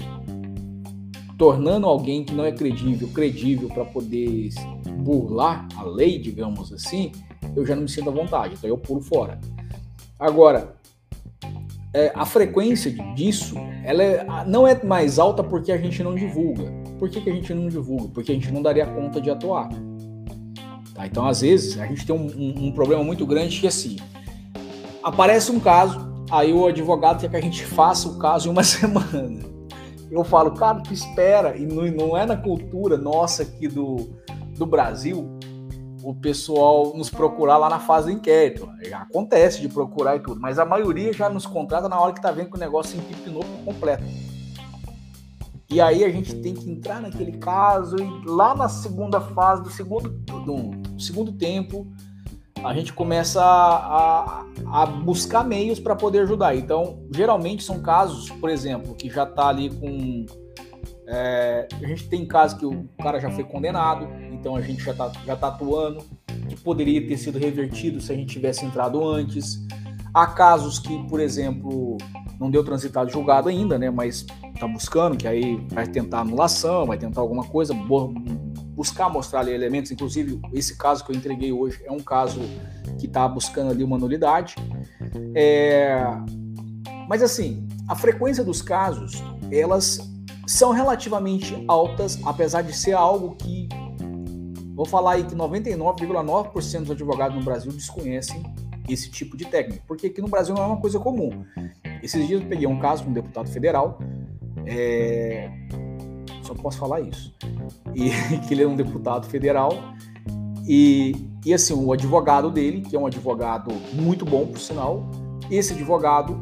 tornando 1.36 1.86
alguém 1.86 2.24
que 2.24 2.34
não 2.34 2.44
é 2.44 2.52
credível, 2.52 3.08
credível 3.08 3.68
para 3.68 3.84
poder 3.84 4.50
burlar 4.98 5.66
a 5.76 5.82
lei, 5.82 6.18
digamos 6.18 6.72
assim, 6.72 7.12
eu 7.56 7.66
já 7.66 7.74
não 7.74 7.82
me 7.82 7.88
sinto 7.88 8.08
à 8.08 8.12
vontade, 8.12 8.54
então 8.54 8.68
eu 8.68 8.78
pulo 8.78 9.00
fora. 9.00 9.38
Agora, 10.18 10.76
é, 11.92 12.12
a 12.14 12.24
frequência 12.24 12.90
disso 13.14 13.56
ela 13.84 14.02
é, 14.02 14.26
não 14.46 14.66
é 14.66 14.82
mais 14.82 15.18
alta 15.18 15.42
porque 15.42 15.70
a 15.70 15.78
gente 15.78 16.02
não 16.02 16.14
divulga. 16.14 16.72
Por 16.98 17.08
que, 17.10 17.20
que, 17.20 17.30
a 17.30 17.32
gente 17.32 17.52
não 17.52 17.68
divulga? 17.68 18.08
Porque 18.08 18.32
a 18.32 18.34
gente 18.34 18.50
não 18.50 18.62
daria 18.62 18.86
conta 18.86 19.20
de 19.20 19.30
atuar. 19.30 19.68
Tá? 20.94 21.06
Então, 21.06 21.26
às 21.26 21.40
vezes, 21.40 21.78
a 21.78 21.86
gente 21.86 22.06
tem 22.06 22.14
um, 22.14 22.26
um, 22.26 22.66
um 22.68 22.72
problema 22.72 23.02
muito 23.02 23.26
grande 23.26 23.60
que 23.60 23.66
assim, 23.66 23.96
aparece 25.02 25.50
um 25.50 25.60
caso, 25.60 26.00
aí 26.30 26.52
o 26.52 26.66
advogado 26.66 27.20
quer 27.20 27.28
que 27.28 27.36
a 27.36 27.40
gente 27.40 27.64
faça 27.66 28.08
o 28.08 28.18
caso 28.18 28.48
em 28.48 28.52
uma 28.52 28.62
semana 28.64 29.53
eu 30.14 30.24
falo, 30.24 30.52
cara, 30.52 30.80
tu 30.80 30.92
espera, 30.92 31.56
e 31.56 31.66
não, 31.66 31.84
não 31.86 32.16
é 32.16 32.24
na 32.24 32.36
cultura 32.36 32.96
nossa 32.96 33.42
aqui 33.42 33.66
do, 33.68 33.96
do 34.56 34.64
Brasil 34.64 35.38
o 36.04 36.14
pessoal 36.14 36.92
nos 36.94 37.08
procurar 37.08 37.56
lá 37.56 37.70
na 37.70 37.80
fase 37.80 38.06
do 38.06 38.12
inquérito. 38.12 38.68
Já 38.82 39.00
acontece 39.00 39.60
de 39.60 39.68
procurar 39.68 40.16
e 40.16 40.20
tudo, 40.20 40.38
mas 40.38 40.58
a 40.58 40.64
maioria 40.64 41.12
já 41.12 41.30
nos 41.30 41.46
contrata 41.46 41.88
na 41.88 41.98
hora 41.98 42.12
que 42.12 42.20
tá 42.20 42.30
vendo 42.30 42.50
que 42.50 42.56
o 42.56 42.60
negócio 42.60 42.98
empipinou 42.98 43.42
por 43.42 43.72
completo. 43.72 44.04
E 45.70 45.80
aí 45.80 46.04
a 46.04 46.10
gente 46.10 46.34
tem 46.36 46.52
que 46.54 46.70
entrar 46.70 47.00
naquele 47.00 47.38
caso 47.38 47.96
e 47.96 48.26
lá 48.26 48.54
na 48.54 48.68
segunda 48.68 49.18
fase 49.20 49.62
do 49.62 49.70
segundo, 49.70 50.10
do 50.10 51.00
segundo 51.00 51.32
tempo 51.32 51.90
a 52.62 52.72
gente 52.72 52.92
começa 52.92 53.42
a, 53.42 54.46
a 54.66 54.86
buscar 54.86 55.44
meios 55.44 55.78
para 55.78 55.94
poder 55.94 56.20
ajudar. 56.20 56.56
Então, 56.56 57.06
geralmente 57.10 57.62
são 57.62 57.80
casos, 57.80 58.30
por 58.30 58.48
exemplo, 58.48 58.94
que 58.94 59.10
já 59.10 59.24
está 59.24 59.48
ali 59.48 59.70
com. 59.70 60.26
É, 61.06 61.68
a 61.82 61.86
gente 61.86 62.08
tem 62.08 62.26
casos 62.26 62.58
que 62.58 62.64
o 62.64 62.88
cara 63.02 63.20
já 63.20 63.30
foi 63.30 63.44
condenado, 63.44 64.08
então 64.32 64.56
a 64.56 64.62
gente 64.62 64.82
já 64.82 64.92
está 64.92 65.12
já 65.26 65.36
tá 65.36 65.48
atuando, 65.48 66.02
que 66.48 66.56
poderia 66.56 67.06
ter 67.06 67.18
sido 67.18 67.38
revertido 67.38 68.00
se 68.00 68.10
a 68.10 68.16
gente 68.16 68.32
tivesse 68.32 68.64
entrado 68.64 69.06
antes. 69.06 69.66
Há 70.14 70.28
casos 70.28 70.78
que, 70.78 70.96
por 71.08 71.20
exemplo, 71.20 71.98
não 72.40 72.50
deu 72.50 72.64
transitado 72.64 73.10
julgado 73.10 73.48
ainda, 73.48 73.78
né? 73.78 73.90
Mas 73.90 74.24
está 74.54 74.66
buscando, 74.66 75.16
que 75.16 75.26
aí 75.26 75.56
vai 75.70 75.86
tentar 75.86 76.20
anulação, 76.20 76.86
vai 76.86 76.96
tentar 76.96 77.20
alguma 77.20 77.44
coisa, 77.44 77.74
buscar 78.74 79.08
mostrar 79.08 79.40
ali 79.40 79.52
elementos, 79.52 79.90
inclusive 79.90 80.40
esse 80.52 80.76
caso 80.76 81.04
que 81.04 81.12
eu 81.12 81.16
entreguei 81.16 81.52
hoje 81.52 81.80
é 81.84 81.92
um 81.92 82.00
caso 82.00 82.40
que 82.98 83.06
está 83.06 83.26
buscando 83.26 83.70
ali 83.70 83.84
uma 83.84 83.96
nulidade. 83.96 84.56
É... 85.34 86.04
Mas 87.08 87.22
assim, 87.22 87.66
a 87.88 87.94
frequência 87.94 88.42
dos 88.42 88.60
casos, 88.60 89.22
elas 89.50 90.00
são 90.46 90.72
relativamente 90.72 91.64
altas, 91.68 92.18
apesar 92.24 92.62
de 92.62 92.76
ser 92.76 92.92
algo 92.92 93.36
que 93.36 93.68
vou 94.74 94.84
falar 94.84 95.12
aí 95.12 95.24
que 95.24 95.34
99,9% 95.34 96.80
dos 96.80 96.90
advogados 96.90 97.36
no 97.36 97.44
Brasil 97.44 97.70
desconhecem 97.70 98.42
esse 98.88 99.10
tipo 99.10 99.36
de 99.36 99.44
técnica, 99.46 99.82
porque 99.86 100.08
aqui 100.08 100.20
no 100.20 100.28
Brasil 100.28 100.54
não 100.54 100.62
é 100.62 100.66
uma 100.66 100.80
coisa 100.80 100.98
comum. 100.98 101.44
Esses 102.02 102.26
dias 102.26 102.42
eu 102.42 102.48
peguei 102.48 102.66
um 102.66 102.78
caso 102.78 103.04
com 103.04 103.10
um 103.10 103.12
deputado 103.14 103.48
federal, 103.48 103.98
é, 104.66 105.50
só 106.44 106.54
posso 106.54 106.78
falar 106.78 107.00
isso. 107.00 107.34
E 107.94 108.10
que 108.46 108.54
ele 108.54 108.62
é 108.62 108.68
um 108.68 108.76
deputado 108.76 109.26
federal. 109.26 109.72
E, 110.66 111.14
e 111.44 111.52
assim, 111.52 111.74
o 111.74 111.92
advogado 111.92 112.50
dele, 112.50 112.80
que 112.80 112.96
é 112.96 112.98
um 112.98 113.06
advogado 113.06 113.72
muito 113.92 114.24
bom, 114.24 114.46
por 114.46 114.58
sinal, 114.58 115.08
esse 115.50 115.72
advogado, 115.72 116.40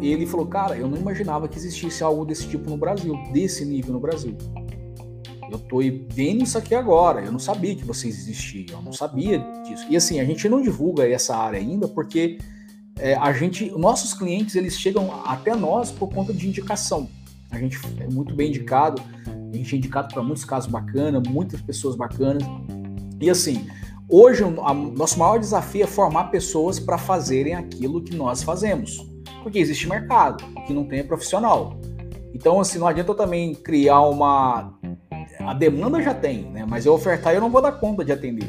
ele 0.00 0.26
falou: 0.26 0.46
Cara, 0.46 0.76
eu 0.76 0.88
não 0.88 0.96
imaginava 0.96 1.48
que 1.48 1.56
existisse 1.56 2.02
algo 2.02 2.24
desse 2.24 2.48
tipo 2.48 2.68
no 2.68 2.76
Brasil, 2.76 3.16
desse 3.32 3.64
nível 3.64 3.92
no 3.92 4.00
Brasil. 4.00 4.36
Eu 5.50 5.58
tô 5.58 5.78
vendo 6.08 6.42
isso 6.42 6.56
aqui 6.56 6.74
agora, 6.74 7.20
eu 7.20 7.30
não 7.30 7.38
sabia 7.38 7.74
que 7.74 7.84
vocês 7.84 8.18
existiam, 8.20 8.78
eu 8.78 8.82
não 8.82 8.92
sabia 8.92 9.38
disso. 9.66 9.86
E 9.90 9.96
assim, 9.96 10.18
a 10.18 10.24
gente 10.24 10.48
não 10.48 10.62
divulga 10.62 11.06
essa 11.06 11.36
área 11.36 11.58
ainda 11.58 11.86
porque 11.86 12.38
é, 12.98 13.14
a 13.14 13.32
gente, 13.32 13.70
nossos 13.76 14.14
clientes, 14.14 14.54
eles 14.54 14.78
chegam 14.78 15.10
até 15.26 15.54
nós 15.54 15.90
por 15.90 16.08
conta 16.08 16.32
de 16.32 16.48
indicação. 16.48 17.08
A 17.52 17.58
gente 17.58 17.78
é 18.00 18.08
muito 18.08 18.34
bem 18.34 18.48
indicado, 18.48 19.00
a 19.26 19.56
gente 19.56 19.74
é 19.74 19.78
indicado 19.78 20.12
para 20.12 20.22
muitos 20.22 20.44
casos 20.44 20.70
bacanas, 20.70 21.22
muitas 21.28 21.60
pessoas 21.60 21.94
bacanas. 21.94 22.42
E 23.20 23.30
assim, 23.30 23.66
hoje 24.08 24.42
o 24.42 24.50
nosso 24.50 25.18
maior 25.18 25.38
desafio 25.38 25.84
é 25.84 25.86
formar 25.86 26.24
pessoas 26.24 26.80
para 26.80 26.98
fazerem 26.98 27.54
aquilo 27.54 28.02
que 28.02 28.16
nós 28.16 28.42
fazemos. 28.42 29.06
Porque 29.42 29.58
existe 29.58 29.88
mercado, 29.88 30.44
que 30.66 30.72
não 30.72 30.84
tem 30.84 31.00
é 31.00 31.02
profissional. 31.02 31.78
Então, 32.34 32.58
assim, 32.60 32.78
não 32.78 32.86
adianta 32.86 33.10
eu 33.10 33.14
também 33.14 33.54
criar 33.54 34.00
uma. 34.00 34.72
A 35.40 35.52
demanda 35.52 36.00
já 36.00 36.14
tem, 36.14 36.44
né? 36.50 36.64
Mas 36.66 36.86
eu 36.86 36.94
ofertar 36.94 37.34
eu 37.34 37.40
não 37.40 37.50
vou 37.50 37.60
dar 37.60 37.72
conta 37.72 38.04
de 38.04 38.12
atender. 38.12 38.48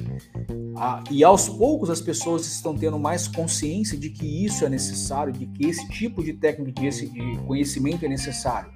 Ah, 0.76 1.04
e 1.12 1.24
aos 1.24 1.48
poucos 1.48 1.90
as 1.90 2.02
pessoas 2.02 2.46
estão 2.48 2.76
tendo 2.76 2.98
mais 2.98 3.28
consciência 3.28 3.98
de 3.98 4.10
que 4.10 4.46
isso 4.46 4.66
é 4.66 4.70
necessário, 4.70 5.32
de 5.32 5.46
que 5.46 5.68
esse 5.68 5.88
tipo 5.90 6.24
de 6.24 6.34
técnica, 6.34 6.82
de, 6.82 6.88
esse, 6.88 7.08
de 7.08 7.38
conhecimento 7.46 8.06
é 8.06 8.08
necessário. 8.08 8.72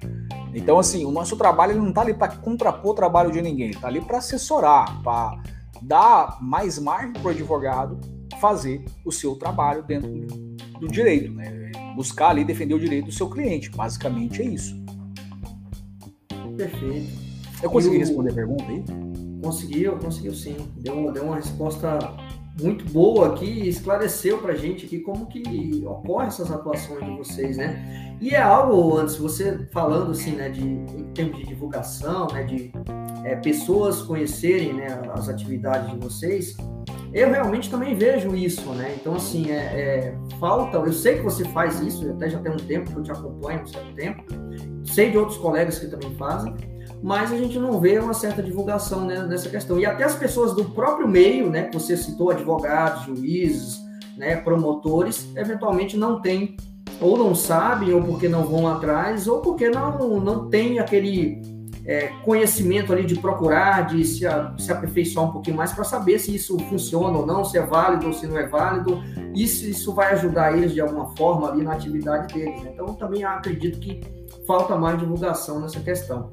Então, 0.54 0.78
assim, 0.78 1.04
o 1.04 1.10
nosso 1.10 1.36
trabalho 1.36 1.72
ele 1.72 1.80
não 1.80 1.90
está 1.90 2.02
ali 2.02 2.14
para 2.14 2.28
contrapor 2.36 2.92
o 2.92 2.94
trabalho 2.94 3.32
de 3.32 3.42
ninguém, 3.42 3.70
está 3.70 3.88
ali 3.88 4.00
para 4.00 4.18
assessorar, 4.18 5.02
para 5.02 5.42
dar 5.82 6.38
mais 6.40 6.78
margem 6.78 7.12
para 7.12 7.22
o 7.22 7.28
advogado 7.28 7.98
fazer 8.40 8.84
o 9.04 9.10
seu 9.10 9.34
trabalho 9.34 9.82
dentro 9.82 10.10
do 10.80 10.88
direito, 10.88 11.32
né? 11.32 11.72
buscar 11.94 12.30
ali 12.30 12.44
defender 12.44 12.74
o 12.74 12.78
direito 12.78 13.06
do 13.06 13.12
seu 13.12 13.28
cliente. 13.28 13.70
Basicamente 13.70 14.40
é 14.40 14.44
isso. 14.44 14.76
Perfeito. 16.56 17.28
Eu 17.60 17.70
consegui 17.70 17.98
responder 17.98 18.30
a 18.30 18.34
pergunta 18.34 18.64
aí? 18.64 18.84
Conseguiu, 19.42 19.96
conseguiu 19.98 20.34
sim. 20.34 20.56
Deu, 20.76 21.12
deu 21.12 21.24
uma 21.24 21.36
resposta 21.36 21.98
muito 22.60 22.84
boa 22.92 23.34
aqui 23.34 23.68
esclareceu 23.68 24.38
para 24.38 24.54
gente 24.54 24.86
aqui 24.86 24.98
como 24.98 25.26
que 25.26 25.84
ocorrem 25.86 26.26
essas 26.26 26.50
atuações 26.50 27.04
de 27.04 27.16
vocês, 27.16 27.56
né? 27.56 28.16
E 28.20 28.30
é 28.30 28.42
algo, 28.42 28.96
antes, 28.96 29.16
você 29.16 29.66
falando 29.72 30.10
assim, 30.10 30.32
né, 30.32 30.48
de, 30.48 30.62
em 30.62 31.12
termos 31.14 31.38
de 31.38 31.44
divulgação, 31.44 32.26
né, 32.32 32.42
de 32.42 32.72
é, 33.24 33.36
pessoas 33.36 34.02
conhecerem 34.02 34.72
né, 34.72 34.86
as 35.14 35.28
atividades 35.28 35.92
de 35.92 35.98
vocês, 35.98 36.56
eu 37.12 37.30
realmente 37.30 37.70
também 37.70 37.94
vejo 37.94 38.34
isso, 38.34 38.68
né? 38.72 38.96
Então, 39.00 39.14
assim, 39.14 39.50
é, 39.50 39.56
é, 39.56 40.18
falta, 40.38 40.76
eu 40.78 40.92
sei 40.92 41.16
que 41.16 41.22
você 41.22 41.44
faz 41.44 41.80
isso, 41.80 42.10
até 42.10 42.28
já 42.28 42.38
tem 42.40 42.52
um 42.52 42.56
tempo 42.56 42.90
que 42.90 42.96
eu 42.96 43.02
te 43.02 43.12
acompanho, 43.12 43.62
um 43.62 43.66
certo 43.66 43.94
tempo, 43.94 44.24
sei 44.84 45.10
de 45.10 45.16
outros 45.16 45.38
colegas 45.38 45.78
que 45.78 45.86
também 45.86 46.14
fazem, 46.16 46.54
mas 47.02 47.32
a 47.32 47.36
gente 47.36 47.58
não 47.58 47.80
vê 47.80 47.98
uma 47.98 48.14
certa 48.14 48.42
divulgação 48.42 49.04
né, 49.04 49.22
nessa 49.22 49.48
questão. 49.48 49.78
E 49.78 49.86
até 49.86 50.04
as 50.04 50.14
pessoas 50.14 50.54
do 50.54 50.64
próprio 50.64 51.06
meio, 51.06 51.50
né, 51.50 51.64
que 51.64 51.74
você 51.74 51.96
citou, 51.96 52.30
advogados, 52.30 53.04
juízes, 53.04 53.78
né, 54.16 54.36
promotores, 54.36 55.28
eventualmente 55.36 55.96
não 55.96 56.20
têm, 56.20 56.56
ou 57.00 57.16
não 57.16 57.34
sabem, 57.34 57.92
ou 57.92 58.02
porque 58.02 58.28
não 58.28 58.44
vão 58.44 58.66
atrás, 58.66 59.28
ou 59.28 59.40
porque 59.40 59.70
não, 59.70 60.20
não 60.20 60.48
tem 60.48 60.78
aquele 60.78 61.40
é, 61.88 62.08
conhecimento 62.22 62.92
ali 62.92 63.06
de 63.06 63.18
procurar, 63.18 63.86
de 63.86 64.04
se, 64.04 64.26
a, 64.26 64.54
se 64.58 64.70
aperfeiçoar 64.70 65.26
um 65.26 65.32
pouquinho 65.32 65.56
mais 65.56 65.72
para 65.72 65.84
saber 65.84 66.18
se 66.18 66.34
isso 66.34 66.58
funciona 66.68 67.16
ou 67.16 67.24
não, 67.24 67.44
se 67.44 67.56
é 67.56 67.62
válido 67.62 68.08
ou 68.08 68.12
se 68.12 68.26
não 68.26 68.36
é 68.36 68.46
válido, 68.46 69.02
se 69.34 69.70
isso 69.70 69.94
vai 69.94 70.12
ajudar 70.12 70.56
eles 70.56 70.72
de 70.72 70.80
alguma 70.80 71.16
forma 71.16 71.48
ali 71.48 71.62
na 71.62 71.72
atividade 71.72 72.34
deles. 72.34 72.60
Então, 72.64 72.86
também 72.94 73.24
acredito 73.24 73.78
que 73.78 74.00
falta 74.46 74.76
mais 74.76 74.98
divulgação 74.98 75.60
nessa 75.60 75.80
questão. 75.80 76.30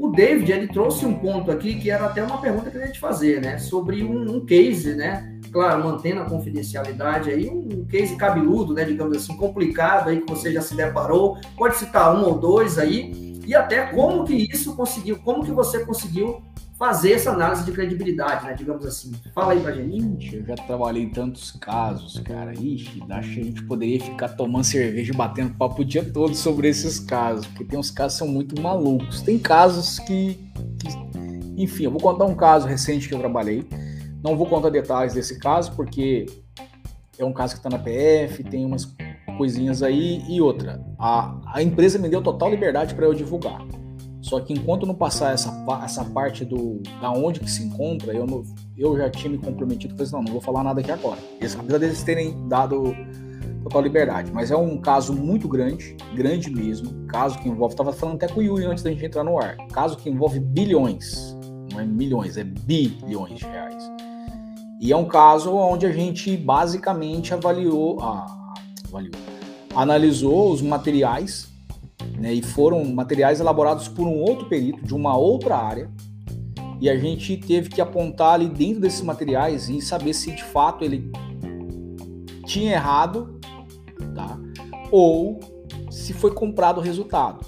O 0.00 0.08
David, 0.08 0.50
ele 0.50 0.66
trouxe 0.66 1.04
um 1.04 1.12
ponto 1.12 1.50
aqui 1.50 1.74
que 1.74 1.90
era 1.90 2.06
até 2.06 2.22
uma 2.22 2.38
pergunta 2.38 2.70
que 2.70 2.76
eu 2.78 2.80
ia 2.80 2.90
te 2.90 2.98
fazer, 2.98 3.38
né? 3.38 3.58
Sobre 3.58 4.02
um, 4.02 4.36
um 4.36 4.46
case, 4.46 4.94
né? 4.94 5.38
Claro, 5.52 5.84
mantendo 5.84 6.22
a 6.22 6.24
confidencialidade 6.24 7.28
aí, 7.28 7.50
um 7.50 7.84
case 7.84 8.16
cabeludo, 8.16 8.72
né? 8.72 8.82
Digamos 8.82 9.14
assim, 9.14 9.36
complicado 9.36 10.08
aí 10.08 10.22
que 10.22 10.32
você 10.32 10.50
já 10.54 10.62
se 10.62 10.74
deparou. 10.74 11.36
Pode 11.54 11.76
citar 11.76 12.16
um 12.16 12.24
ou 12.24 12.38
dois 12.38 12.78
aí. 12.78 13.42
E 13.46 13.54
até 13.54 13.88
como 13.88 14.24
que 14.24 14.50
isso 14.50 14.74
conseguiu, 14.74 15.18
como 15.18 15.44
que 15.44 15.52
você 15.52 15.84
conseguiu 15.84 16.40
fazer 16.80 17.12
essa 17.12 17.32
análise 17.32 17.62
de 17.62 17.72
credibilidade, 17.72 18.46
né? 18.46 18.54
Digamos 18.54 18.86
assim. 18.86 19.12
Fala 19.34 19.52
aí 19.52 19.60
pra 19.60 19.70
gente. 19.70 20.34
Eu 20.34 20.46
já 20.46 20.54
trabalhei 20.54 21.02
em 21.02 21.10
tantos 21.10 21.50
casos, 21.50 22.18
cara. 22.20 22.54
Ixi, 22.54 23.02
acho 23.10 23.34
que 23.34 23.40
a 23.40 23.44
gente 23.44 23.62
poderia 23.64 24.00
ficar 24.00 24.30
tomando 24.30 24.64
cerveja 24.64 25.12
e 25.12 25.16
batendo 25.16 25.54
papo 25.58 25.82
o 25.82 25.84
dia 25.84 26.02
todo 26.02 26.34
sobre 26.34 26.68
esses 26.68 26.98
casos, 26.98 27.46
porque 27.48 27.64
tem 27.64 27.78
uns 27.78 27.90
casos 27.90 28.18
que 28.18 28.24
são 28.24 28.32
muito 28.32 28.58
malucos. 28.62 29.20
Tem 29.20 29.38
casos 29.38 29.98
que, 29.98 30.40
que. 30.78 31.62
Enfim, 31.62 31.84
eu 31.84 31.90
vou 31.90 32.00
contar 32.00 32.24
um 32.24 32.34
caso 32.34 32.66
recente 32.66 33.06
que 33.06 33.14
eu 33.14 33.18
trabalhei. 33.18 33.62
Não 34.24 34.34
vou 34.34 34.46
contar 34.46 34.70
detalhes 34.70 35.12
desse 35.12 35.38
caso, 35.38 35.72
porque 35.72 36.24
é 37.18 37.24
um 37.26 37.32
caso 37.34 37.52
que 37.52 37.58
está 37.58 37.68
na 37.68 37.78
PF, 37.78 38.42
tem 38.44 38.64
umas 38.64 38.90
coisinhas 39.36 39.82
aí 39.82 40.24
e 40.26 40.40
outra. 40.40 40.82
A, 40.98 41.38
a 41.56 41.62
empresa 41.62 41.98
me 41.98 42.08
deu 42.08 42.22
total 42.22 42.48
liberdade 42.48 42.94
para 42.94 43.04
eu 43.04 43.12
divulgar. 43.12 43.60
Só 44.30 44.38
que 44.38 44.52
enquanto 44.52 44.86
não 44.86 44.94
passar 44.94 45.34
essa, 45.34 45.52
essa 45.82 46.04
parte 46.04 46.44
do 46.44 46.80
da 47.00 47.10
onde 47.10 47.40
que 47.40 47.50
se 47.50 47.64
encontra, 47.64 48.12
eu, 48.12 48.24
não, 48.24 48.44
eu 48.78 48.96
já 48.96 49.10
tinha 49.10 49.28
me 49.28 49.38
comprometido 49.38 49.96
com 49.96 50.04
isso, 50.04 50.12
não, 50.12 50.22
não 50.22 50.30
vou 50.30 50.40
falar 50.40 50.62
nada 50.62 50.80
aqui 50.80 50.92
agora. 50.92 51.18
Apesar 51.34 51.62
deles 51.64 52.00
terem 52.04 52.46
dado 52.46 52.94
total 53.64 53.82
liberdade. 53.82 54.30
Mas 54.32 54.52
é 54.52 54.56
um 54.56 54.80
caso 54.80 55.12
muito 55.12 55.48
grande, 55.48 55.96
grande 56.14 56.48
mesmo. 56.48 57.08
Caso 57.08 57.40
que 57.40 57.48
envolve, 57.48 57.74
estava 57.74 57.92
falando 57.92 58.14
até 58.14 58.28
com 58.28 58.38
o 58.38 58.42
Yuri 58.44 58.66
antes 58.66 58.84
da 58.84 58.90
gente 58.92 59.04
entrar 59.04 59.24
no 59.24 59.36
ar. 59.36 59.56
Caso 59.72 59.96
que 59.96 60.08
envolve 60.08 60.38
bilhões, 60.38 61.36
não 61.72 61.80
é 61.80 61.84
milhões, 61.84 62.36
é 62.36 62.44
bilhões 62.44 63.40
de 63.40 63.46
reais. 63.46 63.90
E 64.80 64.92
é 64.92 64.96
um 64.96 65.06
caso 65.06 65.52
onde 65.52 65.86
a 65.86 65.92
gente 65.92 66.36
basicamente 66.36 67.34
avaliou, 67.34 67.98
ah, 68.00 68.54
avaliou 68.86 69.10
analisou 69.74 70.52
os 70.52 70.62
materiais 70.62 71.49
né, 72.18 72.32
e 72.32 72.42
foram 72.42 72.84
materiais 72.84 73.40
elaborados 73.40 73.88
por 73.88 74.06
um 74.06 74.20
outro 74.20 74.46
perito 74.46 74.84
de 74.84 74.94
uma 74.94 75.16
outra 75.16 75.56
área. 75.56 75.90
E 76.80 76.88
a 76.88 76.96
gente 76.96 77.36
teve 77.36 77.68
que 77.68 77.80
apontar 77.80 78.34
ali 78.34 78.48
dentro 78.48 78.80
desses 78.80 79.02
materiais 79.02 79.68
e 79.68 79.82
saber 79.82 80.14
se 80.14 80.32
de 80.32 80.42
fato 80.42 80.82
ele 80.82 81.10
tinha 82.46 82.72
errado, 82.72 83.38
tá? 84.14 84.38
Ou 84.90 85.38
se 85.90 86.14
foi 86.14 86.32
comprado 86.32 86.78
o 86.78 86.80
resultado. 86.80 87.44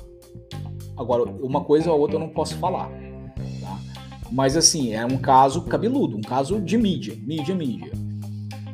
Agora, 0.96 1.24
uma 1.24 1.64
coisa 1.64 1.90
ou 1.90 1.98
outra 1.98 2.16
eu 2.16 2.20
não 2.20 2.28
posso 2.28 2.57
falar, 2.59 2.90
tá? 3.61 3.78
Mas 4.30 4.57
assim, 4.57 4.92
é 4.92 5.05
um 5.07 5.16
caso 5.16 5.62
cabeludo, 5.62 6.16
um 6.16 6.20
caso 6.20 6.61
de 6.61 6.76
mídia, 6.76 7.16
mídia, 7.22 7.55
mídia. 7.55 7.92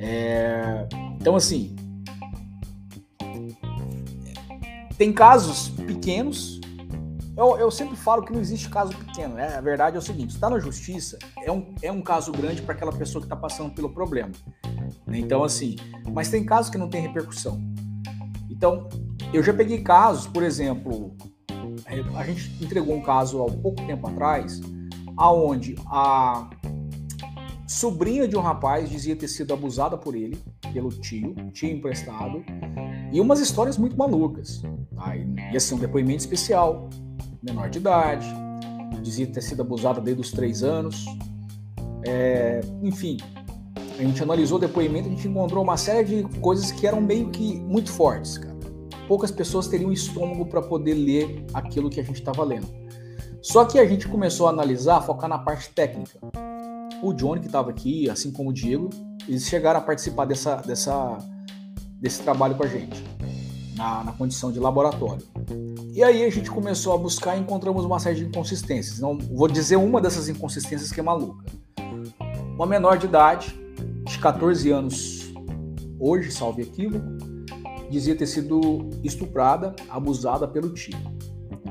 É... 0.00 0.88
Então 1.20 1.36
assim, 1.36 1.74
Tem 4.98 5.12
casos 5.12 5.68
pequenos. 5.68 6.60
Eu, 7.36 7.56
eu, 7.56 7.70
sempre 7.70 7.96
falo 7.96 8.24
que 8.24 8.32
não 8.32 8.40
existe 8.40 8.68
caso 8.68 8.92
pequeno. 8.92 9.34
Né? 9.34 9.56
A 9.56 9.60
verdade 9.60 9.94
é 9.94 9.98
o 10.00 10.02
seguinte: 10.02 10.34
está 10.34 10.50
na 10.50 10.58
justiça, 10.58 11.16
é 11.40 11.52
um, 11.52 11.72
é 11.80 11.92
um 11.92 12.02
caso 12.02 12.32
grande 12.32 12.60
para 12.60 12.74
aquela 12.74 12.92
pessoa 12.92 13.22
que 13.22 13.26
está 13.26 13.36
passando 13.36 13.72
pelo 13.72 13.90
problema. 13.90 14.32
Então, 15.06 15.44
assim, 15.44 15.76
mas 16.12 16.28
tem 16.28 16.44
casos 16.44 16.68
que 16.68 16.76
não 16.76 16.88
tem 16.88 17.00
repercussão. 17.00 17.62
Então, 18.50 18.88
eu 19.32 19.40
já 19.40 19.54
peguei 19.54 19.82
casos, 19.82 20.26
por 20.26 20.42
exemplo, 20.42 21.16
a 22.16 22.24
gente 22.24 22.52
entregou 22.62 22.96
um 22.96 23.02
caso 23.02 23.40
há 23.42 23.46
pouco 23.46 23.86
tempo 23.86 24.08
atrás, 24.08 24.60
aonde 25.16 25.76
a 25.86 26.50
sobrinha 27.68 28.26
de 28.26 28.34
um 28.34 28.40
rapaz 28.40 28.88
dizia 28.88 29.14
ter 29.14 29.28
sido 29.28 29.52
abusada 29.52 29.96
por 29.98 30.16
ele, 30.16 30.40
pelo 30.72 30.88
tio, 30.88 31.34
tio 31.52 31.70
emprestado, 31.70 32.42
e 33.12 33.20
umas 33.20 33.40
histórias 33.40 33.76
muito 33.76 33.96
malucas. 33.96 34.62
Tá? 34.96 35.14
Ia 35.52 35.60
ser 35.60 35.74
um 35.74 35.78
depoimento 35.78 36.20
especial, 36.20 36.88
menor 37.42 37.68
de 37.68 37.78
idade, 37.78 38.26
dizia 39.02 39.26
ter 39.26 39.42
sido 39.42 39.60
abusada 39.60 40.00
desde 40.00 40.22
os 40.22 40.32
três 40.32 40.62
anos. 40.62 41.04
É, 42.06 42.60
enfim, 42.82 43.18
a 43.98 44.02
gente 44.02 44.22
analisou 44.22 44.56
o 44.56 44.60
depoimento, 44.60 45.06
a 45.06 45.10
gente 45.10 45.28
encontrou 45.28 45.62
uma 45.62 45.76
série 45.76 46.22
de 46.22 46.38
coisas 46.40 46.72
que 46.72 46.86
eram 46.86 47.02
meio 47.02 47.28
que 47.28 47.60
muito 47.60 47.92
fortes, 47.92 48.38
cara. 48.38 48.56
Poucas 49.06 49.30
pessoas 49.30 49.68
teriam 49.68 49.92
estômago 49.92 50.46
para 50.46 50.62
poder 50.62 50.94
ler 50.94 51.44
aquilo 51.52 51.90
que 51.90 52.00
a 52.00 52.02
gente 52.02 52.18
estava 52.18 52.42
lendo. 52.44 52.66
Só 53.42 53.64
que 53.64 53.78
a 53.78 53.86
gente 53.86 54.08
começou 54.08 54.46
a 54.46 54.50
analisar, 54.50 55.00
focar 55.02 55.28
na 55.28 55.38
parte 55.38 55.70
técnica. 55.70 56.18
O 57.02 57.12
Johnny, 57.12 57.40
que 57.40 57.46
estava 57.46 57.70
aqui, 57.70 58.10
assim 58.10 58.32
como 58.32 58.50
o 58.50 58.52
Diego, 58.52 58.90
eles 59.28 59.46
chegaram 59.46 59.78
a 59.78 59.82
participar 59.82 60.24
dessa, 60.24 60.56
dessa 60.56 61.18
desse 62.00 62.22
trabalho 62.22 62.54
com 62.54 62.62
a 62.62 62.66
gente, 62.66 63.02
na, 63.76 64.04
na 64.04 64.12
condição 64.12 64.52
de 64.52 64.60
laboratório. 64.60 65.22
E 65.92 66.02
aí 66.02 66.24
a 66.24 66.30
gente 66.30 66.50
começou 66.50 66.94
a 66.94 66.96
buscar 66.96 67.36
e 67.36 67.40
encontramos 67.40 67.84
uma 67.84 67.98
série 67.98 68.16
de 68.16 68.24
inconsistências. 68.24 69.00
Não 69.00 69.18
vou 69.18 69.48
dizer 69.48 69.76
uma 69.76 70.00
dessas 70.00 70.28
inconsistências 70.28 70.92
que 70.92 71.00
é 71.00 71.02
maluca. 71.02 71.44
Uma 72.54 72.66
menor 72.66 72.98
de 72.98 73.06
idade, 73.06 73.58
de 74.04 74.18
14 74.18 74.70
anos, 74.70 75.32
hoje, 75.98 76.30
salve 76.30 76.62
equívoco, 76.62 77.04
dizia 77.90 78.14
ter 78.14 78.26
sido 78.26 78.88
estuprada, 79.02 79.74
abusada 79.88 80.46
pelo 80.46 80.70
tio. 80.70 80.96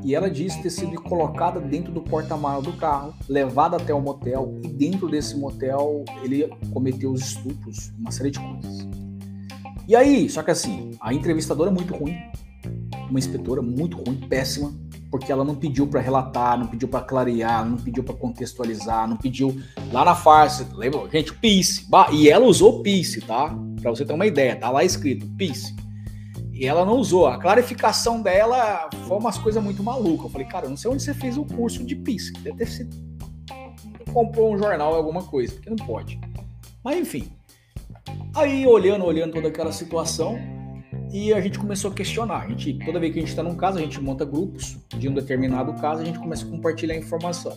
E 0.08 0.16
ela 0.16 0.30
disse 0.30 0.64
ter 0.64 0.70
sido 0.70 1.01
colocada 1.01 1.60
dentro 1.60 1.91
do 1.91 2.01
porta-malas 2.01 2.64
do 2.64 2.72
carro, 2.72 3.14
levada 3.28 3.76
até 3.76 3.93
o 3.93 3.99
motel, 3.99 4.58
e 4.64 4.70
dentro 4.70 5.10
desse 5.10 5.36
motel 5.36 6.05
ele 6.24 6.49
cometeu 6.72 7.12
os 7.12 7.20
estupros, 7.20 7.91
uma 7.99 8.10
série 8.10 8.32
de 8.32 8.39
coisas. 8.39 8.88
E 9.86 9.97
aí, 9.97 10.30
só 10.30 10.41
que 10.41 10.49
assim, 10.49 10.91
a 11.01 11.14
entrevistadora 11.14 11.70
é 11.70 11.74
muito 11.74 11.93
ruim, 11.93 12.16
uma 13.10 13.20
inspetora 13.20 13.62
muito 13.62 13.97
ruim, 13.97 14.16
péssima, 14.30 14.74
porque 15.12 15.30
ela 15.30 15.43
não 15.43 15.55
pediu 15.55 15.86
para 15.86 15.99
relatar, 15.99 16.58
não 16.58 16.68
pediu 16.68 16.88
para 16.88 17.01
clarear, 17.01 17.70
não 17.70 17.76
pediu 17.76 18.01
para 18.01 18.16
contextualizar, 18.16 19.10
não 19.10 19.18
pediu 19.18 19.60
lá 19.91 20.05
na 20.05 20.16
farsa, 20.16 20.66
lembra? 20.74 21.01
Gente, 21.10 21.34
PIS. 21.34 21.86
E 22.14 22.30
ela 22.30 22.45
usou 22.45 22.82
PIS, 22.82 23.20
tá? 23.28 23.53
Para 23.82 23.91
você 23.91 24.05
ter 24.05 24.14
uma 24.14 24.26
ideia, 24.26 24.55
tá 24.55 24.70
lá 24.70 24.86
escrito 24.86 25.28
PIS. 25.36 25.76
E 26.58 26.66
ela 26.66 26.84
não 26.84 26.97
usou. 26.97 27.28
A 27.28 27.38
clarificação 27.38 28.20
dela 28.20 28.89
foi 29.08 29.18
umas 29.18 29.38
coisas 29.38 29.64
muito 29.64 29.84
malucas. 29.84 30.26
Eu 30.26 30.30
falei, 30.32 30.47
cara, 30.47 30.66
eu 30.66 30.72
não 30.72 30.78
sei 30.78 30.89
onde 30.89 31.03
você 31.03 31.14
fez 31.14 31.38
o 31.38 31.45
curso 31.45 31.84
de 31.84 31.95
PIS. 31.95 32.34
Deve 32.41 32.58
ter 32.58 32.68
sido. 32.68 32.95
Comprou 34.12 34.53
um 34.53 34.58
jornal, 34.58 34.95
alguma 34.95 35.22
coisa, 35.22 35.53
porque 35.53 35.70
não 35.70 35.78
pode. 35.78 36.20
Mas 36.84 36.97
enfim. 36.97 37.32
Aí, 38.36 38.66
olhando, 38.66 39.05
olhando 39.05 39.34
toda 39.34 39.49
aquela 39.49 39.72
situação, 39.72 40.39
e 41.12 41.32
a 41.32 41.39
gente 41.39 41.60
começou 41.60 41.91
a 41.91 41.93
questionar. 41.93 42.43
A 42.43 42.47
gente, 42.49 42.74
toda 42.86 42.99
vez 42.99 43.14
que 43.14 43.20
a 43.20 43.22
gente 43.22 43.30
está 43.30 43.43
num 43.43 43.55
caso, 43.55 43.78
a 43.78 43.82
gente 43.82 44.01
monta 44.01 44.26
grupos 44.26 44.78
de 44.97 45.08
um 45.08 45.14
determinado 45.14 45.74
caso, 45.74 46.01
a 46.01 46.05
gente 46.05 46.18
começa 46.18 46.45
a 46.45 46.49
compartilhar 46.49 46.95
informação. 46.95 47.55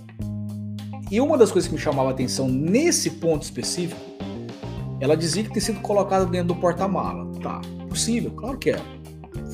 E 1.11 1.21
uma 1.21 1.39
das 1.39 1.51
coisas 1.51 1.69
que 1.69 1.75
me 1.75 1.81
chamava 1.81 2.11
a 2.11 2.13
atenção 2.13 2.49
nesse 2.49 3.11
ponto 3.13 3.43
específico, 3.43 4.01
ela 5.01 5.17
dizia 5.17 5.43
que 5.43 5.51
ter 5.53 5.61
sido 5.61 5.81
colocada 5.81 6.27
dentro 6.27 6.49
do 6.49 6.57
porta-mala. 6.57 7.31
Tá, 7.41 7.61
possível, 7.91 8.31
claro 8.31 8.59
que 8.59 8.71
é. 8.71 8.81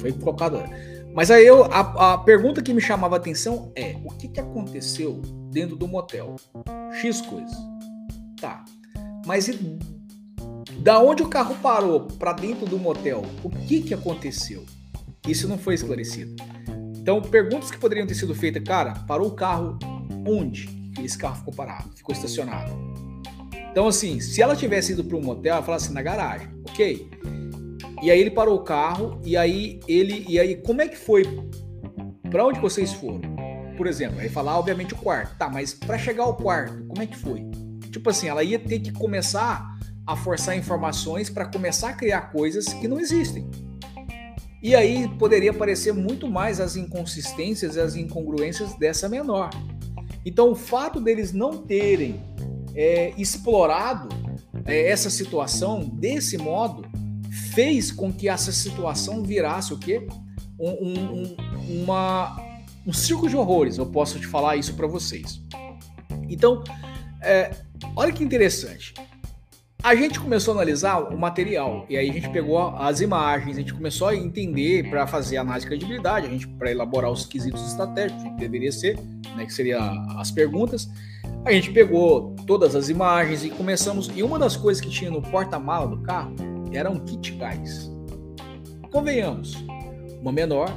Foi 0.00 0.12
colocada. 0.12 0.64
Mas 1.14 1.30
aí 1.30 1.46
eu, 1.46 1.64
a, 1.64 2.12
a 2.12 2.18
pergunta 2.18 2.62
que 2.62 2.72
me 2.72 2.80
chamava 2.80 3.16
a 3.16 3.18
atenção 3.18 3.72
é: 3.74 3.96
o 4.04 4.10
que, 4.10 4.28
que 4.28 4.38
aconteceu 4.38 5.20
dentro 5.50 5.74
do 5.74 5.88
motel? 5.88 6.36
X 6.92 7.20
coisas. 7.22 7.56
Tá. 8.40 8.64
Mas 9.26 9.48
e 9.48 9.78
da 10.78 11.00
onde 11.00 11.22
o 11.22 11.28
carro 11.28 11.56
parou 11.62 12.02
para 12.02 12.32
dentro 12.32 12.66
do 12.66 12.78
motel, 12.78 13.24
o 13.42 13.50
que, 13.50 13.80
que 13.80 13.94
aconteceu? 13.94 14.64
Isso 15.26 15.48
não 15.48 15.58
foi 15.58 15.74
esclarecido. 15.74 16.36
Então, 16.96 17.20
perguntas 17.20 17.70
que 17.70 17.78
poderiam 17.78 18.06
ter 18.06 18.14
sido 18.14 18.34
feitas, 18.34 18.62
cara, 18.62 18.94
parou 19.06 19.28
o 19.28 19.34
carro 19.34 19.78
onde 20.26 20.68
esse 21.02 21.16
carro 21.16 21.36
ficou 21.36 21.54
parado, 21.54 21.90
ficou 21.96 22.14
estacionado? 22.14 22.72
Então, 23.70 23.88
assim, 23.88 24.20
se 24.20 24.40
ela 24.40 24.54
tivesse 24.54 24.92
ido 24.92 25.04
para 25.04 25.16
um 25.16 25.22
motel, 25.22 25.54
ela 25.54 25.62
falasse 25.62 25.86
assim, 25.86 25.94
na 25.94 26.02
garagem, 26.02 26.48
ok? 26.68 27.10
E 28.02 28.10
aí 28.10 28.20
ele 28.20 28.30
parou 28.30 28.56
o 28.56 28.62
carro, 28.62 29.20
e 29.24 29.36
aí 29.36 29.80
ele, 29.88 30.24
e 30.28 30.38
aí 30.38 30.56
como 30.56 30.82
é 30.82 30.88
que 30.88 30.96
foi? 30.96 31.24
Para 32.30 32.46
onde 32.46 32.60
vocês 32.60 32.92
foram? 32.92 33.20
Por 33.76 33.86
exemplo, 33.86 34.20
aí 34.20 34.28
falar, 34.28 34.58
obviamente, 34.58 34.94
o 34.94 34.96
quarto. 34.96 35.36
Tá, 35.36 35.48
mas 35.48 35.74
para 35.74 35.98
chegar 35.98 36.24
ao 36.24 36.36
quarto, 36.36 36.84
como 36.86 37.02
é 37.02 37.06
que 37.06 37.16
foi? 37.16 37.46
Tipo 37.90 38.10
assim, 38.10 38.28
ela 38.28 38.42
ia 38.42 38.58
ter 38.58 38.80
que 38.80 38.92
começar 38.92 39.76
a 40.06 40.16
forçar 40.16 40.56
informações 40.56 41.28
para 41.28 41.46
começar 41.46 41.90
a 41.90 41.92
criar 41.92 42.32
coisas 42.32 42.66
que 42.66 42.86
não 42.86 43.00
existem. 43.00 43.50
E 44.62 44.74
aí 44.74 45.08
poderia 45.18 45.50
aparecer 45.50 45.92
muito 45.92 46.28
mais 46.28 46.60
as 46.60 46.76
inconsistências 46.76 47.76
e 47.76 47.80
as 47.80 47.94
incongruências 47.94 48.74
dessa 48.74 49.08
menor. 49.08 49.50
Então, 50.24 50.50
o 50.50 50.54
fato 50.54 51.00
deles 51.00 51.32
não 51.32 51.58
terem 51.58 52.20
é, 52.74 53.12
explorado 53.16 54.08
é, 54.64 54.88
essa 54.90 55.08
situação 55.08 55.80
desse 55.80 56.36
modo 56.36 56.84
fez 57.56 57.90
com 57.90 58.12
que 58.12 58.28
essa 58.28 58.52
situação 58.52 59.22
virasse 59.22 59.72
o 59.72 59.78
quê? 59.78 60.06
Um, 60.60 60.68
um, 60.68 61.36
uma, 61.82 62.38
um 62.86 62.92
circo 62.92 63.26
de 63.30 63.34
horrores. 63.34 63.78
Eu 63.78 63.86
posso 63.86 64.20
te 64.20 64.26
falar 64.26 64.56
isso 64.56 64.74
para 64.74 64.86
vocês. 64.86 65.40
Então, 66.28 66.62
é, 67.22 67.50
olha 67.96 68.12
que 68.12 68.22
interessante. 68.22 68.92
A 69.82 69.94
gente 69.94 70.20
começou 70.20 70.52
a 70.52 70.56
analisar 70.56 70.98
o 70.98 71.16
material 71.16 71.86
e 71.88 71.96
aí 71.96 72.10
a 72.10 72.12
gente 72.12 72.28
pegou 72.28 72.58
as 72.58 73.00
imagens, 73.00 73.56
a 73.56 73.60
gente 73.60 73.72
começou 73.72 74.08
a 74.08 74.14
entender 74.14 74.90
para 74.90 75.06
fazer 75.06 75.38
análise 75.38 75.64
de 75.64 75.68
credibilidade, 75.68 76.26
a 76.26 76.30
gente 76.30 76.46
para 76.46 76.70
elaborar 76.70 77.10
os 77.10 77.24
quesitos 77.24 77.66
estratégicos 77.66 78.22
que 78.22 78.30
deveria 78.32 78.72
ser, 78.72 78.98
né, 79.34 79.46
que 79.46 79.52
seria 79.52 79.78
as 80.18 80.30
perguntas. 80.30 80.90
A 81.42 81.52
gente 81.52 81.70
pegou 81.70 82.34
todas 82.46 82.76
as 82.76 82.90
imagens 82.90 83.44
e 83.44 83.48
começamos. 83.48 84.10
E 84.14 84.22
uma 84.22 84.38
das 84.38 84.56
coisas 84.56 84.78
que 84.82 84.90
tinha 84.90 85.10
no 85.10 85.22
porta-mala 85.22 85.86
do 85.86 86.02
carro 86.02 86.34
era 86.76 86.90
um 86.90 86.98
kit 87.00 87.32
gás. 87.32 87.90
Convenhamos, 88.90 89.54
uma 90.20 90.32
menor 90.32 90.68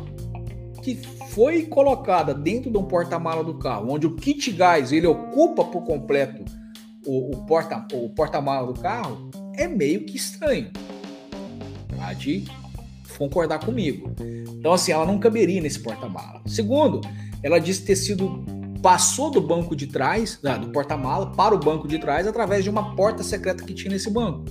que 0.82 0.96
foi 1.32 1.64
colocada 1.66 2.34
dentro 2.34 2.72
de 2.72 2.78
um 2.78 2.84
porta-mala 2.84 3.44
do 3.44 3.58
carro, 3.60 3.92
onde 3.92 4.08
o 4.08 4.16
kit 4.16 4.52
gás 4.52 4.92
ele 4.92 5.08
ocupa 5.08 5.64
por 5.64 5.84
completo 5.84 6.44
o, 7.06 7.36
o 7.36 7.46
porta 7.46 7.86
o 7.94 8.10
porta-mala 8.10 8.72
do 8.72 8.80
carro, 8.80 9.30
é 9.56 9.68
meio 9.68 10.06
que 10.06 10.18
estranho. 10.18 10.72
Pode 11.96 12.46
concordar 13.18 13.60
comigo. 13.60 14.12
Então 14.58 14.74
assim, 14.74 14.92
ela 14.92 15.06
não 15.06 15.20
caberia 15.20 15.62
nesse 15.62 15.80
porta-mala. 15.80 16.42
Segundo, 16.46 17.02
ela 17.44 17.60
disse 17.60 17.84
ter 17.84 17.96
sido 17.96 18.44
passou 18.82 19.30
do 19.30 19.42
banco 19.42 19.76
de 19.76 19.88
trás, 19.88 20.40
do 20.62 20.70
porta-mala, 20.72 21.32
para 21.32 21.54
o 21.54 21.60
banco 21.60 21.88
de 21.88 22.00
trás 22.00 22.26
através 22.26 22.64
de 22.64 22.70
uma 22.70 22.96
porta 22.96 23.24
secreta 23.24 23.64
que 23.64 23.74
tinha 23.74 23.92
nesse 23.92 24.10
banco. 24.10 24.46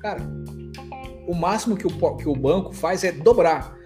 Cara, 0.00 0.22
o 1.26 1.34
máximo 1.34 1.76
que 1.76 1.86
o, 1.86 2.16
que 2.16 2.28
o 2.28 2.34
banco 2.34 2.72
faz 2.72 3.04
é 3.04 3.12
dobrar. 3.12 3.76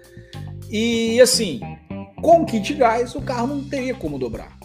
E 0.69 1.19
assim, 1.19 1.59
com 2.21 2.41
o 2.41 2.45
kit 2.45 2.73
gás, 2.73 3.15
o 3.15 3.21
carro 3.21 3.47
não 3.47 3.63
teria 3.63 3.95
como 3.95 4.17
dobrar. 4.17 4.57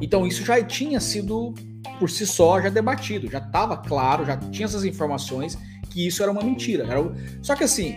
Então 0.00 0.26
isso 0.26 0.44
já 0.44 0.62
tinha 0.62 1.00
sido 1.00 1.54
por 1.98 2.10
si 2.10 2.26
só 2.26 2.60
já 2.60 2.68
debatido, 2.68 3.30
já 3.30 3.38
estava 3.38 3.76
claro, 3.76 4.24
já 4.24 4.36
tinha 4.36 4.66
essas 4.66 4.84
informações 4.84 5.58
que 5.90 6.06
isso 6.06 6.22
era 6.22 6.30
uma 6.30 6.42
mentira. 6.42 6.84
Era... 6.84 7.00
Só 7.42 7.54
que 7.54 7.64
assim, 7.64 7.96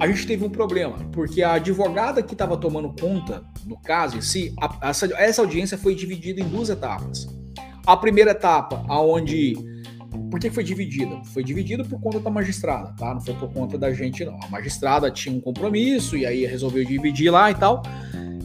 a 0.00 0.06
gente 0.06 0.26
teve 0.26 0.44
um 0.44 0.50
problema, 0.50 0.98
porque 1.12 1.42
a 1.42 1.54
advogada 1.54 2.22
que 2.22 2.34
estava 2.34 2.56
tomando 2.56 2.94
conta 3.00 3.44
do 3.64 3.76
caso 3.78 4.18
em 4.18 4.22
si, 4.22 4.54
a, 4.60 4.88
essa, 4.88 5.06
essa 5.14 5.42
audiência 5.42 5.78
foi 5.78 5.94
dividida 5.94 6.40
em 6.40 6.48
duas 6.48 6.68
etapas. 6.68 7.28
A 7.86 7.96
primeira 7.96 8.32
etapa, 8.32 8.84
aonde 8.88 9.54
por 10.30 10.38
que 10.38 10.50
foi 10.50 10.64
dividida? 10.64 11.22
Foi 11.26 11.42
dividida 11.42 11.84
por 11.84 12.00
conta 12.00 12.20
da 12.20 12.30
magistrada, 12.30 12.92
tá? 12.96 13.14
Não 13.14 13.20
foi 13.20 13.34
por 13.34 13.52
conta 13.52 13.78
da 13.78 13.92
gente, 13.92 14.24
não. 14.24 14.38
A 14.42 14.48
magistrada 14.48 15.10
tinha 15.10 15.34
um 15.34 15.40
compromisso 15.40 16.16
e 16.16 16.26
aí 16.26 16.46
resolveu 16.46 16.84
dividir 16.84 17.30
lá 17.30 17.50
e 17.50 17.54
tal. 17.54 17.82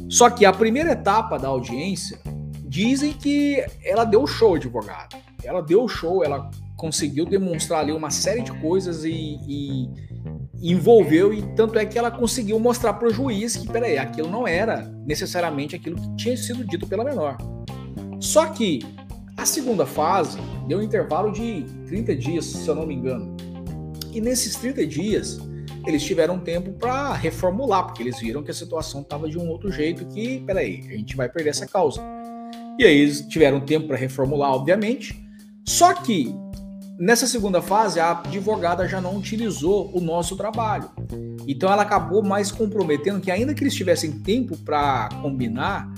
Só 0.10 0.30
que 0.30 0.46
a 0.46 0.54
primeira 0.54 0.92
etapa 0.92 1.38
da 1.38 1.48
audiência 1.48 2.20
dizem 2.66 3.14
que 3.14 3.66
ela 3.84 4.06
deu 4.06 4.26
show, 4.26 4.56
advogada. 4.56 5.18
Ela 5.44 5.62
deu 5.62 5.88
show, 5.88 6.24
ela 6.24 6.50
conseguiu 6.76 7.26
demonstrar 7.26 7.80
ali 7.80 7.92
uma 7.92 8.10
série 8.12 8.42
de 8.42 8.52
coisas 8.60 9.04
e, 9.04 9.40
e 9.48 9.90
envolveu 10.62 11.34
e 11.34 11.42
tanto 11.56 11.78
é 11.78 11.86
que 11.86 11.98
ela 11.98 12.12
conseguiu 12.12 12.60
mostrar 12.60 12.94
para 12.94 13.08
o 13.08 13.14
juiz 13.14 13.56
que, 13.56 13.68
peraí, 13.68 13.98
aquilo 13.98 14.30
não 14.30 14.48
era 14.48 14.82
necessariamente 15.06 15.76
aquilo 15.76 15.96
que 15.96 16.16
tinha 16.16 16.38
sido 16.38 16.66
dito 16.66 16.88
pela 16.88 17.04
menor. 17.04 17.38
Só 18.20 18.46
que 18.48 18.80
a 19.38 19.46
segunda 19.46 19.86
fase 19.86 20.40
deu 20.68 20.80
um 20.80 20.82
intervalo 20.82 21.32
de 21.32 21.64
30 21.86 22.16
dias, 22.16 22.46
se 22.46 22.68
eu 22.68 22.74
não 22.76 22.86
me 22.86 22.96
engano. 22.96 23.38
E 24.12 24.20
nesses 24.20 24.56
30 24.56 24.86
dias, 24.88 25.40
eles 25.86 26.04
tiveram 26.04 26.40
tempo 26.40 26.74
para 26.74 27.14
reformular, 27.14 27.86
porque 27.86 28.02
eles 28.02 28.20
viram 28.20 28.44
que 28.44 28.50
a 28.50 28.54
situação 28.54 29.02
estava 29.02 29.30
de 29.30 29.38
um 29.38 29.48
outro 29.48 29.72
jeito 29.72 30.06
que, 30.08 30.40
peraí, 30.40 30.84
a 30.90 30.98
gente 30.98 31.16
vai 31.16 31.30
perder 31.30 31.52
essa 31.52 31.68
causa. 31.68 32.02
E 32.80 32.84
aí 32.84 32.98
eles 32.98 33.22
tiveram 33.22 33.62
tempo 33.62 33.88
para 33.88 33.96
reformular, 33.96 34.52
obviamente. 34.52 35.24
Só 35.64 35.94
que 35.94 36.36
Nessa 37.00 37.28
segunda 37.28 37.62
fase, 37.62 38.00
a 38.00 38.10
advogada 38.10 38.88
já 38.88 39.00
não 39.00 39.16
utilizou 39.16 39.92
o 39.94 40.02
nosso 40.02 40.36
trabalho. 40.36 40.90
Então 41.48 41.72
ela 41.72 41.84
acabou 41.84 42.24
mais 42.24 42.52
comprometendo 42.52 43.22
que, 43.22 43.30
ainda 43.30 43.54
que 43.54 43.64
eles 43.64 43.76
tivessem 43.76 44.12
tempo 44.12 44.58
para 44.58 45.08
combinar, 45.22 45.94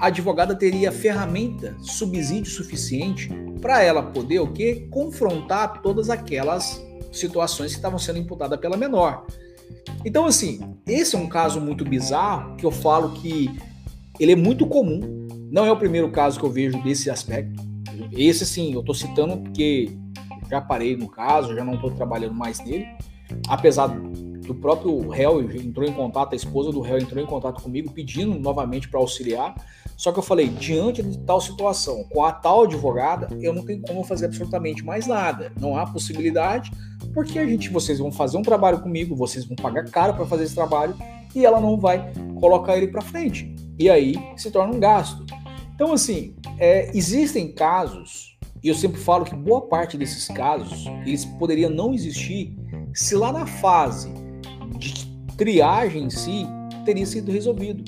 a 0.00 0.06
advogada 0.06 0.54
teria 0.54 0.90
ferramenta, 0.90 1.76
subsídio 1.78 2.50
suficiente 2.50 3.28
para 3.60 3.82
ela 3.82 4.02
poder 4.02 4.40
o 4.40 4.50
quê? 4.50 4.88
Confrontar 4.90 5.82
todas 5.82 6.08
aquelas 6.08 6.82
situações 7.12 7.72
que 7.72 7.76
estavam 7.76 7.98
sendo 7.98 8.18
imputadas 8.18 8.58
pela 8.58 8.78
menor. 8.78 9.26
Então, 10.02 10.24
assim, 10.24 10.58
esse 10.86 11.14
é 11.14 11.18
um 11.18 11.28
caso 11.28 11.60
muito 11.60 11.84
bizarro 11.84 12.56
que 12.56 12.64
eu 12.64 12.70
falo 12.70 13.10
que 13.10 13.50
ele 14.18 14.32
é 14.32 14.36
muito 14.36 14.66
comum. 14.66 15.28
Não 15.50 15.66
é 15.66 15.70
o 15.70 15.76
primeiro 15.76 16.10
caso 16.10 16.40
que 16.40 16.46
eu 16.46 16.50
vejo 16.50 16.82
desse 16.82 17.10
aspecto. 17.10 17.62
Esse, 18.10 18.46
sim, 18.46 18.72
eu 18.72 18.80
estou 18.80 18.94
citando 18.94 19.36
porque 19.36 19.90
já 20.48 20.62
parei 20.62 20.96
no 20.96 21.08
caso, 21.08 21.54
já 21.54 21.62
não 21.62 21.74
estou 21.74 21.90
trabalhando 21.90 22.34
mais 22.34 22.58
nele. 22.64 22.86
Apesar 23.48 23.88
do 23.88 24.54
próprio 24.54 25.08
réu 25.08 25.42
entrou 25.42 25.86
em 25.86 25.92
contato, 25.92 26.32
a 26.32 26.36
esposa 26.36 26.72
do 26.72 26.80
réu 26.80 26.98
entrou 26.98 27.22
em 27.22 27.26
contato 27.26 27.62
comigo 27.62 27.92
pedindo 27.92 28.38
novamente 28.38 28.88
para 28.88 28.98
auxiliar. 28.98 29.54
Só 30.00 30.10
que 30.10 30.18
eu 30.18 30.22
falei, 30.22 30.48
diante 30.48 31.02
de 31.02 31.18
tal 31.18 31.42
situação, 31.42 32.04
com 32.04 32.24
a 32.24 32.32
tal 32.32 32.62
advogada, 32.62 33.28
eu 33.38 33.52
não 33.52 33.62
tenho 33.62 33.82
como 33.82 34.02
fazer 34.02 34.24
absolutamente 34.24 34.82
mais 34.82 35.06
nada. 35.06 35.52
Não 35.60 35.76
há 35.76 35.84
possibilidade, 35.84 36.70
porque 37.12 37.38
a 37.38 37.44
gente, 37.44 37.68
vocês 37.68 37.98
vão 37.98 38.10
fazer 38.10 38.38
um 38.38 38.42
trabalho 38.42 38.80
comigo, 38.80 39.14
vocês 39.14 39.44
vão 39.44 39.56
pagar 39.56 39.84
caro 39.90 40.14
para 40.14 40.24
fazer 40.24 40.44
esse 40.44 40.54
trabalho 40.54 40.96
e 41.34 41.44
ela 41.44 41.60
não 41.60 41.78
vai 41.78 42.14
colocar 42.40 42.78
ele 42.78 42.86
para 42.86 43.02
frente. 43.02 43.54
E 43.78 43.90
aí 43.90 44.14
se 44.38 44.50
torna 44.50 44.74
um 44.74 44.80
gasto. 44.80 45.22
Então, 45.74 45.92
assim, 45.92 46.34
é, 46.58 46.90
existem 46.96 47.52
casos 47.52 48.38
e 48.64 48.68
eu 48.68 48.74
sempre 48.74 48.98
falo 48.98 49.26
que 49.26 49.34
boa 49.34 49.68
parte 49.68 49.98
desses 49.98 50.28
casos, 50.28 50.86
eles 51.04 51.26
poderiam 51.26 51.68
não 51.68 51.92
existir 51.92 52.56
se 52.94 53.14
lá 53.14 53.30
na 53.30 53.44
fase 53.44 54.10
de 54.78 54.94
triagem 55.36 56.04
em 56.04 56.10
si 56.10 56.46
teria 56.86 57.04
sido 57.04 57.30
resolvido 57.30 57.84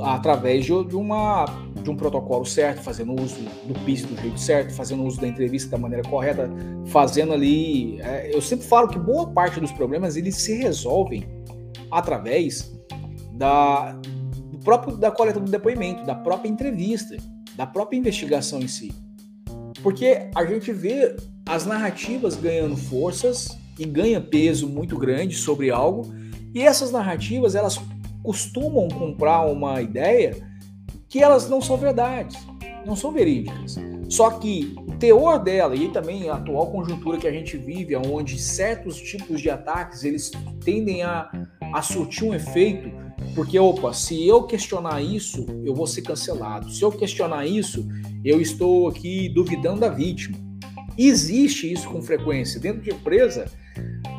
através 0.00 0.64
de, 0.64 0.72
uma, 0.72 1.44
de 1.82 1.90
um 1.90 1.96
protocolo 1.96 2.44
certo, 2.44 2.82
fazendo 2.82 3.20
uso 3.20 3.36
do 3.66 3.74
PIS 3.80 4.04
do 4.04 4.20
jeito 4.20 4.38
certo, 4.38 4.72
fazendo 4.72 5.04
uso 5.04 5.20
da 5.20 5.28
entrevista 5.28 5.70
da 5.70 5.78
maneira 5.78 6.08
correta, 6.08 6.50
fazendo 6.86 7.32
ali. 7.32 8.00
É, 8.00 8.34
eu 8.34 8.40
sempre 8.40 8.66
falo 8.66 8.88
que 8.88 8.98
boa 8.98 9.26
parte 9.28 9.60
dos 9.60 9.72
problemas 9.72 10.16
eles 10.16 10.36
se 10.36 10.54
resolvem 10.54 11.26
através 11.90 12.72
da, 13.32 13.92
do 14.50 14.58
próprio 14.58 14.96
da 14.96 15.10
coleta 15.10 15.40
do 15.40 15.50
depoimento, 15.50 16.04
da 16.04 16.14
própria 16.14 16.48
entrevista, 16.48 17.16
da 17.56 17.66
própria 17.66 17.98
investigação 17.98 18.60
em 18.60 18.68
si. 18.68 18.92
Porque 19.82 20.30
a 20.34 20.44
gente 20.44 20.72
vê 20.72 21.16
as 21.46 21.66
narrativas 21.66 22.36
ganhando 22.36 22.76
forças 22.76 23.58
e 23.78 23.84
ganha 23.84 24.20
peso 24.20 24.68
muito 24.68 24.96
grande 24.96 25.34
sobre 25.34 25.70
algo, 25.70 26.14
e 26.54 26.62
essas 26.62 26.92
narrativas 26.92 27.54
elas 27.54 27.80
costumam 28.22 28.88
comprar 28.88 29.46
uma 29.46 29.80
ideia 29.80 30.36
que 31.08 31.22
elas 31.22 31.48
não 31.48 31.60
são 31.60 31.76
verdades, 31.76 32.38
não 32.86 32.96
são 32.96 33.12
verídicas. 33.12 33.76
Só 34.08 34.30
que 34.30 34.74
o 34.76 34.92
teor 34.96 35.38
dela 35.38 35.74
e 35.74 35.88
também 35.88 36.28
a 36.28 36.34
atual 36.34 36.70
conjuntura 36.70 37.18
que 37.18 37.26
a 37.26 37.32
gente 37.32 37.56
vive, 37.56 37.96
onde 37.96 38.38
certos 38.38 39.00
tipos 39.00 39.40
de 39.40 39.48
ataques 39.48 40.04
eles 40.04 40.30
tendem 40.64 41.02
a, 41.02 41.30
a 41.72 41.82
surtir 41.82 42.24
um 42.24 42.34
efeito 42.34 42.90
porque, 43.34 43.58
opa, 43.58 43.92
se 43.94 44.26
eu 44.26 44.42
questionar 44.42 45.00
isso, 45.00 45.46
eu 45.64 45.74
vou 45.74 45.86
ser 45.86 46.02
cancelado. 46.02 46.70
Se 46.70 46.82
eu 46.82 46.92
questionar 46.92 47.46
isso, 47.46 47.88
eu 48.24 48.40
estou 48.40 48.88
aqui 48.88 49.28
duvidando 49.28 49.80
da 49.80 49.88
vítima. 49.88 50.36
Existe 50.98 51.72
isso 51.72 51.88
com 51.88 52.02
frequência. 52.02 52.60
Dentro 52.60 52.82
de 52.82 52.90
empresa, 52.90 53.46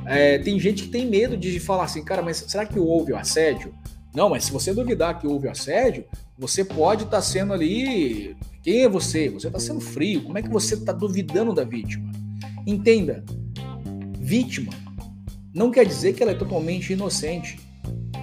é, 0.08 0.40
tem 0.40 0.60
gente 0.60 0.84
que 0.84 0.90
tem 0.90 1.06
medo 1.06 1.38
de 1.38 1.60
falar 1.60 1.84
assim, 1.84 2.04
cara, 2.04 2.24
mas 2.24 2.38
será 2.48 2.66
que 2.66 2.80
houve 2.80 3.14
o 3.14 3.18
assédio? 3.18 3.74
Não, 4.16 4.30
mas 4.30 4.46
se 4.46 4.52
você 4.52 4.74
duvidar 4.74 5.20
que 5.20 5.28
houve 5.28 5.48
assédio, 5.48 6.06
você 6.38 6.64
pode 6.64 7.04
estar 7.04 7.18
tá 7.18 7.22
sendo 7.22 7.54
ali. 7.54 8.36
Quem 8.62 8.84
é 8.84 8.90
você? 8.90 9.30
Você 9.30 9.48
está 9.48 9.60
sendo 9.60 9.82
frio. 9.82 10.24
Como 10.24 10.38
é 10.38 10.42
que 10.42 10.50
você 10.50 10.76
está 10.76 10.92
duvidando 10.92 11.54
da 11.54 11.64
vítima? 11.64 12.12
Entenda, 12.66 13.24
vítima 14.20 14.84
não 15.54 15.70
quer 15.70 15.86
dizer 15.86 16.14
que 16.14 16.24
ela 16.24 16.32
é 16.32 16.36
totalmente 16.36 16.92
inocente. 16.92 17.60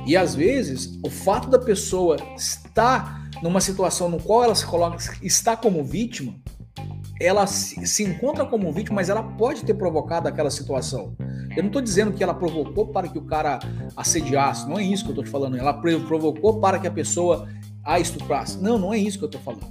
E 0.04 0.16
às 0.16 0.34
vezes, 0.34 0.98
o 1.04 1.08
fato 1.08 1.48
da 1.48 1.58
pessoa 1.58 2.16
estar 2.36 3.30
numa 3.42 3.60
situação 3.60 4.08
no 4.08 4.20
qual 4.20 4.42
ela 4.42 4.54
se 4.54 4.66
coloca, 4.66 4.98
está 5.22 5.56
como 5.56 5.84
vítima, 5.84 6.34
ela 7.20 7.46
se, 7.46 8.02
encontra 8.02 8.46
como 8.46 8.72
vítima, 8.72 8.96
mas 8.96 9.10
ela 9.10 9.22
pode 9.22 9.62
ter 9.62 9.74
provocado 9.74 10.26
aquela 10.26 10.50
situação. 10.50 11.14
Eu 11.54 11.62
não 11.62 11.66
estou 11.66 11.82
dizendo 11.82 12.12
que 12.12 12.22
ela 12.22 12.32
provocou 12.32 12.86
para 12.86 13.06
que 13.06 13.18
o 13.18 13.22
cara 13.22 13.58
assediasse, 13.94 14.66
não 14.66 14.78
é 14.78 14.82
isso 14.82 15.04
que 15.04 15.10
eu 15.10 15.12
estou 15.12 15.24
te 15.24 15.30
falando. 15.30 15.58
Ela 15.58 15.74
provocou 15.74 16.58
para 16.58 16.78
que 16.78 16.86
a 16.86 16.90
pessoa 16.90 17.46
a 17.84 18.00
estuprasse. 18.00 18.58
Não, 18.58 18.78
não 18.78 18.94
é 18.94 18.98
isso 18.98 19.18
que 19.18 19.24
eu 19.24 19.28
estou 19.28 19.40
falando. 19.40 19.66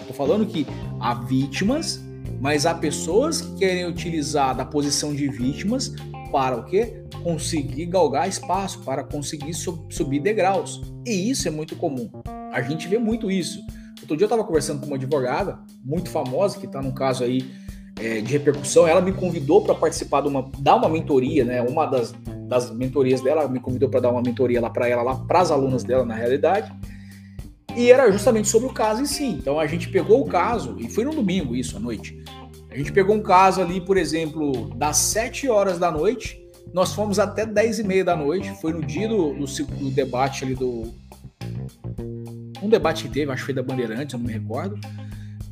Estou 0.00 0.16
falando 0.16 0.44
que 0.44 0.66
há 0.98 1.14
vítimas, 1.14 2.02
mas 2.40 2.66
há 2.66 2.74
pessoas 2.74 3.42
que 3.42 3.58
querem 3.58 3.86
utilizar 3.86 4.56
da 4.56 4.64
posição 4.64 5.14
de 5.14 5.28
vítimas 5.28 5.94
para 6.32 6.56
o 6.56 6.64
quê? 6.64 7.04
Conseguir 7.22 7.86
galgar 7.86 8.28
espaço, 8.28 8.80
para 8.80 9.04
conseguir 9.04 9.54
sub 9.54 9.86
subir 9.94 10.20
degraus. 10.20 10.80
E 11.06 11.30
isso 11.30 11.46
é 11.46 11.50
muito 11.50 11.76
comum. 11.76 12.10
A 12.52 12.60
gente 12.60 12.88
vê 12.88 12.98
muito 12.98 13.30
isso. 13.30 13.60
Outro 14.00 14.16
dia 14.16 14.24
eu 14.24 14.28
estava 14.28 14.44
conversando 14.44 14.80
com 14.80 14.86
uma 14.86 14.96
advogada 14.96 15.58
muito 15.84 16.10
famosa, 16.10 16.58
que 16.58 16.66
está 16.66 16.80
num 16.80 16.92
caso 16.92 17.24
aí 17.24 17.50
é, 18.00 18.20
de 18.20 18.32
repercussão. 18.32 18.86
Ela 18.86 19.00
me 19.00 19.12
convidou 19.12 19.62
para 19.62 19.74
participar 19.74 20.20
de 20.22 20.28
uma, 20.28 20.50
dar 20.58 20.76
uma 20.76 20.88
mentoria, 20.88 21.44
né? 21.44 21.62
Uma 21.62 21.86
das, 21.86 22.14
das 22.48 22.70
mentorias 22.70 23.20
dela 23.20 23.48
me 23.48 23.60
convidou 23.60 23.88
para 23.88 24.00
dar 24.00 24.10
uma 24.10 24.22
mentoria 24.22 24.60
lá 24.60 24.70
para 24.70 24.88
ela, 24.88 25.02
lá 25.02 25.16
para 25.16 25.40
as 25.40 25.50
alunas 25.50 25.84
dela, 25.84 26.04
na 26.04 26.14
realidade. 26.14 26.72
E 27.76 27.90
era 27.90 28.10
justamente 28.10 28.48
sobre 28.48 28.68
o 28.68 28.72
caso 28.72 29.02
em 29.02 29.06
si. 29.06 29.26
Então 29.26 29.58
a 29.58 29.66
gente 29.66 29.88
pegou 29.88 30.20
o 30.20 30.26
caso, 30.26 30.76
e 30.78 30.88
foi 30.88 31.04
no 31.04 31.12
domingo 31.12 31.54
isso, 31.54 31.76
à 31.76 31.80
noite. 31.80 32.22
A 32.70 32.76
gente 32.76 32.92
pegou 32.92 33.16
um 33.16 33.22
caso 33.22 33.60
ali, 33.60 33.80
por 33.80 33.96
exemplo, 33.96 34.70
das 34.74 34.96
7 34.98 35.48
horas 35.48 35.78
da 35.78 35.90
noite, 35.90 36.38
nós 36.72 36.92
fomos 36.92 37.18
até 37.18 37.46
10 37.46 37.78
e 37.78 37.84
meia 37.84 38.04
da 38.04 38.16
noite. 38.16 38.50
Foi 38.60 38.72
no 38.72 38.84
dia 38.84 39.08
do, 39.08 39.34
do, 39.34 39.46
do 39.46 39.90
debate 39.90 40.44
ali 40.44 40.54
do. 40.54 40.92
Um 42.62 42.68
debate 42.68 43.04
que 43.04 43.10
teve, 43.10 43.30
acho 43.30 43.42
que 43.42 43.46
foi 43.46 43.54
da 43.54 43.62
Bandeirantes, 43.62 44.12
eu 44.12 44.18
não 44.18 44.26
me 44.26 44.32
recordo. 44.32 44.78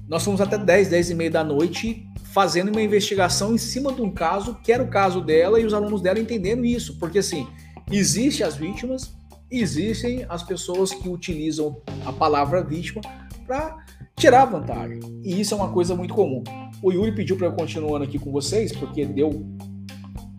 Nós 0.09 0.25
fomos 0.25 0.41
até 0.41 0.57
10, 0.57 0.89
10 0.89 1.11
e 1.11 1.15
meia 1.15 1.31
da 1.31 1.45
noite 1.45 2.07
fazendo 2.33 2.69
uma 2.69 2.83
investigação 2.83 3.55
em 3.55 3.59
cima 3.59 3.93
de 3.93 4.03
um 4.03 4.11
caso 4.11 4.57
que 4.63 4.71
era 4.71 4.83
o 4.83 4.89
caso 4.89 5.21
dela 5.21 5.59
e 5.59 5.65
os 5.65 5.73
alunos 5.73 6.01
dela 6.01 6.19
entendendo 6.19 6.65
isso. 6.65 6.99
Porque 6.99 7.19
assim, 7.19 7.47
existem 7.91 8.47
as 8.47 8.57
vítimas, 8.57 9.15
existem 9.51 10.27
as 10.29 10.43
pessoas 10.43 10.93
que 10.93 11.09
utilizam 11.09 11.81
a 12.05 12.13
palavra 12.13 12.63
vítima 12.63 13.01
para 13.47 13.77
tirar 14.17 14.45
vantagem. 14.45 15.01
E 15.25 15.41
isso 15.41 15.55
é 15.55 15.57
uma 15.57 15.71
coisa 15.71 15.95
muito 15.95 16.15
comum. 16.15 16.43
O 16.83 16.93
Yuri 16.93 17.13
pediu 17.13 17.37
para 17.37 17.47
eu 17.47 17.53
continuando 17.53 18.05
aqui 18.05 18.19
com 18.19 18.31
vocês, 18.31 18.73
porque 18.73 19.05
deu 19.05 19.45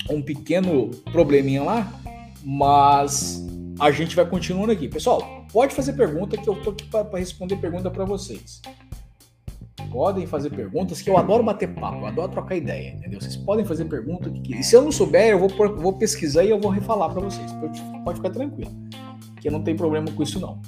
um 0.09 0.21
pequeno 0.21 0.91
probleminha 1.11 1.63
lá, 1.63 1.91
mas 2.43 3.45
a 3.79 3.91
gente 3.91 4.15
vai 4.15 4.25
continuando 4.25 4.71
aqui. 4.71 4.87
Pessoal, 4.87 5.36
pode 5.51 5.73
fazer 5.73 5.93
pergunta 5.93 6.37
que 6.37 6.47
eu 6.47 6.55
tô 6.61 6.71
aqui 6.71 6.85
para 6.85 7.19
responder 7.19 7.57
pergunta 7.57 7.89
para 7.89 8.05
vocês. 8.05 8.61
Podem 9.91 10.27
fazer 10.27 10.49
perguntas, 10.49 11.01
que 11.01 11.09
eu 11.09 11.17
adoro 11.17 11.43
bater 11.43 11.73
papo, 11.73 11.99
eu 11.99 12.07
adoro 12.07 12.31
trocar 12.31 12.55
ideia, 12.55 12.89
entendeu? 12.89 13.21
Vocês 13.21 13.37
podem 13.37 13.65
fazer 13.65 13.85
pergunta 13.85 14.29
que 14.29 14.55
E 14.55 14.63
se 14.63 14.75
eu 14.75 14.81
não 14.81 14.91
souber, 14.91 15.29
eu 15.29 15.39
vou, 15.39 15.49
vou 15.77 15.93
pesquisar 15.93 16.43
e 16.43 16.49
eu 16.49 16.59
vou 16.59 16.69
refalar 16.69 17.09
para 17.11 17.21
vocês. 17.21 17.49
Pode 18.03 18.17
ficar 18.17 18.29
tranquilo, 18.31 18.71
que 19.39 19.49
não 19.49 19.63
tem 19.63 19.75
problema 19.75 20.07
com 20.11 20.21
isso 20.21 20.39
não. 20.39 20.61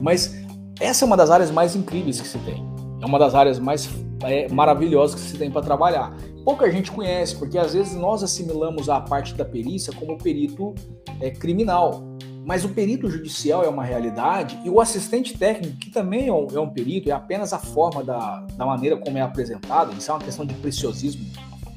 Mas 0.00 0.34
essa 0.80 1.04
é 1.04 1.06
uma 1.06 1.16
das 1.16 1.30
áreas 1.30 1.50
mais 1.50 1.74
incríveis 1.74 2.20
que 2.20 2.28
se 2.28 2.38
tem. 2.38 2.64
É 3.02 3.06
uma 3.06 3.18
das 3.18 3.34
áreas 3.34 3.58
mais 3.58 3.88
é, 4.22 4.48
maravilhosas 4.48 5.20
que 5.20 5.28
se 5.28 5.36
tem 5.36 5.50
para 5.50 5.62
trabalhar. 5.62 6.14
Pouca 6.44 6.70
gente 6.70 6.90
conhece, 6.90 7.36
porque 7.36 7.58
às 7.58 7.74
vezes 7.74 7.94
nós 7.94 8.22
assimilamos 8.22 8.88
a 8.88 9.00
parte 9.00 9.34
da 9.34 9.44
perícia 9.44 9.92
como 9.92 10.16
perito 10.16 10.74
é, 11.20 11.30
criminal. 11.30 12.02
Mas 12.50 12.64
o 12.64 12.68
perito 12.68 13.08
judicial 13.08 13.62
é 13.62 13.68
uma 13.68 13.84
realidade 13.84 14.58
e 14.64 14.68
o 14.68 14.80
assistente 14.80 15.38
técnico, 15.38 15.76
que 15.76 15.88
também 15.88 16.26
é 16.26 16.32
um, 16.32 16.48
é 16.52 16.58
um 16.58 16.68
perito, 16.68 17.08
é 17.08 17.12
apenas 17.12 17.52
a 17.52 17.60
forma 17.60 18.02
da, 18.02 18.44
da 18.56 18.66
maneira 18.66 18.96
como 18.96 19.16
é 19.16 19.20
apresentado, 19.20 19.96
isso 19.96 20.10
é 20.10 20.14
uma 20.14 20.20
questão 20.20 20.44
de 20.44 20.52
preciosismo, 20.54 21.24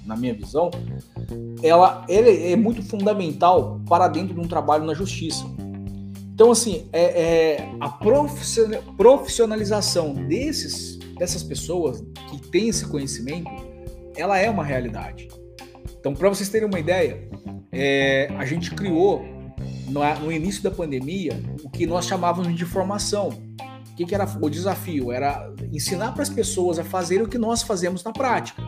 na 0.04 0.16
minha 0.16 0.34
visão, 0.34 0.72
ela, 1.62 2.04
é 2.10 2.56
muito 2.56 2.82
fundamental 2.82 3.80
para 3.88 4.08
dentro 4.08 4.34
de 4.34 4.40
um 4.40 4.48
trabalho 4.48 4.84
na 4.84 4.96
justiça. 4.96 5.46
Então, 6.34 6.50
assim, 6.50 6.90
é, 6.92 7.22
é 7.22 7.70
a 7.80 7.90
profissionalização 8.98 10.16
desses, 10.16 10.98
dessas 11.20 11.44
pessoas 11.44 12.04
que 12.32 12.42
têm 12.50 12.70
esse 12.70 12.88
conhecimento, 12.88 13.52
ela 14.18 14.40
é 14.40 14.50
uma 14.50 14.64
realidade. 14.64 15.28
Então, 16.00 16.16
para 16.16 16.30
vocês 16.30 16.50
terem 16.50 16.68
uma 16.68 16.80
ideia, 16.80 17.30
é, 17.72 18.28
a 18.40 18.46
gente 18.46 18.74
criou 18.74 19.33
no, 19.88 20.32
início 20.32 20.62
da 20.64 20.72
pandemia 20.72 21.42
o 21.64 21.70
que 21.70 21.86
nós 21.86 22.06
chamávamos 22.06 22.56
de 22.56 22.66
formação. 22.66 23.30
O 23.30 23.96
que, 23.96 24.14
era 24.14 24.26
o 24.42 24.50
desafio? 24.50 25.12
Era 25.12 25.54
ensinar 25.72 26.14
para 26.14 26.24
as 26.24 26.30
pessoas 26.30 26.80
a 26.80 26.84
fazer 26.84 27.22
o 27.22 27.28
que 27.28 27.38
nós 27.38 27.62
fazemos 27.62 28.04
na 28.04 28.12
prática. 28.12 28.62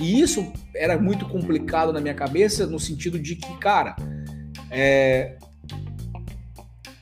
E 0.00 0.20
isso 0.20 0.52
era 0.74 0.98
muito 1.00 1.26
complicado 1.28 1.92
na 1.92 2.00
minha 2.00 2.14
cabeça, 2.14 2.66
no 2.66 2.78
sentido 2.78 3.18
de 3.18 3.36
que, 3.36 3.56
cara, 3.58 3.96
é, 4.70 5.36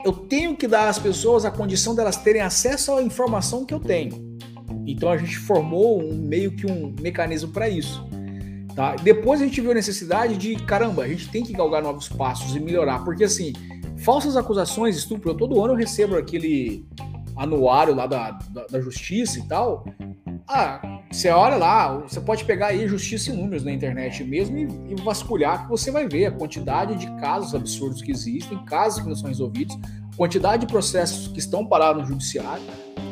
eu 0.03 0.11
tenho 0.11 0.55
que 0.55 0.67
dar 0.67 0.87
às 0.87 0.97
pessoas 0.97 1.45
a 1.45 1.51
condição 1.51 1.95
delas 1.95 2.17
terem 2.17 2.41
acesso 2.41 2.93
à 2.93 3.03
informação 3.03 3.65
que 3.65 3.73
eu 3.73 3.79
tenho. 3.79 4.37
Então 4.85 5.09
a 5.09 5.17
gente 5.17 5.37
formou 5.37 6.01
um 6.01 6.15
meio 6.15 6.51
que 6.51 6.65
um 6.65 6.95
mecanismo 6.99 7.51
para 7.51 7.69
isso. 7.69 8.07
Tá? 8.75 8.95
Depois 8.95 9.41
a 9.41 9.45
gente 9.45 9.59
viu 9.59 9.71
a 9.71 9.73
necessidade 9.73 10.37
de, 10.37 10.55
caramba, 10.55 11.03
a 11.03 11.07
gente 11.07 11.29
tem 11.29 11.43
que 11.43 11.51
galgar 11.53 11.83
novos 11.83 12.07
passos 12.07 12.55
e 12.55 12.59
melhorar, 12.59 13.03
porque 13.03 13.25
assim, 13.25 13.53
falsas 13.97 14.37
acusações, 14.37 14.95
estupro, 14.95 15.33
todo 15.33 15.61
ano 15.61 15.73
eu 15.73 15.77
recebo 15.77 16.15
aquele 16.15 16.85
anuário 17.35 17.93
lá 17.95 18.07
da, 18.07 18.31
da, 18.31 18.65
da 18.67 18.81
justiça 18.81 19.39
e 19.39 19.43
tal. 19.43 19.85
Ah, 20.47 20.81
você 21.11 21.29
olha 21.29 21.55
lá, 21.55 21.97
você 21.97 22.19
pode 22.19 22.43
pegar 22.45 22.67
aí 22.67 22.87
justiça 22.87 23.31
em 23.31 23.35
números 23.35 23.63
na 23.63 23.71
internet 23.71 24.23
mesmo 24.23 24.57
e, 24.57 24.93
e, 24.93 24.95
vasculhar 25.03 25.63
que 25.63 25.69
você 25.69 25.91
vai 25.91 26.07
ver 26.07 26.25
a 26.25 26.31
quantidade 26.31 26.95
de 26.95 27.07
casos 27.19 27.53
absurdos 27.53 28.01
que 28.01 28.11
existem, 28.11 28.63
casos 28.65 29.01
que 29.01 29.07
não 29.07 29.15
são 29.15 29.27
resolvidos, 29.27 29.77
quantidade 30.17 30.65
de 30.65 30.71
processos 30.71 31.27
que 31.27 31.39
estão 31.39 31.65
parados 31.65 32.03
no 32.03 32.07
judiciário 32.09 32.63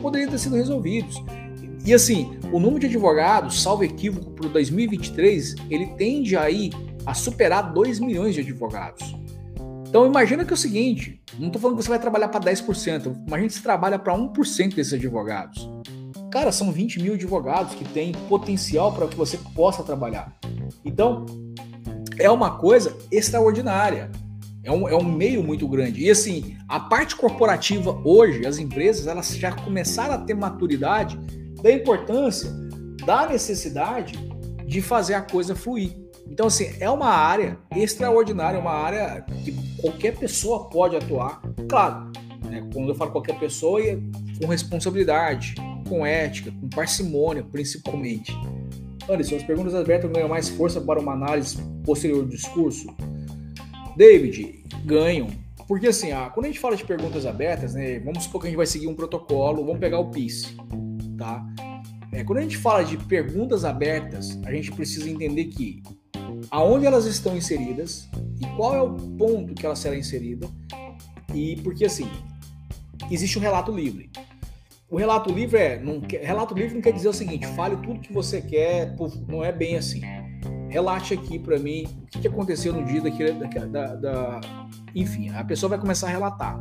poderiam 0.01 0.29
ter 0.29 0.37
sido 0.37 0.55
resolvidos. 0.55 1.21
E 1.85 1.93
assim, 1.93 2.37
o 2.51 2.59
número 2.59 2.79
de 2.79 2.85
advogados, 2.87 3.61
salvo 3.61 3.83
equívoco, 3.83 4.31
para 4.31 4.49
2023, 4.49 5.55
ele 5.69 5.87
tende 5.97 6.35
aí 6.35 6.69
a 7.05 7.13
superar 7.13 7.73
2 7.73 7.99
milhões 7.99 8.35
de 8.35 8.41
advogados. 8.41 9.15
Então 9.87 10.05
imagina 10.05 10.45
que 10.45 10.51
é 10.51 10.53
o 10.53 10.57
seguinte, 10.57 11.19
não 11.39 11.47
estou 11.47 11.61
falando 11.61 11.77
que 11.77 11.83
você 11.83 11.89
vai 11.89 11.99
trabalhar 11.99 12.27
para 12.27 12.51
10%, 12.51 13.25
imagina 13.25 13.47
que 13.47 13.53
você 13.53 13.61
trabalha 13.61 13.97
para 13.97 14.13
1% 14.13 14.75
desses 14.75 14.93
advogados. 14.93 15.67
Cara, 16.31 16.51
são 16.51 16.71
20 16.71 17.01
mil 17.01 17.15
advogados 17.15 17.73
que 17.73 17.83
têm 17.85 18.11
potencial 18.11 18.93
para 18.93 19.07
que 19.07 19.15
você 19.15 19.37
possa 19.55 19.81
trabalhar. 19.81 20.37
Então, 20.85 21.25
é 22.19 22.29
uma 22.29 22.57
coisa 22.57 22.95
extraordinária. 23.11 24.11
É 24.63 24.71
um, 24.71 24.87
é 24.87 24.95
um 24.95 25.03
meio 25.03 25.41
muito 25.41 25.67
grande. 25.67 26.03
E 26.03 26.11
assim, 26.11 26.55
a 26.67 26.79
parte 26.79 27.15
corporativa 27.15 27.99
hoje, 28.03 28.45
as 28.45 28.59
empresas, 28.59 29.07
elas 29.07 29.35
já 29.35 29.51
começaram 29.51 30.13
a 30.13 30.17
ter 30.19 30.35
maturidade 30.35 31.17
da 31.61 31.71
importância, 31.71 32.49
da 33.05 33.27
necessidade 33.27 34.17
de 34.65 34.81
fazer 34.81 35.15
a 35.15 35.21
coisa 35.21 35.55
fluir. 35.55 35.97
Então, 36.29 36.47
assim, 36.47 36.71
é 36.79 36.89
uma 36.89 37.09
área 37.09 37.57
extraordinária, 37.75 38.59
uma 38.59 38.71
área 38.71 39.25
que 39.43 39.51
qualquer 39.81 40.15
pessoa 40.15 40.69
pode 40.69 40.95
atuar. 40.95 41.41
Claro, 41.67 42.11
né, 42.45 42.67
quando 42.71 42.89
eu 42.89 42.95
falo 42.95 43.11
qualquer 43.11 43.39
pessoa, 43.39 43.81
é 43.81 43.97
com 44.39 44.47
responsabilidade, 44.47 45.55
com 45.87 46.05
ética, 46.05 46.51
com 46.51 46.69
parcimônia, 46.69 47.43
principalmente. 47.43 48.31
Anderson, 49.09 49.37
as 49.37 49.43
perguntas 49.43 49.73
abertas 49.73 50.11
ganham 50.11 50.29
mais 50.29 50.49
força 50.49 50.79
para 50.79 50.99
uma 50.99 51.13
análise 51.13 51.57
posterior 51.83 52.23
do 52.23 52.29
discurso? 52.29 52.95
David, 53.97 54.63
ganham. 54.85 55.27
Porque 55.67 55.87
assim, 55.87 56.11
ah, 56.11 56.29
quando 56.29 56.45
a 56.45 56.49
gente 56.49 56.59
fala 56.59 56.75
de 56.75 56.83
perguntas 56.83 57.25
abertas, 57.25 57.73
né, 57.73 57.99
vamos 57.99 58.23
supor 58.23 58.41
que 58.41 58.47
a 58.47 58.49
gente 58.49 58.57
vai 58.57 58.67
seguir 58.67 58.87
um 58.87 58.95
protocolo, 58.95 59.65
vamos 59.65 59.79
pegar 59.79 59.99
o 59.99 60.09
PIS, 60.09 60.55
tá? 61.19 61.45
É, 62.11 62.23
quando 62.23 62.39
a 62.39 62.41
gente 62.41 62.57
fala 62.57 62.83
de 62.83 62.97
perguntas 62.97 63.63
abertas, 63.63 64.39
a 64.45 64.51
gente 64.51 64.71
precisa 64.71 65.07
entender 65.07 65.45
que 65.45 65.83
aonde 66.49 66.85
elas 66.85 67.05
estão 67.05 67.37
inseridas 67.37 68.09
e 68.41 68.45
qual 68.55 68.75
é 68.75 68.81
o 68.81 68.93
ponto 68.93 69.53
que 69.53 69.65
ela 69.65 69.75
será 69.75 69.95
inserida 69.95 70.47
e 71.35 71.57
porque 71.57 71.85
assim 71.85 72.09
existe 73.11 73.37
o 73.37 73.39
um 73.39 73.43
relato 73.43 73.71
livre. 73.71 74.09
O 74.89 74.97
relato 74.97 75.31
livre 75.31 75.59
é. 75.59 75.79
Não, 75.79 76.01
relato 76.01 76.55
livre 76.55 76.73
não 76.73 76.81
quer 76.81 76.93
dizer 76.93 77.09
o 77.09 77.13
seguinte: 77.13 77.45
fale 77.47 77.77
tudo 77.77 77.99
que 77.99 78.11
você 78.11 78.41
quer, 78.41 78.95
não 79.27 79.43
é 79.43 79.51
bem 79.51 79.77
assim. 79.77 80.01
Relate 80.69 81.13
aqui 81.13 81.37
para 81.37 81.59
mim 81.59 81.85
o 82.03 82.05
que, 82.07 82.19
que, 82.21 82.27
aconteceu 82.27 82.73
no 82.73 82.83
dia 82.85 83.01
daquele, 83.01 83.33
da, 83.33 83.47
da, 83.47 83.95
da. 83.95 84.41
Enfim, 84.95 85.29
a 85.29 85.43
pessoa 85.43 85.69
vai 85.69 85.79
começar 85.79 86.07
a 86.07 86.11
relatar. 86.11 86.59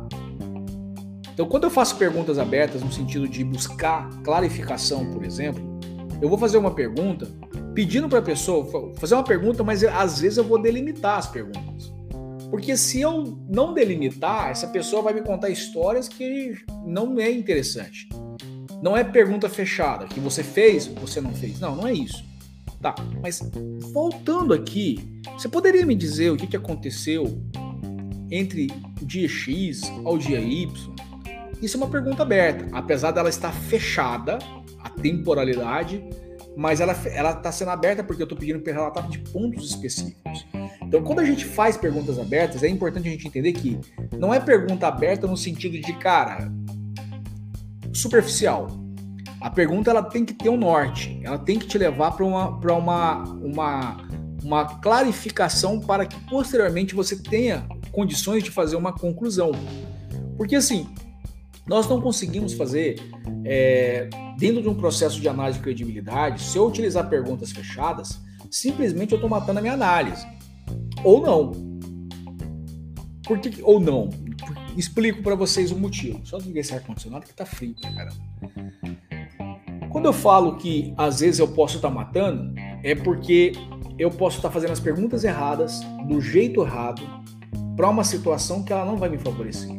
Então, 1.39 1.47
quando 1.47 1.63
eu 1.63 1.69
faço 1.69 1.95
perguntas 1.95 2.37
abertas 2.37 2.81
no 2.81 2.91
sentido 2.91 3.25
de 3.25 3.45
buscar 3.45 4.09
clarificação, 4.23 5.09
por 5.09 5.23
exemplo, 5.23 5.79
eu 6.21 6.27
vou 6.27 6.37
fazer 6.37 6.57
uma 6.57 6.71
pergunta 6.71 7.31
pedindo 7.73 8.09
para 8.09 8.19
a 8.19 8.21
pessoa 8.21 8.93
fazer 8.97 9.13
uma 9.13 9.23
pergunta, 9.23 9.63
mas 9.63 9.81
às 9.85 10.19
vezes 10.19 10.37
eu 10.37 10.43
vou 10.43 10.61
delimitar 10.61 11.17
as 11.17 11.27
perguntas. 11.27 11.93
Porque 12.49 12.75
se 12.75 12.99
eu 12.99 13.39
não 13.49 13.73
delimitar, 13.73 14.49
essa 14.49 14.67
pessoa 14.67 15.01
vai 15.01 15.13
me 15.13 15.21
contar 15.21 15.49
histórias 15.49 16.09
que 16.09 16.57
não 16.85 17.17
é 17.17 17.31
interessante. 17.31 18.09
Não 18.83 18.97
é 18.97 19.05
pergunta 19.05 19.47
fechada, 19.47 20.07
que 20.07 20.19
você 20.19 20.43
fez, 20.43 20.87
você 20.87 21.21
não 21.21 21.33
fez. 21.33 21.57
Não, 21.61 21.73
não 21.73 21.87
é 21.87 21.93
isso. 21.93 22.21
Tá, 22.81 22.93
mas 23.23 23.39
voltando 23.93 24.53
aqui, 24.53 25.21
você 25.37 25.47
poderia 25.47 25.85
me 25.85 25.95
dizer 25.95 26.31
o 26.31 26.35
que, 26.35 26.47
que 26.47 26.57
aconteceu 26.57 27.41
entre 28.29 28.67
o 29.01 29.05
dia 29.05 29.29
X 29.29 29.83
ao 30.03 30.17
dia 30.17 30.41
Y? 30.41 30.99
Isso 31.61 31.75
é 31.75 31.77
uma 31.77 31.89
pergunta 31.89 32.23
aberta, 32.23 32.67
apesar 32.71 33.11
dela 33.11 33.29
estar 33.29 33.51
fechada, 33.51 34.39
a 34.81 34.89
temporalidade, 34.89 36.03
mas 36.55 36.81
ela 36.81 36.93
está 36.93 37.51
sendo 37.51 37.71
aberta 37.71 38.03
porque 38.03 38.21
eu 38.21 38.25
estou 38.25 38.37
pedindo 38.37 38.59
para 38.59 38.73
relatar 38.73 39.07
de 39.07 39.19
pontos 39.19 39.69
específicos. 39.69 40.45
Então, 40.81 41.03
quando 41.03 41.19
a 41.19 41.25
gente 41.25 41.45
faz 41.45 41.77
perguntas 41.77 42.17
abertas, 42.17 42.63
é 42.63 42.67
importante 42.67 43.07
a 43.07 43.11
gente 43.11 43.27
entender 43.27 43.53
que 43.53 43.79
não 44.17 44.33
é 44.33 44.39
pergunta 44.39 44.87
aberta 44.87 45.27
no 45.27 45.37
sentido 45.37 45.79
de, 45.79 45.93
cara, 45.93 46.51
superficial. 47.93 48.67
A 49.39 49.49
pergunta 49.49 49.89
ela 49.89 50.03
tem 50.03 50.25
que 50.25 50.33
ter 50.33 50.49
um 50.49 50.57
norte, 50.57 51.19
ela 51.23 51.37
tem 51.37 51.57
que 51.57 51.67
te 51.67 51.77
levar 51.77 52.11
para 52.11 52.25
uma, 52.25 52.49
uma, 52.49 53.23
uma, 53.23 54.07
uma 54.43 54.65
clarificação 54.79 55.79
para 55.79 56.05
que 56.05 56.19
posteriormente 56.29 56.93
você 56.95 57.15
tenha 57.15 57.65
condições 57.91 58.43
de 58.43 58.51
fazer 58.51 58.75
uma 58.75 58.91
conclusão. 58.91 59.51
Porque 60.35 60.55
assim, 60.55 60.89
Nós 61.69 61.87
não 61.87 62.01
conseguimos 62.01 62.53
fazer, 62.53 62.99
é, 63.45 64.09
dentro 64.39 64.59
de 64.59 64.67
um 64.67 64.73
processo 64.73 65.21
de 65.21 65.29
análise 65.29 65.59
de 65.59 65.63
credibilidade, 65.63 66.41
se 66.41 66.57
eu 66.57 66.65
utilizar 66.65 67.07
perguntas 67.07 67.51
fechadas, 67.51 68.19
simplesmente 68.49 69.11
eu 69.11 69.17
estou 69.17 69.29
matando 69.29 69.59
a 69.59 69.61
minha 69.61 69.75
análise. 69.75 70.25
Ou 71.03 71.21
não. 71.21 71.51
Por 73.23 73.37
que, 73.37 73.61
ou 73.61 73.79
não? 73.79 74.09
Explico 74.75 75.21
para 75.21 75.35
vocês 75.35 75.71
o 75.71 75.77
motivo. 75.77 76.19
Só 76.25 76.39
liguei 76.39 76.61
esse 76.61 76.73
ar-condicionado 76.73 77.27
que 77.27 77.35
tá 77.35 77.45
frio, 77.45 77.75
cara. 77.75 78.09
Quando 79.91 80.05
eu 80.05 80.13
falo 80.13 80.57
que 80.57 80.91
às 80.97 81.19
vezes 81.19 81.39
eu 81.39 81.49
posso 81.49 81.75
estar 81.75 81.89
tá 81.89 81.93
matando, 81.93 82.51
é 82.83 82.95
porque 82.95 83.51
eu 83.99 84.09
posso 84.09 84.37
estar 84.37 84.49
tá 84.49 84.53
fazendo 84.55 84.71
as 84.71 84.79
perguntas 84.79 85.23
erradas, 85.23 85.81
do 86.07 86.19
jeito 86.19 86.63
errado, 86.63 87.03
para 87.75 87.87
uma 87.87 88.03
situação 88.03 88.63
que 88.63 88.73
ela 88.73 88.85
não 88.85 88.97
vai 88.97 89.09
me 89.09 89.19
favorecer. 89.19 89.78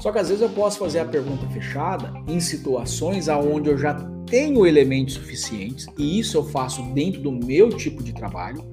Só 0.00 0.10
que 0.10 0.18
às 0.18 0.28
vezes 0.28 0.42
eu 0.42 0.48
posso 0.48 0.78
fazer 0.78 0.98
a 0.98 1.04
pergunta 1.04 1.46
fechada 1.50 2.12
em 2.26 2.40
situações 2.40 3.28
aonde 3.28 3.68
eu 3.68 3.76
já 3.76 3.94
tenho 4.26 4.66
elementos 4.66 5.14
suficientes, 5.14 5.86
e 5.98 6.18
isso 6.18 6.38
eu 6.38 6.44
faço 6.44 6.82
dentro 6.94 7.20
do 7.20 7.30
meu 7.30 7.68
tipo 7.68 8.02
de 8.02 8.12
trabalho, 8.12 8.64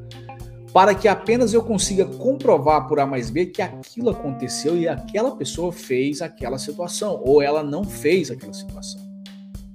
para 0.72 0.94
que 0.95 1.08
apenas 1.08 1.54
eu 1.54 1.64
consiga 1.64 2.06
comprovar 2.06 2.88
por 2.88 2.99
A 2.99 3.06
mais 3.06 3.30
B 3.30 3.48
que 3.48 3.62
aquilo 3.62 4.10
aconteceu 4.10 4.78
e 4.78 4.88
aquela 4.88 5.36
pessoa 5.36 5.72
fez 5.72 6.22
aquela 6.22 6.58
situação, 6.58 7.22
ou 7.26 7.41
ela 7.41 7.64
não 7.64 7.84
fez 7.84 8.32
aquela 8.32 8.54
situação, 8.54 9.02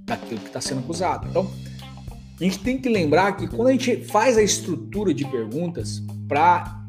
daquilo 0.05 0.41
que 0.41 0.47
está 0.47 0.61
sendo 0.61 0.81
acusado. 0.81 1.27
Então, 1.29 1.51
a 2.41 2.45
gente 2.45 2.61
tem 2.61 2.79
que 2.79 2.89
lembrar 2.89 3.33
que 3.33 3.47
quando 3.47 3.69
a 3.69 3.73
gente 3.73 4.05
faz 4.05 4.39
a 4.39 4.43
estrutura 4.43 5.13
de 5.13 5.25
perguntas 5.27 6.03
para 6.27 6.81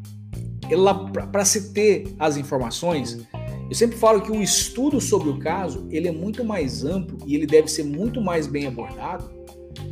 para 1.31 1.43
se 1.43 1.73
ter 1.73 2.15
as 2.17 2.37
informações, 2.37 3.27
eu 3.69 3.75
sempre 3.75 3.97
falo 3.97 4.21
que 4.21 4.31
o 4.31 4.41
estudo 4.41 4.99
sobre 4.99 5.29
o 5.29 5.39
caso 5.39 5.87
ele 5.89 6.07
é 6.07 6.11
muito 6.11 6.43
mais 6.43 6.83
amplo 6.83 7.17
e 7.25 7.35
ele 7.35 7.45
deve 7.45 7.67
ser 7.67 7.83
muito 7.83 8.21
mais 8.21 8.47
bem 8.47 8.67
abordado 8.67 9.31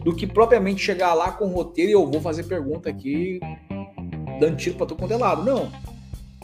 do 0.03 0.15
que 0.15 0.27
propriamente 0.27 0.81
chegar 0.81 1.14
lá 1.14 1.31
com 1.31 1.45
o 1.45 1.53
roteiro 1.53 1.89
e 1.89 1.93
eu 1.93 2.10
vou 2.10 2.22
fazer 2.22 2.43
pergunta 2.43 2.89
aqui 2.89 3.39
dando 4.39 4.57
tiro 4.57 4.76
para 4.76 4.88
todo 4.88 4.98
quanto 4.98 5.14
é. 5.14 5.18
Não. 5.18 5.72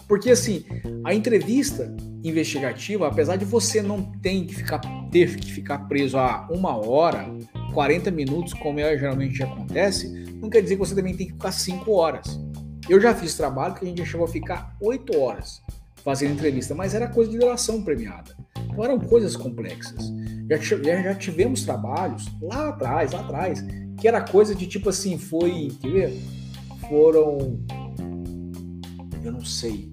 Porque 0.07 0.31
assim, 0.31 0.63
a 1.03 1.13
entrevista 1.13 1.93
investigativa, 2.23 3.07
apesar 3.07 3.35
de 3.35 3.45
você 3.45 3.81
não 3.81 4.01
ter 4.01 4.45
que 4.45 4.55
ficar, 4.55 4.79
ter 5.11 5.35
que 5.35 5.51
ficar 5.51 5.79
preso 5.87 6.17
a 6.17 6.47
uma 6.49 6.75
hora, 6.77 7.29
40 7.73 8.09
minutos, 8.11 8.53
como 8.53 8.79
é, 8.79 8.97
geralmente 8.97 9.43
acontece, 9.43 10.07
não 10.41 10.49
quer 10.49 10.61
dizer 10.61 10.75
que 10.75 10.79
você 10.79 10.95
também 10.95 11.15
tem 11.15 11.27
que 11.27 11.33
ficar 11.33 11.51
5 11.51 11.91
horas. 11.91 12.39
Eu 12.87 13.01
já 13.01 13.13
fiz 13.13 13.35
trabalho 13.35 13.73
que 13.73 13.83
a 13.83 13.87
gente 13.87 14.05
chegou 14.05 14.25
a 14.25 14.29
ficar 14.29 14.75
8 14.81 15.17
horas 15.17 15.61
fazendo 16.03 16.33
entrevista, 16.33 16.73
mas 16.73 16.93
era 16.93 17.07
coisa 17.07 17.31
de 17.31 17.37
duração 17.37 17.81
premiada. 17.83 18.35
Então 18.65 18.83
eram 18.83 18.99
coisas 18.99 19.35
complexas. 19.35 20.11
Já, 20.49 20.57
já 21.03 21.15
tivemos 21.15 21.63
trabalhos 21.63 22.25
lá 22.41 22.69
atrás, 22.69 23.11
lá 23.11 23.19
atrás, 23.19 23.65
que 23.99 24.07
era 24.07 24.21
coisa 24.21 24.55
de 24.55 24.67
tipo 24.67 24.89
assim, 24.89 25.17
foi, 25.17 25.71
quer 25.81 25.91
ver? 25.91 26.21
Foram 26.87 27.59
eu 29.27 29.31
não 29.31 29.43
sei, 29.43 29.91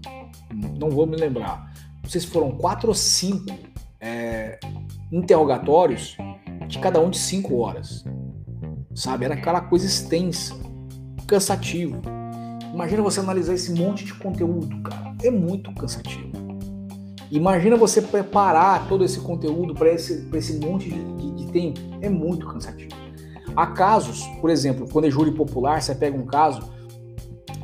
não 0.79 0.91
vou 0.91 1.07
me 1.07 1.17
lembrar. 1.17 1.73
Não 2.03 2.09
sei 2.09 2.21
se 2.21 2.27
foram 2.27 2.53
quatro 2.53 2.89
ou 2.89 2.95
cinco 2.95 3.53
é, 4.01 4.59
interrogatórios 5.11 6.17
de 6.69 6.79
cada 6.79 7.01
um 7.01 7.11
de 7.11 7.19
cinco 7.19 7.57
horas. 7.59 8.05
Sabe? 8.95 9.25
Era 9.25 9.35
aquela 9.35 9.61
coisa 9.61 9.87
extensa, 9.87 10.55
cansativo. 11.27 12.01
Imagina 12.75 13.03
você 13.03 13.21
analisar 13.21 13.55
esse 13.55 13.73
monte 13.73 14.05
de 14.05 14.13
conteúdo, 14.15 14.83
cara. 14.83 15.15
É 15.23 15.31
muito 15.31 15.73
cansativo. 15.75 16.29
Imagina 17.31 17.77
você 17.77 18.03
preparar 18.03 18.89
todo 18.89 19.05
esse 19.05 19.21
conteúdo 19.21 19.75
para 19.75 19.93
esse, 19.93 20.29
esse 20.35 20.59
monte 20.59 20.91
de, 20.91 21.05
de, 21.15 21.31
de 21.37 21.53
tempo. 21.53 21.81
É 22.01 22.09
muito 22.09 22.49
cansativo. 22.49 22.91
Há 23.55 23.69
casos, 23.69 24.27
por 24.41 24.51
exemplo, 24.51 24.89
quando 24.91 25.05
é 25.05 25.11
júri 25.11 25.31
popular, 25.31 25.81
você 25.81 25.95
pega 25.95 26.19
um 26.19 26.27
caso, 26.27 26.69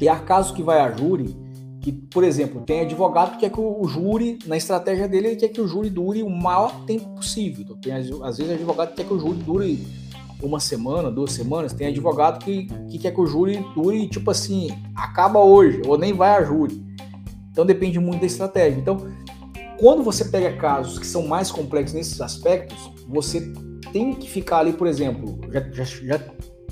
e 0.00 0.08
há 0.08 0.16
casos 0.16 0.52
que 0.52 0.62
vai 0.62 0.80
a 0.80 0.92
júri 0.92 1.36
que, 1.80 1.90
por 1.90 2.22
exemplo, 2.22 2.60
tem 2.60 2.82
advogado 2.82 3.32
que 3.32 3.38
quer 3.38 3.50
que 3.50 3.60
o 3.60 3.84
júri, 3.88 4.38
na 4.46 4.56
estratégia 4.56 5.08
dele, 5.08 5.28
ele 5.28 5.36
quer 5.36 5.48
que 5.48 5.60
o 5.60 5.66
júri 5.66 5.90
dure 5.90 6.22
o 6.22 6.30
maior 6.30 6.84
tempo 6.84 7.08
possível. 7.16 7.64
Então, 7.64 7.76
tem, 7.78 7.92
às 7.92 8.38
vezes, 8.38 8.52
advogado 8.52 8.90
que 8.90 8.96
quer 8.96 9.06
que 9.06 9.14
o 9.14 9.18
júri 9.18 9.38
dure 9.38 9.88
uma 10.42 10.60
semana, 10.60 11.10
duas 11.10 11.32
semanas. 11.32 11.72
Tem 11.72 11.88
advogado 11.88 12.42
que, 12.44 12.66
que 12.88 12.98
quer 12.98 13.12
que 13.12 13.20
o 13.20 13.26
júri 13.26 13.64
dure, 13.74 14.08
tipo 14.08 14.30
assim, 14.30 14.68
acaba 14.94 15.40
hoje, 15.40 15.82
ou 15.86 15.98
nem 15.98 16.12
vai 16.12 16.30
a 16.30 16.44
júri. 16.44 16.84
Então, 17.50 17.66
depende 17.66 17.98
muito 17.98 18.20
da 18.20 18.26
estratégia. 18.26 18.78
Então, 18.78 19.06
quando 19.78 20.02
você 20.02 20.24
pega 20.24 20.56
casos 20.56 20.98
que 20.98 21.06
são 21.06 21.26
mais 21.26 21.50
complexos 21.50 21.94
nesses 21.94 22.20
aspectos, 22.20 22.90
você 23.08 23.52
tem 23.92 24.14
que 24.14 24.28
ficar 24.28 24.58
ali, 24.58 24.72
por 24.72 24.86
exemplo, 24.86 25.40
já, 25.50 25.60
já, 25.72 25.84
já 25.84 26.18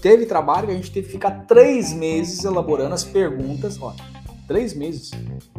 teve 0.01 0.27
trabalho 0.27 0.67
que 0.67 0.73
a 0.73 0.77
gente 0.77 0.91
teve 0.91 1.07
que 1.07 1.13
ficar 1.13 1.47
três 1.47 1.93
meses 1.93 2.45
elaborando 2.45 2.95
as 2.95 3.05
perguntas. 3.05 3.79
Ó, 3.81 3.95
três 4.47 4.75
meses 4.75 5.11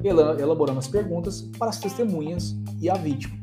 elaborando 0.03 0.80
as 0.80 0.88
perguntas 0.88 1.41
para 1.57 1.69
as 1.69 1.80
testemunhas 1.80 2.56
e 2.80 2.90
a 2.90 2.95
vítima. 2.95 3.38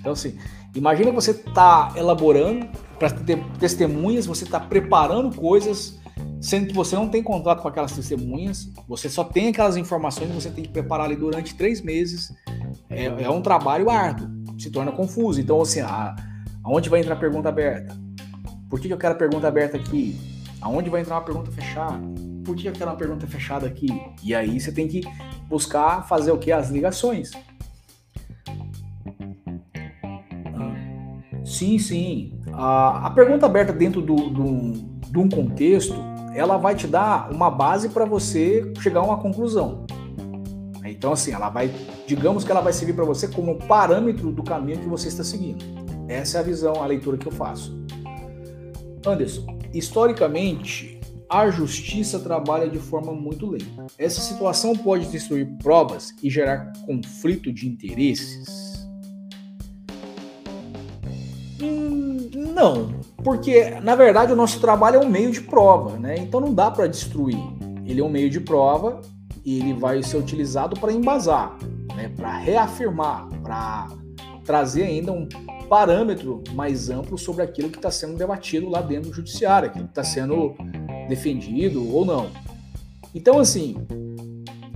Então, 0.00 0.12
assim, 0.12 0.36
imagina 0.74 1.10
que 1.10 1.14
você 1.14 1.32
está 1.32 1.92
elaborando 1.96 2.68
para 2.98 3.10
testemunhas, 3.58 4.26
você 4.26 4.44
está 4.44 4.60
preparando 4.60 5.34
coisas, 5.34 5.98
sendo 6.40 6.68
que 6.68 6.74
você 6.74 6.94
não 6.96 7.08
tem 7.08 7.22
contato 7.22 7.62
com 7.62 7.68
aquelas 7.68 7.92
testemunhas, 7.92 8.70
você 8.88 9.08
só 9.08 9.24
tem 9.24 9.48
aquelas 9.48 9.76
informações 9.76 10.28
que 10.28 10.34
você 10.34 10.50
tem 10.50 10.64
que 10.64 10.70
preparar 10.70 11.06
ali 11.06 11.16
durante 11.16 11.54
três 11.54 11.80
meses. 11.80 12.32
É, 12.88 13.06
é 13.06 13.30
um 13.30 13.40
trabalho 13.40 13.90
árduo, 13.90 14.28
se 14.58 14.70
torna 14.70 14.92
confuso. 14.92 15.40
Então, 15.40 15.60
assim, 15.60 15.80
a, 15.80 16.14
aonde 16.62 16.88
vai 16.88 17.00
entrar 17.00 17.14
a 17.14 17.18
pergunta 17.18 17.48
aberta? 17.48 17.96
Por 18.68 18.80
que, 18.80 18.88
que 18.88 18.94
eu 18.94 18.98
quero 18.98 19.14
a 19.14 19.18
pergunta 19.18 19.46
aberta 19.46 19.76
aqui? 19.76 20.18
Aonde 20.60 20.90
vai 20.90 21.00
entrar 21.00 21.16
uma 21.16 21.24
pergunta 21.24 21.50
fechada? 21.50 22.00
por 22.44 22.54
que 22.54 22.68
aquela 22.68 22.94
pergunta 22.94 23.24
é 23.24 23.28
fechada 23.28 23.66
aqui? 23.66 23.88
E 24.22 24.34
aí 24.34 24.60
você 24.60 24.70
tem 24.70 24.86
que 24.86 25.00
buscar 25.48 26.06
fazer 26.06 26.30
o 26.30 26.38
que? 26.38 26.52
As 26.52 26.70
ligações. 26.70 27.32
Sim, 31.54 31.78
sim. 31.78 32.32
A, 32.52 33.06
a 33.06 33.10
pergunta 33.10 33.46
aberta 33.46 33.72
dentro 33.72 34.00
do, 34.00 34.16
do, 34.16 34.72
de 35.08 35.18
um 35.18 35.28
contexto, 35.28 35.94
ela 36.34 36.56
vai 36.56 36.74
te 36.74 36.88
dar 36.88 37.30
uma 37.30 37.48
base 37.48 37.90
para 37.90 38.04
você 38.04 38.72
chegar 38.80 39.00
a 39.00 39.04
uma 39.04 39.18
conclusão. 39.18 39.86
Então, 40.84 41.12
assim, 41.12 41.32
ela 41.32 41.48
vai, 41.50 41.70
digamos 42.08 42.42
que 42.42 42.50
ela 42.50 42.60
vai 42.60 42.72
servir 42.72 42.94
para 42.94 43.04
você 43.04 43.28
como 43.28 43.56
parâmetro 43.56 44.32
do 44.32 44.42
caminho 44.42 44.80
que 44.80 44.88
você 44.88 45.06
está 45.06 45.22
seguindo. 45.22 45.64
Essa 46.08 46.38
é 46.38 46.40
a 46.40 46.42
visão, 46.42 46.82
a 46.82 46.86
leitura 46.86 47.16
que 47.16 47.26
eu 47.26 47.32
faço. 47.32 47.72
Anderson, 49.06 49.46
historicamente, 49.72 50.98
a 51.30 51.48
justiça 51.50 52.18
trabalha 52.18 52.68
de 52.68 52.78
forma 52.78 53.12
muito 53.12 53.46
lenta. 53.46 53.86
Essa 53.96 54.20
situação 54.20 54.76
pode 54.76 55.06
destruir 55.06 55.46
provas 55.62 56.12
e 56.20 56.28
gerar 56.28 56.72
conflito 56.84 57.52
de 57.52 57.68
interesses? 57.68 58.63
Não, 62.54 62.94
porque 63.22 63.70
na 63.82 63.96
verdade 63.96 64.32
o 64.32 64.36
nosso 64.36 64.60
trabalho 64.60 65.02
é 65.02 65.04
um 65.04 65.08
meio 65.08 65.30
de 65.30 65.40
prova, 65.40 65.98
né? 65.98 66.14
Então 66.16 66.40
não 66.40 66.54
dá 66.54 66.70
para 66.70 66.86
destruir. 66.86 67.38
Ele 67.84 68.00
é 68.00 68.04
um 68.04 68.08
meio 68.08 68.30
de 68.30 68.40
prova 68.40 69.02
e 69.44 69.58
ele 69.58 69.74
vai 69.74 70.02
ser 70.02 70.16
utilizado 70.16 70.78
para 70.78 70.92
embasar, 70.92 71.58
né? 71.94 72.10
para 72.16 72.38
reafirmar, 72.38 73.28
para 73.42 73.88
trazer 74.44 74.84
ainda 74.84 75.12
um 75.12 75.28
parâmetro 75.68 76.42
mais 76.52 76.88
amplo 76.90 77.18
sobre 77.18 77.42
aquilo 77.42 77.68
que 77.68 77.76
está 77.76 77.90
sendo 77.90 78.16
debatido 78.16 78.68
lá 78.68 78.80
dentro 78.80 79.10
do 79.10 79.16
judiciário, 79.16 79.68
aquilo 79.68 79.84
que 79.84 79.90
está 79.90 80.04
sendo 80.04 80.54
defendido 81.08 81.92
ou 81.94 82.04
não. 82.04 82.30
Então, 83.14 83.38
assim, 83.38 83.76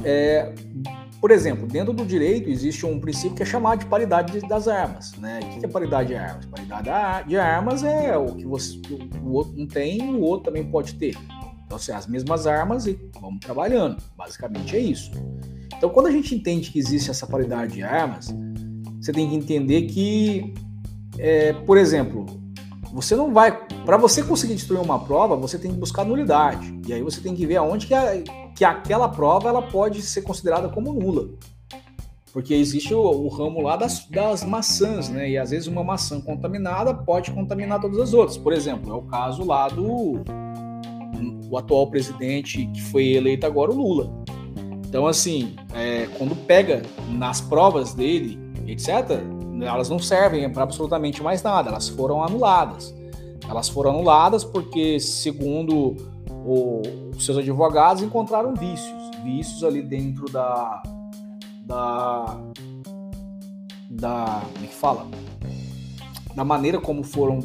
é, 0.05 0.52
por 1.20 1.30
exemplo, 1.30 1.66
dentro 1.66 1.92
do 1.92 2.04
direito 2.04 2.48
existe 2.48 2.86
um 2.86 3.00
princípio 3.00 3.36
que 3.36 3.42
é 3.42 3.46
chamado 3.46 3.80
de 3.80 3.86
paridade 3.86 4.40
das 4.46 4.68
armas. 4.68 5.12
Né? 5.18 5.40
O 5.42 5.58
que 5.58 5.66
é 5.66 5.68
paridade 5.68 6.08
de 6.08 6.14
armas? 6.14 6.46
Paridade 6.46 7.28
de 7.28 7.36
armas 7.36 7.82
é 7.82 8.16
o 8.16 8.34
que 8.34 8.46
você, 8.46 8.80
o 9.22 9.32
outro 9.32 9.54
não 9.56 9.66
tem, 9.66 10.00
o 10.14 10.20
outro 10.20 10.44
também 10.44 10.64
pode 10.64 10.94
ter. 10.94 11.16
Então, 11.66 11.76
assim, 11.76 11.92
as 11.92 12.06
mesmas 12.06 12.46
armas 12.46 12.86
e 12.86 12.98
vamos 13.20 13.40
trabalhando. 13.40 14.00
Basicamente 14.16 14.76
é 14.76 14.80
isso. 14.80 15.10
Então, 15.76 15.90
quando 15.90 16.06
a 16.06 16.10
gente 16.10 16.34
entende 16.34 16.70
que 16.70 16.78
existe 16.78 17.10
essa 17.10 17.26
paridade 17.26 17.74
de 17.74 17.82
armas, 17.82 18.34
você 19.00 19.12
tem 19.12 19.28
que 19.28 19.34
entender 19.34 19.82
que, 19.82 20.54
é, 21.18 21.52
por 21.52 21.76
exemplo, 21.76 22.26
você 22.93 23.15
não 23.15 23.32
vai. 23.32 23.66
Para 23.85 23.97
você 23.97 24.23
conseguir 24.23 24.55
destruir 24.55 24.81
uma 24.81 24.98
prova, 24.98 25.36
você 25.36 25.59
tem 25.59 25.70
que 25.70 25.77
buscar 25.77 26.05
nulidade. 26.05 26.78
E 26.86 26.93
aí 26.93 27.02
você 27.02 27.20
tem 27.20 27.35
que 27.35 27.47
ver 27.47 27.56
aonde 27.56 27.86
que, 27.86 27.94
a, 27.94 28.23
que 28.55 28.65
aquela 28.65 29.09
prova 29.09 29.48
ela 29.48 29.62
pode 29.62 30.02
ser 30.02 30.23
considerada 30.23 30.69
como 30.69 30.93
nula. 30.93 31.28
Porque 32.32 32.55
existe 32.55 32.94
o, 32.94 33.01
o 33.01 33.28
ramo 33.28 33.62
lá 33.62 33.77
das, 33.77 34.06
das, 34.09 34.44
maçãs, 34.44 35.09
né? 35.09 35.31
E 35.31 35.39
às 35.39 35.51
vezes 35.51 35.66
uma 35.66 35.82
maçã 35.82 36.20
contaminada 36.20 36.94
pode 36.94 37.31
contaminar 37.31 37.81
todas 37.81 37.98
as 37.98 38.12
outras. 38.12 38.36
Por 38.36 38.52
exemplo, 38.52 38.93
é 38.93 38.94
o 38.94 39.02
caso 39.02 39.44
lá 39.44 39.69
do 39.69 40.23
o 41.51 41.56
atual 41.56 41.90
presidente 41.90 42.66
que 42.66 42.82
foi 42.82 43.09
eleito 43.15 43.47
agora, 43.47 43.70
o 43.70 43.74
Lula. 43.74 44.12
Então, 44.86 45.06
assim, 45.06 45.56
é, 45.74 46.06
quando 46.19 46.36
pega 46.47 46.82
nas 47.10 47.40
provas 47.40 47.94
dele 47.94 48.39
etc., 48.73 49.23
elas 49.66 49.89
não 49.89 49.98
servem 49.98 50.48
para 50.51 50.62
absolutamente 50.62 51.22
mais 51.22 51.43
nada, 51.43 51.70
elas 51.70 51.89
foram 51.89 52.22
anuladas. 52.22 52.94
Elas 53.48 53.68
foram 53.68 53.90
anuladas 53.90 54.44
porque, 54.44 55.01
segundo 55.01 55.97
o, 56.30 56.82
os 57.16 57.24
seus 57.24 57.39
advogados, 57.39 58.02
encontraram 58.02 58.55
vícios, 58.55 59.10
vícios 59.24 59.64
ali 59.64 59.82
dentro 59.82 60.30
da. 60.30 60.82
da. 61.64 62.39
da. 63.90 64.43
como 64.52 64.64
é 64.64 64.68
que 64.68 64.74
fala? 64.74 65.06
Da 66.35 66.44
maneira 66.44 66.78
como 66.78 67.02
foram 67.02 67.40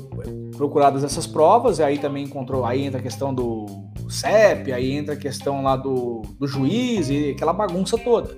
procuradas 0.56 1.04
essas 1.04 1.26
provas, 1.26 1.80
e 1.80 1.84
aí 1.84 1.98
também 1.98 2.26
encontrou. 2.26 2.66
Aí 2.66 2.84
entra 2.84 3.00
a 3.00 3.04
questão 3.04 3.34
do 3.34 3.66
CEP, 4.10 4.72
aí 4.72 4.92
entra 4.92 5.16
a 5.16 5.18
questão 5.18 5.64
lá 5.64 5.76
do, 5.76 6.22
do 6.40 6.48
juiz 6.48 7.10
e 7.10 7.32
aquela 7.32 7.54
bagunça 7.54 7.98
toda. 7.98 8.38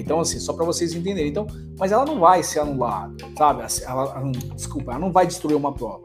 Então, 0.00 0.20
assim, 0.20 0.38
só 0.38 0.52
para 0.52 0.64
vocês 0.64 0.94
entenderem. 0.94 1.30
Então, 1.30 1.46
mas 1.78 1.92
ela 1.92 2.04
não 2.04 2.18
vai 2.18 2.42
ser 2.42 2.60
anulada, 2.60 3.14
sabe? 3.36 3.62
Ela, 3.84 4.02
ela, 4.02 4.32
desculpa, 4.54 4.92
ela 4.92 5.00
não 5.00 5.12
vai 5.12 5.26
destruir 5.26 5.56
uma 5.56 5.72
prova. 5.72 6.04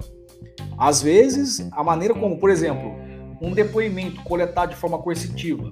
Às 0.78 1.02
vezes, 1.02 1.68
a 1.72 1.84
maneira 1.84 2.14
como, 2.14 2.40
por 2.40 2.50
exemplo, 2.50 2.94
um 3.42 3.52
depoimento 3.52 4.22
coletado 4.24 4.70
de 4.70 4.76
forma 4.76 4.98
coercitiva, 4.98 5.70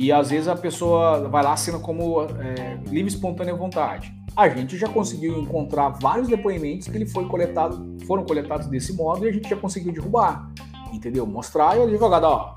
e 0.00 0.12
às 0.12 0.30
vezes 0.30 0.46
a 0.46 0.54
pessoa 0.54 1.28
vai 1.28 1.42
lá 1.42 1.56
sendo 1.56 1.80
como 1.80 2.22
é, 2.22 2.78
livre 2.88 3.12
espontânea 3.12 3.52
vontade. 3.52 4.14
A 4.36 4.48
gente 4.48 4.78
já 4.78 4.88
conseguiu 4.88 5.36
encontrar 5.40 5.88
vários 5.88 6.28
depoimentos 6.28 6.86
que 6.86 6.96
ele 6.96 7.06
foi 7.06 7.26
coletado, 7.26 7.96
foram 8.06 8.24
coletados 8.24 8.68
desse 8.68 8.92
modo 8.92 9.24
e 9.24 9.28
a 9.28 9.32
gente 9.32 9.48
já 9.48 9.56
conseguiu 9.56 9.92
derrubar, 9.92 10.52
entendeu? 10.92 11.26
Mostrar 11.26 11.76
e 11.76 11.80
o 11.80 11.82
advogado, 11.82 12.22
ó, 12.22 12.54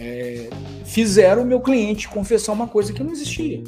é, 0.00 0.48
fizeram 0.84 1.42
o 1.42 1.46
meu 1.46 1.60
cliente 1.60 2.08
confessar 2.08 2.52
uma 2.52 2.66
coisa 2.66 2.92
que 2.92 3.02
não 3.02 3.12
existia. 3.12 3.62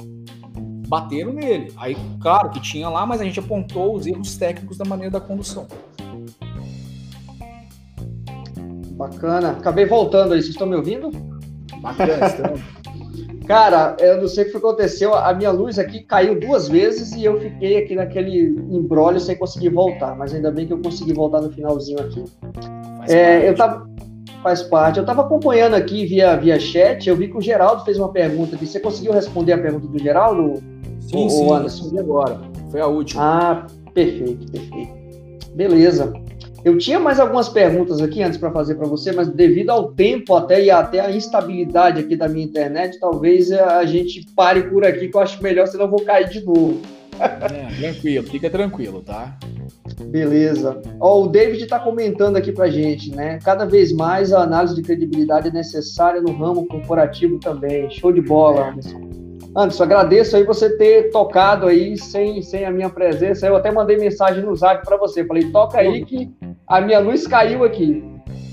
Bateram 0.89 1.33
nele. 1.33 1.73
Aí, 1.77 1.97
claro 2.21 2.51
que 2.51 2.61
tinha 2.61 2.89
lá, 2.89 3.05
mas 3.05 3.21
a 3.21 3.25
gente 3.25 3.39
apontou 3.39 3.95
os 3.95 4.07
erros 4.07 4.37
técnicos 4.37 4.79
da 4.79 4.85
maneira 4.85 5.11
da 5.11 5.21
condução. 5.21 5.67
Bacana. 8.93 9.53
Acabei 9.53 9.85
voltando 9.85 10.33
aí. 10.33 10.41
Vocês 10.41 10.55
estão 10.55 10.67
me 10.67 10.77
ouvindo? 10.77 11.11
Bacana, 11.81 12.25
estamos. 12.27 12.61
Cara, 13.47 13.97
eu 13.99 14.21
não 14.21 14.29
sei 14.29 14.45
o 14.45 14.51
que 14.51 14.57
aconteceu. 14.57 15.15
A 15.15 15.35
minha 15.35 15.51
luz 15.51 15.79
aqui 15.79 16.01
caiu 16.01 16.39
duas 16.39 16.69
vezes 16.69 17.13
e 17.13 17.25
eu 17.25 17.39
fiquei 17.41 17.83
aqui 17.83 17.95
naquele 17.95 18.49
embrólio 18.71 19.21
sem 19.21 19.37
conseguir 19.37 19.71
voltar. 19.71 20.17
Mas 20.17 20.33
ainda 20.33 20.51
bem 20.51 20.67
que 20.67 20.73
eu 20.73 20.81
consegui 20.81 21.13
voltar 21.13 21.41
no 21.41 21.51
finalzinho 21.51 22.01
aqui. 22.01 22.25
É, 23.09 23.49
eu 23.49 23.55
tava, 23.55 23.87
faz 24.43 24.63
parte. 24.63 24.99
Eu 24.99 25.03
estava 25.03 25.23
acompanhando 25.23 25.75
aqui 25.75 26.05
via, 26.05 26.37
via 26.37 26.59
chat. 26.59 27.09
Eu 27.09 27.17
vi 27.17 27.29
que 27.29 27.37
o 27.37 27.41
Geraldo 27.41 27.85
fez 27.85 27.99
uma 27.99 28.13
pergunta 28.13 28.57
aqui. 28.57 28.67
Você 28.67 28.81
conseguiu 28.81 29.13
responder 29.13 29.53
a 29.53 29.59
pergunta 29.59 29.87
do 29.87 29.99
Geraldo? 29.99 30.63
Sim, 31.01 31.29
sim. 31.29 31.53
Anderson? 31.53 31.99
agora. 31.99 32.41
Foi 32.71 32.81
a 32.81 32.87
última. 32.87 33.23
Ah, 33.23 33.67
perfeito, 33.95 34.51
perfeito. 34.51 34.93
Beleza. 35.55 36.13
Eu 36.65 36.79
tinha 36.79 36.99
mais 36.99 37.19
algumas 37.19 37.49
perguntas 37.49 38.01
aqui 38.01 38.23
antes 38.23 38.39
para 38.39 38.51
fazer 38.53 38.77
para 38.77 38.87
você, 38.87 39.11
mas 39.11 39.29
devido 39.29 39.71
ao 39.71 39.93
tempo 39.93 40.35
até 40.35 40.63
e 40.63 40.71
até 40.71 41.01
a 41.01 41.11
instabilidade 41.11 41.99
aqui 41.99 42.15
da 42.15 42.29
minha 42.29 42.45
internet, 42.45 43.01
talvez 43.01 43.51
a 43.51 43.85
gente 43.85 44.25
pare 44.37 44.63
por 44.71 44.87
aqui, 44.87 45.09
que 45.09 45.17
eu 45.17 45.21
acho 45.21 45.43
melhor, 45.43 45.67
senão 45.67 45.87
eu 45.87 45.91
vou 45.91 46.05
cair 46.05 46.29
de 46.29 46.45
novo. 46.45 46.81
É, 47.23 47.81
tranquilo, 47.81 48.27
fica 48.27 48.51
tranquilo, 48.51 49.03
tá? 49.03 49.39
Beleza. 50.07 50.81
Ó, 51.01 51.25
o 51.25 51.29
David 51.29 51.65
está 51.65 51.79
comentando 51.79 52.37
aqui 52.37 52.53
para 52.53 52.71
gente, 52.71 53.15
né? 53.15 53.39
Cada 53.45 53.65
vez 53.65 53.93
mais 53.93 54.33
a 54.33 54.43
análise 54.43 54.75
de 54.75 54.83
credibilidade 54.83 55.49
é 55.49 55.53
necessária 55.53 56.21
no 56.21 56.33
ramo 56.33 56.67
corporativo 56.67 57.39
também. 57.39 57.91
Show 57.91 58.13
de 58.13 58.21
bola, 58.21 58.71
Anderson. 58.71 59.01
Anderson, 59.55 59.83
agradeço 59.85 60.37
aí 60.37 60.45
você 60.45 60.77
ter 60.77 61.11
tocado 61.11 61.67
aí 61.67 61.97
sem, 61.97 62.43
sem 62.43 62.65
a 62.65 62.71
minha 62.71 62.89
presença. 62.89 63.47
Eu 63.47 63.57
até 63.57 63.71
mandei 63.71 63.97
mensagem 63.97 64.43
no 64.43 64.57
zap 64.57 64.85
para 64.85 64.97
você. 64.97 65.25
Falei, 65.25 65.51
toca 65.51 65.79
aí 65.79 66.05
que 66.05 66.31
a 66.67 66.81
minha 66.81 66.99
luz 66.99 67.27
caiu 67.27 67.63
aqui. 67.63 68.03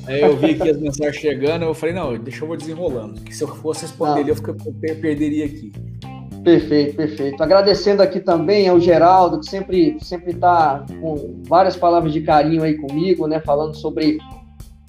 Aí 0.05 0.21
eu 0.21 0.35
vi 0.35 0.51
aqui 0.51 0.69
as 0.69 0.77
mensagens 0.77 1.17
chegando, 1.17 1.65
eu 1.65 1.73
falei, 1.73 1.93
não, 1.93 2.17
deixa 2.17 2.43
eu 2.43 2.47
vou 2.47 2.57
desenrolando, 2.57 3.21
que 3.21 3.35
se 3.35 3.43
eu 3.43 3.47
fosse 3.47 3.83
responder 3.83 4.21
eu, 4.21 4.35
eu 4.35 4.95
perderia 4.95 5.45
aqui. 5.45 5.71
Perfeito, 6.43 6.95
perfeito. 6.95 7.43
Agradecendo 7.43 8.01
aqui 8.01 8.19
também 8.19 8.67
ao 8.67 8.79
Geraldo, 8.79 9.39
que 9.39 9.49
sempre 9.49 9.97
sempre 9.99 10.31
está 10.31 10.85
com 11.01 11.41
várias 11.47 11.75
palavras 11.75 12.13
de 12.13 12.21
carinho 12.21 12.63
aí 12.63 12.75
comigo, 12.75 13.27
né? 13.27 13.39
Falando 13.39 13.75
sobre 13.75 14.17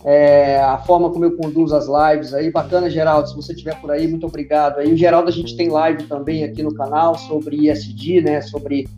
é, 0.05 0.61
a 0.61 0.79
forma 0.79 1.11
como 1.11 1.25
eu 1.25 1.37
conduzo 1.37 1.75
as 1.75 1.87
lives 1.87 2.33
aí. 2.33 2.51
Bacana, 2.51 2.89
Geraldo, 2.89 3.29
se 3.29 3.37
você 3.37 3.53
estiver 3.53 3.79
por 3.81 3.91
aí, 3.91 4.07
muito 4.07 4.27
obrigado. 4.27 4.79
Aí 4.79 4.93
o 4.93 4.97
Geraldo, 4.97 5.29
a 5.29 5.33
gente 5.33 5.57
tem 5.57 5.69
live 5.69 6.05
também 6.05 6.45
aqui 6.45 6.63
no 6.63 6.73
canal 6.75 7.17
sobre 7.17 7.69
ISD, 7.69 8.23
né? 8.23 8.41
Sobre 8.41 8.89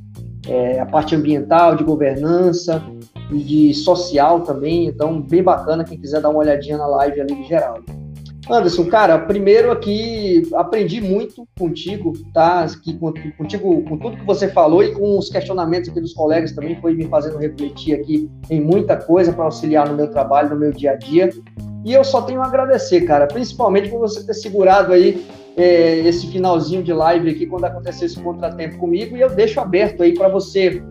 é, 0.46 0.78
a 0.78 0.86
parte 0.86 1.14
ambiental, 1.14 1.74
de 1.74 1.84
governança 1.84 2.82
e 3.30 3.38
de 3.38 3.74
social 3.74 4.40
também. 4.40 4.86
Então, 4.86 5.20
bem 5.20 5.42
bacana 5.42 5.84
quem 5.84 5.98
quiser 5.98 6.20
dar 6.20 6.28
uma 6.28 6.40
olhadinha 6.40 6.76
na 6.76 6.86
live 6.86 7.20
ali 7.20 7.34
do 7.34 7.44
Geraldo. 7.44 8.01
Anderson, 8.52 8.84
cara, 8.86 9.18
primeiro 9.18 9.70
aqui 9.70 10.42
aprendi 10.54 11.00
muito 11.00 11.48
contigo, 11.58 12.12
tá? 12.34 12.60
Aqui, 12.64 12.98
contigo, 13.38 13.82
com 13.82 13.96
tudo 13.96 14.18
que 14.18 14.26
você 14.26 14.48
falou 14.48 14.84
e 14.84 14.92
com 14.92 15.18
os 15.18 15.30
questionamentos 15.30 15.88
aqui 15.88 16.00
dos 16.00 16.12
colegas 16.12 16.52
também, 16.52 16.78
foi 16.80 16.94
me 16.94 17.06
fazendo 17.08 17.38
refletir 17.38 17.94
aqui 17.94 18.30
em 18.50 18.60
muita 18.60 18.96
coisa 18.96 19.32
para 19.32 19.44
auxiliar 19.44 19.88
no 19.88 19.96
meu 19.96 20.10
trabalho, 20.10 20.50
no 20.50 20.56
meu 20.56 20.70
dia 20.70 20.92
a 20.92 20.96
dia. 20.96 21.30
E 21.84 21.94
eu 21.94 22.04
só 22.04 22.20
tenho 22.22 22.42
a 22.42 22.46
agradecer, 22.46 23.00
cara, 23.02 23.26
principalmente 23.26 23.88
por 23.88 24.00
você 24.00 24.24
ter 24.24 24.34
segurado 24.34 24.92
aí 24.92 25.24
é, 25.56 26.00
esse 26.00 26.26
finalzinho 26.26 26.82
de 26.82 26.92
live 26.92 27.30
aqui 27.30 27.46
quando 27.46 27.64
aconteceu 27.64 28.06
esse 28.06 28.20
contratempo 28.20 28.76
comigo. 28.78 29.16
E 29.16 29.20
eu 29.20 29.30
deixo 29.30 29.60
aberto 29.60 30.02
aí 30.02 30.14
para 30.14 30.28
você 30.28 30.82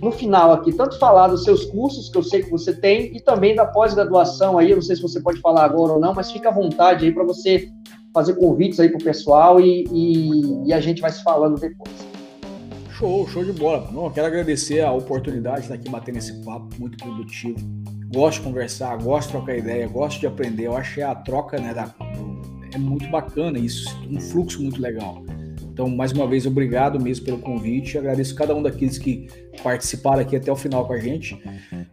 no 0.00 0.10
final 0.10 0.52
aqui, 0.52 0.72
tanto 0.72 0.98
falar 0.98 1.28
dos 1.28 1.44
seus 1.44 1.64
cursos, 1.66 2.08
que 2.08 2.16
eu 2.16 2.22
sei 2.22 2.42
que 2.42 2.50
você 2.50 2.72
tem, 2.72 3.16
e 3.16 3.20
também 3.20 3.54
da 3.54 3.66
pós-graduação 3.66 4.58
aí, 4.58 4.70
eu 4.70 4.76
não 4.76 4.82
sei 4.82 4.96
se 4.96 5.02
você 5.02 5.20
pode 5.20 5.40
falar 5.40 5.64
agora 5.64 5.92
ou 5.92 6.00
não, 6.00 6.14
mas 6.14 6.30
fica 6.30 6.48
à 6.48 6.52
vontade 6.52 7.04
aí 7.04 7.12
para 7.12 7.24
você 7.24 7.68
fazer 8.12 8.34
convites 8.34 8.80
aí 8.80 8.88
para 8.88 8.98
o 8.98 9.04
pessoal 9.04 9.60
e, 9.60 9.84
e, 9.92 10.68
e, 10.68 10.72
a 10.72 10.80
gente 10.80 11.00
vai 11.00 11.10
se 11.10 11.22
falando 11.22 11.60
depois. 11.60 11.90
Show, 12.90 13.28
show 13.28 13.44
de 13.44 13.52
bola. 13.52 13.88
Não, 13.92 14.10
quero 14.10 14.26
agradecer 14.26 14.80
a 14.80 14.90
oportunidade 14.92 15.66
de 15.66 15.72
aqui 15.72 15.88
batendo 15.88 16.18
esse 16.18 16.32
papo 16.44 16.68
muito 16.78 16.96
produtivo. 16.98 17.58
Gosto 18.12 18.38
de 18.38 18.46
conversar, 18.46 18.96
gosto 19.00 19.28
de 19.28 19.32
trocar 19.34 19.56
ideia, 19.56 19.86
gosto 19.86 20.18
de 20.18 20.26
aprender. 20.26 20.66
Eu 20.66 20.76
acho 20.76 20.94
que 20.94 21.02
a 21.02 21.14
troca 21.14 21.60
né, 21.60 21.72
da, 21.72 21.94
é 22.74 22.78
muito 22.78 23.08
bacana 23.08 23.58
isso, 23.58 23.88
um 24.10 24.20
fluxo 24.20 24.60
muito 24.60 24.80
legal. 24.80 25.22
Então, 25.78 25.88
mais 25.88 26.10
uma 26.10 26.26
vez, 26.26 26.44
obrigado 26.44 27.00
mesmo 27.00 27.24
pelo 27.24 27.38
convite. 27.38 27.96
Agradeço 27.96 28.34
cada 28.34 28.52
um 28.52 28.60
daqueles 28.60 28.98
que 28.98 29.28
participaram 29.62 30.20
aqui 30.22 30.34
até 30.34 30.50
o 30.50 30.56
final 30.56 30.84
com 30.84 30.92
a 30.92 30.98
gente. 30.98 31.40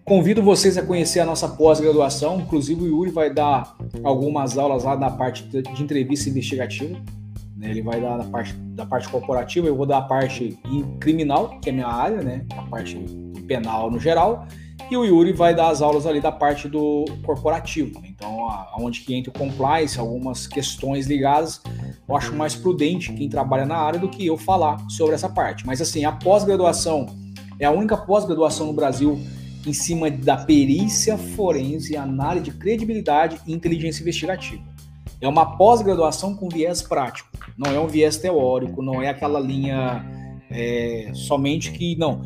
Convido 0.04 0.42
vocês 0.42 0.76
a 0.76 0.82
conhecer 0.82 1.20
a 1.20 1.26
nossa 1.26 1.48
pós-graduação. 1.48 2.40
Inclusive, 2.40 2.82
o 2.82 2.88
Yuri 2.88 3.12
vai 3.12 3.32
dar 3.32 3.78
algumas 4.04 4.58
aulas 4.58 4.86
lá 4.86 4.98
na 4.98 5.12
parte 5.12 5.44
de 5.44 5.84
entrevista 5.84 6.28
investigativa. 6.28 7.00
Ele 7.62 7.84
vai 7.84 8.02
dar 8.02 8.18
na 8.18 8.24
parte 8.24 8.54
da 8.54 8.88
parte 8.88 9.08
corporativa, 9.08 9.68
eu 9.68 9.76
vou 9.76 9.86
dar 9.86 10.00
a 10.00 10.02
parte 10.02 10.58
criminal, 11.00 11.60
que 11.60 11.70
é 11.70 11.72
minha 11.72 11.88
área, 11.88 12.24
né? 12.24 12.44
A 12.58 12.64
parte 12.64 12.98
penal 13.48 13.92
no 13.92 14.00
geral 14.00 14.48
e 14.90 14.96
o 14.96 15.04
Yuri 15.04 15.34
vai 15.34 15.56
dar 15.56 15.70
as 15.70 15.82
aulas 15.82 16.06
ali 16.06 16.22
da 16.22 16.32
parte 16.32 16.68
do 16.68 17.06
corporativo. 17.24 18.02
Então, 18.16 18.50
aonde 18.50 19.02
que 19.02 19.14
entra 19.14 19.30
o 19.30 19.38
compliance, 19.38 20.00
algumas 20.00 20.48
questões 20.48 21.06
ligadas, 21.06 21.62
eu 22.08 22.16
acho 22.16 22.34
mais 22.34 22.56
prudente 22.56 23.12
quem 23.12 23.28
trabalha 23.28 23.66
na 23.66 23.76
área 23.76 24.00
do 24.00 24.08
que 24.08 24.26
eu 24.26 24.38
falar 24.38 24.80
sobre 24.90 25.16
essa 25.16 25.28
parte. 25.28 25.66
Mas 25.66 25.82
assim, 25.82 26.06
a 26.06 26.14
pós-graduação 26.14 27.08
é 27.60 27.66
a 27.66 27.72
única 27.72 27.98
pós-graduação 27.98 28.68
no 28.68 28.74
Brasil 28.74 29.20
em 29.68 29.74
cima 29.74 30.10
da 30.10 30.38
perícia 30.38 31.18
forense, 31.18 31.98
análise 31.98 32.46
de 32.46 32.52
credibilidade 32.52 33.38
e 33.46 33.52
inteligência 33.52 34.02
investigativa. 34.02 34.64
É 35.20 35.28
uma 35.28 35.58
pós-graduação 35.58 36.36
com 36.36 36.48
viés 36.48 36.82
prático, 36.82 37.30
não 37.58 37.72
é 37.72 37.80
um 37.80 37.88
viés 37.88 38.18
teórico, 38.18 38.82
não 38.82 39.02
é 39.02 39.10
aquela 39.10 39.40
linha 39.40 40.06
é, 40.50 41.12
somente 41.14 41.72
que 41.72 41.98
não 41.98 42.22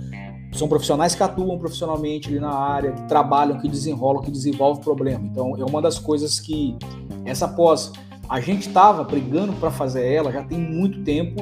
são 0.51 0.67
profissionais 0.67 1.15
que 1.15 1.23
atuam 1.23 1.57
profissionalmente 1.57 2.29
ali 2.29 2.39
na 2.39 2.51
área, 2.51 2.91
que 2.91 3.07
trabalham, 3.07 3.59
que 3.59 3.67
desenrolam, 3.67 4.21
que 4.21 4.31
desenvolvem 4.31 4.81
o 4.81 4.83
problema. 4.83 5.25
Então, 5.25 5.55
é 5.57 5.63
uma 5.63 5.81
das 5.81 5.99
coisas 5.99 6.39
que 6.39 6.75
essa 7.25 7.47
pós 7.47 7.91
a 8.27 8.39
gente 8.39 8.67
estava 8.67 9.03
brigando 9.03 9.53
para 9.53 9.71
fazer 9.71 10.05
ela 10.05 10.31
já 10.31 10.43
tem 10.43 10.59
muito 10.59 11.03
tempo 11.03 11.41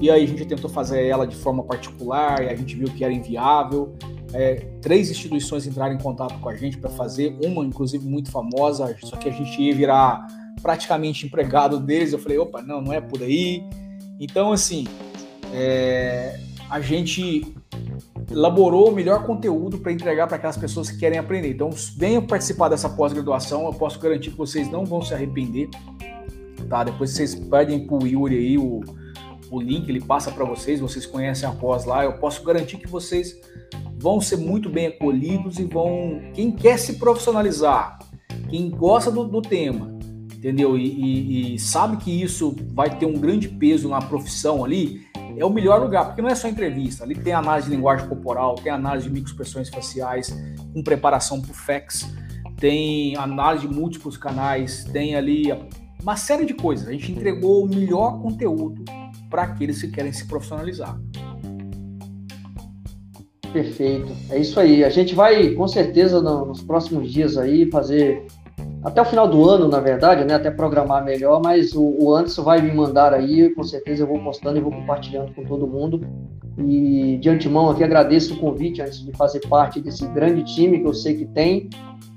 e 0.00 0.10
aí 0.10 0.24
a 0.24 0.26
gente 0.26 0.44
tentou 0.44 0.68
fazer 0.68 1.06
ela 1.06 1.26
de 1.26 1.36
forma 1.36 1.62
particular 1.62 2.42
e 2.42 2.48
a 2.48 2.56
gente 2.56 2.74
viu 2.74 2.88
que 2.88 3.04
era 3.04 3.12
inviável. 3.12 3.94
É, 4.32 4.56
três 4.82 5.10
instituições 5.10 5.66
entraram 5.66 5.94
em 5.94 5.98
contato 5.98 6.38
com 6.40 6.48
a 6.48 6.56
gente 6.56 6.76
para 6.76 6.90
fazer, 6.90 7.38
uma 7.44 7.64
inclusive 7.64 8.04
muito 8.04 8.30
famosa, 8.30 8.96
só 9.04 9.16
que 9.16 9.28
a 9.28 9.32
gente 9.32 9.62
ia 9.62 9.74
virar 9.74 10.26
praticamente 10.60 11.24
empregado 11.24 11.78
deles. 11.78 12.12
Eu 12.12 12.18
falei, 12.18 12.36
opa, 12.38 12.60
não, 12.60 12.82
não 12.82 12.92
é 12.92 13.00
por 13.00 13.22
aí. 13.22 13.62
Então, 14.18 14.50
assim, 14.50 14.86
é, 15.52 16.40
a 16.68 16.80
gente 16.80 17.54
elaborou 18.34 18.90
o 18.90 18.92
melhor 18.92 19.24
conteúdo 19.24 19.78
para 19.78 19.92
entregar 19.92 20.26
para 20.26 20.36
aquelas 20.36 20.56
pessoas 20.56 20.90
que 20.90 20.98
querem 20.98 21.18
aprender. 21.18 21.50
Então, 21.50 21.70
venham 21.96 22.26
participar 22.26 22.68
dessa 22.68 22.88
pós-graduação, 22.88 23.64
eu 23.66 23.72
posso 23.72 23.98
garantir 24.00 24.32
que 24.32 24.36
vocês 24.36 24.68
não 24.68 24.84
vão 24.84 25.00
se 25.00 25.14
arrepender. 25.14 25.70
Tá? 26.68 26.82
Depois 26.82 27.10
vocês 27.10 27.34
pedem 27.34 27.86
para 27.86 27.96
o 27.96 28.06
Yuri 28.06 28.36
aí 28.36 28.58
o, 28.58 28.80
o 29.50 29.60
link, 29.60 29.88
ele 29.88 30.00
passa 30.00 30.32
para 30.32 30.44
vocês, 30.44 30.80
vocês 30.80 31.06
conhecem 31.06 31.48
a 31.48 31.52
pós 31.52 31.84
lá, 31.84 32.04
eu 32.04 32.14
posso 32.14 32.42
garantir 32.42 32.78
que 32.78 32.88
vocês 32.88 33.38
vão 33.96 34.20
ser 34.20 34.36
muito 34.36 34.68
bem 34.68 34.88
acolhidos 34.88 35.58
e 35.58 35.64
vão. 35.64 36.20
Quem 36.34 36.50
quer 36.50 36.78
se 36.78 36.94
profissionalizar, 36.94 37.98
quem 38.50 38.68
gosta 38.68 39.10
do, 39.10 39.24
do 39.24 39.40
tema, 39.40 39.96
entendeu? 40.34 40.76
E, 40.76 40.86
e, 40.86 41.54
e, 41.54 41.58
sabe 41.58 41.98
que 41.98 42.10
isso 42.10 42.56
vai 42.72 42.98
ter 42.98 43.06
um 43.06 43.14
grande 43.14 43.48
peso 43.48 43.88
na 43.88 44.00
profissão 44.00 44.64
ali, 44.64 45.02
é 45.36 45.44
o 45.44 45.50
melhor 45.50 45.80
lugar, 45.80 46.06
porque 46.06 46.22
não 46.22 46.28
é 46.28 46.34
só 46.34 46.48
entrevista, 46.48 47.04
ali 47.04 47.14
tem 47.14 47.32
análise 47.32 47.68
de 47.68 47.76
linguagem 47.76 48.08
corporal, 48.08 48.54
tem 48.56 48.72
análise 48.72 49.06
de 49.06 49.12
microexpressões 49.12 49.68
faciais, 49.68 50.36
com 50.72 50.82
preparação 50.82 51.40
para 51.40 51.50
o 51.50 51.54
FEX, 51.54 52.08
tem 52.58 53.16
análise 53.16 53.66
de 53.66 53.74
múltiplos 53.74 54.16
canais, 54.16 54.84
tem 54.84 55.16
ali 55.16 55.52
uma 56.02 56.16
série 56.16 56.44
de 56.44 56.54
coisas. 56.54 56.86
A 56.86 56.92
gente 56.92 57.10
entregou 57.12 57.64
o 57.64 57.68
melhor 57.68 58.20
conteúdo 58.20 58.84
para 59.30 59.42
aqueles 59.42 59.80
que 59.80 59.88
querem 59.88 60.12
se 60.12 60.26
profissionalizar. 60.26 61.00
Perfeito. 63.52 64.12
É 64.30 64.38
isso 64.38 64.58
aí. 64.58 64.84
A 64.84 64.90
gente 64.90 65.14
vai, 65.14 65.50
com 65.50 65.66
certeza, 65.68 66.20
nos 66.20 66.60
próximos 66.62 67.10
dias 67.10 67.38
aí, 67.38 67.70
fazer 67.70 68.26
até 68.84 69.00
o 69.00 69.04
final 69.04 69.26
do 69.26 69.48
ano, 69.48 69.66
na 69.66 69.80
verdade, 69.80 70.24
né? 70.24 70.34
Até 70.34 70.50
programar 70.50 71.02
melhor, 71.02 71.40
mas 71.42 71.72
o, 71.72 71.82
o 71.82 72.14
Anderson 72.14 72.42
vai 72.42 72.60
me 72.60 72.70
mandar 72.70 73.14
aí, 73.14 73.48
com 73.54 73.62
certeza 73.62 74.02
eu 74.02 74.06
vou 74.06 74.18
postando 74.18 74.58
e 74.58 74.60
vou 74.60 74.70
compartilhando 74.70 75.34
com 75.34 75.42
todo 75.44 75.66
mundo. 75.66 76.02
E 76.58 77.16
de 77.16 77.30
antemão 77.30 77.70
aqui 77.70 77.82
agradeço 77.82 78.34
o 78.34 78.36
convite 78.36 78.82
antes 78.82 79.04
de 79.04 79.10
fazer 79.12 79.40
parte 79.48 79.80
desse 79.80 80.06
grande 80.08 80.44
time 80.44 80.80
que 80.80 80.86
eu 80.86 80.92
sei 80.92 81.14
que 81.14 81.24
tem 81.24 81.70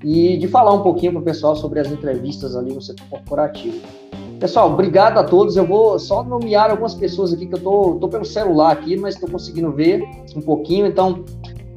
e 0.04 0.36
de 0.36 0.46
falar 0.46 0.74
um 0.74 0.82
pouquinho 0.82 1.12
para 1.12 1.22
o 1.22 1.24
pessoal 1.24 1.56
sobre 1.56 1.80
as 1.80 1.90
entrevistas 1.90 2.54
ali 2.54 2.72
no 2.72 2.82
setor 2.82 3.06
corporativo. 3.08 3.80
Pessoal, 4.38 4.72
obrigado 4.72 5.18
a 5.18 5.24
todos. 5.24 5.56
Eu 5.56 5.66
vou 5.66 5.98
só 5.98 6.22
nomear 6.22 6.70
algumas 6.70 6.94
pessoas 6.94 7.32
aqui 7.32 7.46
que 7.46 7.54
eu 7.54 7.60
tô, 7.60 7.94
tô 7.94 8.08
pelo 8.08 8.24
celular 8.24 8.70
aqui, 8.70 8.96
mas 8.96 9.14
estou 9.14 9.28
conseguindo 9.28 9.72
ver 9.72 10.04
um 10.36 10.40
pouquinho. 10.40 10.86
Então, 10.86 11.24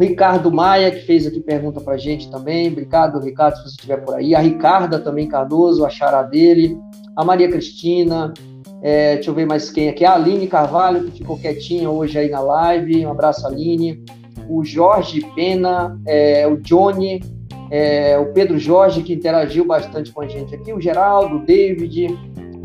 Ricardo 0.01 0.51
Maia, 0.51 0.89
que 0.89 1.01
fez 1.01 1.27
aqui 1.27 1.39
pergunta 1.39 1.79
para 1.79 1.95
gente 1.95 2.29
também. 2.31 2.69
Obrigado, 2.69 3.19
Ricardo, 3.19 3.57
se 3.57 3.63
você 3.63 3.69
estiver 3.69 3.97
por 3.97 4.15
aí. 4.15 4.33
A 4.33 4.39
Ricarda 4.39 4.99
também 4.99 5.27
Cardoso, 5.27 5.85
a 5.85 5.89
Chará 5.89 6.23
dele. 6.23 6.75
A 7.15 7.23
Maria 7.23 7.47
Cristina. 7.47 8.33
É, 8.81 9.13
deixa 9.13 9.29
eu 9.29 9.35
ver 9.35 9.45
mais 9.45 9.69
quem 9.69 9.89
aqui. 9.89 10.03
A 10.03 10.15
Aline 10.15 10.47
Carvalho, 10.47 11.03
que 11.03 11.19
ficou 11.19 11.37
quietinha 11.37 11.87
hoje 11.87 12.17
aí 12.17 12.29
na 12.29 12.39
live. 12.39 13.05
Um 13.05 13.11
abraço, 13.11 13.45
Aline. 13.45 14.03
O 14.49 14.63
Jorge 14.63 15.21
Pena, 15.35 15.95
é, 16.07 16.47
o 16.47 16.57
Johnny, 16.57 17.21
é, 17.69 18.17
o 18.17 18.33
Pedro 18.33 18.57
Jorge, 18.57 19.03
que 19.03 19.13
interagiu 19.13 19.65
bastante 19.65 20.11
com 20.11 20.21
a 20.21 20.27
gente 20.27 20.55
aqui. 20.55 20.73
O 20.73 20.81
Geraldo, 20.81 21.35
o 21.35 21.45
David, 21.45 22.07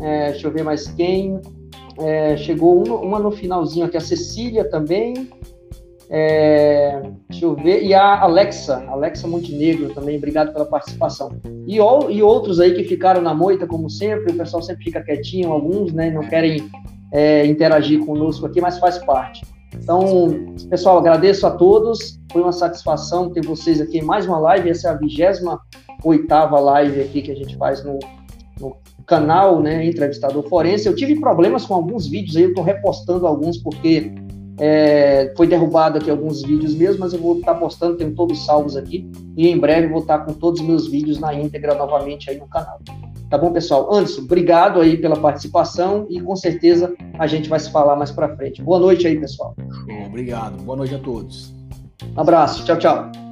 é, 0.01 0.31
deixa 0.31 0.47
eu 0.47 0.51
ver 0.51 0.63
mais 0.63 0.87
quem. 0.87 1.39
É, 1.99 2.35
chegou 2.35 2.83
uma, 2.83 2.95
uma, 2.95 3.19
no 3.19 3.29
finalzinho 3.29 3.85
aqui, 3.85 3.95
a 3.95 4.01
Cecília 4.01 4.67
também. 4.67 5.29
É, 6.09 7.01
deixa 7.29 7.45
eu 7.45 7.55
ver. 7.55 7.83
E 7.83 7.93
a 7.93 8.21
Alexa, 8.21 8.83
Alexa 8.87 9.27
Montenegro 9.27 9.93
também, 9.93 10.17
obrigado 10.17 10.53
pela 10.53 10.65
participação. 10.65 11.31
E, 11.65 11.75
e 11.75 12.23
outros 12.23 12.59
aí 12.59 12.73
que 12.73 12.83
ficaram 12.83 13.21
na 13.21 13.33
moita, 13.33 13.67
como 13.67 13.89
sempre, 13.89 14.31
o 14.31 14.37
pessoal 14.37 14.61
sempre 14.61 14.85
fica 14.85 15.03
quietinho, 15.03 15.51
alguns, 15.51 15.91
né, 15.91 16.09
não 16.09 16.21
querem 16.21 16.69
é, 17.11 17.45
interagir 17.45 18.05
conosco 18.05 18.45
aqui, 18.45 18.61
mas 18.61 18.79
faz 18.79 18.97
parte. 18.99 19.45
Então, 19.75 20.55
pessoal, 20.69 20.97
agradeço 20.97 21.45
a 21.45 21.51
todos. 21.51 22.19
Foi 22.31 22.41
uma 22.41 22.51
satisfação 22.51 23.29
ter 23.31 23.45
vocês 23.45 23.81
aqui 23.81 23.99
em 23.99 24.03
mais 24.03 24.25
uma 24.25 24.39
live. 24.39 24.69
Essa 24.69 24.89
é 24.89 24.91
a 24.91 24.95
28 24.95 25.59
oitava 26.03 26.59
live 26.59 27.01
aqui 27.01 27.21
que 27.21 27.31
a 27.31 27.35
gente 27.35 27.57
faz 27.57 27.83
no, 27.83 27.99
no 28.59 28.77
canal, 29.05 29.61
né, 29.61 29.85
Entrevistador 29.85 30.47
Forense. 30.47 30.87
Eu 30.87 30.95
tive 30.95 31.19
problemas 31.19 31.65
com 31.65 31.73
alguns 31.73 32.07
vídeos 32.07 32.35
aí, 32.37 32.43
eu 32.43 32.49
estou 32.49 32.63
repostando 32.63 33.27
alguns 33.27 33.57
porque 33.57 34.13
é, 34.59 35.33
foi 35.35 35.47
derrubado 35.47 35.97
aqui 35.97 36.09
alguns 36.09 36.41
vídeos 36.41 36.73
mesmo, 36.73 37.01
mas 37.01 37.13
eu 37.13 37.19
vou 37.19 37.39
estar 37.39 37.53
tá 37.53 37.59
postando, 37.59 37.97
tenho 37.97 38.13
todos 38.15 38.45
salvos 38.45 38.75
aqui, 38.75 39.09
e 39.35 39.47
em 39.47 39.57
breve 39.57 39.87
vou 39.87 40.01
estar 40.01 40.19
tá 40.19 40.25
com 40.25 40.33
todos 40.33 40.59
os 40.59 40.67
meus 40.67 40.87
vídeos 40.87 41.19
na 41.19 41.33
íntegra 41.33 41.75
novamente 41.75 42.29
aí 42.29 42.37
no 42.37 42.47
canal. 42.47 42.79
Tá 43.29 43.37
bom, 43.37 43.51
pessoal? 43.51 43.93
Anderson, 43.93 44.21
obrigado 44.21 44.79
aí 44.79 44.97
pela 44.97 45.17
participação 45.17 46.07
e 46.09 46.19
com 46.21 46.35
certeza 46.35 46.95
a 47.19 47.27
gente 47.27 47.49
vai 47.49 47.59
se 47.59 47.69
falar 47.69 47.95
mais 47.95 48.09
para 48.09 48.33
frente. 48.35 48.61
Boa 48.61 48.79
noite 48.79 49.05
aí, 49.05 49.19
pessoal. 49.19 49.53
Obrigado. 50.07 50.63
Boa 50.63 50.77
noite 50.77 50.95
a 50.95 50.99
todos. 50.99 51.53
Um 52.15 52.21
abraço. 52.21 52.63
Tchau, 52.63 52.77
tchau. 52.77 53.26